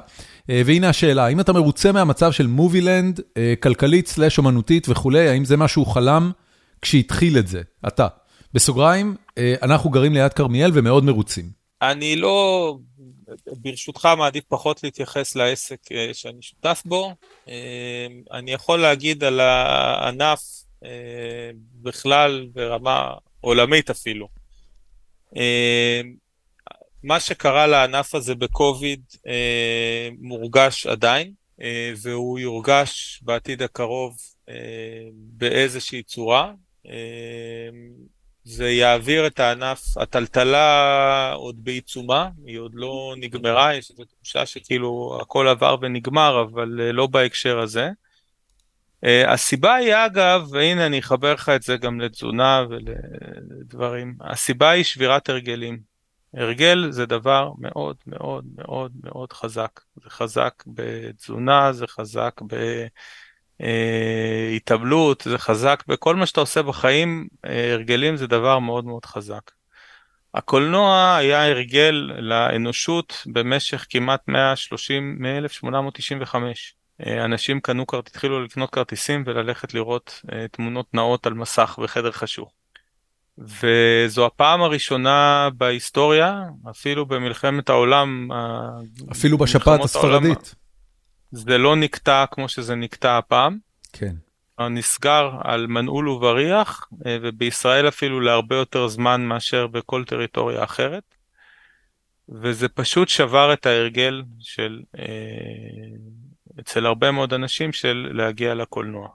והנה 0.48 0.88
השאלה, 0.88 1.24
האם 1.24 1.40
אתה 1.40 1.52
מרוצה 1.52 1.92
מהמצב 1.92 2.32
של 2.32 2.46
מובילנד, 2.46 3.20
כלכלית, 3.62 4.08
סלאש 4.08 4.38
אומנותית 4.38 4.86
וכולי, 4.88 5.28
האם 5.28 5.44
זה 5.44 5.56
מה 5.56 5.68
שהוא 5.68 5.86
חלם 5.86 6.30
כשהתחיל 6.82 7.38
את 7.38 7.48
זה, 7.48 7.62
אתה? 7.88 8.06
בסוגריים, 8.54 9.16
אנחנו 9.62 9.90
גרים 9.90 10.14
ליד 10.14 10.32
כרמיאל 10.32 10.70
ומאוד 10.74 11.04
מרוצים. 11.04 11.44
אני 11.82 12.16
לא 12.16 12.78
ברשותך 13.46 14.08
מעדיף 14.18 14.44
פחות 14.48 14.82
להתייחס 14.82 15.36
לעסק 15.36 15.92
אה, 15.92 16.10
שאני 16.14 16.42
שותף 16.42 16.82
בו. 16.84 17.14
אה, 17.48 18.06
אני 18.32 18.52
יכול 18.52 18.80
להגיד 18.80 19.24
על 19.24 19.40
הענף 19.40 20.40
אה, 20.84 21.50
בכלל 21.82 22.46
ברמה 22.52 23.14
עולמית 23.40 23.90
אפילו. 23.90 24.28
מה 27.02 27.20
שקרה 27.20 27.66
לענף 27.66 28.14
הזה 28.14 28.34
בקוביד 28.34 29.02
מורגש 30.18 30.86
עדיין, 30.86 31.32
והוא 31.96 32.38
יורגש 32.38 33.20
בעתיד 33.22 33.62
הקרוב 33.62 34.16
באיזושהי 35.12 36.02
צורה. 36.02 36.52
זה 38.50 38.70
יעביר 38.70 39.26
את 39.26 39.40
הענף, 39.40 39.96
הטלטלה 39.96 41.32
עוד 41.32 41.64
בעיצומה, 41.64 42.28
היא 42.46 42.58
עוד 42.58 42.72
לא 42.74 43.14
נגמרה, 43.16 43.74
יש 43.74 43.90
איזו 43.90 44.04
תחושה 44.04 44.46
שכאילו 44.46 45.18
הכל 45.22 45.48
עבר 45.48 45.76
ונגמר, 45.80 46.42
אבל 46.42 46.80
אה, 46.80 46.92
לא 46.92 47.06
בהקשר 47.06 47.58
הזה. 47.58 47.90
Uh, 49.04 49.30
הסיבה 49.30 49.74
היא 49.74 49.94
אגב, 50.06 50.48
והנה 50.50 50.86
אני 50.86 50.98
אחבר 50.98 51.34
לך 51.34 51.48
את 51.48 51.62
זה 51.62 51.76
גם 51.76 52.00
לתזונה 52.00 52.64
ולדברים, 52.70 54.14
הסיבה 54.20 54.70
היא 54.70 54.84
שבירת 54.84 55.28
הרגלים. 55.28 55.80
הרגל 56.34 56.90
זה 56.90 57.06
דבר 57.06 57.52
מאוד 57.58 57.96
מאוד 58.06 58.44
מאוד 58.56 58.92
מאוד 59.04 59.32
חזק. 59.32 59.80
זה 60.02 60.10
חזק 60.10 60.64
בתזונה, 60.66 61.72
זה 61.72 61.86
חזק 61.86 62.40
ב... 62.46 62.54
אה, 63.60 64.52
התאבלות, 64.56 65.22
זה 65.26 65.38
חזק 65.38 65.82
בכל 65.88 66.16
מה 66.16 66.26
שאתה 66.26 66.40
עושה 66.40 66.62
בחיים, 66.62 67.28
אה, 67.44 67.72
הרגלים 67.72 68.16
זה 68.16 68.26
דבר 68.26 68.58
מאוד 68.58 68.84
מאוד 68.84 69.04
חזק. 69.04 69.50
הקולנוע 70.34 71.16
היה 71.16 71.46
הרגל 71.46 72.10
לאנושות 72.18 73.22
במשך 73.26 73.86
כמעט 73.90 74.28
130, 74.28 75.16
מ-1895. 75.22 76.34
אנשים 77.24 77.60
קנו, 77.60 77.84
התחילו 77.98 78.44
לקנות 78.44 78.70
כרטיסים 78.70 79.22
וללכת 79.26 79.74
לראות 79.74 80.20
תמונות 80.50 80.94
נאות 80.94 81.26
על 81.26 81.34
מסך 81.34 81.78
בחדר 81.82 82.10
חשוך. 82.10 82.52
וזו 83.38 84.26
הפעם 84.26 84.62
הראשונה 84.62 85.48
בהיסטוריה, 85.56 86.42
אפילו 86.70 87.06
במלחמת 87.06 87.68
העולם, 87.68 88.28
אפילו 89.12 89.38
בשפעת 89.38 89.80
הספרדית. 89.84 90.28
העולם, 90.28 90.59
זה 91.30 91.58
לא 91.58 91.76
נקטע 91.76 92.24
כמו 92.30 92.48
שזה 92.48 92.74
נקטע 92.74 93.18
הפעם. 93.18 93.58
כן. 93.92 94.14
נסגר 94.68 95.30
על 95.44 95.66
מנעול 95.66 96.08
ובריח, 96.08 96.88
אה, 97.06 97.18
ובישראל 97.22 97.88
אפילו 97.88 98.20
להרבה 98.20 98.56
יותר 98.56 98.88
זמן 98.88 99.24
מאשר 99.24 99.66
בכל 99.66 100.04
טריטוריה 100.04 100.64
אחרת. 100.64 101.02
וזה 102.28 102.68
פשוט 102.68 103.08
שבר 103.08 103.52
את 103.52 103.66
ההרגל 103.66 104.22
של, 104.38 104.80
אה, 104.98 105.04
אצל 106.60 106.86
הרבה 106.86 107.10
מאוד 107.10 107.34
אנשים 107.34 107.72
של 107.72 108.10
להגיע 108.12 108.54
לקולנוע. 108.54 109.08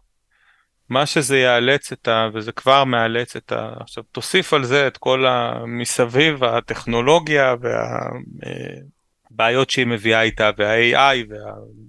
מה 0.90 1.06
שזה 1.06 1.38
יאלץ 1.38 1.92
את 1.92 2.08
ה... 2.08 2.30
וזה 2.34 2.52
כבר 2.52 2.84
מאלץ 2.84 3.36
את 3.36 3.52
ה... 3.52 3.74
עכשיו 3.80 4.04
תוסיף 4.04 4.54
על 4.54 4.64
זה 4.64 4.88
את 4.88 4.98
כל 4.98 5.26
המסביב, 5.26 6.44
הטכנולוגיה 6.44 7.56
והבעיות 7.62 8.95
אה, 9.40 9.64
שהיא 9.70 9.86
מביאה 9.86 10.22
איתה 10.22 10.50
וה-AI 10.58 11.34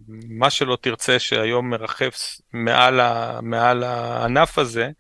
ומה 0.08 0.50
שלא 0.50 0.78
תרצה 0.80 1.18
שהיום 1.18 1.70
מרחף 1.70 2.36
מעל, 2.52 3.00
ה... 3.00 3.40
מעל 3.42 3.82
הענף 3.82 4.58
הזה. 4.58 4.90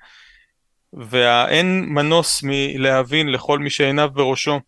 והאין 0.92 1.84
מנוס 1.88 2.40
מלהבין 2.42 3.28
לכל 3.28 3.58
מי 3.58 3.70
שעיניו 3.70 4.10
בראשו 4.12 4.60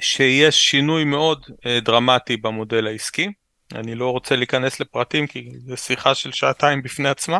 שיש 0.00 0.70
שינוי 0.70 1.04
מאוד 1.04 1.46
אה, 1.66 1.78
דרמטי 1.80 2.36
במודל 2.36 2.86
העסקי. 2.86 3.32
אני 3.74 3.94
לא 3.94 4.10
רוצה 4.10 4.36
להיכנס 4.36 4.80
לפרטים 4.80 5.26
כי 5.26 5.50
זו 5.66 5.76
שיחה 5.76 6.14
של 6.14 6.32
שעתיים 6.32 6.82
בפני 6.82 7.08
עצמה. 7.08 7.38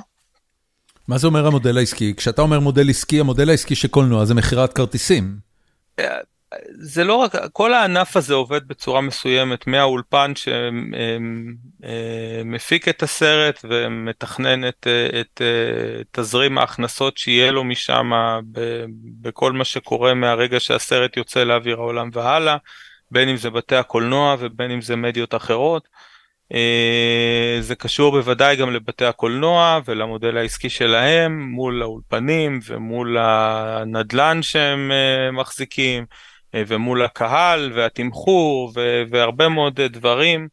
מה 1.08 1.18
זה 1.18 1.26
אומר 1.26 1.46
המודל 1.46 1.78
העסקי? 1.78 2.14
כשאתה 2.16 2.42
אומר 2.42 2.60
מודל 2.60 2.90
עסקי, 2.90 3.20
המודל 3.20 3.50
העסקי 3.50 3.74
של 3.74 3.88
קולנוע 3.88 4.24
זה 4.24 4.34
מכירת 4.34 4.72
כרטיסים. 4.72 5.36
זה 6.70 7.04
לא 7.04 7.14
רק, 7.14 7.32
כל 7.52 7.74
הענף 7.74 8.16
הזה 8.16 8.34
עובד 8.34 8.68
בצורה 8.68 9.00
מסוימת, 9.00 9.66
מהאולפן 9.66 10.32
שמפיק 12.44 12.88
את 12.88 13.02
הסרט 13.02 13.64
ומתכנן 13.68 14.68
את, 14.68 14.86
את 15.20 15.40
תזרים 16.10 16.58
ההכנסות 16.58 17.18
שיהיה 17.18 17.50
לו 17.50 17.64
משם 17.64 18.10
בכל 19.20 19.52
מה 19.52 19.64
שקורה 19.64 20.14
מהרגע 20.14 20.60
שהסרט 20.60 21.16
יוצא 21.16 21.44
לאוויר 21.44 21.76
העולם 21.76 22.10
והלאה, 22.12 22.56
בין 23.10 23.28
אם 23.28 23.36
זה 23.36 23.50
בתי 23.50 23.76
הקולנוע 23.76 24.36
ובין 24.38 24.70
אם 24.70 24.80
זה 24.80 24.96
מדיות 24.96 25.34
אחרות. 25.34 25.88
אה, 26.54 27.58
זה 27.60 27.74
קשור 27.74 28.12
בוודאי 28.12 28.56
גם 28.56 28.70
לבתי 28.70 29.04
הקולנוע 29.04 29.80
ולמודל 29.84 30.36
העסקי 30.36 30.70
שלהם 30.70 31.40
מול 31.42 31.82
האולפנים 31.82 32.60
ומול 32.66 33.16
הנדלן 33.20 34.42
שהם 34.42 34.92
אה, 34.92 35.30
מחזיקים 35.30 36.02
אה, 36.02 36.29
ומול 36.54 37.02
הקהל 37.02 37.72
והתמחור 37.74 38.72
והרבה 39.10 39.48
מאוד 39.48 39.80
דברים. 39.80 40.48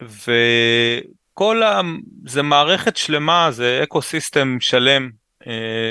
וכל 0.00 1.62
ה... 1.62 1.80
זה 2.26 2.42
מערכת 2.42 2.96
שלמה, 2.96 3.48
זה 3.50 3.80
ecosystem 3.82 4.56
שלם 4.60 5.10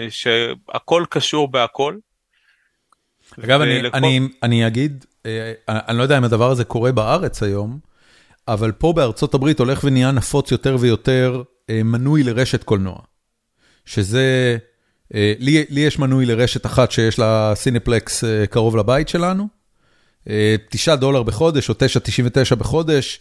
שהכל 0.09 1.05
קשור 1.09 1.51
בהכל. 1.51 1.97
אגב. 3.43 3.61
אני, 3.61 3.79
אני, 3.93 4.19
אני 4.43 4.67
אגיד 4.67 5.05
אה, 5.25 5.53
אני 5.69 5.97
לא 5.97 6.03
יודע 6.03 6.17
אם 6.17 6.23
הדבר 6.23 6.51
הזה 6.51 6.63
קורה 6.63 6.91
בארץ 6.91 7.43
היום, 7.43 7.79
אבל 8.47 8.71
פה 8.71 8.93
בארצות 8.93 9.33
הברית 9.33 9.59
הולך 9.59 9.83
ונהיה 9.83 10.11
נפוץ 10.11 10.51
יותר 10.51 10.77
ויותר 10.79 11.43
אה, 11.69 11.83
מנוי 11.83 12.23
לרשת 12.23 12.63
קולנוע. 12.63 12.99
שזה, 13.85 14.21
אה, 14.21 14.57
לי, 15.11 15.65
לי 15.69 15.81
יש 15.81 15.99
מנוי 15.99 16.25
לרשת 16.25 16.65
אחת 16.65 16.91
שיש 16.91 17.19
לה 17.19 17.53
Cineplex 17.55 18.23
קרוב 18.49 18.77
לבית 18.77 19.09
שלנו, 19.09 19.47
9 20.69 20.95
דולר 20.95 21.23
בחודש 21.23 21.69
או 21.69 21.73
9.99 21.73 22.55
בחודש, 22.55 23.19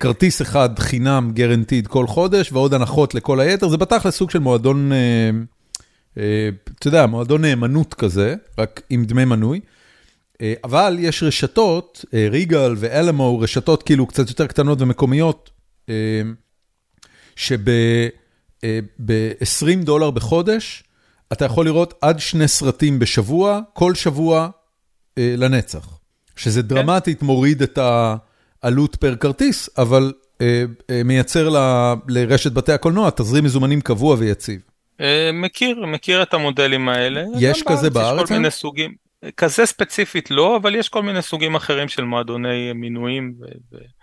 כרטיס 0.00 0.42
אחד 0.42 0.78
חינם 0.78 1.30
גרנטיד 1.34 1.86
כל 1.86 2.06
חודש 2.06 2.52
ועוד 2.52 2.74
הנחות 2.74 3.14
לכל 3.14 3.40
היתר, 3.40 3.68
זה 3.68 3.76
בתכל'ס 3.76 4.16
סוג 4.16 4.30
של 4.30 4.38
מועדון, 4.38 4.92
אתה 6.12 6.88
יודע, 6.88 7.06
מועדון 7.06 7.42
נאמנות 7.42 7.94
כזה, 7.94 8.34
רק 8.58 8.82
עם 8.90 9.04
דמי 9.04 9.24
מנוי. 9.24 9.60
אה, 10.42 10.54
אבל 10.64 10.96
יש 11.00 11.22
רשתות, 11.22 12.04
אה, 12.14 12.26
ריגל 12.30 12.74
ואלמו, 12.76 13.38
רשתות 13.38 13.82
כאילו 13.82 14.06
קצת 14.06 14.28
יותר 14.28 14.46
קטנות 14.46 14.80
ומקומיות, 14.80 15.50
אה, 15.88 16.22
שב-20 17.36 19.84
דולר 19.84 20.10
בחודש, 20.10 20.84
אתה 21.32 21.44
יכול 21.44 21.66
לראות 21.66 21.94
עד 22.00 22.18
שני 22.20 22.48
סרטים 22.48 22.98
בשבוע, 22.98 23.60
כל 23.72 23.94
שבוע 23.94 24.48
לנצח. 25.16 25.98
שזה 26.36 26.62
כן. 26.62 26.68
דרמטית 26.68 27.22
מוריד 27.22 27.62
את 27.62 27.78
העלות 28.62 28.96
פר 28.96 29.16
כרטיס, 29.16 29.70
אבל 29.78 30.12
מייצר 31.04 31.48
ל, 31.48 31.56
לרשת 32.08 32.52
בתי 32.52 32.72
הקולנוע 32.72 33.10
תזרים 33.10 33.44
מזומנים 33.44 33.80
קבוע 33.80 34.16
ויציב. 34.18 34.60
מכיר, 35.32 35.86
מכיר 35.86 36.22
את 36.22 36.34
המודלים 36.34 36.88
האלה. 36.88 37.24
יש 37.38 37.62
כזה 37.62 37.90
בארץ? 37.90 38.22
יש 38.22 38.28
כל 38.28 38.34
מיני 38.34 38.50
סוגים. 38.50 38.94
כזה 39.36 39.66
ספציפית 39.66 40.30
לא, 40.30 40.56
אבל 40.56 40.74
יש 40.74 40.88
כל 40.88 41.02
מיני 41.02 41.22
סוגים 41.22 41.54
אחרים 41.54 41.88
של 41.88 42.04
מועדוני 42.04 42.72
מינויים 42.72 43.34
ודרכים 43.40 44.01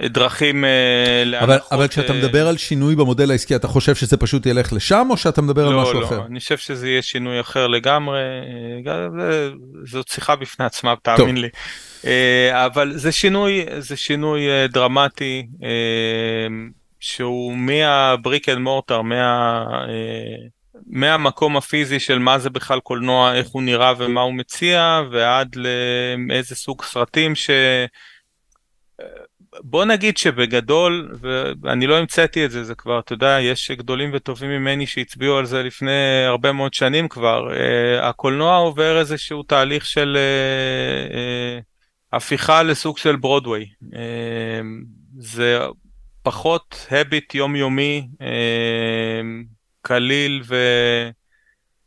אה, 0.00 1.22
להנחות. 1.24 1.72
אבל 1.72 1.88
כשאתה 1.88 2.12
אה, 2.12 2.18
מדבר 2.18 2.48
על 2.48 2.56
שינוי 2.56 2.96
במודל 2.96 3.30
העסקי, 3.30 3.56
אתה 3.56 3.68
חושב 3.68 3.94
שזה 3.94 4.16
פשוט 4.16 4.46
ילך 4.46 4.72
לשם, 4.72 5.06
או 5.10 5.16
שאתה 5.16 5.42
מדבר 5.42 5.64
לא, 5.64 5.70
על 5.70 5.82
משהו 5.82 6.00
לא, 6.00 6.06
אחר? 6.06 6.18
לא, 6.18 6.24
אני 6.26 6.40
חושב 6.40 6.56
שזה 6.56 6.88
יהיה 6.88 7.02
שינוי 7.02 7.40
אחר 7.40 7.66
לגמרי, 7.66 8.20
אה, 8.86 9.48
זאת 9.84 10.08
שיחה 10.08 10.36
בפני 10.36 10.66
עצמה, 10.66 10.94
תאמין 11.02 11.36
לי. 11.36 11.48
אבל 12.52 12.92
זה 12.96 13.12
שינוי, 13.12 13.64
זה 13.78 13.96
שינוי 13.96 14.68
דרמטי, 14.68 15.46
שהוא 17.00 17.56
מה 17.56 17.82
brick 17.82 18.48
and 18.48 18.58
mortar, 18.58 19.02
מה... 19.02 19.64
מהמקום 20.86 21.56
הפיזי 21.56 22.00
של 22.00 22.18
מה 22.18 22.38
זה 22.38 22.50
בכלל 22.50 22.80
קולנוע, 22.80 23.34
איך 23.34 23.48
הוא 23.48 23.62
נראה 23.62 23.92
ומה 23.98 24.20
הוא 24.20 24.34
מציע, 24.34 25.02
ועד 25.10 25.56
לאיזה 26.28 26.54
סוג 26.54 26.82
סרטים 26.82 27.34
ש... 27.34 27.50
בוא 29.62 29.84
נגיד 29.84 30.16
שבגדול, 30.16 31.10
ואני 31.62 31.86
לא 31.86 31.98
המצאתי 31.98 32.44
את 32.44 32.50
זה, 32.50 32.64
זה 32.64 32.74
כבר, 32.74 32.98
אתה 32.98 33.12
יודע, 33.12 33.38
יש 33.40 33.70
גדולים 33.70 34.10
וטובים 34.12 34.50
ממני 34.50 34.86
שהצביעו 34.86 35.36
על 35.36 35.46
זה 35.46 35.62
לפני 35.62 36.24
הרבה 36.26 36.52
מאוד 36.52 36.74
שנים 36.74 37.08
כבר. 37.08 37.48
Uh, 37.50 38.04
הקולנוע 38.04 38.56
עובר 38.56 38.98
איזשהו 38.98 39.42
תהליך 39.42 39.86
של 39.86 40.16
uh, 40.16 41.12
uh, 41.12 42.16
הפיכה 42.16 42.62
לסוג 42.62 42.98
של 42.98 43.16
ברודוויי. 43.16 43.66
Uh, 43.82 43.96
זה 45.18 45.58
פחות 46.22 46.86
הביט 46.90 47.34
יומיומי, 47.34 48.08
uh, 48.14 48.24
קליל 49.82 50.42
ומהיר 50.46 51.12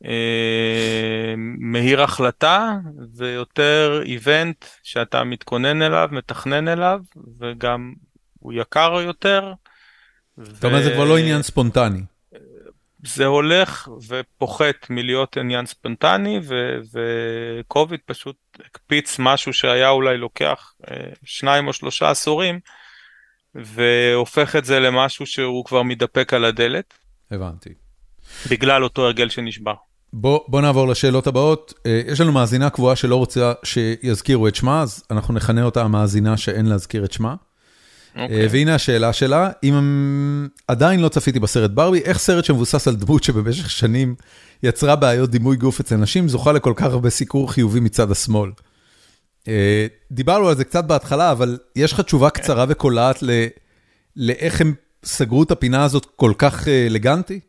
אה, 0.05 2.03
החלטה, 2.03 2.77
ויותר 3.15 4.01
איבנט 4.05 4.65
שאתה 4.84 5.23
מתכונן 5.23 5.81
אליו, 5.81 6.09
מתכנן 6.11 6.67
אליו, 6.67 6.99
וגם 7.39 7.93
הוא 8.39 8.53
יקר 8.53 9.01
יותר. 9.01 9.53
זאת 10.38 10.65
אומרת, 10.65 10.84
זה 10.84 10.91
כבר 10.91 11.05
לא 11.05 11.17
עניין 11.17 11.41
ספונטני. 11.41 12.01
זה 13.03 13.26
הולך 13.26 13.89
ופוחת 14.07 14.89
מלהיות 14.89 15.38
עניין 15.38 15.65
ספונטני, 15.65 16.39
וקוביד 16.93 17.99
פשוט 18.05 18.35
הקפיץ 18.65 19.15
משהו 19.19 19.53
שהיה 19.53 19.89
אולי 19.89 20.17
לוקח 20.17 20.73
אה, 20.91 20.95
שניים 21.23 21.67
או 21.67 21.73
שלושה 21.73 22.09
עשורים, 22.09 22.59
והופך 23.55 24.55
את 24.55 24.65
זה 24.65 24.80
למשהו 24.80 25.26
שהוא 25.26 25.65
כבר 25.65 25.84
מתדפק 25.84 26.34
על 26.34 26.45
הדלת. 26.45 26.93
הבנתי. 27.31 27.69
בגלל 28.49 28.84
אותו 28.84 29.05
הרגל 29.05 29.30
שנשבר. 29.30 29.76
בוא, 30.14 30.40
בוא 30.48 30.61
נעבור 30.61 30.88
לשאלות 30.88 31.27
הבאות. 31.27 31.73
אה, 31.86 32.02
יש 32.07 32.22
לנו 32.22 32.31
מאזינה 32.31 32.69
קבועה 32.69 32.95
שלא 32.95 33.15
רוצה 33.15 33.53
שיזכירו 33.64 34.48
את 34.48 34.56
שמה, 34.56 34.81
אז 34.81 35.03
אנחנו 35.11 35.34
נכנה 35.34 35.64
אותה 35.64 35.81
המאזינה 35.81 36.38
שאין 36.38 36.65
להזכיר 36.65 37.06
את 37.06 37.11
שמה. 37.11 37.36
Okay. 38.15 38.18
אה, 38.18 38.23
אוקיי. 38.23 38.48
והנה 38.48 38.76
השאלה 38.76 39.14
שלה, 39.14 39.49
אם 39.64 40.48
עדיין 40.68 40.99
לא 40.99 41.10
צפיתי 41.10 41.40
בסרט 41.40 41.72
ברבי, 41.72 41.99
איך 41.99 42.18
סרט 42.18 42.45
שמבוסס 42.45 42.88
על 42.88 42.95
דמות 42.95 43.23
שבמשך 43.23 43.69
שנים 43.69 44.15
יצרה 44.64 44.95
בעיות 44.95 45.30
דימוי 45.30 45.57
גוף 45.57 45.80
אצל 45.80 45.95
נשים, 45.95 46.27
זוכה 46.27 46.52
לכל 46.52 46.73
כך 46.76 46.86
הרבה 46.86 47.10
סיקור 47.10 47.52
חיובי 47.52 47.80
מצד 47.80 48.11
השמאל? 48.11 48.52
אה, 49.48 49.88
דיברנו 50.11 50.49
על 50.49 50.56
זה 50.56 50.64
קצת 50.64 50.86
בהתחלה, 50.86 51.31
אבל 51.31 51.57
יש 51.76 51.94
לך 51.94 52.02
תשובה 52.02 52.30
קצרה 52.30 52.65
וקולעת 52.69 53.23
לאיך 54.15 54.61
הם 54.61 54.73
סגרו 55.06 55.44
את 55.44 55.52
הפינה 55.52 55.84
הזאת 55.84 56.07
כל 56.15 56.34
כך 56.38 56.68
אלגנטי? 56.68 57.40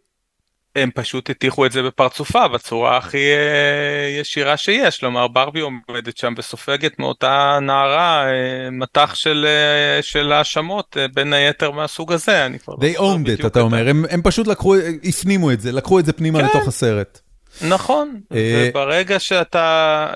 הם 0.77 0.91
פשוט 0.95 1.31
הטיחו 1.31 1.67
את 1.67 1.73
זה 1.73 1.83
בפרצופה 1.83 2.49
בצורה 2.49 2.97
הכי 2.97 3.33
אה, 3.33 4.21
ישירה 4.21 4.57
שיש, 4.57 4.99
כלומר 4.99 5.29
ברבי 5.29 5.61
עומדת 5.61 6.17
שם 6.17 6.35
וסופגת 6.37 6.99
מאותה 6.99 7.59
נערה 7.63 8.25
אה, 8.27 8.71
מטח 8.71 9.15
של, 9.15 9.47
אה, 9.49 10.03
של 10.03 10.33
האשמות 10.33 10.97
בין 11.15 11.33
היתר 11.33 11.71
מהסוג 11.71 12.13
הזה, 12.13 12.47
אני 12.47 12.59
כבר 12.59 12.75
לא 12.81 13.15
owned 13.15 13.43
it, 13.43 13.47
אתה 13.47 13.61
אומר, 13.61 13.89
הם, 13.89 14.05
הם 14.11 14.23
פשוט 14.23 14.47
לקחו, 14.47 14.75
הפנימו 15.05 15.53
את 15.53 15.61
זה, 15.61 15.73
לקחו 15.73 15.99
את 15.99 16.05
זה 16.05 16.13
פנימה 16.13 16.39
כן. 16.39 16.45
לתוך 16.45 16.69
הסרט. 16.69 17.21
נכון, 17.69 18.21
וברגע 18.31 19.19
שאתה, 19.19 20.07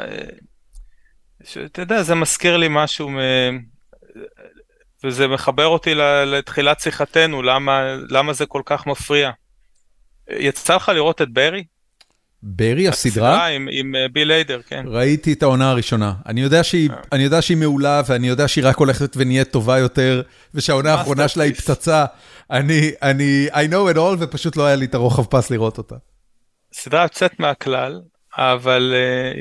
שאתה 1.44 1.82
יודע, 1.82 2.02
זה 2.02 2.14
מזכיר 2.14 2.56
לי 2.56 2.66
משהו, 2.70 3.10
מ... 3.10 3.18
וזה 5.04 5.28
מחבר 5.28 5.66
אותי 5.66 5.94
לתחילת 6.26 6.80
שיחתנו, 6.80 7.42
למה, 7.42 7.96
למה 8.10 8.32
זה 8.32 8.46
כל 8.46 8.62
כך 8.66 8.86
מפריע. 8.86 9.30
יצא 10.30 10.76
לך 10.76 10.88
לראות 10.88 11.22
את 11.22 11.30
ברי? 11.32 11.64
ברי 12.42 12.88
הסדרה? 12.88 13.30
הסדרה 13.30 13.46
עם, 13.46 13.68
עם 13.70 13.94
אה, 13.94 14.08
ביל 14.08 14.28
ליידר, 14.28 14.60
כן. 14.62 14.84
ראיתי 14.86 15.32
את 15.32 15.42
העונה 15.42 15.70
הראשונה. 15.70 16.12
אני 16.26 16.40
יודע, 16.40 16.64
שהיא, 16.64 16.90
אה. 16.90 16.96
אני 17.12 17.22
יודע 17.22 17.42
שהיא 17.42 17.56
מעולה, 17.56 18.02
ואני 18.06 18.28
יודע 18.28 18.48
שהיא 18.48 18.64
רק 18.66 18.76
הולכת 18.76 19.16
ונהיית 19.16 19.50
טובה 19.50 19.78
יותר, 19.78 20.22
ושהעונה 20.54 20.92
האחרונה 20.92 21.28
שלה 21.28 21.44
היא 21.44 21.54
פצצה. 21.54 22.04
אני, 22.50 22.90
אני, 23.02 23.46
I 23.52 23.70
know 23.70 23.94
it 23.94 23.96
all, 23.96 24.16
ופשוט 24.18 24.56
לא 24.56 24.66
היה 24.66 24.76
לי 24.76 24.84
את 24.84 24.94
הרוחב 24.94 25.24
פס 25.24 25.50
לראות 25.50 25.78
אותה. 25.78 25.96
סדרה 26.72 27.02
יוצאת 27.02 27.40
מהכלל, 27.40 28.00
אבל 28.36 28.94
uh, 28.94 28.96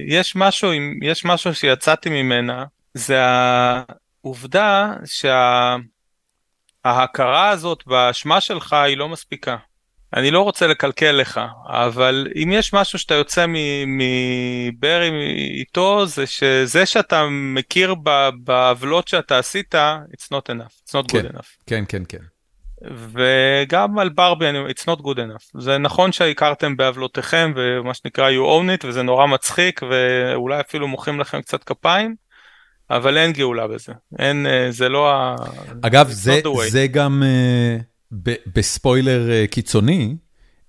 יש 0.08 0.36
משהו, 0.36 0.70
יש 1.02 1.26
משהו 1.26 1.56
שיצאתי 1.56 2.10
ממנה, 2.10 2.66
זה 2.94 3.20
העובדה 3.22 4.94
שההכרה 6.86 7.50
הזאת 7.50 7.84
באשמה 7.88 8.42
שלך 8.42 8.74
היא 8.74 8.98
לא 8.98 9.10
מספיקה. 9.10 9.58
אני 10.16 10.32
לא 10.32 10.42
רוצה 10.42 10.68
לקלקל 10.68 11.12
לך, 11.12 11.42
אבל 11.68 12.28
אם 12.44 12.52
יש 12.52 12.74
משהו 12.74 13.00
שאתה 13.00 13.14
יוצא 13.14 13.46
מברי 13.88 15.12
איתו, 15.60 16.06
זה 16.06 16.28
שזה 16.28 16.86
שאתה 16.86 17.28
מכיר 17.32 17.96
בעוולות 18.44 19.08
שאתה 19.08 19.40
עשית, 19.40 19.76
it's 19.76 20.26
not 20.34 20.50
enough, 20.50 20.74
it's 20.86 20.92
not 20.92 21.12
כן, 21.12 21.20
good 21.20 21.34
enough. 21.34 21.48
כן, 21.68 21.84
כן, 21.88 22.04
כן. 22.10 22.18
וגם 23.12 24.00
על 24.00 24.10
ברבי, 24.10 24.46
it's 24.70 24.84
not 24.84 25.00
good 25.00 25.18
enough. 25.18 25.60
זה 25.60 25.78
נכון 25.78 26.12
שהכרתם 26.12 26.78
בעוולותיכם, 26.78 27.54
ומה 27.56 27.94
שנקרא 27.94 28.30
you 28.30 28.62
own 28.62 28.82
it, 28.82 28.88
וזה 28.88 29.04
נורא 29.04 29.28
מצחיק, 29.28 29.82
ואולי 29.90 30.60
אפילו 30.60 30.88
מוחאים 30.88 31.20
לכם 31.20 31.42
קצת 31.42 31.64
כפיים, 31.64 32.16
אבל 32.90 33.18
אין 33.18 33.32
גאולה 33.32 33.68
בזה. 33.68 33.94
אין, 34.20 34.46
אה, 34.46 34.68
זה 34.70 34.90
לא 34.90 35.12
ה... 35.12 35.36
אגב, 35.82 36.10
זה, 36.10 36.42
זה 36.70 36.88
גם... 36.88 37.24
Uh... 37.24 37.93
בספוילר 38.56 39.32
אה, 39.32 39.48
קיצוני, 39.48 40.16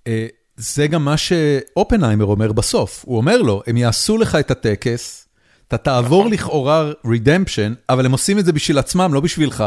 אה, 0.06 0.26
זה 0.56 0.86
גם 0.86 1.04
מה 1.04 1.16
שאופנהיימר 1.16 2.24
אומר 2.24 2.52
בסוף. 2.52 3.04
הוא 3.06 3.16
אומר 3.16 3.42
לו, 3.42 3.62
הם 3.66 3.76
יעשו 3.76 4.18
לך 4.18 4.34
את 4.34 4.50
הטקס, 4.50 5.28
אתה 5.68 5.78
תעבור 5.78 6.20
נכון. 6.20 6.32
לכאורה 6.32 6.90
רידמפשן, 7.06 7.74
אבל 7.88 8.06
הם 8.06 8.12
עושים 8.12 8.38
את 8.38 8.44
זה 8.44 8.52
בשביל 8.52 8.78
עצמם, 8.78 9.14
לא 9.14 9.20
בשבילך. 9.20 9.64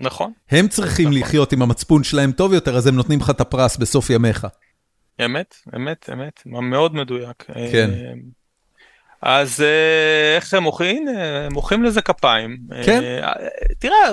נכון. 0.00 0.32
הם 0.50 0.68
צריכים 0.68 1.08
נכון. 1.08 1.20
לחיות 1.20 1.52
עם 1.52 1.62
המצפון 1.62 2.04
שלהם 2.04 2.32
טוב 2.32 2.52
יותר, 2.52 2.76
אז 2.76 2.86
הם 2.86 2.96
נותנים 2.96 3.20
לך 3.20 3.30
את 3.30 3.40
הפרס 3.40 3.76
בסוף 3.76 4.10
ימיך. 4.10 4.46
אמת, 5.24 5.54
אמת, 5.76 6.10
אמת, 6.12 6.42
מאוד 6.46 6.94
מדויק. 6.94 7.44
כן. 7.72 7.90
אה, 7.90 8.12
אז 9.22 9.64
איך 10.36 10.54
הם 10.54 10.62
מוחאים? 10.62 11.06
מוחאים 11.50 11.84
לזה 11.84 12.02
כפיים. 12.02 12.58
כן. 12.84 13.22
תראה, 13.78 14.10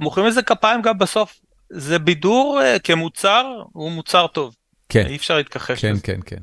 מוחאים 0.00 0.26
לזה 0.26 0.42
כפיים 0.42 0.82
גם 0.82 0.98
בסוף. 0.98 1.40
זה 1.74 1.98
בידור 1.98 2.60
uh, 2.60 2.78
כמוצר, 2.78 3.62
הוא 3.72 3.92
מוצר 3.92 4.26
טוב. 4.26 4.56
כן. 4.88 5.06
אי 5.06 5.16
אפשר 5.16 5.36
להתכחש 5.36 5.80
כן, 5.80 5.92
לזה. 5.92 6.02
כן, 6.02 6.20
כן, 6.26 6.36
כן. 6.36 6.42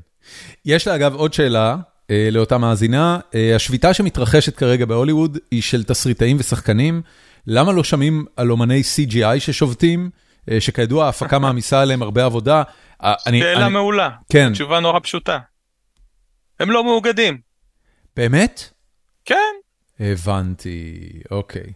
יש 0.66 0.88
לה 0.88 0.96
אגב 0.96 1.16
עוד 1.16 1.34
שאלה 1.34 1.76
uh, 1.76 2.12
לאותה 2.32 2.58
מאזינה. 2.58 3.20
Uh, 3.32 3.56
השביתה 3.56 3.94
שמתרחשת 3.94 4.56
כרגע 4.56 4.86
בהוליווד 4.86 5.38
היא 5.52 5.62
של 5.62 5.84
תסריטאים 5.84 6.38
ושחקנים. 6.40 7.02
למה 7.48 7.72
לא 7.72 7.84
שומעים 7.84 8.26
על 8.36 8.52
אומני 8.52 8.82
CGI 8.82 9.40
ששובתים, 9.40 10.10
uh, 10.50 10.54
שכידוע 10.60 11.06
ההפקה 11.06 11.40
מעמיסה 11.44 11.82
עליהם 11.82 12.02
הרבה 12.02 12.26
עבודה? 12.26 12.64
Uh, 13.02 13.06
שאלה 13.26 13.66
אני... 13.66 13.74
מעולה. 13.74 14.10
כן. 14.30 14.54
תשובה 14.54 14.80
נורא 14.80 15.00
פשוטה. 15.00 15.40
הם 16.60 16.72
לא 16.72 16.84
מאוגדים. 16.84 17.38
באמת? 18.16 18.70
כן. 19.26 19.36
הבנתי, 20.00 21.10
אוקיי. 21.32 21.74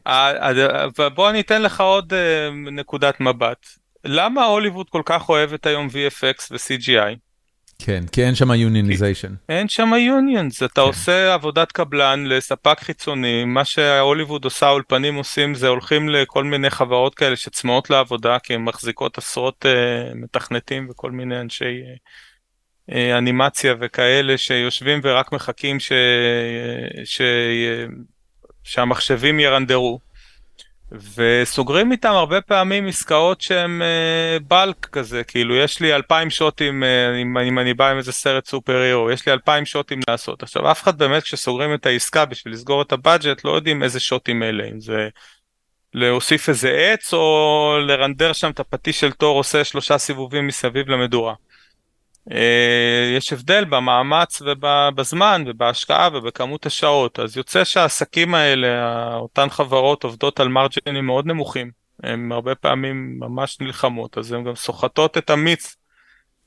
בוא 1.15 1.29
אני 1.29 1.39
אתן 1.39 1.61
לך 1.61 1.81
עוד 1.81 2.13
אה, 2.13 2.49
נקודת 2.71 3.19
מבט. 3.19 3.67
למה 4.05 4.45
הוליווד 4.45 4.89
כל 4.89 5.01
כך 5.05 5.29
אוהבת 5.29 5.65
היום 5.65 5.87
VFX 5.87 6.51
ו-CGI? 6.51 7.17
כן, 7.79 8.03
כי 8.11 8.23
אין 8.23 8.35
שם 8.35 8.51
יוניוניזיישן. 8.51 9.33
אין 9.49 9.67
שם 9.67 9.91
unions, 9.99 10.63
אתה 10.63 10.81
כן. 10.81 10.81
עושה 10.81 11.33
עבודת 11.33 11.71
קבלן 11.71 12.25
לספק 12.25 12.79
חיצוני, 12.79 13.45
מה 13.45 13.65
שהוליווד 13.65 14.43
עושה, 14.43 14.67
האולפנים 14.67 15.15
עושים 15.15 15.55
זה 15.55 15.67
הולכים 15.67 16.09
לכל 16.09 16.43
מיני 16.43 16.69
חברות 16.69 17.15
כאלה 17.15 17.35
שצמאות 17.35 17.89
לעבודה, 17.89 18.39
כי 18.39 18.53
הן 18.53 18.61
מחזיקות 18.61 19.17
עשרות 19.17 19.65
uh, 19.65 20.15
מתכנתים 20.15 20.87
וכל 20.89 21.11
מיני 21.11 21.41
אנשי 21.41 21.81
uh, 22.91 22.93
אנימציה 23.17 23.73
וכאלה 23.79 24.37
שיושבים 24.37 24.99
ורק 25.03 25.31
מחכים 25.31 25.79
ש... 25.79 25.91
ש... 27.03 27.21
שהמחשבים 28.63 29.39
ירנדרו. 29.39 29.99
וסוגרים 31.15 31.91
איתם 31.91 32.11
הרבה 32.11 32.41
פעמים 32.41 32.87
עסקאות 32.87 33.41
שהם 33.41 33.81
בלק 34.47 34.85
uh, 34.85 34.89
כזה, 34.89 35.23
כאילו 35.23 35.55
יש 35.55 35.79
לי 35.79 35.93
אלפיים 35.93 36.29
שוטים, 36.29 36.83
uh, 36.83 37.21
אם, 37.21 37.37
אם 37.37 37.59
אני 37.59 37.73
בא 37.73 37.89
עם 37.89 37.97
איזה 37.97 38.11
סרט 38.11 38.47
סופר 38.47 38.75
הירו, 38.75 39.11
יש 39.11 39.25
לי 39.25 39.33
אלפיים 39.33 39.65
שוטים 39.65 39.99
לעשות. 40.09 40.43
עכשיו 40.43 40.71
אף 40.71 40.83
אחד 40.83 40.97
באמת 40.97 41.23
כשסוגרים 41.23 41.73
את 41.73 41.85
העסקה 41.85 42.25
בשביל 42.25 42.53
לסגור 42.53 42.81
את 42.81 42.91
הבאג'ט 42.91 43.45
לא 43.45 43.51
יודעים 43.51 43.83
איזה 43.83 43.99
שוטים 43.99 44.43
אלה, 44.43 44.63
אם 44.63 44.79
זה 44.79 45.09
להוסיף 45.93 46.49
איזה 46.49 46.69
עץ 46.69 47.13
או 47.13 47.77
לרנדר 47.87 48.33
שם 48.33 48.51
את 48.51 48.59
הפטיש 48.59 48.99
של 48.99 49.11
תור 49.11 49.37
עושה 49.37 49.63
שלושה 49.63 49.97
סיבובים 49.97 50.47
מסביב 50.47 50.89
למדורה. 50.89 51.33
אה, 52.31 53.13
יש 53.17 53.33
הבדל 53.33 53.65
במאמץ 53.65 54.41
ובזמן 54.41 55.43
ובהשקעה 55.47 56.09
ובכמות 56.13 56.65
השעות. 56.65 57.19
אז 57.19 57.37
יוצא 57.37 57.63
שהעסקים 57.63 58.35
האלה 58.35 58.67
אותן 59.15 59.49
חברות 59.49 60.03
עובדות 60.03 60.39
על 60.39 60.47
מרג'ינים 60.47 61.05
מאוד 61.05 61.25
נמוכים. 61.25 61.71
הן 62.03 62.31
הרבה 62.31 62.55
פעמים 62.55 63.19
ממש 63.19 63.57
נלחמות 63.59 64.17
אז 64.17 64.31
הן 64.31 64.43
גם 64.43 64.55
סוחטות 64.55 65.17
את 65.17 65.29
המיץ 65.29 65.75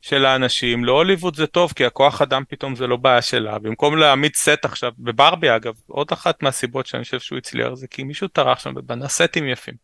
של 0.01 0.25
האנשים. 0.25 0.85
להוליווד 0.85 1.37
זה 1.37 1.47
טוב 1.47 1.73
כי 1.73 1.85
הכוח 1.85 2.23
אדם 2.23 2.43
פתאום 2.49 2.77
זה 2.77 2.87
לא 2.87 2.97
בעיה 2.97 3.23
שלה. 3.23 3.59
במקום 3.59 3.97
להעמיד 3.97 4.35
סט 4.35 4.65
עכשיו 4.65 4.93
בברבי 4.99 5.57
אגב 5.57 5.75
עוד 5.87 6.09
אחת 6.13 6.43
מהסיבות 6.43 6.87
שאני 6.87 7.05
חושב 7.05 7.21
שהוא 7.21 7.39
הצליח 7.39 7.75
זה 7.75 7.87
כי 7.87 8.05
מישהו 8.05 8.29
טרח 8.29 8.59
שם 8.59 8.73
ובנה 8.77 9.09
סטים 9.09 9.49
יפים. 9.49 9.75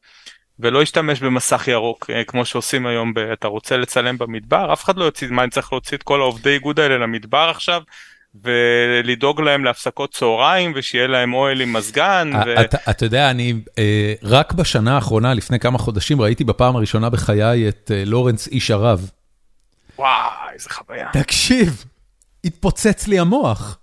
ולא 0.61 0.83
ישתמש 0.83 1.20
במסך 1.20 1.69
ירוק 1.69 2.11
אה, 2.11 2.24
כמו 2.24 2.45
שעושים 2.45 2.87
היום, 2.87 3.15
ב, 3.15 3.19
אתה 3.19 3.49
רוצה 3.49 3.77
לצלם 3.77 4.19
במדבר, 4.19 4.73
אף 4.73 4.85
אחד 4.85 4.97
לא 4.97 5.05
יוציא, 5.05 5.29
מה 5.31 5.43
אני 5.43 5.51
צריך 5.51 5.73
להוציא 5.73 5.97
את 5.97 6.03
כל 6.03 6.20
העובדי 6.20 6.51
איגוד 6.51 6.81
האלה 6.81 6.99
למדבר 6.99 7.49
עכשיו? 7.51 7.83
ולדאוג 8.45 9.41
להם 9.41 9.65
להפסקות 9.65 10.15
צהריים 10.15 10.73
ושיהיה 10.77 11.07
להם 11.07 11.35
אוהל 11.35 11.61
עם 11.61 11.73
מזגן. 11.73 12.31
ו... 12.47 12.61
אתה, 12.61 12.79
אתה 12.91 13.05
יודע, 13.05 13.31
אני 13.31 13.55
אה, 13.79 14.15
רק 14.23 14.53
בשנה 14.53 14.95
האחרונה, 14.95 15.35
לפני 15.35 15.59
כמה 15.59 15.79
חודשים, 15.79 16.20
ראיתי 16.20 16.45
בפעם 16.45 16.77
הראשונה 16.77 17.11
בחיי 17.11 17.69
את 17.69 17.91
אה, 17.95 18.05
לורנס 18.07 18.49
איש 18.49 18.70
ערב. 18.70 19.11
וואי, 19.99 20.09
איזה 20.53 20.70
חוויה. 20.70 21.09
תקשיב, 21.12 21.85
התפוצץ 22.45 23.07
לי 23.07 23.19
המוח. 23.19 23.79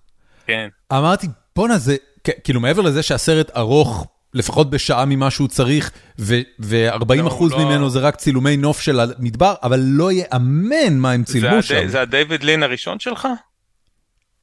כן. 0.47 0.69
אמרתי, 0.93 1.27
בואנה 1.55 1.77
זה, 1.77 1.95
כאילו 2.43 2.59
מעבר 2.59 2.81
לזה 2.81 3.03
שהסרט 3.03 3.57
ארוך 3.57 4.07
לפחות 4.33 4.69
בשעה 4.69 5.05
ממה 5.05 5.31
שהוא 5.31 5.47
צריך, 5.47 5.91
ו-40% 6.19 7.27
אחוז 7.27 7.51
לא... 7.51 7.59
ממנו 7.59 7.89
זה 7.89 7.99
רק 7.99 8.15
צילומי 8.15 8.57
נוף 8.57 8.81
של 8.81 8.99
המדבר, 8.99 9.53
אבל 9.63 9.79
לא 9.83 10.11
ייאמן 10.11 10.97
מה 10.97 11.11
הם 11.11 11.23
צילמו 11.23 11.61
שם. 11.61 11.87
זה 11.87 12.01
הדייוויד 12.01 12.43
לין 12.43 12.63
הראשון 12.63 12.99
שלך? 12.99 13.27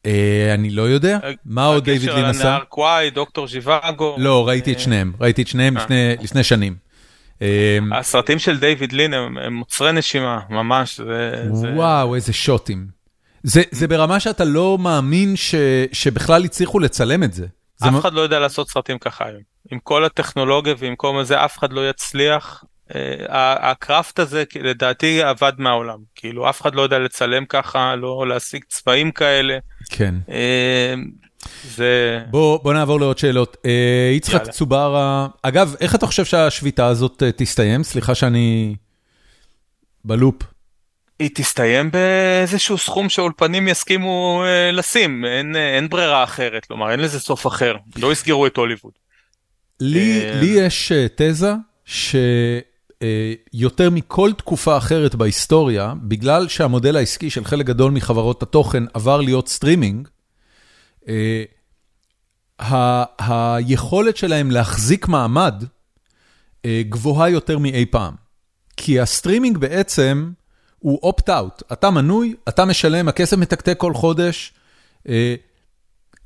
אה, 0.07 0.55
אני 0.55 0.71
לא 0.71 0.83
יודע, 0.83 1.19
מה 1.45 1.67
עוד 1.67 1.85
דיוויד 1.85 2.11
לין 2.11 2.25
עשה? 2.25 2.45
לנהר 2.45 2.65
קוואי, 2.65 3.11
דוקטור 3.11 3.49
ז'יוואגו. 3.49 4.17
לא, 4.19 4.49
ראיתי 4.49 4.73
את 4.73 4.77
אה, 4.77 4.83
שניהם, 4.83 5.13
ראיתי 5.21 5.43
את 5.43 5.49
שניהם 5.49 5.77
אה. 5.77 6.15
לפני 6.23 6.43
שנים. 6.45 6.77
הסרטים 7.93 8.39
של 8.39 8.59
דיוויד 8.59 8.93
לין 8.93 9.15
הם 9.15 9.55
מוצרי 9.55 9.93
נשימה, 9.93 10.41
ממש. 10.51 11.01
וואו, 11.75 12.15
איזה 12.15 12.33
שוטים. 12.33 12.87
זה 13.71 13.89
ברמה 13.89 14.21
שאתה 14.21 14.45
לא 14.45 14.79
מאמין 14.79 15.35
שבכלל 15.93 16.45
הצליחו 16.45 16.79
לצלם 16.79 17.23
את 17.23 17.33
זה. 17.33 17.47
אף 17.83 17.95
אחד 18.01 18.13
לא 18.13 18.21
יודע 18.21 18.39
לעשות 18.39 18.71
סרטים 18.71 18.99
ככה 18.99 19.25
היום. 19.27 19.56
עם 19.73 19.79
כל 19.79 20.05
הטכנולוגיה 20.05 20.75
ועם 20.79 20.97
כל 20.97 21.25
זה 21.25 21.45
אף 21.45 21.59
אחד 21.59 21.73
לא 21.73 21.91
יצליח. 21.91 22.65
אה, 22.95 23.71
הקראפט 23.71 24.19
הזה 24.19 24.45
לדעתי 24.61 25.23
עבד 25.23 25.53
מהעולם 25.59 25.99
כאילו 26.15 26.51
אף 26.51 26.61
אחד 26.61 26.75
לא 26.75 26.83
יודע 26.83 26.99
לצלם 26.99 27.45
ככה 27.45 27.97
לא 27.97 28.29
להשיג 28.29 28.65
צבעים 28.69 29.13
כאלה. 29.13 29.59
כן. 29.91 30.15
אה, 30.31 30.95
זה... 31.65 32.21
בוא, 32.31 32.59
בוא 32.63 32.73
נעבור 32.73 33.01
לעוד 33.01 33.19
שאלות. 33.19 33.57
אה, 33.67 34.13
יצחק 34.17 34.51
צוברה, 34.51 35.29
אגב, 35.43 35.75
איך 35.81 35.95
אתה 35.95 36.07
חושב 36.07 36.25
שהשביתה 36.25 36.87
הזאת 36.87 37.23
תסתיים? 37.37 37.83
סליחה 37.83 38.15
שאני 38.15 38.77
בלופ. 40.05 40.43
היא 41.19 41.31
תסתיים 41.35 41.91
באיזשהו 41.91 42.79
סכום 42.79 43.09
שהאולפנים 43.09 43.69
יסכימו 43.69 44.43
אה, 44.47 44.71
לשים, 44.73 45.25
אין, 45.25 45.57
אין 45.57 45.89
ברירה 45.89 46.25
אחרת, 46.25 46.65
כלומר 46.65 46.91
אין 46.91 47.01
לזה 47.01 47.21
סוף 47.21 47.47
אחר, 47.47 47.77
לא 47.97 48.13
יסגרו 48.13 48.47
את 48.47 48.57
הוליווד. 48.57 48.93
לי, 49.81 50.21
אה, 50.21 50.41
לי 50.41 50.47
יש 50.47 50.93
אה, 50.93 51.07
תזה 51.17 51.55
שיותר 51.85 52.61
מכל 53.91 54.33
תקופה 54.39 54.77
אחרת 54.77 55.15
בהיסטוריה, 55.15 55.95
בגלל 56.03 56.49
שהמודל 56.49 56.97
העסקי 56.97 57.31
של 57.31 57.45
חלק 57.45 57.67
גדול 57.67 57.93
מחברות 57.93 58.43
התוכן 58.43 58.83
עבר 58.95 59.21
להיות 59.21 59.49
סטרימינג, 59.49 60.09
אה, 61.09 61.45
ה- 62.61 63.05
היכולת 63.57 64.17
שלהם 64.17 64.51
להחזיק 64.51 65.09
מעמד 65.09 65.65
גבוהה 66.67 67.31
יותר 67.31 67.59
מאי 67.59 67.87
פעם. 67.87 68.15
כי 68.77 69.01
הסטרימינג 69.01 69.59
בעצם 69.59 70.31
הוא 70.79 70.99
opt-out. 71.03 71.63
אתה 71.73 71.91
מנוי, 71.91 72.35
אתה 72.49 72.65
משלם, 72.65 73.09
הכסף 73.09 73.37
מתקתק 73.37 73.75
כל 73.79 73.95
חודש. 73.95 74.53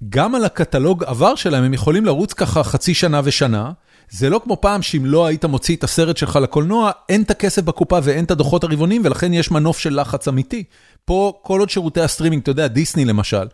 גם 0.09 0.35
על 0.35 0.45
הקטלוג 0.45 1.05
עבר 1.05 1.35
שלהם, 1.35 1.65
הם 1.65 1.75
יכולים 1.75 2.05
לרוץ 2.05 2.33
ככה 2.33 2.63
חצי 2.63 2.95
שנה 2.95 3.21
ושנה. 3.25 3.71
זה 4.11 4.31
לא 4.31 4.41
כמו 4.45 4.61
פעם 4.61 4.83
שאם 4.83 5.03
לא 5.05 5.27
היית 5.27 5.45
מוציא 5.45 5.77
את 5.77 5.85
הסרט 5.85 6.17
שלך 6.17 6.37
לקולנוע, 6.37 6.91
אין 7.09 7.23
את 7.23 7.31
הכסף 7.31 7.63
בקופה 7.63 7.99
ואין 8.03 8.25
את 8.25 8.31
הדוחות 8.31 8.65
הרבעונים, 8.65 9.03
ולכן 9.05 9.33
יש 9.33 9.51
מנוף 9.51 9.79
של 9.79 10.01
לחץ 10.01 10.29
אמיתי. 10.29 10.65
פה, 11.05 11.33
כל 11.43 11.61
עוד 11.61 11.71
שירותי 11.71 12.01
הסטרימינג, 12.01 12.43
אתה 12.43 12.51
יודע, 12.51 12.67
דיסני 12.67 13.05
למשל, 13.05 13.47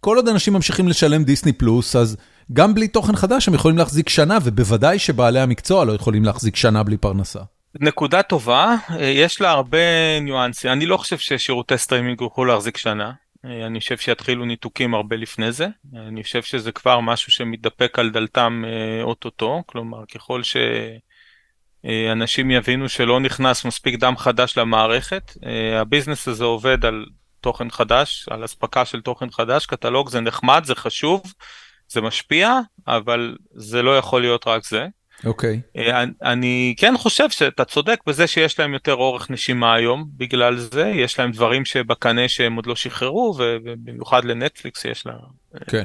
כל 0.00 0.16
עוד 0.16 0.28
אנשים 0.28 0.52
ממשיכים 0.52 0.88
לשלם 0.88 1.24
דיסני 1.24 1.52
פלוס, 1.52 1.96
אז 1.96 2.16
גם 2.52 2.74
בלי 2.74 2.88
תוכן 2.88 3.16
חדש 3.16 3.48
הם 3.48 3.54
יכולים 3.54 3.78
להחזיק 3.78 4.08
שנה, 4.08 4.38
ובוודאי 4.44 4.98
שבעלי 4.98 5.40
המקצוע 5.40 5.84
לא 5.84 5.92
יכולים 5.92 6.24
להחזיק 6.24 6.56
שנה 6.56 6.82
בלי 6.82 6.96
פרנסה. 6.96 7.40
נקודה 7.80 8.22
טובה, 8.22 8.74
אה, 8.90 9.06
יש 9.06 9.40
לה 9.40 9.50
הרבה 9.50 9.78
ניואנסים, 10.20 10.72
אני 10.72 10.86
לא 10.86 10.96
חושב 10.96 11.18
ששירותי 11.18 11.78
סטרימינג 11.78 12.20
יוכלו 12.20 12.44
להחזיק 12.44 12.76
שנה, 12.76 13.12
אני 13.48 13.80
חושב 13.80 13.98
שיתחילו 13.98 14.44
ניתוקים 14.44 14.94
הרבה 14.94 15.16
לפני 15.16 15.52
זה, 15.52 15.66
אני 15.94 16.22
חושב 16.22 16.42
שזה 16.42 16.72
כבר 16.72 17.00
משהו 17.00 17.32
שמתדפק 17.32 17.98
על 17.98 18.10
דלתם 18.10 18.62
אה, 18.66 19.02
אוטוטו, 19.02 19.62
כלומר 19.66 20.06
ככל 20.14 20.42
שאנשים 21.84 22.50
יבינו 22.50 22.88
שלא 22.88 23.20
נכנס 23.20 23.64
מספיק 23.64 24.00
דם 24.00 24.14
חדש 24.16 24.58
למערכת, 24.58 25.32
הביזנס 25.80 26.28
הזה 26.28 26.44
עובד 26.44 26.84
על 26.84 27.06
תוכן 27.40 27.70
חדש, 27.70 28.28
על 28.30 28.44
אספקה 28.44 28.84
של 28.84 29.00
תוכן 29.00 29.30
חדש, 29.30 29.66
קטלוג 29.66 30.08
זה 30.08 30.20
נחמד, 30.20 30.64
זה 30.64 30.74
חשוב, 30.74 31.22
זה 31.88 32.00
משפיע, 32.00 32.58
אבל 32.86 33.36
זה 33.50 33.82
לא 33.82 33.98
יכול 33.98 34.20
להיות 34.20 34.46
רק 34.46 34.64
זה. 34.64 34.86
אוקיי. 35.24 35.60
אה, 35.76 36.04
אני- 36.22 36.74
כן 36.78 36.94
חושב 36.98 37.30
שאתה 37.30 37.64
צודק 37.64 38.00
בזה 38.06 38.26
שיש 38.26 38.58
להם 38.58 38.72
יותר 38.72 38.94
אורך 38.94 39.30
נשימה 39.30 39.74
היום 39.74 40.08
בגלל 40.16 40.56
זה, 40.56 40.92
יש 40.94 41.18
להם 41.18 41.32
דברים 41.32 41.64
שבקנה 41.64 42.28
שהם 42.28 42.54
עוד 42.56 42.66
לא 42.66 42.76
שחררו, 42.76 43.34
ובמיוחד 43.38 44.24
לנטפליקס 44.24 44.84
יש 44.84 45.06
לה... 45.06 45.12
כן. 45.66 45.84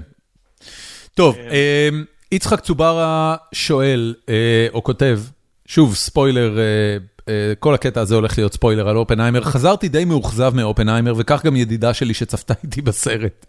טוב, 1.16 1.38
אמ, 1.38 2.04
יצחק 2.32 2.60
צוברה 2.60 3.36
שואל, 3.54 4.16
אה, 4.30 4.68
או 4.74 4.84
כותב, 4.84 5.20
שוב, 5.66 5.96
ספוילר, 5.96 6.58
אה, 6.60 6.64
אה, 6.64 6.98
כל 7.60 7.74
הקטע 7.74 8.02
הזה 8.02 8.16
הולך 8.16 8.38
להיות 8.38 8.54
ספוילר 8.54 8.90
על 8.90 8.98
אופנהיימר. 8.98 9.44
חזרתי 9.44 9.90
די 9.90 10.06
מאוכזב 10.06 10.52
מאופנהיימר, 10.56 11.14
וכך 11.18 11.46
גם 11.46 11.56
ידידה 11.56 11.94
שלי 11.94 12.14
שצפתה 12.14 12.54
איתי 12.64 12.82
בסרט. 12.82 13.46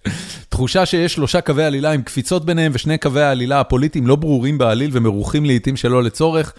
תחושה 0.49 0.87
שיש 0.87 1.15
שלושה 1.15 1.41
קווי 1.41 1.65
עלילה 1.65 1.93
עם 1.93 2.03
קפיצות 2.03 2.45
ביניהם, 2.45 2.73
ושני 2.75 2.99
קווי 2.99 3.23
העלילה 3.23 3.61
הפוליטיים 3.61 4.07
לא 4.07 4.17
ברורים 4.17 4.59
בעליל 4.59 4.91
ומרוחים 4.93 5.45
לעיתים 5.45 5.77
שלא 5.77 6.03
לצורך. 6.03 6.53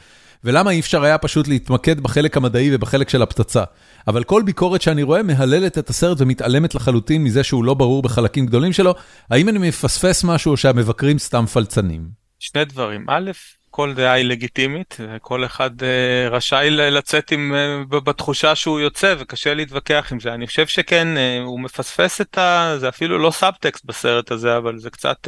ולמה 0.43 0.71
אי 0.71 0.79
אפשר 0.79 1.03
היה 1.03 1.17
פשוט 1.17 1.47
להתמקד 1.47 1.99
בחלק 1.99 2.37
המדעי 2.37 2.75
ובחלק 2.75 3.09
של 3.09 3.21
הפצצה? 3.21 3.63
אבל 4.07 4.23
כל 4.23 4.41
ביקורת 4.45 4.81
שאני 4.81 5.03
רואה 5.03 5.23
מהללת 5.23 5.77
את 5.77 5.89
הסרט 5.89 6.21
ומתעלמת 6.21 6.75
לחלוטין 6.75 7.23
מזה 7.23 7.43
שהוא 7.43 7.63
לא 7.63 7.73
ברור 7.73 8.01
בחלקים 8.01 8.45
גדולים 8.45 8.73
שלו. 8.73 8.95
האם 9.29 9.49
אני 9.49 9.67
מפספס 9.67 10.23
משהו 10.23 10.51
או 10.51 10.57
שהמבקרים 10.57 11.19
סתם 11.19 11.45
פלצנים? 11.45 12.07
שני 12.39 12.65
דברים, 12.65 13.05
א', 13.09 13.31
כל 13.76 13.93
דעה 13.93 14.14
היא 14.14 14.26
לגיטימית, 14.26 14.97
כל 15.22 15.45
אחד 15.45 15.84
אה, 15.84 16.30
רשאי 16.30 16.69
לצאת 16.69 17.31
עם, 17.31 17.53
אה, 17.56 17.99
בתחושה 17.99 18.56
שהוא 18.56 18.80
יוצא 18.80 19.15
וקשה 19.19 19.53
להתווכח 19.53 20.10
עם 20.11 20.19
זה. 20.19 20.34
אני 20.34 20.47
חושב 20.47 20.68
שכן, 20.68 21.18
אה, 21.18 21.41
הוא 21.41 21.60
מפספס 21.60 22.22
את 22.22 22.38
ה... 22.38 22.76
זה 22.77 22.89
אפילו 22.89 23.18
לא 23.18 23.31
סאבטקסט 23.31 23.85
בסרט 23.85 24.31
הזה, 24.31 24.57
אבל 24.57 24.77
זה 24.77 24.89
קצת... 24.89 25.27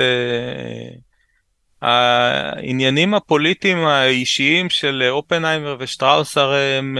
העניינים 1.82 3.14
הפוליטיים 3.14 3.78
האישיים 3.78 4.70
של 4.70 5.04
אופנהיימר 5.10 5.76
ושטראוס 5.80 6.38
הרי 6.38 6.76
הם 6.78 6.98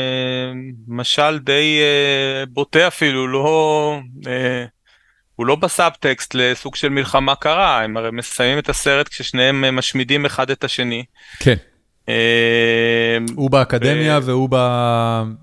משל 0.88 1.40
די 1.40 1.80
בוטה 2.50 2.88
אפילו, 2.88 3.28
לא... 3.28 4.00
הוא 5.38 5.46
לא 5.46 5.56
בסאבטקסט 5.56 6.34
לסוג 6.34 6.76
של 6.76 6.90
מלחמה 6.90 7.36
קרה, 7.36 7.84
הם 7.84 7.98
הרי 7.98 8.12
מסיימים 8.12 8.60
את 8.60 8.70
הסרט 8.70 9.08
כששניהם 9.08 9.66
אה, 9.66 9.72
משמידים 9.72 10.26
אחד 10.26 10.50
את 10.50 10.64
השני. 10.64 11.04
כן. 11.40 11.56
אה, 12.10 13.18
הוא 13.36 13.52
באקדמיה 13.52 14.20
והוא 14.24 14.50
ב... 14.52 14.58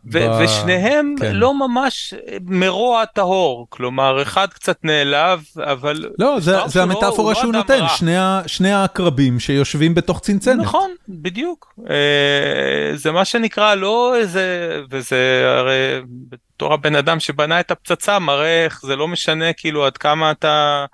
ושניהם 0.05 1.15
כן. 1.21 1.35
לא 1.37 1.55
ממש 1.55 2.15
מרוע 2.45 3.05
טהור, 3.05 3.67
כלומר 3.71 4.23
אחד 4.23 4.49
קצת 4.49 4.79
נעלב, 4.85 5.45
אבל... 5.57 6.05
לא, 6.19 6.37
זה, 6.41 6.53
לא- 6.53 6.83
המטאפורה 6.83 7.33
לא 7.33 7.41
שהוא 7.41 7.53
נותן, 7.53 7.85
שני 8.47 8.73
העקרבים 8.73 9.41
שיושבים 9.41 9.95
בתוך 9.95 10.21
צנצנת. 10.21 10.61
נכון, 10.61 10.91
בדיוק. 11.09 11.75
אה, 11.91 12.97
זה 12.97 13.13
מה 13.13 13.25
שנקרא 13.25 13.75
לא 13.75 14.15
איזה, 14.17 14.79
וזה 14.91 15.45
הרי 15.59 16.01
בתור 16.29 16.75
הבן 16.75 16.97
אדם 16.97 17.21
שבנה 17.21 17.61
את 17.61 17.71
הפצצה 17.71 18.19
מראה 18.19 18.65
איך 18.65 18.81
זה 18.87 18.97
לא 18.97 19.09
משנה 19.09 19.53
כאילו 19.53 19.87
עד 19.87 19.97
כמה 19.97 20.31
אתה, 20.31 20.85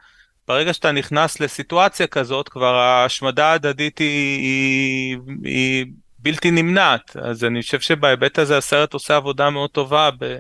ברגע 0.51 0.73
שאתה 0.73 0.93
נכנס 0.93 1.41
לסיטואציה 1.41 2.07
כזאת 2.07 2.49
כבר 2.49 2.75
ההשמדה 2.75 3.47
ההדדית 3.47 3.99
היא, 3.99 4.39
היא, 4.39 5.19
היא 5.45 5.87
בלתי 6.19 6.51
נמנעת. 6.51 7.17
אז 7.23 7.45
אני 7.45 7.63
חושב 7.63 7.81
שבהיבט 7.81 8.39
הזה 8.39 8.59
הסרט 8.59 8.95
עושה 8.95 9.17
עבודה 9.17 9.51
מאוד 9.51 9.71
טובה 9.71 10.11
ב, 10.21 10.39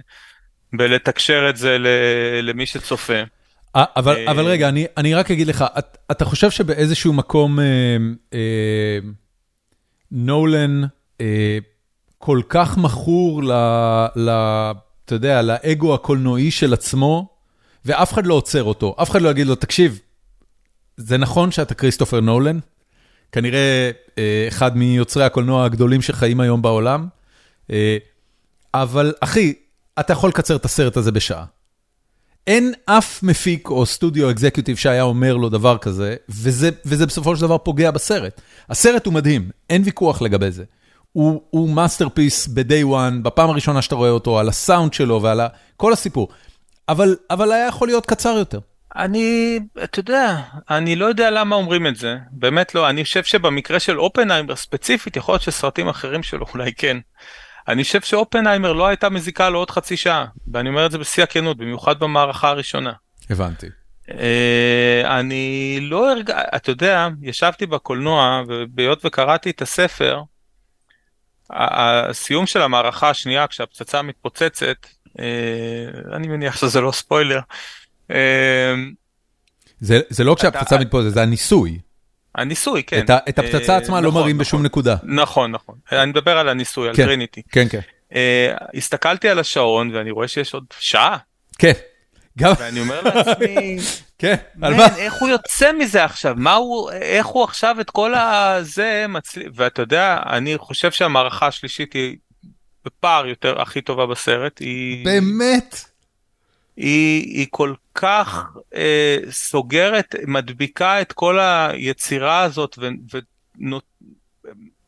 בלתקשר 0.72 1.46
את 1.50 1.56
זה 1.56 1.78
ל- 1.78 2.40
למי 2.42 2.66
שצופה. 2.66 3.22
אה, 3.76 3.84
אבל, 3.96 4.16
אה, 4.16 4.30
אבל 4.30 4.44
רגע, 4.44 4.68
אני, 4.68 4.86
אני 4.96 5.14
רק 5.14 5.30
אגיד 5.30 5.46
לך, 5.46 5.64
את, 5.78 5.98
אתה 6.10 6.24
חושב 6.24 6.50
שבאיזשהו 6.50 7.12
מקום 7.12 7.60
אה, 7.60 7.64
אה, 8.34 8.98
נולן 10.12 10.82
אה, 11.20 11.58
כל 12.18 12.40
כך 12.48 12.78
מכור 12.78 13.42
ל, 13.42 13.52
ל, 14.16 14.30
אתה 15.04 15.14
יודע, 15.14 15.42
לאגו 15.42 15.94
הקולנועי 15.94 16.50
של 16.50 16.72
עצמו, 16.72 17.30
ואף 17.85 18.12
אחד 18.12 18.27
לא 18.27 18.35
עוצר 18.35 18.62
אותו, 18.62 18.97
אף 19.02 19.11
אחד 19.11 19.23
לא 19.23 19.28
יגיד 19.28 19.47
לו, 19.47 19.55
תקשיב, 19.55 20.01
זה 20.97 21.16
נכון 21.16 21.51
שאתה 21.51 21.74
כריסטופר 21.74 22.20
נולן? 22.20 22.59
כנראה 23.32 23.90
אה, 24.19 24.44
אחד 24.48 24.77
מיוצרי 24.77 25.24
הקולנוע 25.24 25.65
הגדולים 25.65 26.02
שחיים 26.02 26.40
היום 26.40 26.62
בעולם, 26.62 27.07
אה, 27.70 27.97
אבל 28.74 29.15
אחי, 29.20 29.55
אתה 30.01 30.12
יכול 30.12 30.28
לקצר 30.28 30.57
את 30.57 30.65
הסרט 30.65 30.97
הזה 30.97 31.12
בשעה. 31.12 31.44
אין 32.47 32.73
אף 32.86 33.23
מפיק 33.23 33.69
או 33.69 33.86
סטודיו 33.86 34.31
אקזקיוטיב 34.31 34.77
שהיה 34.77 35.02
אומר 35.02 35.36
לו 35.36 35.48
דבר 35.48 35.78
כזה, 35.78 36.16
וזה, 36.28 36.70
וזה 36.85 37.07
בסופו 37.07 37.36
של 37.36 37.43
דבר 37.43 37.59
פוגע 37.59 37.90
בסרט. 37.90 38.40
הסרט 38.69 39.07
הוא 39.07 39.15
מדהים, 39.15 39.51
אין 39.70 39.82
ויכוח 39.85 40.23
לגבי 40.23 40.51
זה. 40.51 40.65
הוא, 41.12 41.43
הוא 41.51 41.70
masterpiece 41.70 42.47
ב-day 42.47 42.85
one, 42.85 43.23
בפעם 43.23 43.51
הראשונה 43.51 43.82
שאתה 43.82 43.94
רואה 43.94 44.11
אותו, 44.11 44.39
על 44.39 44.48
הסאונד 44.48 44.93
שלו 44.93 45.23
ועל 45.23 45.40
ה... 45.40 45.48
כל 45.77 45.93
הסיפור. 45.93 46.28
אבל, 46.90 47.16
אבל 47.30 47.52
היה 47.52 47.66
יכול 47.66 47.88
להיות 47.88 48.06
קצר 48.06 48.28
יותר. 48.28 48.58
אני, 48.96 49.58
אתה 49.84 50.00
יודע, 50.00 50.36
אני 50.70 50.96
לא 50.96 51.06
יודע 51.06 51.30
למה 51.30 51.56
אומרים 51.56 51.86
את 51.86 51.96
זה, 51.96 52.16
באמת 52.30 52.74
לא, 52.74 52.90
אני 52.90 53.04
חושב 53.04 53.24
שבמקרה 53.24 53.80
של 53.80 54.00
אופנהיימר 54.00 54.56
ספציפית, 54.56 55.16
יכול 55.16 55.32
להיות 55.32 55.42
שסרטים 55.42 55.88
אחרים 55.88 56.22
שלו 56.22 56.46
אולי 56.54 56.72
כן. 56.72 56.96
אני 57.68 57.84
חושב 57.84 58.00
שאופנהיימר 58.00 58.72
לא 58.72 58.86
הייתה 58.86 59.08
מזיקה 59.08 59.50
לו 59.50 59.58
עוד 59.58 59.70
חצי 59.70 59.96
שעה, 59.96 60.24
ואני 60.52 60.68
אומר 60.68 60.86
את 60.86 60.90
זה 60.90 60.98
בשיא 60.98 61.22
הכנות, 61.22 61.56
במיוחד 61.56 61.98
במערכה 61.98 62.48
הראשונה. 62.48 62.92
הבנתי. 63.30 63.66
אה, 64.10 65.18
אני 65.20 65.78
לא 65.82 66.12
הרג... 66.12 66.30
אתה 66.30 66.70
יודע, 66.70 67.08
ישבתי 67.22 67.66
בקולנוע, 67.66 68.42
ובהיות 68.48 69.04
וקראתי 69.04 69.50
את 69.50 69.62
הספר, 69.62 70.22
הסיום 71.50 72.46
של 72.46 72.62
המערכה 72.62 73.10
השנייה, 73.10 73.46
כשהפצצה 73.46 74.02
מתפוצצת, 74.02 74.76
אני 76.12 76.28
מניח 76.28 76.56
שזה 76.56 76.80
לא 76.80 76.92
ספוילר, 76.92 77.40
אה, 78.10 78.74
זה, 79.80 80.00
זה 80.08 80.24
לא 80.24 80.34
כשהפצצה 80.34 80.78
מתפוצצת, 80.78 81.10
זה 81.10 81.22
הניסוי. 81.22 81.78
הניסוי, 82.34 82.82
כן. 82.82 83.04
את, 83.28 83.38
הפצצה 83.38 83.72
אה, 83.72 83.78
עצמה 83.78 84.00
לא 84.00 84.08
נכון, 84.08 84.20
מראים 84.20 84.36
נכון. 84.36 84.46
בשום 84.46 84.62
נקודה. 84.62 84.96
נכון, 85.02 85.50
נכון. 85.50 85.74
אני 85.92 86.10
מדבר 86.10 86.38
על 86.38 86.48
הניסוי, 86.48 86.88
על 86.88 86.96
כן. 86.96 87.04
טריניטי. 87.04 87.42
כן, 87.52 87.68
כן. 87.68 87.80
אה, 88.14 88.54
הסתכלתי 88.74 89.28
על 89.28 89.38
השעון 89.38 89.94
ואני 89.94 90.10
רואה 90.10 90.28
שיש 90.28 90.54
עוד 90.54 90.64
שעה, 90.78 91.16
כן. 91.58 91.72
גם, 92.38 92.52
ואני 92.58 92.80
אומר 92.80 93.00
לעצמי, 93.02 93.76
כן, 94.18 94.34
על 94.62 94.74
מה? 94.74 94.96
איך 94.96 95.14
הוא 95.14 95.28
יוצא 95.28 95.72
מזה 95.72 96.04
עכשיו? 96.04 96.34
מה 96.36 96.54
הוא, 96.54 96.90
איך 96.90 97.26
הוא 97.26 97.44
עכשיו 97.44 97.76
את 97.80 97.90
כל 97.90 98.14
הזה 98.14 99.04
מצליח, 99.08 99.48
ואתה 99.54 99.82
יודע, 99.82 100.18
אני 100.26 100.58
חושב 100.58 100.90
שהמערכה 100.90 101.46
השלישית 101.46 101.92
היא 101.92 102.16
בפער 102.85 103.27
יותר 103.27 103.61
הכי 103.61 103.81
טובה 103.81 104.07
בסרט. 104.07 104.59
היא... 104.59 105.05
באמת? 105.05 105.85
היא, 106.77 107.39
היא 107.39 107.47
כל 107.51 107.74
כך 107.94 108.47
אה, 108.74 109.16
סוגרת, 109.31 110.15
מדביקה 110.27 111.01
את 111.01 111.12
כל 111.12 111.39
היצירה 111.40 112.43
הזאת 112.43 112.78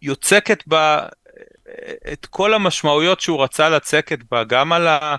ויוצקת 0.02 0.66
בה 0.66 1.06
אה, 1.68 2.12
את 2.12 2.26
כל 2.26 2.54
המשמעויות 2.54 3.20
שהוא 3.20 3.42
רצה 3.42 3.68
לצקת 3.68 4.18
בה, 4.30 4.44
גם 4.44 4.72
על 4.72 4.86
ה... 4.86 5.16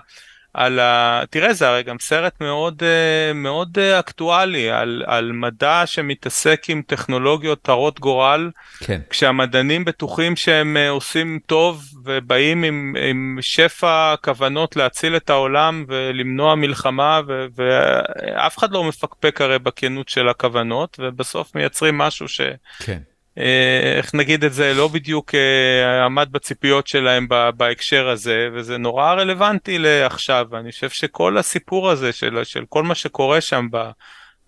על 0.54 0.78
ה... 0.78 1.22
תראה, 1.30 1.52
זה 1.52 1.68
הרי 1.68 1.82
גם 1.82 1.96
סרט 2.00 2.40
מאוד, 2.40 2.82
אה, 2.82 3.32
מאוד 3.32 3.78
אה, 3.78 3.98
אקטואלי, 3.98 4.70
על, 4.70 5.02
על 5.06 5.32
מדע 5.32 5.82
שמתעסק 5.86 6.64
עם 6.68 6.82
טכנולוגיות 6.86 7.68
הרות 7.68 8.00
גורל, 8.00 8.50
כן. 8.80 9.00
כשהמדענים 9.10 9.84
בטוחים 9.84 10.36
שהם 10.36 10.76
אה, 10.76 10.90
עושים 10.90 11.38
טוב 11.46 11.84
ובאים 12.04 12.62
עם, 12.62 12.94
עם 13.10 13.38
שפע 13.40 14.14
כוונות 14.24 14.76
להציל 14.76 15.16
את 15.16 15.30
העולם 15.30 15.84
ולמנוע 15.88 16.54
מלחמה, 16.54 17.20
ו, 17.28 17.46
ואף 17.56 18.58
אחד 18.58 18.70
לא 18.70 18.84
מפקפק 18.84 19.40
הרי 19.40 19.58
בכנות 19.58 20.08
של 20.08 20.28
הכוונות, 20.28 20.96
ובסוף 21.00 21.54
מייצרים 21.54 21.98
משהו 21.98 22.28
ש... 22.28 22.40
כן. 22.78 22.98
אה, 23.38 23.94
איך 23.96 24.14
נגיד 24.14 24.44
את 24.44 24.52
זה, 24.52 24.74
לא 24.74 24.88
בדיוק 24.88 25.34
אה, 25.34 26.04
עמד 26.04 26.28
בציפיות 26.32 26.86
שלהם 26.86 27.28
בהקשר 27.56 28.08
הזה, 28.08 28.48
וזה 28.54 28.78
נורא 28.78 29.12
רלוונטי 29.12 29.78
לעכשיו. 29.78 30.46
אני 30.56 30.72
חושב 30.72 30.90
שכל 30.90 31.38
הסיפור 31.38 31.90
הזה 31.90 32.12
של, 32.12 32.44
של 32.44 32.64
כל 32.68 32.82
מה 32.82 32.94
שקורה 32.94 33.40
שם, 33.40 33.68
ב, 33.70 33.90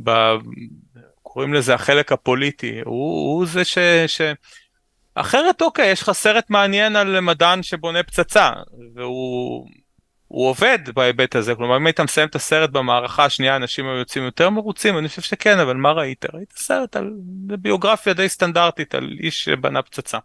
ב, 0.02 0.36
קוראים 1.22 1.54
לזה 1.54 1.74
החלק 1.74 2.12
הפוליטי, 2.12 2.80
הוא, 2.84 3.36
הוא 3.36 3.46
זה 3.46 3.64
ש... 3.64 3.78
ש 4.06 4.20
אחרת 5.14 5.62
אוקיי, 5.62 5.90
יש 5.90 6.02
לך 6.02 6.12
סרט 6.12 6.50
מעניין 6.50 6.96
על 6.96 7.20
מדען 7.20 7.62
שבונה 7.62 8.02
פצצה, 8.02 8.50
והוא 8.94 9.66
הוא 10.28 10.48
עובד 10.48 10.78
בהיבט 10.94 11.36
הזה, 11.36 11.54
כלומר 11.54 11.76
אם 11.76 11.86
היית 11.86 12.00
מסיים 12.00 12.28
את 12.28 12.34
הסרט 12.34 12.70
במערכה 12.70 13.24
השנייה 13.24 13.56
אנשים 13.56 13.86
היו 13.86 13.96
יוצאים 13.96 14.24
יותר 14.24 14.50
מרוצים, 14.50 14.98
אני 14.98 15.08
חושב 15.08 15.22
שכן, 15.22 15.58
אבל 15.58 15.76
מה 15.76 15.92
ראית? 15.92 16.24
ראית 16.34 16.52
סרט 16.56 16.96
על 16.96 17.10
ביוגרפיה 17.58 18.12
די 18.12 18.28
סטנדרטית 18.28 18.94
על 18.94 19.16
איש 19.20 19.44
שבנה 19.44 19.82
פצצה. 19.82 20.18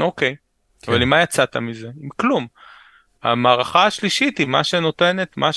אוקיי, 0.00 0.36
כן. 0.82 0.92
אבל 0.92 1.02
עם 1.02 1.10
מה 1.10 1.22
יצאת 1.22 1.56
מזה? 1.56 1.88
עם 2.00 2.08
כלום. 2.16 2.46
המערכה 3.22 3.86
השלישית 3.86 4.38
היא 4.38 4.46
מה 4.46 4.64
שנותנת, 4.64 5.36
מה 5.36 5.50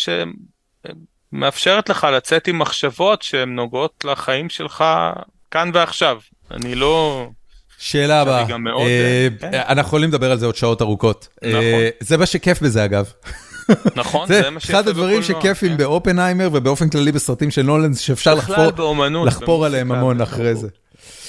שמאפשרת 1.34 1.90
לך 1.90 2.08
לצאת 2.14 2.48
עם 2.48 2.60
מחשבות 2.60 3.22
שהן 3.22 3.56
נוגעות 3.56 4.06
לחיים 4.06 4.50
שלך 4.50 4.84
כאן 5.52 5.72
ועכשיו. 5.74 6.20
אני 6.52 6.76
לא... 6.76 7.28
שאלה 7.80 8.22
הבאה, 8.22 8.46
אה, 8.48 8.78
אה, 8.80 9.28
כן. 9.40 9.50
אנחנו 9.54 9.82
יכולים 9.82 10.10
לדבר 10.10 10.32
על 10.32 10.38
זה 10.38 10.46
עוד 10.46 10.56
שעות 10.56 10.82
ארוכות. 10.82 11.28
נכון. 11.44 11.56
אה, 11.56 11.90
זה 12.00 12.18
מה 12.18 12.26
שכיף 12.26 12.62
בזה 12.62 12.86
אגב. 12.86 13.12
נכון, 13.96 14.28
זה 14.28 14.50
מה 14.50 14.60
שיפה 14.60 14.82
בקולנוע. 14.82 14.82
אחד 14.82 14.88
הדברים 14.88 15.24
שכיפים 15.24 15.72
כן. 15.72 15.78
באופנהיימר 15.78 16.50
ובאופן 16.54 16.90
כללי 16.90 17.12
בסרטים 17.12 17.52
של 17.52 17.62
נולן, 17.62 17.94
שאפשר 17.94 18.36
לחפור 19.26 19.66
עליהם 19.66 19.92
המון 19.92 20.22
אחרי 20.22 20.56
זה. 20.56 20.68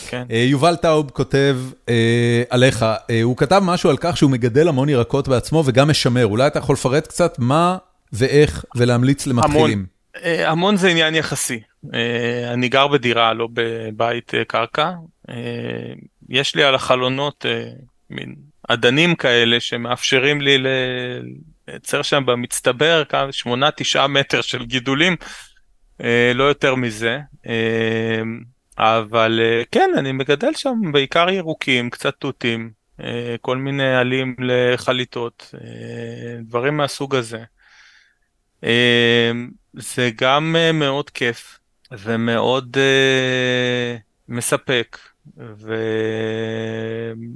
כן. 0.08 0.26
אה, 0.30 0.36
יובל 0.48 0.76
טאוב 0.76 1.10
כותב 1.10 1.58
אה, 1.88 2.42
עליך, 2.50 2.82
אה, 3.10 3.22
הוא 3.22 3.36
כתב 3.36 3.60
משהו 3.64 3.90
על 3.90 3.96
כך 4.00 4.16
שהוא 4.16 4.30
מגדל 4.30 4.68
המון 4.68 4.88
ירקות 4.88 5.28
בעצמו 5.28 5.62
וגם 5.66 5.90
משמר, 5.90 6.26
אולי 6.26 6.46
אתה 6.46 6.58
יכול 6.58 6.72
לפרט 6.72 7.06
קצת 7.06 7.34
מה 7.38 7.76
ואיך 8.12 8.64
ולהמליץ 8.76 9.26
למתחילים. 9.26 9.86
המון 10.24 10.76
זה 10.76 10.88
עניין 10.88 11.14
יחסי. 11.14 11.60
אני 12.52 12.68
גר 12.68 12.86
בדירה, 12.86 13.34
לא 13.34 13.48
בבית 13.52 14.32
קרקע. 14.48 14.90
יש 16.28 16.54
לי 16.54 16.62
על 16.62 16.74
החלונות 16.74 17.46
מין 18.10 18.34
אדנים 18.68 19.14
כאלה 19.14 19.60
שמאפשרים 19.60 20.40
לי 20.40 20.58
מייצר 21.68 22.02
שם 22.02 22.26
במצטבר 22.26 23.04
כמה 23.04 23.32
שמונה 23.32 23.70
תשעה 23.70 24.06
מטר 24.06 24.40
של 24.40 24.64
גידולים, 24.64 25.16
אה, 26.02 26.32
לא 26.34 26.44
יותר 26.44 26.74
מזה. 26.74 27.18
אה, 27.48 28.22
אבל 28.78 29.40
אה, 29.42 29.62
כן, 29.72 29.90
אני 29.98 30.12
מגדל 30.12 30.54
שם 30.54 30.92
בעיקר 30.92 31.30
ירוקים, 31.30 31.90
קצת 31.90 32.14
תותים, 32.14 32.78
כל 33.40 33.56
מיני 33.56 33.96
עלים 33.96 34.36
לחליטות, 34.38 35.54
דברים 36.42 36.76
מהסוג 36.76 37.14
הזה. 37.14 37.44
זה 39.74 40.10
גם 40.16 40.56
מאוד 40.74 41.10
כיף 41.10 41.58
ומאוד 41.92 42.76
מספק 44.28 44.98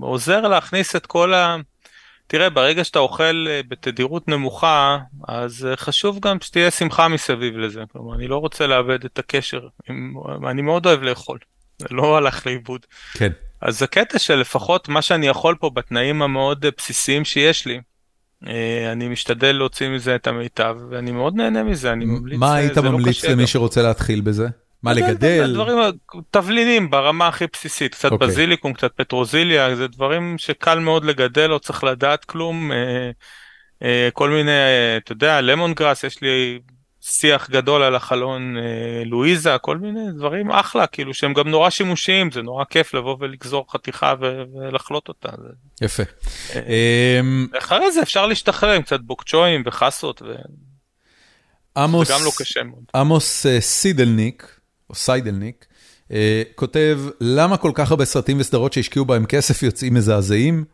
ועוזר 0.00 0.40
להכניס 0.40 0.96
את 0.96 1.06
כל 1.06 1.34
ה... 1.34 1.56
תראה, 2.32 2.50
ברגע 2.50 2.84
שאתה 2.84 2.98
אוכל 2.98 3.46
אה, 3.48 3.60
בתדירות 3.68 4.28
נמוכה, 4.28 4.98
אז 5.28 5.66
אה, 5.66 5.76
חשוב 5.76 6.20
גם 6.20 6.36
שתהיה 6.40 6.70
שמחה 6.70 7.08
מסביב 7.08 7.56
לזה. 7.56 7.80
כלומר, 7.92 8.14
אני 8.14 8.28
לא 8.28 8.36
רוצה 8.36 8.66
לאבד 8.66 9.04
את 9.04 9.18
הקשר. 9.18 9.60
עם... 9.88 10.14
אני 10.50 10.62
מאוד 10.62 10.86
אוהב 10.86 11.02
לאכול, 11.02 11.38
זה 11.78 11.86
לא 11.90 12.16
הלך 12.16 12.46
לאיבוד. 12.46 12.86
כן. 13.12 13.32
אז 13.60 13.82
הקטע 13.82 14.18
שלפחות 14.18 14.88
מה 14.88 15.02
שאני 15.02 15.26
יכול 15.26 15.56
פה 15.60 15.70
בתנאים 15.70 16.22
המאוד 16.22 16.66
בסיסיים 16.78 17.24
שיש 17.24 17.66
לי, 17.66 17.80
אה, 18.46 18.92
אני 18.92 19.08
משתדל 19.08 19.52
להוציא 19.52 19.88
מזה 19.88 20.14
את 20.14 20.26
המיטב, 20.26 20.76
ואני 20.90 21.12
מאוד 21.12 21.34
נהנה 21.34 21.62
מזה, 21.62 21.92
אני 21.92 22.04
ממליץ... 22.04 22.38
מה 22.38 22.54
היית 22.54 22.76
לא 22.76 22.82
ממליץ 22.82 23.24
למי 23.24 23.46
שרוצה 23.46 23.82
להתחיל 23.82 24.20
בזה? 24.20 24.48
מה 24.82 24.92
לגדל? 24.92 25.54
דברים, 25.54 25.78
תבלינים 26.30 26.90
ברמה 26.90 27.28
הכי 27.28 27.44
בסיסית, 27.52 27.94
קצת 27.94 28.08
okay. 28.08 28.12
אוקיי. 28.12 28.28
בזיליקום, 28.28 28.72
קצת 28.72 28.92
פטרוזיליה, 28.96 29.76
זה 29.76 29.88
דברים 29.88 30.38
שקל 30.38 30.78
מאוד 30.78 31.04
לגדל, 31.04 31.46
לא 31.46 31.58
צריך 31.58 31.84
לדעת 31.84 32.24
כלום. 32.24 32.72
אה, 32.72 33.10
אה, 33.82 34.08
כל 34.12 34.30
מיני, 34.30 34.50
אה, 34.50 34.96
אתה 34.96 35.12
יודע, 35.12 35.40
למון 35.40 35.74
גראס, 35.74 36.04
יש 36.04 36.20
לי 36.22 36.58
שיח 37.00 37.50
גדול 37.50 37.82
על 37.82 37.94
החלון, 37.94 38.56
לואיזה, 39.06 39.56
כל 39.60 39.78
מיני 39.78 40.12
דברים 40.16 40.50
אחלה, 40.50 40.86
כאילו 40.86 41.14
שהם 41.14 41.32
גם 41.32 41.48
נורא 41.48 41.70
שימושיים, 41.70 42.30
זה 42.30 42.42
נורא 42.42 42.64
כיף 42.64 42.94
לבוא 42.94 43.16
ולגזור 43.20 43.72
חתיכה 43.72 44.14
ולחלוט 44.20 45.08
אותה. 45.08 45.28
יפה. 45.80 46.02
אמ, 46.54 47.46
אחרי 47.58 47.92
זה 47.92 48.02
אפשר 48.02 48.26
להשתחרר 48.26 48.70
עם 48.70 48.82
קצת 48.82 49.00
בוקצ'ואים 49.00 49.62
וחסות. 49.66 50.22
ו... 50.22 50.34
עמוס, 51.76 52.08
זה 52.08 52.14
גם 52.14 52.20
לא 52.24 52.30
קשה 52.38 52.62
מאוד. 52.62 52.84
עמוס 52.94 53.46
סידלניק, 53.60 54.60
או 54.92 54.96
סיידלניק, 54.96 55.66
אה, 56.12 56.42
כותב, 56.54 57.00
למה 57.20 57.56
כל 57.56 57.70
כך 57.74 57.90
הרבה 57.90 58.04
סרטים 58.04 58.40
וסדרות 58.40 58.72
שהשקיעו 58.72 59.04
בהם 59.04 59.26
כסף 59.26 59.62
יוצאים 59.62 59.94
מזעזעים? 59.94 60.64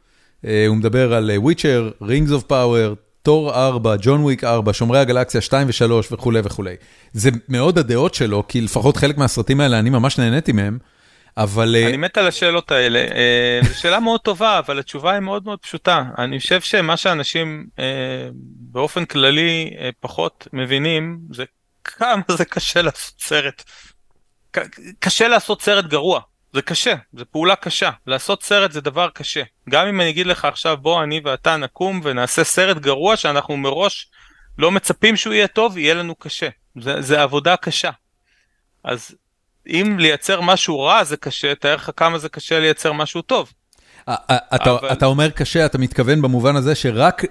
אה, 0.45 0.65
הוא 0.69 0.77
מדבר 0.77 1.15
על 1.15 1.31
וויצ'ר, 1.37 1.91
רינגס 2.03 2.33
אוף 2.33 2.43
פאוור, 2.43 2.95
תור 3.23 3.55
4, 3.55 3.95
ג'ון 4.03 4.23
וויק 4.23 4.45
4, 4.45 4.73
שומרי 4.73 4.99
הגלקסיה 4.99 5.41
2 5.41 5.67
ו-3 5.67 5.93
וכולי 6.11 6.41
וכולי. 6.45 6.75
זה 7.13 7.31
מאוד 7.49 7.79
הדעות 7.79 8.15
שלו, 8.15 8.49
כי 8.49 8.61
לפחות 8.61 8.97
חלק 8.97 9.19
מהסרטים 9.19 9.61
האלה, 9.61 9.79
אני 9.79 9.91
ממש 9.91 10.19
נהניתי 10.19 10.53
מהם. 10.53 10.79
אבל... 11.37 11.77
אני 11.89 11.97
מת 11.97 12.19
על 12.19 12.27
השאלות 12.27 12.71
האלה, 12.71 13.07
זו 13.69 13.81
שאלה 13.81 14.01
מאוד 14.01 14.21
טובה, 14.21 14.59
אבל 14.59 14.79
התשובה 14.79 15.13
היא 15.13 15.21
מאוד 15.21 15.45
מאוד 15.45 15.59
פשוטה. 15.59 16.05
אני 16.19 16.41
חושב 16.41 16.61
שמה 16.61 16.97
שאנשים 16.97 17.67
באופן 18.71 19.05
כללי 19.05 19.71
פחות 20.01 20.49
מבינים, 20.53 21.19
זה 21.33 21.45
כמה 21.85 22.23
זה 22.29 22.45
קשה 22.45 22.83
לעשות 22.83 23.15
סרט. 23.21 23.63
קשה 24.99 25.29
לעשות 25.29 25.63
סרט 25.63 25.85
גרוע, 25.85 26.21
זה 26.53 26.63
קשה, 26.63 26.95
זה 27.13 27.25
פעולה 27.25 27.57
קשה. 27.57 27.91
לעשות 28.07 28.43
סרט 28.43 28.73
זה 28.73 28.81
דבר 28.81 29.09
קשה. 29.15 29.43
גם 29.69 29.87
אם 29.87 30.01
אני 30.01 30.11
אגיד 30.11 30.27
לך 30.27 30.45
עכשיו 30.45 30.77
בוא 30.77 31.03
אני 31.03 31.21
ואתה 31.25 31.57
נקום 31.57 32.01
ונעשה 32.03 32.45
סרט 32.45 32.77
גרוע 32.77 33.17
שאנחנו 33.17 33.57
מראש 33.57 34.11
לא 34.59 34.71
מצפים 34.71 35.17
שהוא 35.17 35.35
יהיה 35.35 35.47
טוב, 35.47 35.79
יהיה 35.79 35.95
לנו 35.95 36.15
קשה. 36.15 36.49
זה, 36.81 37.03
זה 37.03 37.23
עבודה 37.23 37.57
קשה. 37.57 37.91
אז 38.85 39.15
אם 39.67 39.97
לייצר 39.99 40.41
משהו 40.41 40.81
רע 40.81 41.05
זה 41.05 41.17
קשה, 41.17 41.55
תאר 41.55 41.75
לך 41.75 41.91
כמה 41.97 42.19
זה 42.19 42.29
קשה 42.29 42.61
לייצר 42.61 42.93
משהו 42.93 43.23
טוב. 43.23 43.53
אתה, 44.05 44.71
אבל... 44.71 44.93
אתה 44.93 45.07
אומר 45.07 45.31
קשה, 45.31 45.67
אתה 45.67 45.79
מתכוון 45.79 46.23
במובן 46.23 46.57
הזה 46.57 46.75
שרק 46.75 47.25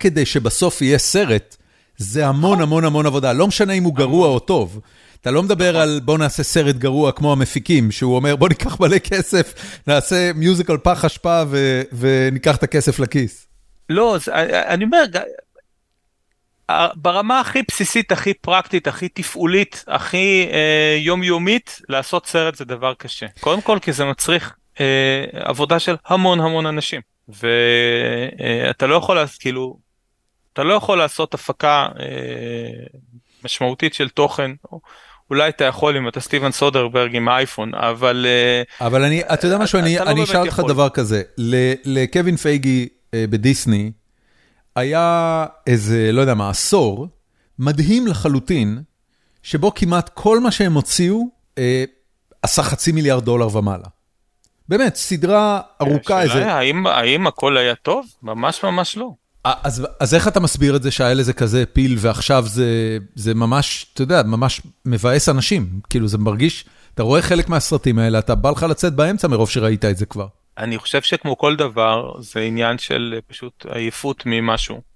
כדי 0.00 0.26
שבסוף 0.26 0.82
יהיה 0.82 0.98
סרט, 0.98 1.56
זה 1.96 2.26
המון 2.26 2.52
נכון. 2.52 2.62
המון 2.62 2.84
המון 2.84 3.06
עבודה, 3.06 3.32
לא 3.32 3.46
משנה 3.46 3.72
אם 3.72 3.84
הוא 3.84 3.94
גרוע 3.94 4.28
או 4.28 4.38
טוב. 4.38 4.80
אתה 5.20 5.30
לא 5.30 5.42
מדבר 5.42 5.70
נכון. 5.70 5.82
על 5.82 6.00
בוא 6.04 6.18
נעשה 6.18 6.42
סרט 6.42 6.76
גרוע 6.76 7.12
כמו 7.12 7.32
המפיקים, 7.32 7.90
שהוא 7.90 8.16
אומר 8.16 8.36
בוא 8.36 8.48
ניקח 8.48 8.80
מלא 8.80 8.98
כסף, 8.98 9.54
נעשה 9.86 10.32
מיוזיקל 10.34 10.76
פח 10.76 11.04
אשפה 11.04 11.42
וניקח 11.92 12.56
את 12.56 12.62
הכסף 12.62 12.98
לכיס. 12.98 13.46
לא, 13.88 14.16
אני 14.66 14.84
אומר, 14.84 15.04
ברמה 16.94 17.40
הכי 17.40 17.62
בסיסית, 17.68 18.12
הכי 18.12 18.34
פרקטית, 18.34 18.86
הכי 18.86 19.08
תפעולית, 19.08 19.84
הכי 19.88 20.48
אה, 20.52 20.96
יומיומית, 20.98 21.80
לעשות 21.88 22.26
סרט 22.26 22.54
זה 22.54 22.64
דבר 22.64 22.94
קשה. 22.94 23.26
קודם 23.40 23.60
כל 23.60 23.78
כי 23.82 23.92
זה 23.92 24.04
מצריך 24.04 24.54
אה, 24.80 25.24
עבודה 25.32 25.78
של 25.78 25.96
המון 26.06 26.40
המון 26.40 26.66
אנשים. 26.66 27.00
ואתה 27.28 28.84
אה, 28.84 28.90
לא 28.90 28.94
יכול, 28.94 29.18
כאילו, 29.40 29.78
אתה 30.52 30.62
לא 30.62 30.74
יכול 30.74 30.98
לעשות 30.98 31.34
הפקה 31.34 31.88
אה, 32.00 32.86
משמעותית 33.44 33.94
של 33.94 34.08
תוכן. 34.08 34.50
אולי 35.30 35.48
אתה 35.48 35.64
יכול 35.64 35.96
אם 35.96 36.08
אתה 36.08 36.20
סטיבן 36.20 36.50
סודרברג 36.50 37.16
עם 37.16 37.28
האייפון, 37.28 37.74
אבל... 37.74 38.26
אה, 38.28 38.86
אבל 38.86 39.04
אני, 39.04 39.22
אתה 39.22 39.46
יודע 39.46 39.58
משהו, 39.58 39.78
אני 39.78 39.96
לא 40.16 40.24
אשאל 40.24 40.40
אותך 40.40 40.62
דבר 40.68 40.88
כזה, 40.88 41.22
לקווין 41.84 42.36
פייגי 42.36 42.88
אה, 43.14 43.24
בדיסני, 43.30 43.92
היה 44.76 45.46
איזה, 45.66 46.12
לא 46.12 46.20
יודע 46.20 46.34
מה, 46.34 46.50
עשור, 46.50 47.08
מדהים 47.58 48.06
לחלוטין, 48.06 48.82
שבו 49.42 49.74
כמעט 49.74 50.10
כל 50.14 50.40
מה 50.40 50.50
שהם 50.50 50.74
הוציאו 50.74 51.28
אה, 51.58 51.84
עשה 52.42 52.62
חצי 52.62 52.92
מיליארד 52.92 53.24
דולר 53.24 53.56
ומעלה. 53.56 53.86
באמת, 54.68 54.96
סדרה 54.96 55.60
ארוכה 55.80 56.22
איזה... 56.22 56.32
השאלה 56.32 56.54
האם, 56.54 56.86
האם 56.86 57.26
הכל 57.26 57.56
היה 57.56 57.74
טוב? 57.74 58.06
ממש 58.22 58.64
ממש 58.64 58.96
לא. 58.96 59.10
אז, 59.44 59.86
אז 60.00 60.14
איך 60.14 60.28
אתה 60.28 60.40
מסביר 60.40 60.76
את 60.76 60.82
זה 60.82 60.90
שהיה 60.90 61.14
לזה 61.14 61.32
כזה 61.32 61.64
פיל 61.72 61.96
ועכשיו 61.98 62.44
זה, 62.46 62.98
זה 63.14 63.34
ממש, 63.34 63.86
אתה 63.94 64.02
יודע, 64.02 64.22
ממש 64.22 64.60
מבאס 64.84 65.28
אנשים. 65.28 65.80
כאילו 65.90 66.08
זה 66.08 66.18
מרגיש, 66.18 66.64
אתה 66.94 67.02
רואה 67.02 67.22
חלק 67.22 67.48
מהסרטים 67.48 67.98
האלה, 67.98 68.18
אתה 68.18 68.34
בא 68.34 68.50
לך 68.50 68.62
לצאת 68.62 68.94
באמצע 68.94 69.28
מרוב 69.28 69.50
שראית 69.50 69.84
את 69.84 69.96
זה 69.96 70.06
כבר. 70.06 70.26
אני 70.58 70.78
חושב 70.78 71.02
שכמו 71.02 71.38
כל 71.38 71.56
דבר 71.56 72.20
זה 72.20 72.40
עניין 72.40 72.78
של 72.78 73.18
פשוט 73.26 73.66
עייפות 73.68 74.22
ממשהו. 74.26 74.89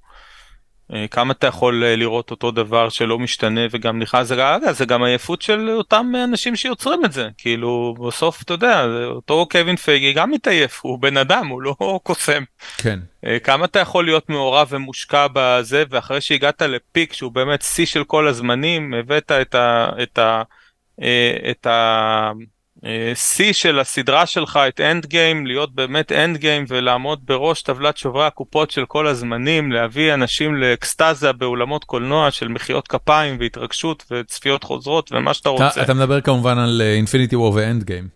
אה, 0.93 1.07
כמה 1.09 1.33
אתה 1.33 1.47
יכול 1.47 1.85
אה, 1.85 1.97
לראות 1.97 2.31
אותו 2.31 2.51
דבר 2.51 2.89
שלא 2.89 3.19
משתנה 3.19 3.61
וגם 3.71 3.99
נכנס 3.99 4.27
זה, 4.27 4.35
אגב, 4.35 4.73
זה 4.73 4.85
גם 4.85 5.03
עייפות 5.03 5.43
של 5.43 5.71
אותם 5.71 6.13
אנשים 6.25 6.57
שיוצרים 6.57 7.05
את 7.05 7.13
זה 7.13 7.29
כאילו 7.39 7.95
בסוף 8.07 8.43
אתה 8.43 8.55
יודע 8.55 8.87
אותו 9.07 9.47
קווין 9.51 9.77
פייגי 9.77 10.13
גם 10.13 10.31
מתעייף 10.31 10.81
הוא 10.83 10.99
בן 10.99 11.17
אדם 11.17 11.47
הוא 11.47 11.63
לא 11.63 11.77
קוסם. 12.03 12.43
כן. 12.77 13.01
כמה 13.45 13.65
אתה 13.65 13.79
יכול 13.79 14.05
להיות 14.05 14.29
מעורב 14.29 14.69
ומושקע 14.71 15.27
בזה 15.33 15.85
ואחרי 15.91 16.21
שהגעת 16.21 16.63
ל 16.63 16.73
peak 16.73 17.13
שהוא 17.13 17.33
באמת 17.33 17.63
שיא 17.63 17.87
של 17.87 18.05
כל 18.05 18.29
הזמנים 18.29 18.95
הבאת 18.95 19.33
את 19.33 19.55
ה... 19.55 19.89
את 20.03 20.19
ה... 20.19 20.43
את 21.51 21.67
ה... 21.67 22.33
שיא 23.15 23.53
של 23.53 23.79
הסדרה 23.79 24.27
שלך 24.27 24.59
את 24.69 24.81
אנד 24.81 25.07
גיים 25.07 25.47
להיות 25.47 25.75
באמת 25.75 26.13
אנד 26.13 26.37
גיים 26.37 26.65
ולעמוד 26.69 27.21
בראש 27.27 27.63
טבלת 27.63 27.97
שוברי 27.97 28.27
הקופות 28.27 28.71
של 28.71 28.87
כל 28.87 29.07
הזמנים 29.07 29.73
להביא 29.73 30.15
אנשים 30.15 30.55
לאקסטזה 30.55 31.33
באולמות 31.33 31.85
קולנוע 31.85 32.31
של 32.31 32.49
מחיאות 32.49 32.89
כפיים 32.89 33.37
והתרגשות 33.41 34.05
וצפיות 34.11 34.65
חוזרות 34.65 35.13
ומה 35.13 35.35
שאתה 35.35 35.49
רוצה. 35.49 35.69
אתה, 35.69 35.83
אתה 35.83 35.95
מדבר 35.95 36.21
כמובן 36.21 36.59
על 36.59 36.83
אינפיניטי 36.83 37.37
וור 37.37 37.55
ואנד 37.55 37.85
גיים. 37.85 38.09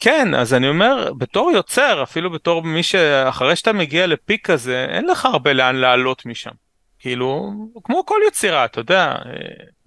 כן 0.00 0.34
אז 0.34 0.54
אני 0.54 0.68
אומר 0.68 1.12
בתור 1.18 1.50
יוצר 1.50 2.02
אפילו 2.02 2.30
בתור 2.30 2.62
מי 2.62 2.82
שאחרי 2.82 3.56
שאתה 3.56 3.72
מגיע 3.72 4.06
לפיק 4.06 4.46
כזה 4.46 4.86
אין 4.88 5.06
לך 5.06 5.24
הרבה 5.24 5.52
לאן 5.52 5.76
לעלות 5.76 6.26
משם. 6.26 6.50
כאילו 6.98 7.52
כמו 7.84 8.06
כל 8.06 8.18
יצירה 8.28 8.64
אתה 8.64 8.80
יודע. 8.80 9.14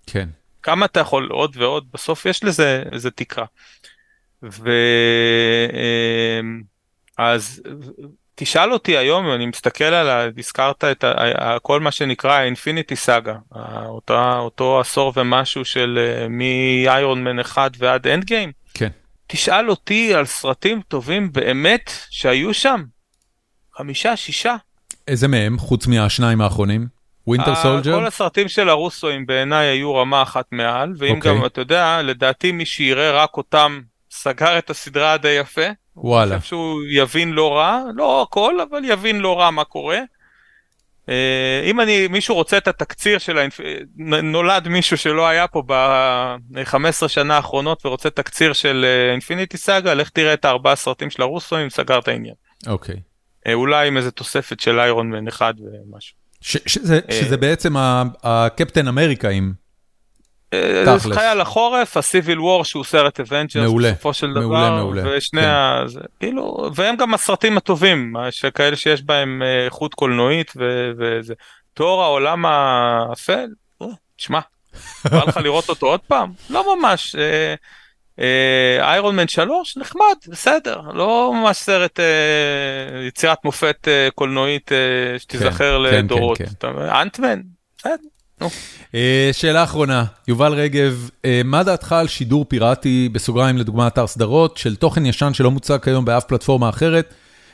כן. 0.08 0.30
כמה 0.64 0.86
אתה 0.86 1.00
יכול 1.00 1.28
עוד 1.32 1.56
ועוד 1.58 1.86
בסוף 1.94 2.26
יש 2.26 2.44
לזה 2.44 2.84
איזה 2.92 3.12
תקרה. 3.12 3.46
ואז 7.18 7.62
תשאל 8.36 8.74
אותי 8.74 8.98
היום, 8.98 9.32
אני 9.32 9.46
מסתכל 9.46 9.84
על, 9.84 10.32
הזכרת 10.38 10.84
את 10.84 11.04
ה... 11.04 11.58
כל 11.62 11.80
מה 11.80 11.92
שנקרא 11.92 12.42
אינפיניטי 12.42 12.96
סאגה, 12.96 13.36
אותה, 13.86 14.38
אותו 14.38 14.80
עשור 14.80 15.14
ומשהו 15.16 15.66
של 15.66 16.00
מאיירון 16.30 17.24
מן 17.24 17.40
1 17.40 17.72
ועד 17.78 18.08
אנד 18.08 18.24
גיים. 18.24 18.52
כן. 18.74 18.90
תשאל 19.28 19.70
אותי 19.70 20.14
על 20.14 20.26
סרטים 20.26 20.82
טובים 20.88 21.32
באמת 21.32 21.92
שהיו 22.10 22.54
שם. 22.54 22.84
חמישה, 23.78 24.16
שישה. 24.16 24.56
איזה 25.08 25.28
מהם, 25.28 25.58
חוץ 25.58 25.88
מהשניים 25.88 26.42
האחרונים? 26.42 26.88
ווינטר 27.28 27.56
סולג'ר? 27.56 28.00
כל 28.00 28.06
הסרטים 28.06 28.48
של 28.48 28.70
הרוסואים 28.70 29.26
בעיניי 29.26 29.68
היו 29.68 29.96
רמה 29.96 30.22
אחת 30.22 30.46
מעל, 30.52 30.94
ואם 30.98 31.14
okay. 31.14 31.16
אוקיי. 31.16 31.38
גם 31.38 31.46
אתה 31.46 31.62
יודע, 31.62 32.02
לדעתי 32.04 32.52
מי 32.52 32.66
שיראה 32.66 33.12
רק 33.12 33.38
אותם 33.38 33.80
סגר 34.16 34.58
את 34.58 34.70
הסדרה 34.70 35.18
די 35.18 35.30
יפה. 35.30 35.62
וואלה. 35.96 36.32
אני 36.34 36.40
חושב 36.40 36.50
שהוא 36.50 36.82
יבין 36.92 37.32
לא 37.32 37.54
רע, 37.54 37.82
לא 37.96 38.22
הכל, 38.22 38.60
אבל 38.70 38.82
יבין 38.86 39.20
לא 39.20 39.40
רע 39.40 39.52
מה 39.52 39.64
קורה. 39.64 40.00
אה, 41.10 41.62
אם 41.64 41.82
אני, 41.82 42.08
מישהו 42.08 42.36
רוצה 42.36 42.58
את 42.58 42.68
התקציר 42.68 43.18
של, 43.18 43.38
האינפ... 43.38 43.60
נולד 44.24 44.68
מישהו 44.68 44.98
שלא 44.98 45.28
היה 45.28 45.48
פה 45.48 45.64
ב-15 45.66 47.08
שנה 47.08 47.36
האחרונות 47.36 47.86
ורוצה 47.86 48.10
תקציר 48.10 48.54
של 48.54 48.86
אינפיניטי 49.12 49.58
סאגה, 49.58 49.94
לך 49.94 50.10
תראה 50.10 50.34
את 50.34 50.46
הארבעה 50.46 50.76
סרטים 50.76 51.10
של 51.10 51.22
הרוסואים, 51.22 51.70
סגר 51.70 52.00
את 52.00 52.08
העניין. 52.08 52.36
אוקיי. 52.68 52.96
אה, 53.48 53.54
אולי 53.54 53.88
עם 53.88 53.98
איזה 53.98 54.12
תוספת 54.12 54.60
של 54.60 54.80
איירון 54.80 55.10
מן 55.10 55.28
אחד 55.28 55.54
ומשהו. 55.60 56.18
שזה, 56.42 57.00
שזה 57.12 57.38
בעצם 57.38 57.74
הקפטן 58.24 58.88
אמריקה 58.88 59.30
עם... 59.30 59.65
אה, 60.88 60.98
זה 60.98 61.14
חייל 61.14 61.42
החורף, 61.42 61.98
הסיביל 61.98 62.40
וור 62.40 62.66
שהוא 62.66 62.84
סרט 62.84 63.20
אבנג'רס 63.20 63.72
בסופו 63.74 64.14
של 64.14 64.34
דבר, 64.34 64.42
מעולה, 64.42 64.70
מעולה, 64.70 65.18
ושני 65.18 65.42
כן. 65.42 65.48
ה... 65.48 65.84
זה, 65.88 66.00
כאילו, 66.20 66.70
והם 66.76 66.96
גם 66.96 67.14
הסרטים 67.14 67.58
הטובים, 67.58 68.14
שכאלה 68.32 68.76
שיש 68.76 69.04
בהם 69.04 69.42
אה, 69.42 69.66
איכות 69.66 69.94
קולנועית 69.94 70.54
וזה. 71.00 71.34
תיאור 71.74 72.04
העולם 72.04 72.46
האפל, 72.46 73.48
תשמע, 74.18 74.40
בא 75.12 75.24
לך 75.28 75.38
לראות 75.38 75.70
אותו 75.70 75.86
עוד 75.86 76.00
פעם? 76.08 76.32
לא 76.50 76.76
ממש. 76.78 77.16
איירון 78.82 79.16
מן 79.16 79.28
3 79.28 79.78
נחמד 79.78 80.16
בסדר 80.28 80.82
לא 80.94 81.32
ממש 81.34 81.58
סרט 81.58 82.00
אה, 82.00 83.06
יצירת 83.08 83.46
מופת 83.46 83.88
אה, 83.88 84.08
קולנועית 84.16 84.72
אה, 84.72 85.20
שתיזכר 85.20 85.90
כן, 85.92 85.98
לדורות 85.98 86.38
כן, 86.38 86.46
כן, 86.46 86.74
כן. 86.74 86.80
אנטמן 86.80 87.42
בסדר. 87.78 87.94
אה, 88.96 89.30
שאלה 89.32 89.64
אחרונה, 89.64 90.06
יובל 90.28 90.54
רגב, 90.54 91.10
אה, 91.26 91.42
מה 91.46 91.64
דעתך 91.64 91.92
על 91.92 92.08
שידור 92.08 92.46
פיראטי, 92.46 93.10
בסוגריים 93.12 93.58
לדוגמה 93.58 93.88
אתר 93.88 94.08
סדרות, 94.08 94.58
של 94.58 94.76
תוכן 94.76 95.06
ישן 95.06 95.34
שלא 95.34 95.52
מוצג 95.52 95.78
כיום 95.82 96.06
באף 96.06 96.24
פלטפורמה 96.24 96.70
אחרת? 96.70 97.14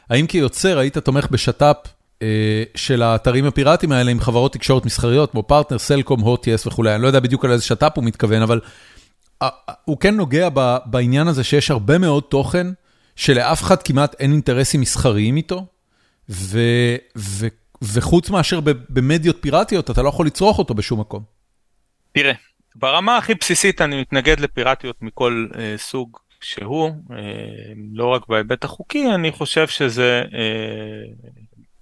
האם 0.10 0.28
כיוצר 0.28 0.78
היית 0.78 0.98
תומך 0.98 1.28
בשת"פ 1.32 1.88
אה, 2.22 2.28
של 2.76 3.02
האתרים 3.02 3.46
הפיראטיים 3.46 3.92
האלה 3.92 4.12
עם 4.12 4.20
חברות 4.20 4.54
תקשורת 4.54 4.86
מסחריות, 4.86 5.32
כמו 5.32 5.44
פרטנר, 5.44 5.80
סלקום, 5.80 6.20
הוט, 6.20 6.48
יס 6.48 6.68
וכולי? 6.68 6.96
אני 6.96 7.02
לא 7.02 7.08
יודע 7.08 7.20
בדיוק 7.20 7.46
על 7.46 7.52
איזה 7.52 7.64
שת"פ 7.64 7.92
הוא 7.96 8.04
מתכוון, 8.04 8.42
אבל 8.42 8.60
הוא 9.86 9.98
כן 9.98 10.16
נוגע 10.16 10.50
בעניין 10.86 11.28
הזה 11.28 11.44
שיש 11.44 11.72
הרבה 11.72 11.98
מאוד 11.98 12.24
תוכן 12.24 12.68
שלאף 13.16 13.64
אחד 13.64 13.84
כמעט 13.84 14.16
אין 14.20 14.32
אינטרסים 14.32 14.82
מסחריים 14.82 15.38
איתו, 15.38 15.66
ו... 16.30 16.60
וחוץ 17.82 18.30
מאשר 18.30 18.60
במדיות 18.90 19.38
פיראטיות, 19.42 19.92
אתה 19.92 20.02
לא 20.02 20.10
יכול 20.10 20.26
לצרוך 20.26 20.60
אותו 20.60 20.74
בשום 20.74 21.00
מקום. 21.00 21.24
תראה, 22.12 22.34
ברמה 22.76 23.18
הכי 23.18 23.36
בסיסית 23.36 23.82
אני 23.82 24.02
מתנגד 24.02 24.40
לפיראטיות 24.40 24.96
מכל 25.02 25.48
אה, 25.56 25.74
סוג 25.78 26.18
שהוא, 26.42 26.90
אה, 27.12 27.74
לא 27.94 28.06
רק 28.06 28.28
בהיבט 28.28 28.64
החוקי, 28.64 29.06
אני 29.16 29.32
חושב 29.32 29.68
שזה 29.68 30.22
אה, 30.34 31.32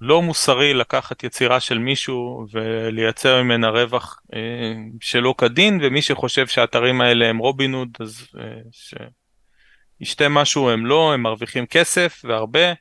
לא 0.01 0.21
מוסרי 0.21 0.73
לקחת 0.73 1.23
יצירה 1.23 1.59
של 1.59 1.77
מישהו 1.77 2.45
ולייצר 2.51 3.43
ממנה 3.43 3.69
רווח 3.69 4.19
אה, 4.33 4.73
שלא 5.01 5.35
כדין, 5.37 5.79
ומי 5.81 6.01
שחושב 6.01 6.47
שהאתרים 6.47 7.01
האלה 7.01 7.27
הם 7.27 7.37
רובין 7.37 7.73
הוד, 7.73 7.89
אז 7.99 8.27
אה, 8.39 8.43
שישתה 10.01 10.29
משהו 10.29 10.69
הם 10.69 10.85
לא, 10.85 11.13
הם 11.13 11.21
מרוויחים 11.21 11.65
כסף 11.65 12.21
והרבה. 12.25 12.73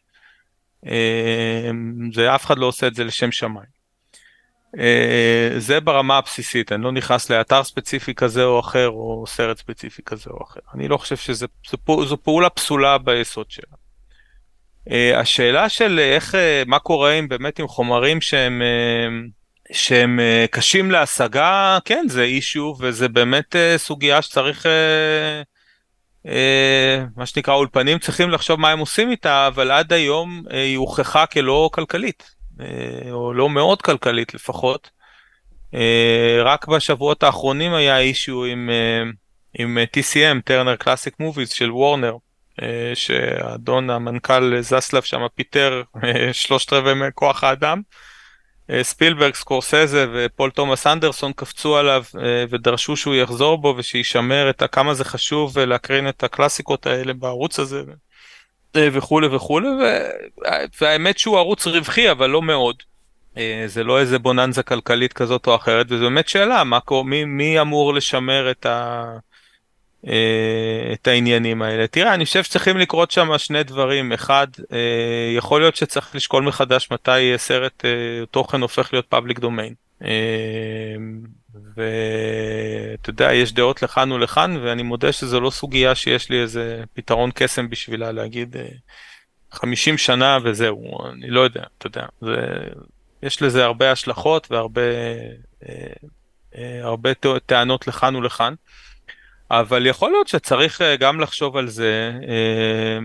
זה 2.12 2.34
אף 2.34 2.44
אחד 2.46 2.58
לא 2.58 2.66
עושה 2.66 2.86
את 2.86 2.94
זה 2.94 3.04
לשם 3.04 3.32
שמיים. 3.32 3.78
אה, 4.78 5.50
זה 5.58 5.80
ברמה 5.80 6.18
הבסיסית, 6.18 6.72
אני 6.72 6.82
לא 6.82 6.92
נכנס 6.92 7.30
לאתר 7.30 7.64
ספציפי 7.64 8.14
כזה 8.14 8.44
או 8.44 8.60
אחר 8.60 8.88
או 8.88 9.24
סרט 9.26 9.58
ספציפי 9.58 10.02
כזה 10.02 10.30
או 10.30 10.44
אחר. 10.44 10.60
אני 10.74 10.88
לא 10.88 10.96
חושב 10.96 11.16
שזו 11.16 12.16
פעולה 12.22 12.50
פסולה 12.50 12.98
ביסוד 12.98 13.50
שלה. 13.50 13.76
אה, 14.90 15.20
השאלה 15.20 15.68
של 15.68 15.98
איך, 15.98 16.34
אה, 16.34 16.62
מה 16.66 16.78
קורה 16.78 17.12
עם 17.12 17.28
באמת 17.28 17.58
עם 17.58 17.68
חומרים 17.68 18.20
שהם, 18.20 18.62
שהם 19.72 20.20
קשים 20.50 20.90
להשגה, 20.90 21.78
כן 21.84 22.04
זה 22.08 22.22
אישו 22.22 22.76
וזה 22.80 23.08
באמת 23.08 23.56
סוגיה 23.76 24.22
שצריך 24.22 24.66
מה 27.16 27.26
שנקרא 27.26 27.54
אולפנים 27.54 27.98
צריכים 27.98 28.30
לחשוב 28.30 28.60
מה 28.60 28.70
הם 28.70 28.78
עושים 28.78 29.10
איתה 29.10 29.46
אבל 29.46 29.70
עד 29.70 29.92
היום 29.92 30.42
אה, 30.50 30.62
היא 30.62 30.76
הוכחה 30.76 31.26
כלא 31.26 31.70
כלכלית 31.72 32.30
אה, 32.60 32.66
או 33.10 33.34
לא 33.34 33.48
מאוד 33.50 33.82
כלכלית 33.82 34.34
לפחות. 34.34 34.90
רק 36.44 36.66
בשבועות 36.66 37.22
האחרונים 37.22 37.74
היה 37.74 37.98
אישיו 37.98 38.44
עם, 38.44 38.70
עם 39.58 39.78
TCM, 39.96 40.40
טרנר 40.44 40.76
קלאסיק 40.76 41.14
מוביז 41.20 41.50
של 41.50 41.70
וורנר, 41.70 42.16
שאדון 42.94 43.90
המנכ"ל 43.90 44.60
זסלב 44.60 45.02
שם 45.02 45.20
פיטר 45.34 45.82
שלושת 46.32 46.72
רבעי 46.72 46.94
מכוח 46.94 47.44
האדם. 47.44 47.82
אה, 48.70 48.84
ספילברג, 48.84 49.34
סקורסזה 49.34 50.06
ופול 50.12 50.50
תומאס 50.50 50.86
אנדרסון 50.86 51.32
קפצו 51.32 51.76
עליו 51.76 52.02
אה, 52.22 52.44
ודרשו 52.50 52.96
שהוא 52.96 53.14
יחזור 53.14 53.58
בו 53.58 53.74
ושישמר 53.76 54.50
את 54.50 54.62
כמה 54.72 54.94
זה 54.94 55.04
חשוב 55.04 55.58
להקרין 55.58 56.08
את 56.08 56.24
הקלאסיקות 56.24 56.86
האלה 56.86 57.12
בערוץ 57.12 57.58
הזה 57.58 57.82
אה, 58.76 58.88
וכולי 58.92 59.26
וכולי 59.26 59.68
והאמת 60.80 61.18
שהוא 61.18 61.38
ערוץ 61.38 61.66
רווחי 61.66 62.10
אבל 62.10 62.30
לא 62.30 62.42
מאוד. 62.42 62.76
זה 63.66 63.84
לא 63.84 64.00
איזה 64.00 64.18
בוננזה 64.18 64.62
כלכלית 64.62 65.12
כזאת 65.12 65.46
או 65.46 65.54
אחרת 65.54 65.86
וזו 65.88 66.04
באמת 66.04 66.28
שאלה 66.28 66.64
מה, 66.64 66.78
מי, 67.04 67.24
מי 67.24 67.60
אמור 67.60 67.94
לשמר 67.94 68.50
את, 68.50 68.66
ה, 68.66 69.04
את 70.92 71.06
העניינים 71.06 71.62
האלה. 71.62 71.86
תראה, 71.86 72.14
אני 72.14 72.24
חושב 72.24 72.44
שצריכים 72.44 72.78
לקרות 72.78 73.10
שם 73.10 73.38
שני 73.38 73.62
דברים. 73.62 74.12
אחד, 74.12 74.46
יכול 75.36 75.60
להיות 75.60 75.76
שצריך 75.76 76.14
לשקול 76.14 76.42
מחדש 76.42 76.88
מתי 76.90 77.34
סרט 77.36 77.84
תוכן 78.30 78.60
הופך 78.60 78.92
להיות 78.92 79.06
פאבליק 79.06 79.38
דומיין. 79.38 79.74
ואתה 81.76 83.10
יודע, 83.10 83.32
יש 83.32 83.52
דעות 83.52 83.82
לכאן 83.82 84.12
ולכאן, 84.12 84.56
ואני 84.56 84.82
מודה 84.82 85.12
שזו 85.12 85.40
לא 85.40 85.50
סוגיה 85.50 85.94
שיש 85.94 86.30
לי 86.30 86.42
איזה 86.42 86.82
פתרון 86.94 87.30
קסם 87.34 87.70
בשבילה 87.70 88.12
להגיד 88.12 88.56
50 89.52 89.98
שנה 89.98 90.38
וזהו, 90.44 91.08
אני 91.12 91.30
לא 91.30 91.40
יודע, 91.40 91.62
אתה 91.78 91.86
יודע, 91.86 92.06
זה, 92.20 92.36
יש 93.22 93.42
לזה 93.42 93.64
הרבה 93.64 93.92
השלכות 93.92 94.50
והרבה 94.50 94.82
אה, 95.68 95.74
אה, 96.56 96.80
הרבה 96.82 97.10
טענות 97.46 97.88
לכאן 97.88 98.16
ולכאן, 98.16 98.54
אבל 99.50 99.86
יכול 99.86 100.10
להיות 100.10 100.28
שצריך 100.28 100.82
אה, 100.82 100.96
גם 100.96 101.20
לחשוב 101.20 101.56
על 101.56 101.68
זה. 101.68 102.12
אה, 102.28 102.98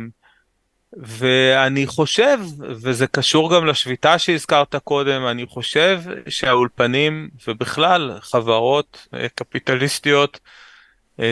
ואני 0.97 1.87
חושב, 1.87 2.39
וזה 2.59 3.07
קשור 3.07 3.55
גם 3.55 3.65
לשביתה 3.65 4.19
שהזכרת 4.19 4.75
קודם, 4.75 5.25
אני 5.25 5.45
חושב 5.45 6.01
שהאולפנים 6.27 7.29
ובכלל 7.47 8.11
חברות 8.21 9.07
אה, 9.13 9.27
קפיטליסטיות 9.35 10.39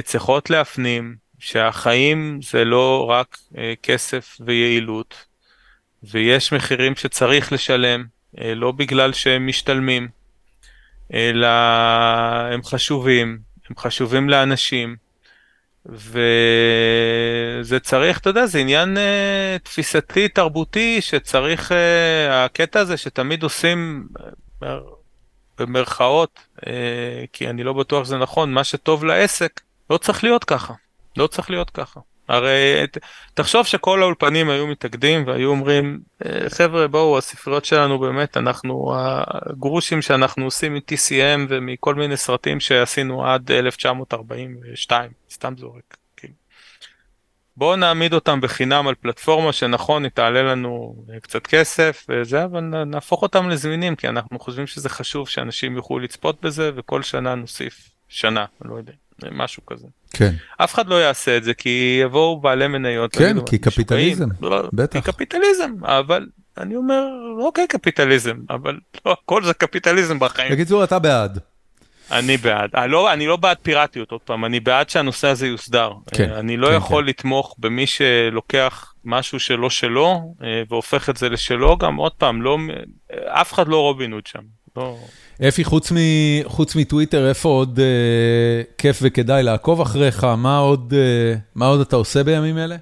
צריכות 0.03 0.49
להפנים 0.49 1.15
שהחיים 1.39 2.39
זה 2.43 2.65
לא 2.65 3.09
רק 3.09 3.37
כסף 3.83 4.37
ויעילות, 4.45 5.25
ויש 6.03 6.53
מחירים 6.53 6.95
שצריך 6.95 7.51
לשלם, 7.53 8.05
לא 8.37 8.71
בגלל 8.71 9.13
שהם 9.13 9.47
משתלמים, 9.47 10.07
אלא 11.13 11.47
הם 12.53 12.63
חשובים, 12.63 13.39
הם 13.71 13.77
חשובים 13.77 14.29
לאנשים. 14.29 14.95
וזה 15.85 17.79
צריך, 17.81 18.19
אתה 18.19 18.29
יודע, 18.29 18.45
זה 18.45 18.59
עניין 18.59 18.97
uh, 18.97 18.99
תפיסתי, 19.63 20.27
תרבותי, 20.27 21.01
שצריך, 21.01 21.71
uh, 21.71 21.75
הקטע 22.31 22.79
הזה 22.79 22.97
שתמיד 22.97 23.43
עושים, 23.43 24.07
uh, 24.63 24.65
במרכאות, 25.59 26.39
uh, 26.57 26.63
כי 27.33 27.49
אני 27.49 27.63
לא 27.63 27.73
בטוח 27.73 28.05
שזה 28.05 28.17
נכון, 28.17 28.53
מה 28.53 28.63
שטוב 28.63 29.05
לעסק, 29.05 29.61
לא 29.89 29.97
צריך 29.97 30.23
להיות 30.23 30.43
ככה. 30.43 30.73
לא 31.17 31.27
צריך 31.27 31.49
להיות 31.49 31.69
ככה. 31.69 31.99
הרי 32.31 32.85
תחשוב 33.33 33.65
שכל 33.65 34.01
האולפנים 34.01 34.49
היו 34.49 34.67
מתאגדים 34.67 35.27
והיו 35.27 35.49
אומרים, 35.49 35.99
חבר'ה 36.47 36.87
בואו 36.87 37.17
הספריות 37.17 37.65
שלנו 37.65 37.99
באמת, 37.99 38.37
אנחנו 38.37 38.93
הגרושים 38.95 40.01
שאנחנו 40.01 40.45
עושים 40.45 40.73
מ-TCM 40.73 41.39
ומכל 41.49 41.95
מיני 41.95 42.17
סרטים 42.17 42.59
שעשינו 42.59 43.27
עד 43.27 43.51
1942, 43.51 45.11
סתם 45.31 45.53
זורק. 45.57 45.97
כאילו. 46.17 46.33
בואו 47.57 47.75
נעמיד 47.75 48.13
אותם 48.13 48.41
בחינם 48.41 48.87
על 48.87 48.95
פלטפורמה 48.95 49.53
שנכון, 49.53 50.03
היא 50.03 50.11
תעלה 50.11 50.43
לנו 50.43 50.95
קצת 51.21 51.47
כסף 51.47 52.05
וזה, 52.09 52.43
אבל 52.43 52.59
נהפוך 52.85 53.21
אותם 53.21 53.49
לזמינים, 53.49 53.95
כי 53.95 54.07
אנחנו 54.07 54.39
חושבים 54.39 54.67
שזה 54.67 54.89
חשוב 54.89 55.29
שאנשים 55.29 55.75
יוכלו 55.75 55.99
לצפות 55.99 56.41
בזה, 56.41 56.71
וכל 56.75 57.03
שנה 57.03 57.35
נוסיף 57.35 57.89
שנה, 58.09 58.45
לא 58.65 58.75
יודע, 58.75 58.93
משהו 59.31 59.65
כזה. 59.65 59.87
כן. 60.13 60.33
אף 60.57 60.73
אחד 60.73 60.87
לא 60.87 60.95
יעשה 60.95 61.37
את 61.37 61.43
זה 61.43 61.53
כי 61.53 61.99
יבואו 62.03 62.41
בעלי 62.41 62.67
מניות. 62.67 63.15
כן, 63.15 63.45
כי 63.45 63.57
קפיטליזם, 63.57 64.29
לא, 64.41 64.69
בטח. 64.73 64.99
כי 64.99 65.11
קפיטליזם, 65.11 65.71
אבל 65.83 66.27
אני 66.57 66.75
אומר, 66.75 67.03
אוקיי 67.39 67.67
קפיטליזם, 67.67 68.35
אבל 68.49 68.79
לא 69.05 69.11
הכל 69.23 69.43
זה 69.43 69.53
קפיטליזם 69.53 70.19
בחיים. 70.19 70.51
בקיצור, 70.51 70.83
אתה 70.83 70.99
בעד. 70.99 71.39
אני 72.11 72.37
בעד. 72.37 72.69
אני 72.73 72.81
אה, 72.81 72.87
לא, 72.87 73.13
אני 73.13 73.27
לא 73.27 73.35
בעד 73.35 73.57
פיראטיות, 73.61 74.11
עוד 74.11 74.21
פעם, 74.21 74.45
אני 74.45 74.59
בעד 74.59 74.89
שהנושא 74.89 75.27
הזה 75.27 75.47
יוסדר. 75.47 75.91
כן, 76.13 76.31
אה, 76.31 76.39
אני 76.39 76.57
לא 76.57 76.67
כן, 76.67 76.75
יכול 76.75 77.03
כן. 77.03 77.09
לתמוך 77.09 77.55
במי 77.59 77.87
שלוקח 77.87 78.93
משהו 79.05 79.39
שלא 79.39 79.69
שלו 79.69 80.35
אה, 80.43 80.63
והופך 80.69 81.09
את 81.09 81.17
זה 81.17 81.29
לשלו, 81.29 81.77
גם 81.77 81.95
עוד 81.95 82.11
פעם, 82.11 82.41
לא, 82.41 82.57
אף 83.27 83.53
אחד 83.53 83.67
לא 83.67 83.77
רובין 83.77 84.11
הוד 84.11 84.27
שם. 84.27 84.39
לא... 84.77 84.97
אפי, 85.47 85.63
חוץ, 85.63 85.91
מ, 85.91 85.95
חוץ 86.45 86.75
מטוויטר, 86.75 87.29
איפה 87.29 87.49
עוד 87.49 87.79
אה, 87.79 88.61
כיף 88.77 88.99
וכדאי 89.01 89.43
לעקוב 89.43 89.81
אחריך? 89.81 90.23
מה 90.23 90.57
עוד, 90.57 90.93
אה, 90.97 91.35
מה 91.55 91.65
עוד 91.65 91.81
אתה 91.81 91.95
עושה 91.95 92.23
בימים 92.23 92.57
אלה? 92.57 92.75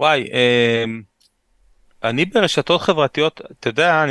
וואי, 0.00 0.28
אה, 0.32 0.84
אני 2.04 2.24
ברשתות 2.24 2.80
חברתיות, 2.80 3.40
אתה 3.52 3.68
יודע, 3.68 4.04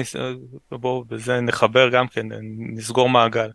בואו 0.72 1.04
בזה 1.04 1.42
נחבר 1.42 1.90
גם 1.90 2.08
כן, 2.08 2.28
נסגור 2.58 3.10
מעגל. 3.10 3.50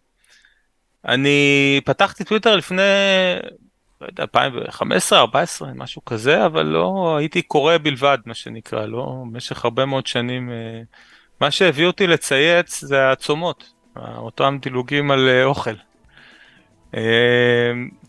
אני 1.04 1.80
פתחתי 1.84 2.24
טוויטר 2.24 2.56
לפני, 2.56 2.82
לא 4.00 4.06
יודע, 4.06 4.22
2015, 4.22 5.22
2014, 5.22 5.68
משהו 5.74 6.04
כזה, 6.04 6.46
אבל 6.46 6.62
לא, 6.62 7.16
הייתי 7.18 7.42
קורא 7.42 7.78
בלבד, 7.82 8.18
מה 8.26 8.34
שנקרא, 8.34 8.86
לא, 8.86 9.22
במשך 9.30 9.64
הרבה 9.64 9.84
מאוד 9.84 10.06
שנים. 10.06 10.50
אה, 10.50 10.82
מה 11.40 11.50
שהביא 11.50 11.86
אותי 11.86 12.06
לצייץ 12.06 12.84
זה 12.84 13.10
הצומות. 13.12 13.73
אותם 13.96 14.58
דילוגים 14.62 15.10
על 15.10 15.28
אה, 15.28 15.44
אוכל. 15.44 15.74
אה, 16.94 17.00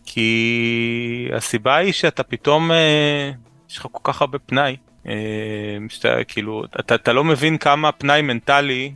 כי 0.06 1.28
הסיבה 1.32 1.76
היא 1.76 1.92
שאתה 1.92 2.22
פתאום, 2.22 2.70
אה, 2.70 3.30
יש 3.70 3.78
לך 3.78 3.86
כל 3.92 4.12
כך 4.12 4.20
הרבה 4.20 4.38
פנאי, 4.38 4.76
שאתה 5.88 6.24
כאילו, 6.28 6.64
אתה, 6.80 6.94
אתה 6.94 7.12
לא 7.12 7.24
מבין 7.24 7.58
כמה 7.58 7.92
פנאי 7.92 8.22
מנטלי 8.22 8.92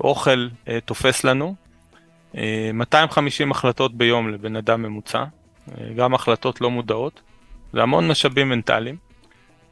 אוכל 0.00 0.48
תופס 0.84 1.24
לנו. 1.24 1.54
250 2.74 3.50
החלטות 3.50 3.94
ביום 3.94 4.28
לבן 4.28 4.56
אדם 4.56 4.82
ממוצע, 4.82 5.24
גם 5.96 6.14
החלטות 6.14 6.60
לא 6.60 6.70
מודעות, 6.70 7.20
זה 7.72 7.82
המון 7.82 8.08
משאבים 8.08 8.48
מנטליים. 8.48 8.96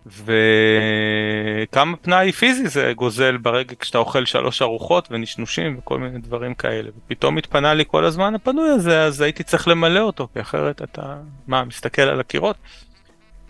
וכמה 0.06 1.96
פנאי 1.96 2.32
פיזי 2.32 2.68
זה 2.68 2.92
גוזל 2.96 3.36
ברגע 3.36 3.74
כשאתה 3.78 3.98
אוכל 3.98 4.24
שלוש 4.24 4.62
ארוחות 4.62 5.08
ונשנושים 5.10 5.78
וכל 5.78 5.98
מיני 5.98 6.18
דברים 6.18 6.54
כאלה. 6.54 6.90
ופתאום 6.96 7.38
התפנה 7.38 7.74
לי 7.74 7.84
כל 7.86 8.04
הזמן 8.04 8.34
הפנוי 8.34 8.70
הזה, 8.70 9.04
אז 9.04 9.20
הייתי 9.20 9.42
צריך 9.42 9.68
למלא 9.68 10.00
אותו, 10.00 10.28
כי 10.34 10.40
אחרת 10.40 10.82
אתה, 10.82 11.16
מה, 11.46 11.64
מסתכל 11.64 12.02
על 12.02 12.20
הקירות? 12.20 12.56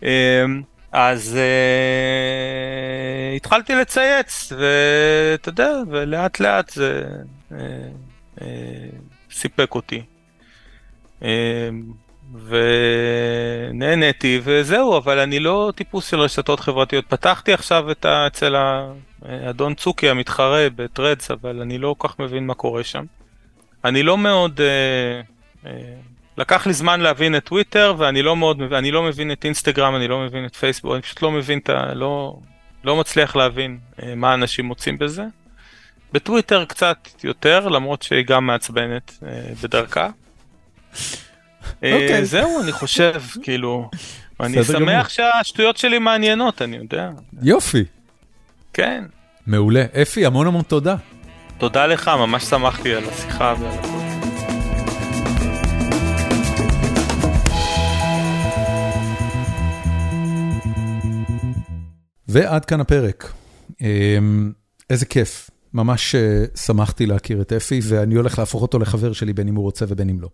אמ, 0.03 0.09
אז 0.93 1.39
uh, 3.33 3.37
התחלתי 3.37 3.75
לצייץ, 3.75 4.53
ואתה 4.53 5.49
יודע, 5.49 5.71
ולאט 5.91 6.41
לאט 6.41 6.71
זה 6.71 7.05
uh, 7.51 7.55
uh, 8.39 8.43
סיפק 9.31 9.75
אותי. 9.75 10.03
Uh, 11.21 11.25
ונהניתי 13.73 14.41
וזהו, 14.45 14.97
אבל 14.97 15.19
אני 15.19 15.39
לא 15.39 15.73
טיפוס 15.75 16.11
של 16.11 16.21
רשתות 16.21 16.61
חברתיות. 16.61 17.07
פתחתי 17.09 17.53
עכשיו 17.53 17.91
את 17.91 18.05
ה... 18.05 18.27
אצל 18.27 18.55
האדון 19.23 19.75
צוקי 19.75 20.11
המתחרה 20.11 20.67
בטרדס, 20.77 21.31
אבל 21.31 21.61
אני 21.61 21.79
לא 21.79 21.95
כל 21.99 22.09
כך 22.09 22.19
מבין 22.19 22.47
מה 22.47 22.55
קורה 22.55 22.85
שם. 22.85 23.05
אני 23.85 24.03
לא 24.03 24.19
מאוד... 24.19 24.61
אה, 24.61 25.21
אה, 25.71 25.95
לקח 26.39 26.67
לי 26.67 26.73
זמן 26.73 27.01
להבין 27.01 27.37
את 27.37 27.45
טוויטר, 27.45 27.95
ואני 27.99 28.23
לא 28.23 28.37
מאוד, 28.37 28.73
אני 28.73 28.91
לא 28.91 29.03
מבין 29.03 29.33
את 29.33 29.45
אינסטגרם, 29.45 29.97
אני 29.97 30.09
לא 30.09 30.21
מבין 30.21 30.47
את 30.47 30.57
פייסבוק, 30.57 30.93
אני 30.93 31.03
פשוט 31.03 31.23
לא 31.23 31.33
מבין 31.33 31.59
את 31.59 31.69
ה... 31.69 31.95
לא, 31.95 32.39
לא 32.85 32.97
מצליח 32.97 33.37
להבין 33.37 33.79
אה, 34.03 34.15
מה 34.15 34.35
אנשים 34.35 34.65
מוצאים 34.65 34.99
בזה. 34.99 35.25
בטוויטר 36.13 36.65
קצת 36.65 37.09
יותר, 37.25 37.69
למרות 37.69 38.03
שהיא 38.03 38.25
גם 38.27 38.47
מעצבנת 38.47 39.19
אה, 39.27 39.53
בדרכה. 39.63 40.09
אה, 41.85 41.93
אוקיי. 41.93 42.25
זהו, 42.25 42.63
אני 42.63 42.73
חושב, 42.73 43.21
כאילו, 43.43 43.91
אני 44.41 44.65
שמח 44.65 45.09
שהשטויות 45.09 45.77
שלי 45.77 45.99
מעניינות, 45.99 46.63
אני 46.63 46.77
יודע. 46.77 47.11
יופי. 47.43 47.85
כן. 48.73 49.05
מעולה. 49.47 49.85
אפי, 50.03 50.27
המון 50.27 50.47
המון 50.47 50.63
תודה. 50.63 50.97
תודה 51.59 51.87
לך, 51.87 52.09
ממש 52.09 52.45
שמחתי 52.45 52.95
על 52.95 53.05
השיחה 53.09 53.55
ועל. 53.61 54.07
ועד 62.29 62.65
כאן 62.65 62.81
הפרק. 62.81 63.33
אמ, 63.81 64.53
איזה 64.91 65.07
כיף, 65.07 65.51
ממש 65.75 66.15
אה, 66.15 66.45
שמחתי 66.57 67.07
להכיר 67.07 67.41
את 67.41 67.53
אפי, 67.53 67.81
ואני 67.83 68.15
הולך 68.15 68.39
להפוך 68.39 68.63
אותו 68.63 68.79
לחבר 68.79 69.13
שלי 69.13 69.33
בין 69.33 69.49
אם 69.49 69.55
הוא 69.55 69.65
רוצה 69.65 69.85
ובין 69.89 70.09
אם 70.09 70.21
לא. 70.21 70.29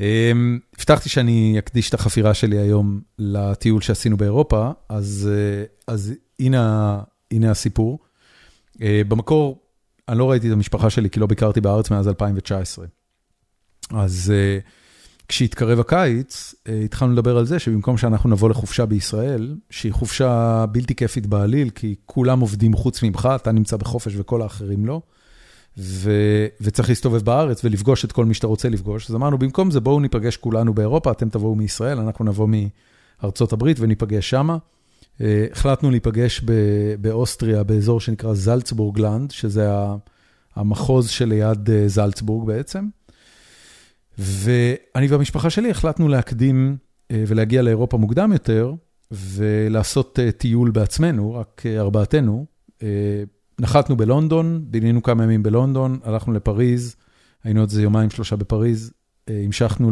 אמ, 0.00 0.58
הבטחתי 0.76 1.08
שאני 1.08 1.56
אקדיש 1.58 1.88
את 1.88 1.94
החפירה 1.94 2.34
שלי 2.34 2.58
היום 2.58 3.00
לטיול 3.18 3.80
שעשינו 3.80 4.16
באירופה, 4.16 4.70
אז 4.88 5.30
אה, 5.32 5.64
אז 5.86 6.12
הנה 6.40 7.00
הנה 7.30 7.50
הסיפור. 7.50 7.98
אה, 8.82 9.02
במקור, 9.08 9.58
אני 10.08 10.18
לא 10.18 10.30
ראיתי 10.30 10.48
את 10.48 10.52
המשפחה 10.52 10.90
שלי 10.90 11.10
כי 11.10 11.20
לא 11.20 11.26
ביקרתי 11.26 11.60
בארץ 11.60 11.90
מאז 11.90 12.08
2019. 12.08 12.86
אז 13.90 14.32
אה, 14.34 14.58
כשהתקרב 15.28 15.80
הקיץ, 15.80 16.54
התחלנו 16.84 17.12
לדבר 17.12 17.38
על 17.38 17.46
זה 17.46 17.58
שבמקום 17.58 17.96
שאנחנו 17.96 18.30
נבוא 18.30 18.50
לחופשה 18.50 18.86
בישראל, 18.86 19.56
שהיא 19.70 19.92
חופשה 19.92 20.64
בלתי 20.72 20.94
כיפית 20.94 21.26
בעליל, 21.26 21.70
כי 21.70 21.94
כולם 22.06 22.40
עובדים 22.40 22.74
חוץ 22.74 23.02
ממך, 23.02 23.28
אתה 23.36 23.52
נמצא 23.52 23.76
בחופש 23.76 24.12
וכל 24.16 24.42
האחרים 24.42 24.86
לא, 24.86 25.02
וצריך 26.60 26.88
להסתובב 26.88 27.22
בארץ 27.22 27.64
ולפגוש 27.64 28.04
את 28.04 28.12
כל 28.12 28.24
מי 28.24 28.34
שאתה 28.34 28.46
רוצה 28.46 28.68
לפגוש. 28.68 29.10
אז 29.10 29.16
אמרנו, 29.16 29.38
במקום 29.38 29.70
זה 29.70 29.80
בואו 29.80 30.00
ניפגש 30.00 30.36
כולנו 30.36 30.74
באירופה, 30.74 31.10
אתם 31.10 31.28
תבואו 31.28 31.54
מישראל, 31.54 31.98
אנחנו 31.98 32.24
נבוא 32.24 32.48
מארצות 33.22 33.52
הברית 33.52 33.76
וניפגש 33.80 34.30
שמה. 34.30 34.56
החלטנו 35.52 35.90
להיפגש 35.90 36.40
באוסטריה, 37.00 37.62
באזור 37.62 38.00
שנקרא 38.00 38.34
זלצבורגלנד, 38.34 39.30
שזה 39.30 39.70
המחוז 40.56 41.08
שליד 41.08 41.68
זלצבורג 41.86 42.46
בעצם. 42.46 42.88
ואני 44.18 45.06
והמשפחה 45.06 45.50
שלי 45.50 45.70
החלטנו 45.70 46.08
להקדים 46.08 46.76
ולהגיע 47.12 47.62
לאירופה 47.62 47.96
מוקדם 47.96 48.32
יותר, 48.32 48.74
ולעשות 49.10 50.18
טיול 50.36 50.70
בעצמנו, 50.70 51.34
רק 51.34 51.62
ארבעתנו. 51.66 52.46
נחתנו 53.58 53.96
בלונדון, 53.96 54.64
בילינו 54.70 55.02
כמה 55.02 55.24
ימים 55.24 55.42
בלונדון, 55.42 55.98
הלכנו 56.04 56.32
לפריז, 56.32 56.96
היינו 57.44 57.60
עוד 57.60 57.68
איזה 57.68 57.82
יומיים 57.82 58.10
שלושה 58.10 58.36
בפריז, 58.36 58.92
המשכנו 59.28 59.90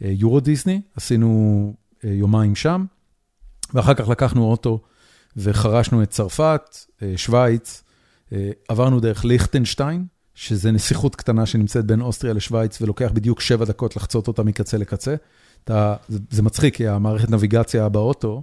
ליורו 0.00 0.40
דיסני, 0.40 0.80
עשינו 0.96 1.74
יומיים 2.04 2.54
שם, 2.54 2.84
ואחר 3.74 3.94
כך 3.94 4.08
לקחנו 4.08 4.44
אוטו 4.44 4.80
וחרשנו 5.36 6.02
את 6.02 6.10
צרפת, 6.10 6.62
שווייץ, 7.16 7.82
עברנו 8.68 9.00
דרך 9.00 9.24
ליכטנשטיין, 9.24 10.06
שזה 10.34 10.70
נסיכות 10.70 11.16
קטנה 11.16 11.46
שנמצאת 11.46 11.86
בין 11.86 12.00
אוסטריה 12.00 12.34
לשווייץ, 12.34 12.82
ולוקח 12.82 13.10
בדיוק 13.12 13.40
שבע 13.40 13.64
דקות 13.64 13.96
לחצות 13.96 14.28
אותה 14.28 14.42
מקצה 14.42 14.78
לקצה. 14.78 15.14
אתה, 15.64 15.96
זה, 16.08 16.18
זה 16.30 16.42
מצחיק, 16.42 16.76
כי 16.76 16.88
המערכת 16.88 17.30
נביגציה 17.30 17.88
באוטו 17.88 18.42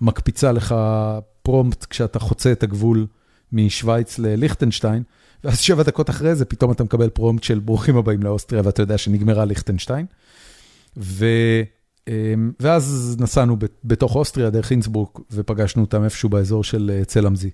מקפיצה 0.00 0.52
לך 0.52 0.74
פרומפט 1.42 1.84
כשאתה 1.84 2.18
חוצה 2.18 2.52
את 2.52 2.62
הגבול 2.62 3.06
משוויץ 3.52 4.18
לליכטנשטיין, 4.18 5.02
ואז 5.44 5.60
שבע 5.60 5.82
דקות 5.82 6.10
אחרי 6.10 6.34
זה 6.34 6.44
פתאום 6.44 6.72
אתה 6.72 6.84
מקבל 6.84 7.08
פרומפט 7.08 7.42
של 7.42 7.58
ברוכים 7.58 7.96
הבאים 7.96 8.22
לאוסטריה, 8.22 8.62
ואתה 8.64 8.82
יודע 8.82 8.98
שנגמרה 8.98 9.44
ליכטנשטיין. 9.44 10.06
ו... 10.96 11.26
ואז 12.60 13.16
נסענו 13.20 13.56
בתוך 13.84 14.16
אוסטריה, 14.16 14.50
דרך 14.50 14.70
אינסבורג, 14.70 15.08
ופגשנו 15.32 15.82
אותם 15.82 16.04
איפשהו 16.04 16.28
באזור 16.28 16.64
של 16.64 17.02
צלמזי. 17.06 17.50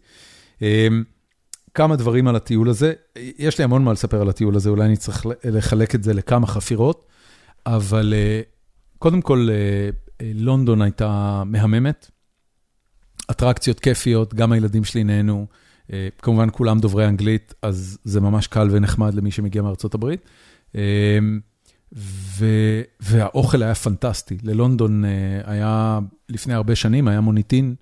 כמה 1.75 1.97
דברים 1.97 2.29
על 2.29 2.37
הטיול 2.37 2.69
הזה, 2.69 2.93
יש 3.39 3.59
לי 3.59 3.65
המון 3.65 3.85
מה 3.85 3.93
לספר 3.93 4.21
על 4.21 4.29
הטיול 4.29 4.57
הזה, 4.57 4.71
אולי 4.71 4.85
אני 4.85 4.97
צריך 4.97 5.27
לחלק 5.45 5.95
את 5.95 6.03
זה 6.03 6.15
לכמה 6.15 6.47
חפירות, 6.47 7.07
אבל 7.67 8.15
קודם 8.99 9.21
כל, 9.21 9.49
לונדון 10.35 10.83
הייתה 10.83 11.43
מהממת, 11.47 12.11
אטרקציות 13.31 13.81
כיפיות, 13.81 14.35
גם 14.35 14.53
הילדים 14.53 14.85
שלי 14.85 15.05
נהנו, 15.05 15.47
כמובן 16.23 16.49
כולם 16.53 16.81
דוברי 16.81 17.07
אנגלית, 17.07 17.55
אז 17.63 17.99
זה 18.05 18.21
ממש 18.21 18.47
קל 18.47 18.69
ונחמד 18.71 19.15
למי 19.15 19.31
שמגיע 19.31 19.63
מארצות 19.63 19.95
הברית. 19.95 20.29
והאוכל 23.01 23.63
היה 23.63 23.75
פנטסטי. 23.75 24.39
ללונדון 24.43 25.05
היה, 25.45 25.99
לפני 26.29 26.55
הרבה 26.55 26.75
שנים, 26.75 27.09
היה 27.09 27.21
מוניטין 27.21 27.75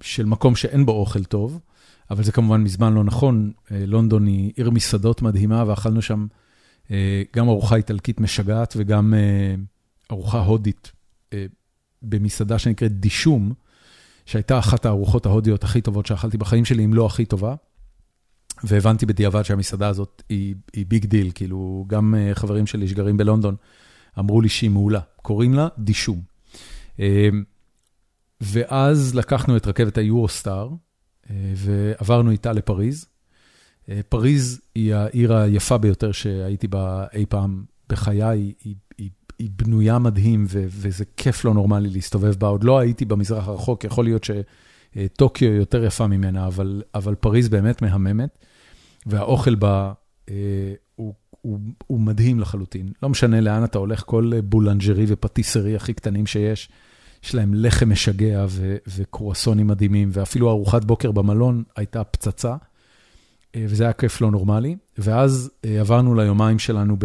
של 0.00 0.26
מקום 0.26 0.56
שאין 0.56 0.86
בו 0.86 0.92
אוכל 0.92 1.24
טוב, 1.24 1.60
אבל 2.10 2.22
זה 2.22 2.32
כמובן 2.32 2.62
מזמן 2.62 2.94
לא 2.94 3.04
נכון. 3.04 3.52
לונדון 3.70 4.26
היא 4.26 4.52
עיר 4.56 4.70
מסעדות 4.70 5.22
מדהימה, 5.22 5.64
ואכלנו 5.66 6.02
שם 6.02 6.26
גם 7.36 7.48
ארוחה 7.48 7.76
איטלקית 7.76 8.20
משגעת 8.20 8.74
וגם 8.76 9.14
ארוחה 10.10 10.40
הודית 10.40 10.92
במסעדה 12.02 12.58
שנקראת 12.58 13.00
דישום, 13.00 13.52
שהייתה 14.26 14.58
אחת 14.58 14.86
הארוחות 14.86 15.26
ההודיות 15.26 15.64
הכי 15.64 15.80
טובות 15.80 16.06
שאכלתי 16.06 16.38
בחיים 16.38 16.64
שלי, 16.64 16.84
אם 16.84 16.94
לא 16.94 17.06
הכי 17.06 17.24
טובה. 17.24 17.54
והבנתי 18.64 19.06
בדיעבד 19.06 19.42
שהמסעדה 19.42 19.88
הזאת 19.88 20.22
היא 20.28 20.86
big 20.88 21.06
deal, 21.06 21.30
כאילו, 21.34 21.84
גם 21.88 22.14
חברים 22.34 22.66
שלי 22.66 22.88
שגרים 22.88 23.16
בלונדון 23.16 23.56
אמרו 24.18 24.40
לי 24.40 24.48
שהיא 24.48 24.70
מעולה, 24.70 25.00
קוראים 25.22 25.54
לה 25.54 25.68
דישום. 25.78 26.22
ואז 28.40 29.14
לקחנו 29.14 29.56
את 29.56 29.66
רכבת 29.66 29.98
היורוסטאר, 29.98 30.68
ועברנו 31.30 32.30
איתה 32.30 32.52
לפריז. 32.52 33.06
פריז 34.08 34.60
היא 34.74 34.94
העיר 34.94 35.34
היפה 35.34 35.78
ביותר 35.78 36.12
שהייתי 36.12 36.68
בה 36.68 37.06
אי 37.12 37.26
פעם 37.26 37.64
בחיי, 37.88 38.22
היא, 38.22 38.54
היא, 38.64 38.74
היא, 38.98 39.10
היא 39.42 39.50
בנויה 39.56 39.98
מדהים, 39.98 40.44
ו, 40.48 40.64
וזה 40.68 41.04
כיף 41.16 41.44
לא 41.44 41.54
נורמלי 41.54 41.90
להסתובב 41.90 42.34
בה. 42.34 42.46
עוד 42.46 42.64
לא 42.64 42.78
הייתי 42.78 43.04
במזרח 43.04 43.48
הרחוק, 43.48 43.84
יכול 43.84 44.04
להיות 44.04 44.24
שטוקיו 44.24 45.52
יותר 45.52 45.84
יפה 45.84 46.06
ממנה, 46.06 46.46
אבל, 46.46 46.82
אבל 46.94 47.14
פריז 47.14 47.48
באמת 47.48 47.82
מהממת. 47.82 48.38
והאוכל 49.06 49.54
בה 49.54 49.92
אה, 50.28 50.34
הוא, 50.94 51.14
הוא, 51.40 51.58
הוא 51.86 52.00
מדהים 52.00 52.40
לחלוטין. 52.40 52.92
לא 53.02 53.08
משנה 53.08 53.40
לאן 53.40 53.64
אתה 53.64 53.78
הולך, 53.78 54.02
כל 54.06 54.32
בולנג'רי 54.44 55.04
ופטיסרי 55.08 55.76
הכי 55.76 55.94
קטנים 55.94 56.26
שיש, 56.26 56.68
יש 57.24 57.34
להם 57.34 57.54
לחם 57.54 57.88
משגע 57.88 58.46
ו, 58.48 58.76
וקרואסונים 58.96 59.66
מדהימים, 59.66 60.10
ואפילו 60.12 60.50
ארוחת 60.50 60.84
בוקר 60.84 61.12
במלון 61.12 61.62
הייתה 61.76 62.04
פצצה, 62.04 62.56
אה, 63.54 63.64
וזה 63.68 63.84
היה 63.84 63.92
כיף 63.92 64.20
לא 64.20 64.30
נורמלי. 64.30 64.76
ואז 64.98 65.50
אה, 65.64 65.80
עברנו 65.80 66.14
ליומיים 66.14 66.58
שלנו 66.58 66.96
ב, 66.98 67.04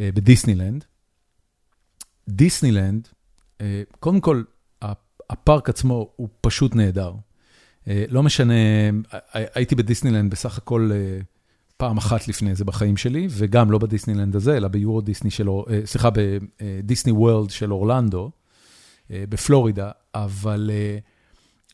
אה, 0.00 0.10
בדיסנילנד. 0.14 0.84
דיסנילנד, 2.30 3.08
אה, 3.60 3.82
קודם 4.00 4.20
כל, 4.20 4.42
הפארק 5.30 5.68
עצמו 5.68 6.10
הוא 6.16 6.28
פשוט 6.40 6.74
נהדר. 6.74 7.12
לא 8.08 8.22
משנה, 8.22 8.54
הייתי 9.32 9.74
בדיסנילנד 9.74 10.30
בסך 10.30 10.58
הכל 10.58 10.90
פעם 11.76 11.96
אחת 11.96 12.28
לפני 12.28 12.54
זה 12.54 12.64
בחיים 12.64 12.96
שלי, 12.96 13.26
וגם 13.30 13.70
לא 13.70 13.78
בדיסנילנד 13.78 14.36
הזה, 14.36 14.56
אלא 14.56 14.68
ביורו 14.68 15.00
דיסני 15.00 15.30
של, 15.30 15.48
סליחה, 15.84 16.08
בדיסני 16.10 17.12
וורלד 17.12 17.50
של 17.50 17.72
אורלנדו, 17.72 18.30
בפלורידה, 19.10 19.90
אבל, 20.14 20.70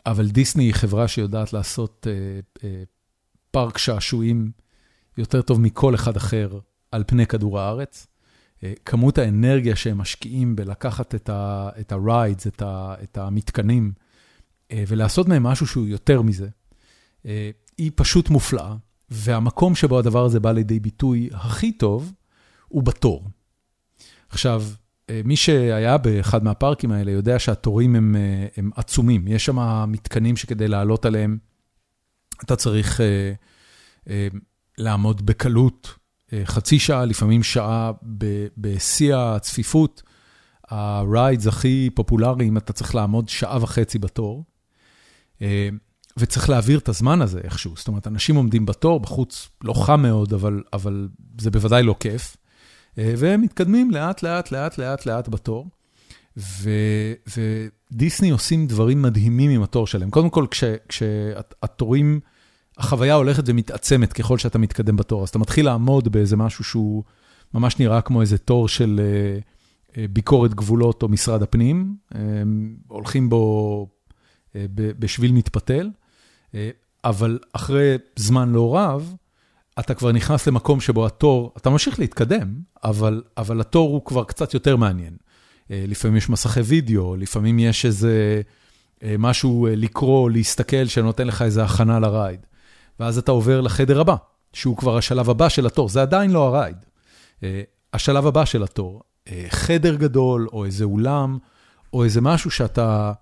אבל 0.07 0.29
דיסני 0.29 0.65
היא 0.65 0.75
חברה 0.75 1.09
שיודעת 1.09 1.53
לעשות 1.53 2.07
פארק 3.51 3.79
שעשועים 3.79 4.51
יותר 5.19 5.43
טוב 5.43 5.61
מכל 5.61 5.95
אחד 5.95 6.17
אחר 6.17 6.59
על 6.93 7.05
פני 7.07 7.27
כדור 7.27 7.61
הארץ. 7.61 8.07
כמות 8.85 9.19
האנרגיה 9.19 9.77
שהם 9.77 9.99
משקיעים 9.99 10.57
בלקחת 10.57 11.15
את 11.15 11.93
ה-rides, 11.93 12.63
את 13.03 13.19
המתקנים, 13.19 13.93
ולעשות 14.73 15.29
מהם 15.29 15.43
משהו 15.43 15.67
שהוא 15.67 15.87
יותר 15.87 16.23
מזה, 16.23 16.49
היא 17.79 17.91
פשוט 17.95 18.31
מופלאה, 18.31 18.75
והמקום 19.11 19.75
שבו 19.75 19.99
הדבר 19.99 20.25
הזה 20.25 20.41
בא 20.41 20.53
לידי 20.53 20.81
ביטוי 20.81 21.29
הכי 21.33 21.73
טוב, 21.73 22.13
הוא 22.69 22.83
בתור. 22.83 23.31
עכשיו, 24.29 24.65
מי 25.25 25.37
שהיה 25.37 25.99
באחד 25.99 26.45
מהפארקים 26.45 26.93
האלה 26.93 27.11
יודע 27.11 27.39
שהתורים 27.39 27.97
הם, 27.97 28.17
הם 28.57 28.71
עצומים, 28.77 29.29
יש 29.29 29.45
שם 29.45 29.85
מתקנים 29.89 30.37
שכדי 30.37 30.69
לעלות 30.69 31.05
עליהם, 31.05 31.39
אתה 32.45 32.57
צריך 32.57 33.01
לעמוד 34.79 35.27
בקלות 35.27 35.95
חצי 36.45 36.79
שעה, 36.79 37.05
לפעמים 37.05 37.43
שעה 37.43 37.93
בשיא 38.57 39.17
הצפיפות. 39.17 40.03
ה-rides 40.71 41.49
הכי 41.49 41.91
פופולריים, 41.95 42.57
אתה 42.57 42.73
צריך 42.73 42.95
לעמוד 42.95 43.29
שעה 43.29 43.59
וחצי 43.63 43.99
בתור. 43.99 44.45
וצריך 46.17 46.51
להעביר 46.51 46.79
את 46.79 46.89
הזמן 46.89 47.23
הזה 47.23 47.41
איכשהו. 47.45 47.75
זאת 47.77 47.89
אומרת, 47.89 48.07
אנשים 48.07 48.37
עומדים 48.37 48.67
בתור, 48.67 49.01
בחוץ 49.01 49.49
לא 49.65 49.73
חם 49.73 50.03
מאוד, 50.03 50.33
אבל, 50.33 50.63
אבל 50.73 51.09
זה 51.41 51.51
בוודאי 51.51 51.83
לא 51.83 51.95
כיף. 52.01 52.37
והם 52.97 53.41
מתקדמים 53.41 53.91
לאט, 53.91 54.23
לאט, 54.23 54.53
לאט, 54.53 54.79
לאט, 54.79 55.07
לאט 55.07 55.29
בתור. 55.29 55.67
ו, 56.37 56.71
ודיסני 57.37 58.31
עושים 58.31 58.67
דברים 58.67 59.03
מדהימים 59.03 59.51
עם 59.51 59.63
התור 59.63 59.87
שלהם. 59.87 60.11
קודם 60.11 60.31
כל, 60.31 60.47
כש, 60.51 60.65
כשהתורים, 60.89 62.21
החוויה 62.79 63.15
הולכת 63.15 63.43
ומתעצמת 63.47 64.13
ככל 64.13 64.39
שאתה 64.39 64.59
מתקדם 64.59 64.97
בתור. 64.97 65.23
אז 65.23 65.29
אתה 65.29 65.39
מתחיל 65.39 65.67
לעמוד 65.67 66.09
באיזה 66.09 66.37
משהו 66.37 66.65
שהוא 66.65 67.03
ממש 67.55 67.79
נראה 67.79 68.01
כמו 68.01 68.21
איזה 68.21 68.39
תור 68.39 68.69
של 68.69 69.01
ביקורת 70.11 70.55
גבולות 70.55 71.03
או 71.03 71.09
משרד 71.09 71.43
הפנים. 71.43 71.97
הולכים 72.89 73.29
בו 73.29 73.89
בשביל 74.75 75.33
מתפתל. 75.33 75.91
אבל 77.05 77.39
אחרי 77.53 77.97
זמן 78.17 78.53
לא 78.53 78.77
רב, 78.77 79.15
אתה 79.79 79.95
כבר 79.95 80.13
נכנס 80.13 80.47
למקום 80.47 80.81
שבו 80.81 81.07
התור, 81.07 81.53
אתה 81.57 81.71
ממשיך 81.71 81.99
להתקדם, 81.99 82.55
אבל, 82.85 83.23
אבל 83.37 83.61
התור 83.61 83.91
הוא 83.91 84.05
כבר 84.05 84.25
קצת 84.25 84.55
יותר 84.55 84.77
מעניין. 84.77 85.17
לפעמים 85.71 86.17
יש 86.17 86.31
מסכי 86.31 86.61
וידאו, 86.61 87.17
לפעמים 87.17 87.59
יש 87.59 87.87
איזה 87.87 88.43
משהו 89.19 89.69
לקרוא, 89.71 90.31
להסתכל, 90.31 90.87
שנותן 90.87 91.27
לך 91.27 91.43
איזה 91.43 91.65
הכנה 91.65 92.01
לרייד. 92.01 92.46
ואז 93.01 93.19
אתה 93.19 93.33
עובר 93.33 93.61
לחדר 93.61 94.01
הבא, 94.01 94.17
שהוא 94.53 94.77
כבר 94.77 94.97
השלב 94.97 95.31
הבא 95.31 95.49
של 95.49 95.67
התור, 95.67 95.89
זה 95.89 96.03
עדיין 96.03 96.31
לא 96.31 96.47
הרייד. 96.47 96.77
השלב 97.93 98.27
הבא 98.27 98.45
של 98.45 98.63
התור, 98.63 99.03
חדר 99.49 99.95
גדול, 99.95 100.49
או 100.53 100.65
איזה 100.65 100.85
אולם, 100.85 101.39
או 101.93 102.05
איזה 102.05 102.21
משהו 102.21 102.51
שאתה 102.51 103.13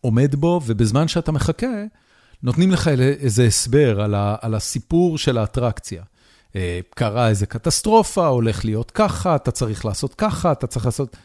עומד 0.00 0.34
בו, 0.34 0.60
ובזמן 0.66 1.08
שאתה 1.08 1.32
מחכה, 1.32 1.84
נותנים 2.42 2.70
לך 2.70 2.88
איזה 2.88 3.44
הסבר 3.44 4.00
על, 4.00 4.14
ה, 4.14 4.36
על 4.40 4.54
הסיפור 4.54 5.18
של 5.18 5.38
האטרקציה. 5.38 6.02
אה, 6.56 6.80
קרה 6.94 7.28
איזה 7.28 7.46
קטסטרופה, 7.46 8.26
הולך 8.26 8.64
להיות 8.64 8.90
ככה, 8.90 9.36
אתה 9.36 9.50
צריך 9.50 9.84
לעשות 9.84 10.14
ככה, 10.14 10.52
אתה 10.52 10.66
צריך 10.66 10.86
לעשות... 10.86 11.16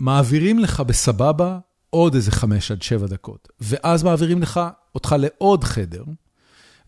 מעבירים 0.00 0.58
לך 0.58 0.80
בסבבה 0.80 1.58
עוד 1.90 2.14
איזה 2.14 2.30
חמש 2.30 2.70
עד 2.70 2.82
שבע 2.82 3.06
דקות, 3.06 3.48
ואז 3.60 4.02
מעבירים 4.02 4.42
לך 4.42 4.60
אותך 4.94 5.14
לעוד 5.18 5.64
חדר, 5.64 6.04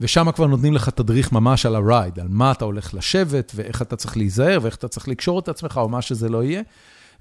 ושם 0.00 0.32
כבר 0.32 0.46
נותנים 0.46 0.74
לך 0.74 0.88
תדריך 0.88 1.32
ממש 1.32 1.66
על 1.66 1.74
הרייד, 1.76 2.18
על 2.18 2.28
מה 2.28 2.52
אתה 2.52 2.64
הולך 2.64 2.94
לשבת, 2.94 3.52
ואיך 3.54 3.82
אתה 3.82 3.96
צריך 3.96 4.16
להיזהר, 4.16 4.58
ואיך 4.62 4.76
אתה 4.76 4.88
צריך 4.88 5.08
לקשור 5.08 5.38
את 5.38 5.48
עצמך, 5.48 5.80
או 5.82 5.88
מה 5.88 6.02
שזה 6.02 6.28
לא 6.28 6.44
יהיה. 6.44 6.62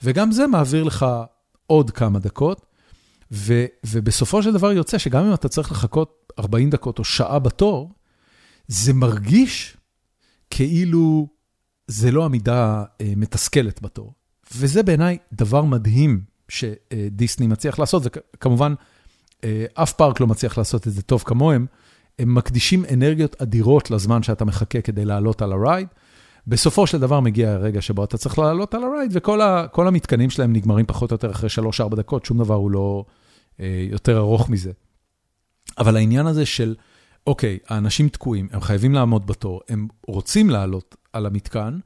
וגם 0.04 0.32
זה 0.32 0.48
מעביר 0.48 0.84
לך 0.84 1.06
עוד 1.68 1.92
כמה 1.92 2.20
דקות, 2.20 2.66
ו, 3.32 3.66
ובסופו 3.86 4.44
של 4.44 4.54
דבר 4.54 4.72
יוצא 4.72 4.98
שגם 4.98 5.26
אם 5.26 5.34
אתה 5.34 5.50
צריך 5.50 5.72
לחכות 5.72 6.34
40 6.40 6.70
דקות 6.70 7.00
או 7.00 7.04
שעה 7.04 7.40
בתור, 7.40 7.94
זה 8.68 8.94
מרגיש 8.94 9.78
כאילו 10.50 11.28
זה 11.88 12.12
לא 12.12 12.26
עמידה 12.26 12.84
אה, 13.02 13.14
מתסכלת 13.16 13.82
בתור. 13.82 14.14
וזה 14.56 14.84
בעיניי 14.84 15.18
דבר 15.34 15.62
מדהים 15.62 16.22
שדיסני 16.50 17.48
מצליח 17.48 17.80
לעשות, 17.80 18.04
וכמובן, 18.06 18.74
אה, 19.44 19.66
אף 19.74 19.94
פארק 19.94 20.20
לא 20.20 20.28
מצליח 20.28 20.58
לעשות 20.58 20.88
את 20.88 20.94
זה 20.94 21.02
טוב 21.02 21.24
כמוהם. 21.26 21.66
הם 22.20 22.36
מקדישים 22.36 22.86
אנרגיות 22.94 23.42
אדירות 23.42 23.92
לזמן 23.92 24.24
שאתה 24.24 24.46
מחכה 24.46 24.82
כדי 24.82 25.06
לעלות 25.06 25.42
על 25.42 25.52
הרייד. 25.52 25.88
בסופו 26.48 26.88
של 26.88 27.00
דבר 27.00 27.20
מגיע 27.20 27.52
הרגע 27.52 27.82
שבו 27.82 28.04
אתה 28.04 28.18
צריך 28.18 28.40
לעלות 28.40 28.74
על 28.74 28.84
הרייד, 28.84 29.12
וכל 29.14 29.88
המתקנים 29.88 30.30
שלהם 30.30 30.54
נגמרים 30.54 30.86
פחות 30.86 31.12
או 31.12 31.16
יותר 31.16 31.32
אחרי 31.32 31.50
3-4 31.90 31.96
דקות, 31.96 32.26
שום 32.26 32.38
דבר 32.38 32.56
הוא 32.56 32.72
לא 32.72 33.06
אה, 33.60 33.88
יותר 33.92 34.18
ארוך 34.18 34.50
מזה. 34.50 34.72
אבל 35.78 35.98
העניין 35.98 36.28
הזה 36.28 36.46
של, 36.46 36.76
אוקיי, 37.28 37.60
האנשים 37.68 38.10
תקועים, 38.10 38.48
הם 38.52 38.62
חייבים 38.62 38.94
לעמוד 38.94 39.28
בתור, 39.28 39.62
הם 39.70 39.88
רוצים 40.08 40.50
לעלות 40.50 40.96
על 41.14 41.26
המתקן, 41.26 41.80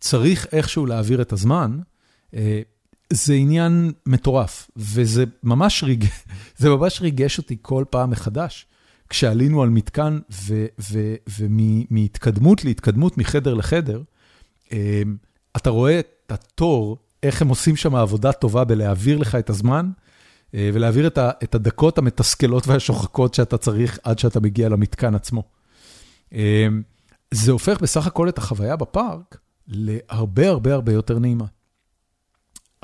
צריך 0.00 0.46
איכשהו 0.52 0.86
להעביר 0.86 1.22
את 1.22 1.32
הזמן, 1.32 1.78
אה, 2.34 2.62
זה 3.12 3.34
עניין 3.34 3.92
מטורף, 4.06 4.70
וזה 4.76 5.24
ממש, 5.42 5.84
ריג... 5.84 6.04
ממש 6.64 7.00
ריגש 7.00 7.38
אותי 7.38 7.56
כל 7.62 7.84
פעם 7.90 8.10
מחדש. 8.10 8.66
כשעלינו 9.08 9.62
על 9.62 9.68
מתקן, 9.68 10.18
ומהתקדמות 11.38 12.64
להתקדמות, 12.64 13.18
מחדר 13.18 13.54
לחדר, 13.54 14.02
אמ, 14.72 15.16
אתה 15.56 15.70
רואה 15.70 15.98
את 15.98 16.32
התור, 16.32 16.98
איך 17.22 17.42
הם 17.42 17.48
עושים 17.48 17.76
שם 17.76 17.94
עבודה 17.94 18.32
טובה 18.32 18.64
בלהעביר 18.64 19.18
לך 19.18 19.34
את 19.34 19.50
הזמן, 19.50 19.90
אה, 20.54 20.70
ולהעביר 20.74 21.06
את 21.16 21.54
הדקות 21.54 21.98
המתסכלות 21.98 22.68
והשוחקות 22.68 23.34
שאתה 23.34 23.58
צריך 23.58 23.98
עד 24.02 24.18
שאתה 24.18 24.40
מגיע 24.40 24.68
למתקן 24.68 25.14
עצמו. 25.14 25.42
אמ, 26.32 26.82
זה 27.30 27.52
הופך 27.52 27.80
בסך 27.80 28.06
הכל 28.06 28.28
את 28.28 28.38
החוויה 28.38 28.76
בפארק 28.76 29.38
להרבה 29.68 30.48
הרבה 30.48 30.74
הרבה 30.74 30.92
יותר 30.92 31.18
נעימה. 31.18 31.44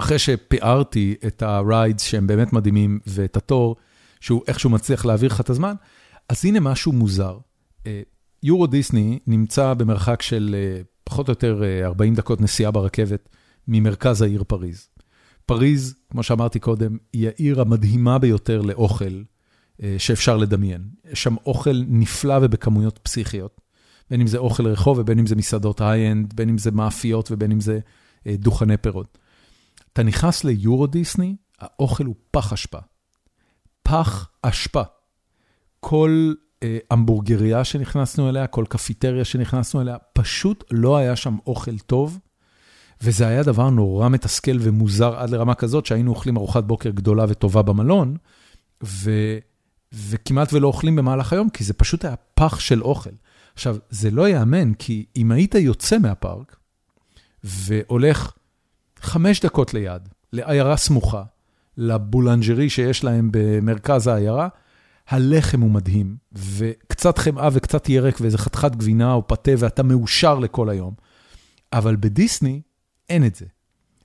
אחרי 0.01 0.19
שפיארתי 0.19 1.15
את 1.27 1.43
ה-rides 1.43 1.99
שהם 1.99 2.27
באמת 2.27 2.53
מדהימים, 2.53 2.99
ואת 3.07 3.37
התור, 3.37 3.77
שהוא 4.21 4.43
איכשהו 4.49 4.71
מצליח 4.71 5.05
להעביר 5.05 5.31
לך 5.31 5.41
את 5.41 5.51
הזמן, 5.51 5.75
אז 6.29 6.45
הנה 6.45 6.61
משהו 6.61 6.93
מוזר. 6.93 7.39
אה, 7.87 8.03
יורו 8.43 8.67
דיסני 8.67 9.19
נמצא 9.27 9.75
במרחק 9.75 10.23
של 10.23 10.57
אה, 10.59 10.83
פחות 11.05 11.29
או 11.29 11.33
יותר 11.33 11.63
40 11.85 12.13
אה, 12.13 12.17
דקות 12.17 12.41
נסיעה 12.41 12.71
ברכבת 12.71 13.29
ממרכז 13.69 14.23
העיר 14.23 14.45
פריז. 14.45 14.89
פריז, 15.47 15.95
כמו 16.11 16.23
שאמרתי 16.23 16.59
קודם, 16.59 16.97
היא 17.13 17.29
העיר 17.29 17.61
המדהימה 17.61 18.19
ביותר 18.19 18.61
לאוכל 18.61 19.23
שאפשר 19.99 20.37
לדמיין. 20.37 20.83
יש 21.13 21.23
שם 21.23 21.35
אוכל 21.47 21.83
נפלא 21.89 22.39
ובכמויות 22.43 22.99
פסיכיות, 23.03 23.61
בין 24.11 24.21
אם 24.21 24.27
זה 24.27 24.39
אוכל 24.39 24.67
רחוב 24.67 24.99
ובין 24.99 25.19
אם 25.19 25.27
זה 25.27 25.37
מסעדות 25.37 25.81
high-end, 25.81 26.35
בין 26.35 26.49
אם 26.49 26.59
זה 26.59 26.71
מאפיות 26.71 27.33
ובין 27.33 27.53
אם 27.53 27.61
זה 27.61 27.79
דוכני 28.29 28.77
פירות. 28.77 29.19
אתה 30.01 30.09
נכנס 30.09 30.45
ליורו 30.45 30.87
דיסני, 30.87 31.37
האוכל 31.59 32.05
הוא 32.05 32.15
פח 32.31 32.53
אשפה. 32.53 32.79
פח 33.83 34.31
אשפה. 34.43 34.83
כל 35.81 36.33
אה, 36.63 36.79
המבורגריה 36.91 37.65
שנכנסנו 37.65 38.29
אליה, 38.29 38.47
כל 38.47 38.65
קפיטריה 38.69 39.25
שנכנסנו 39.25 39.81
אליה, 39.81 39.97
פשוט 40.13 40.65
לא 40.71 40.97
היה 40.97 41.17
שם 41.17 41.37
אוכל 41.47 41.79
טוב, 41.79 42.19
וזה 43.03 43.27
היה 43.27 43.43
דבר 43.43 43.71
נורא 43.71 44.09
מתסכל 44.09 44.57
ומוזר 44.61 45.17
עד 45.17 45.31
לרמה 45.31 45.55
כזאת, 45.55 45.87
שהיינו 45.87 46.11
אוכלים 46.11 46.37
ארוחת 46.37 46.65
בוקר 46.65 46.91
גדולה 46.91 47.25
וטובה 47.29 47.63
במלון, 47.63 48.17
ו, 48.85 49.11
וכמעט 49.93 50.53
ולא 50.53 50.67
אוכלים 50.67 50.97
במהלך 50.97 51.33
היום, 51.33 51.51
כי 51.51 51.65
זה 51.65 51.75
פשוט 51.75 52.05
היה 52.05 52.15
פח 52.35 52.61
של 52.61 52.83
אוכל. 52.83 53.11
עכשיו, 53.55 53.77
זה 53.91 54.11
לא 54.11 54.29
ייאמן, 54.29 54.75
כי 54.75 55.07
אם 55.17 55.33
היית 55.33 55.55
יוצא 55.55 55.99
מהפארק, 55.99 56.57
והולך 57.45 58.33
חמש 59.01 59.41
דקות 59.41 59.75
ליד, 59.75 60.09
לעיירה 60.33 60.77
סמוכה, 60.77 61.23
לבולנג'רי 61.77 62.71
שיש 62.71 63.05
להם 63.05 63.29
במרכז 63.33 64.07
העיירה, 64.07 64.49
הלחם 65.09 65.61
הוא 65.61 65.71
מדהים, 65.71 66.17
וקצת 66.33 67.19
חמאה 67.19 67.49
וקצת 67.53 67.89
ירק 67.89 68.21
ואיזה 68.21 68.39
חתיכת 68.39 68.77
גבינה 68.77 69.13
או 69.13 69.29
פתה, 69.29 69.53
ואתה 69.59 69.83
מאושר 69.83 70.39
לכל 70.39 70.69
היום. 70.69 70.95
אבל 71.73 71.97
בדיסני 71.97 72.61
אין 73.11 73.27
את 73.27 73.35
זה. 73.35 73.47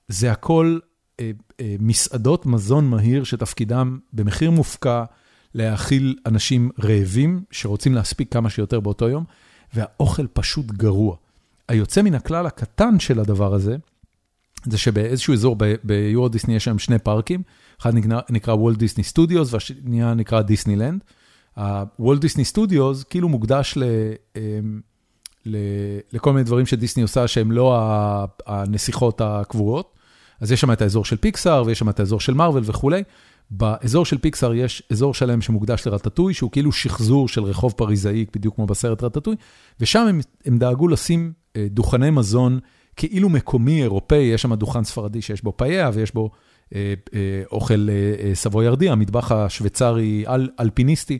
זה 0.08 0.32
הכל 0.32 0.78
אה, 1.20 1.30
אה, 1.60 1.76
מסעדות 1.78 2.46
מזון 2.46 2.90
מהיר 2.90 3.24
שתפקידם 3.24 3.98
במחיר 4.12 4.50
מופקע 4.50 5.04
להאכיל 5.54 6.16
אנשים 6.26 6.70
רעבים 6.84 7.42
שרוצים 7.50 7.94
להספיק 7.94 8.32
כמה 8.32 8.50
שיותר 8.50 8.80
באותו 8.80 9.08
יום, 9.08 9.24
והאוכל 9.74 10.26
פשוט 10.26 10.66
גרוע. 10.66 11.16
היוצא 11.68 12.02
מן 12.02 12.14
הכלל 12.14 12.46
הקטן 12.46 12.98
של 12.98 13.20
הדבר 13.20 13.54
הזה, 13.54 13.76
זה 14.70 14.78
שבאיזשהו 14.78 15.34
אזור 15.34 15.56
ביורו 15.84 16.28
דיסני 16.28 16.56
יש 16.56 16.64
שם 16.64 16.78
שני 16.78 16.98
פארקים, 16.98 17.42
אחד 17.80 17.92
נקרא 18.30 18.54
וולט 18.54 18.78
דיסני 18.78 19.04
סטודיוס 19.04 19.54
והשנייה 19.54 20.14
נקרא 20.14 20.42
דיסנילנד. 20.42 21.00
הוולט 21.56 22.20
דיסני 22.20 22.44
סטודיוס 22.44 23.04
כאילו 23.04 23.28
מוקדש 23.28 23.74
ל, 23.76 23.84
אמ, 24.36 24.80
ל, 25.46 25.56
לכל 26.12 26.32
מיני 26.32 26.44
דברים 26.44 26.66
שדיסני 26.66 27.02
עושה 27.02 27.28
שהם 27.28 27.52
לא 27.52 27.78
הנסיכות 28.46 29.20
הקבועות. 29.20 29.92
אז 30.40 30.52
יש 30.52 30.60
שם 30.60 30.72
את 30.72 30.82
האזור 30.82 31.04
של 31.04 31.16
פיקסאר 31.16 31.62
ויש 31.66 31.78
שם 31.78 31.88
את 31.88 32.00
האזור 32.00 32.20
של 32.20 32.34
מארוול 32.34 32.62
וכולי. 32.64 33.02
באזור 33.50 34.04
של 34.04 34.18
פיקסאר 34.18 34.54
יש 34.54 34.82
אזור 34.92 35.14
שלם 35.14 35.40
שמוקדש 35.40 35.86
לרטטוי, 35.86 36.34
שהוא 36.34 36.50
כאילו 36.50 36.72
שחזור 36.72 37.28
של 37.28 37.44
רחוב 37.44 37.72
פריזאי, 37.76 38.24
בדיוק 38.34 38.54
כמו 38.54 38.66
בסרט 38.66 39.02
רטטוי, 39.02 39.36
ושם 39.80 40.06
הם, 40.08 40.20
הם 40.44 40.58
דאגו 40.58 40.88
לשים 40.88 41.32
אה, 41.56 41.66
דוכני 41.70 42.10
מזון 42.10 42.58
כאילו 42.96 43.28
מקומי 43.28 43.82
אירופאי, 43.82 44.18
יש 44.18 44.42
שם 44.42 44.54
דוכן 44.54 44.84
ספרדי 44.84 45.22
שיש 45.22 45.42
בו 45.42 45.56
פאיה 45.56 45.90
ויש 45.94 46.14
בו 46.14 46.30
אה, 46.74 46.94
אה, 47.14 47.42
אוכל 47.52 47.88
אה, 47.90 48.34
סבוירדי, 48.34 48.90
המטבח 48.90 49.32
השוויצרי 49.32 50.24
אלפיניסטי, 50.60 51.18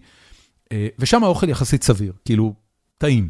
ושם 0.99 1.25
האוכל 1.25 1.49
יחסית 1.49 1.83
סביר, 1.83 2.13
כאילו, 2.25 2.55
טעים. 2.99 3.29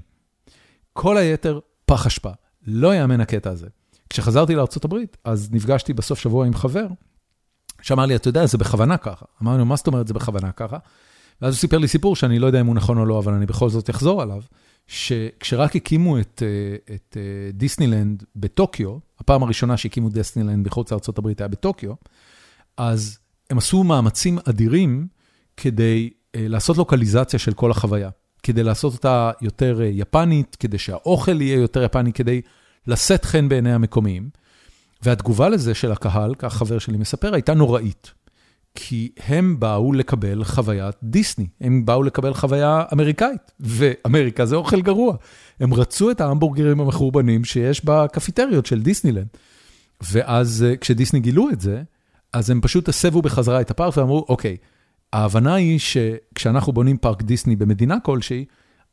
כל 0.93 1.17
היתר, 1.17 1.61
פח 1.85 2.07
אשפה. 2.07 2.31
לא 2.67 2.95
יאמן 2.95 3.21
הקטע 3.21 3.51
הזה. 3.51 3.67
כשחזרתי 4.11 4.55
לארה"ב, 4.55 4.97
אז 5.25 5.49
נפגשתי 5.53 5.93
בסוף 5.93 6.19
שבוע 6.19 6.47
עם 6.47 6.55
חבר, 6.55 6.87
שאמר 7.83 8.07
לי, 8.07 8.17
אתה 8.17 8.29
יודע, 8.29 8.47
זה 8.47 8.59
בכוונה 8.59 8.97
ככה. 8.97 9.25
אמרנו, 9.43 9.65
מה 9.65 9.77
זאת 9.77 9.87
אומרת 9.87 10.09
זה 10.09 10.15
בכוונה 10.15 10.53
ככה? 10.53 10.79
ואז 11.43 11.55
הוא 11.55 11.61
סיפר 11.61 11.79
לי 11.79 11.89
סיפור 11.89 12.17
שאני 12.17 12.39
לא 12.39 12.47
יודע 12.47 12.61
אם 12.61 12.67
הוא 12.67 12.75
נכון 12.75 12.99
או 12.99 13.05
לא, 13.05 13.19
אבל 13.19 13.33
אני 13.33 13.47
בכל 13.47 13.69
זאת 13.69 13.91
אחזור 13.91 14.23
עליו, 14.23 14.43
שכשרק 14.87 15.77
הקימו 15.77 16.19
את, 16.21 16.43
את 16.95 17.17
דיסנילנד 17.53 18.25
בטוקיו, 18.37 18.99
הפעם 19.19 19.43
הראשונה 19.43 19.77
שהקימו 19.77 20.09
דיסנילנד 20.09 20.67
מחוץ 20.67 20.93
לארה"ב 20.93 21.27
היה 21.39 21.49
בטוקיו, 21.49 21.93
אז 22.77 23.19
הם 23.51 23.59
עשו 23.59 23.85
מאמצים 23.85 24.39
אדירים 24.49 25.07
כדי 25.57 26.11
uh, 26.11 26.39
לעשות 26.39 26.77
לוקליזציה 26.77 27.39
של 27.39 27.53
כל 27.53 27.71
החוויה, 27.71 28.11
כדי 28.43 28.63
לעשות 28.63 28.93
אותה 28.93 29.31
יותר 29.41 29.81
יפנית, 29.83 30.57
כדי 30.61 30.79
שהאוכל 30.79 31.41
יהיה 31.41 31.61
יותר 31.61 31.83
יפני, 31.83 32.13
כדי 32.13 32.41
לשאת 32.87 33.25
חן 33.25 33.49
בעיני 33.49 33.73
המקומיים. 33.73 34.31
והתגובה 35.03 35.49
לזה 35.49 35.75
של 35.75 35.93
הקהל, 35.93 36.35
כך 36.39 36.55
חבר 36.55 36.79
שלי 36.79 36.97
מספר, 36.97 37.35
הייתה 37.35 37.55
נוראית. 37.55 38.13
כי 38.77 39.13
הם 39.27 39.61
באו 39.61 39.93
לקבל 39.93 40.45
חוויית 40.45 40.97
דיסני, 41.03 41.47
הם 41.61 41.87
באו 41.87 42.03
לקבל 42.03 42.35
חוויה 42.35 42.83
אמריקאית, 42.93 43.53
ואמריקה 43.61 44.47
זה 44.47 44.57
אוכל 44.57 44.83
גרוע. 44.83 45.17
הם 45.61 45.75
רצו 45.75 46.11
את 46.11 46.21
ההמבורגרים 46.21 46.81
המחורבנים 46.81 47.45
שיש 47.45 47.85
בקפיטריות 47.85 48.67
של 48.67 48.83
דיסנילנד. 48.83 49.27
ואז 50.13 50.65
אה, 50.69 50.77
כשדיסני 50.77 51.21
גילו 51.21 51.51
את 51.51 51.61
זה, 51.61 51.83
אז 52.33 52.51
הם 52.51 52.61
פשוט 52.61 52.89
הסבו 52.89 53.23
בחזרה 53.23 53.61
את 53.61 53.71
הפארק 53.71 53.97
ואמרו, 53.97 54.27
אוקיי, 54.29 54.57
ההבנה 55.13 55.55
היא 55.55 55.79
שכשאנחנו 55.79 56.73
בונים 56.73 56.97
פארק 56.97 57.23
דיסני 57.23 57.57
במדינה 57.57 58.01
כלשהי, 58.01 58.45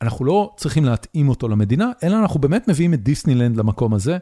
אנחנו 0.02 0.26
לא 0.26 0.54
צריכים 0.58 0.86
להתאים 0.86 1.30
אותו 1.30 1.48
למדינה, 1.48 1.92
אלא 2.04 2.20
אנחנו 2.20 2.40
באמת 2.40 2.68
מביאים 2.68 2.94
את 2.94 3.04
דיסנילנד 3.04 3.58
למקום 3.58 3.94
הזה. 3.94 4.18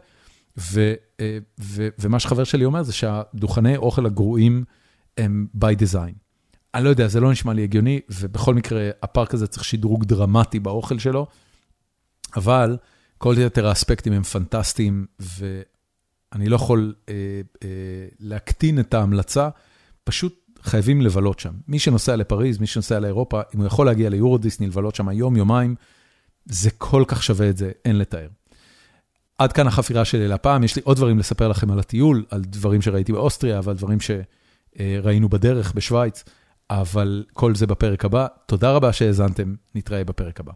ו, 0.57 0.93
אה, 1.19 1.37
ו, 1.59 1.87
ומה 1.99 2.19
שחבר 2.19 2.43
שלי 2.43 2.65
אומר 2.65 2.83
זה 2.83 2.93
שהדוכני 2.93 3.77
אוכל 3.77 4.05
הגרועים 4.05 4.63
הם 5.17 5.47
by 5.55 5.81
design. 5.81 6.13
אני 6.75 6.83
לא 6.83 6.89
יודע, 6.89 7.07
זה 7.07 7.19
לא 7.19 7.31
נשמע 7.31 7.53
לי 7.53 7.63
הגיוני, 7.63 7.99
ובכל 8.09 8.55
מקרה, 8.55 8.89
הפארק 9.03 9.33
הזה 9.33 9.47
צריך 9.47 9.63
שדרוג 9.63 10.05
דרמטי 10.05 10.59
באוכל 10.59 10.99
שלו, 10.99 11.27
אבל 12.35 12.77
כל 13.17 13.35
יתר 13.37 13.67
האספקטים 13.67 14.13
הם 14.13 14.23
פנטסטיים, 14.23 15.05
ואני 15.19 16.49
לא 16.49 16.55
יכול 16.55 16.93
אה, 17.09 17.13
אה, 17.63 17.69
להקטין 18.19 18.79
את 18.79 18.93
ההמלצה, 18.93 19.49
פשוט 20.03 20.41
חייבים 20.61 21.01
לבלות 21.01 21.39
שם. 21.39 21.53
מי 21.67 21.79
שנוסע 21.79 22.15
לפריז, 22.15 22.59
מי 22.59 22.67
שנוסע 22.67 22.99
לאירופה, 22.99 23.41
אם 23.55 23.59
הוא 23.59 23.67
יכול 23.67 23.85
להגיע 23.85 24.09
ליורו 24.09 24.37
דיסני, 24.37 24.67
לבלות 24.67 24.95
שם 24.95 25.09
יום, 25.09 25.35
יומיים, 25.35 25.75
זה 26.45 26.69
כל 26.77 27.03
כך 27.07 27.23
שווה 27.23 27.49
את 27.49 27.57
זה, 27.57 27.71
אין 27.85 27.97
לתאר. 27.97 28.27
עד 29.37 29.53
כאן 29.53 29.67
החפירה 29.67 30.05
שלי 30.05 30.27
להפעם, 30.27 30.63
יש 30.63 30.75
לי 30.75 30.81
עוד 30.85 30.97
דברים 30.97 31.19
לספר 31.19 31.47
לכם 31.47 31.71
על 31.71 31.79
הטיול, 31.79 32.25
על 32.29 32.41
דברים 32.41 32.81
שראיתי 32.81 33.11
באוסטריה 33.11 33.61
ועל 33.63 33.75
דברים 33.75 33.99
שראינו 34.77 35.29
בדרך 35.29 35.73
בשוויץ, 35.73 36.23
אבל 36.69 37.25
כל 37.33 37.55
זה 37.55 37.67
בפרק 37.67 38.05
הבא. 38.05 38.27
תודה 38.45 38.71
רבה 38.71 38.93
שהאזנתם, 38.93 39.55
נתראה 39.75 40.03
בפרק 40.03 40.39
הבא. 40.39 40.51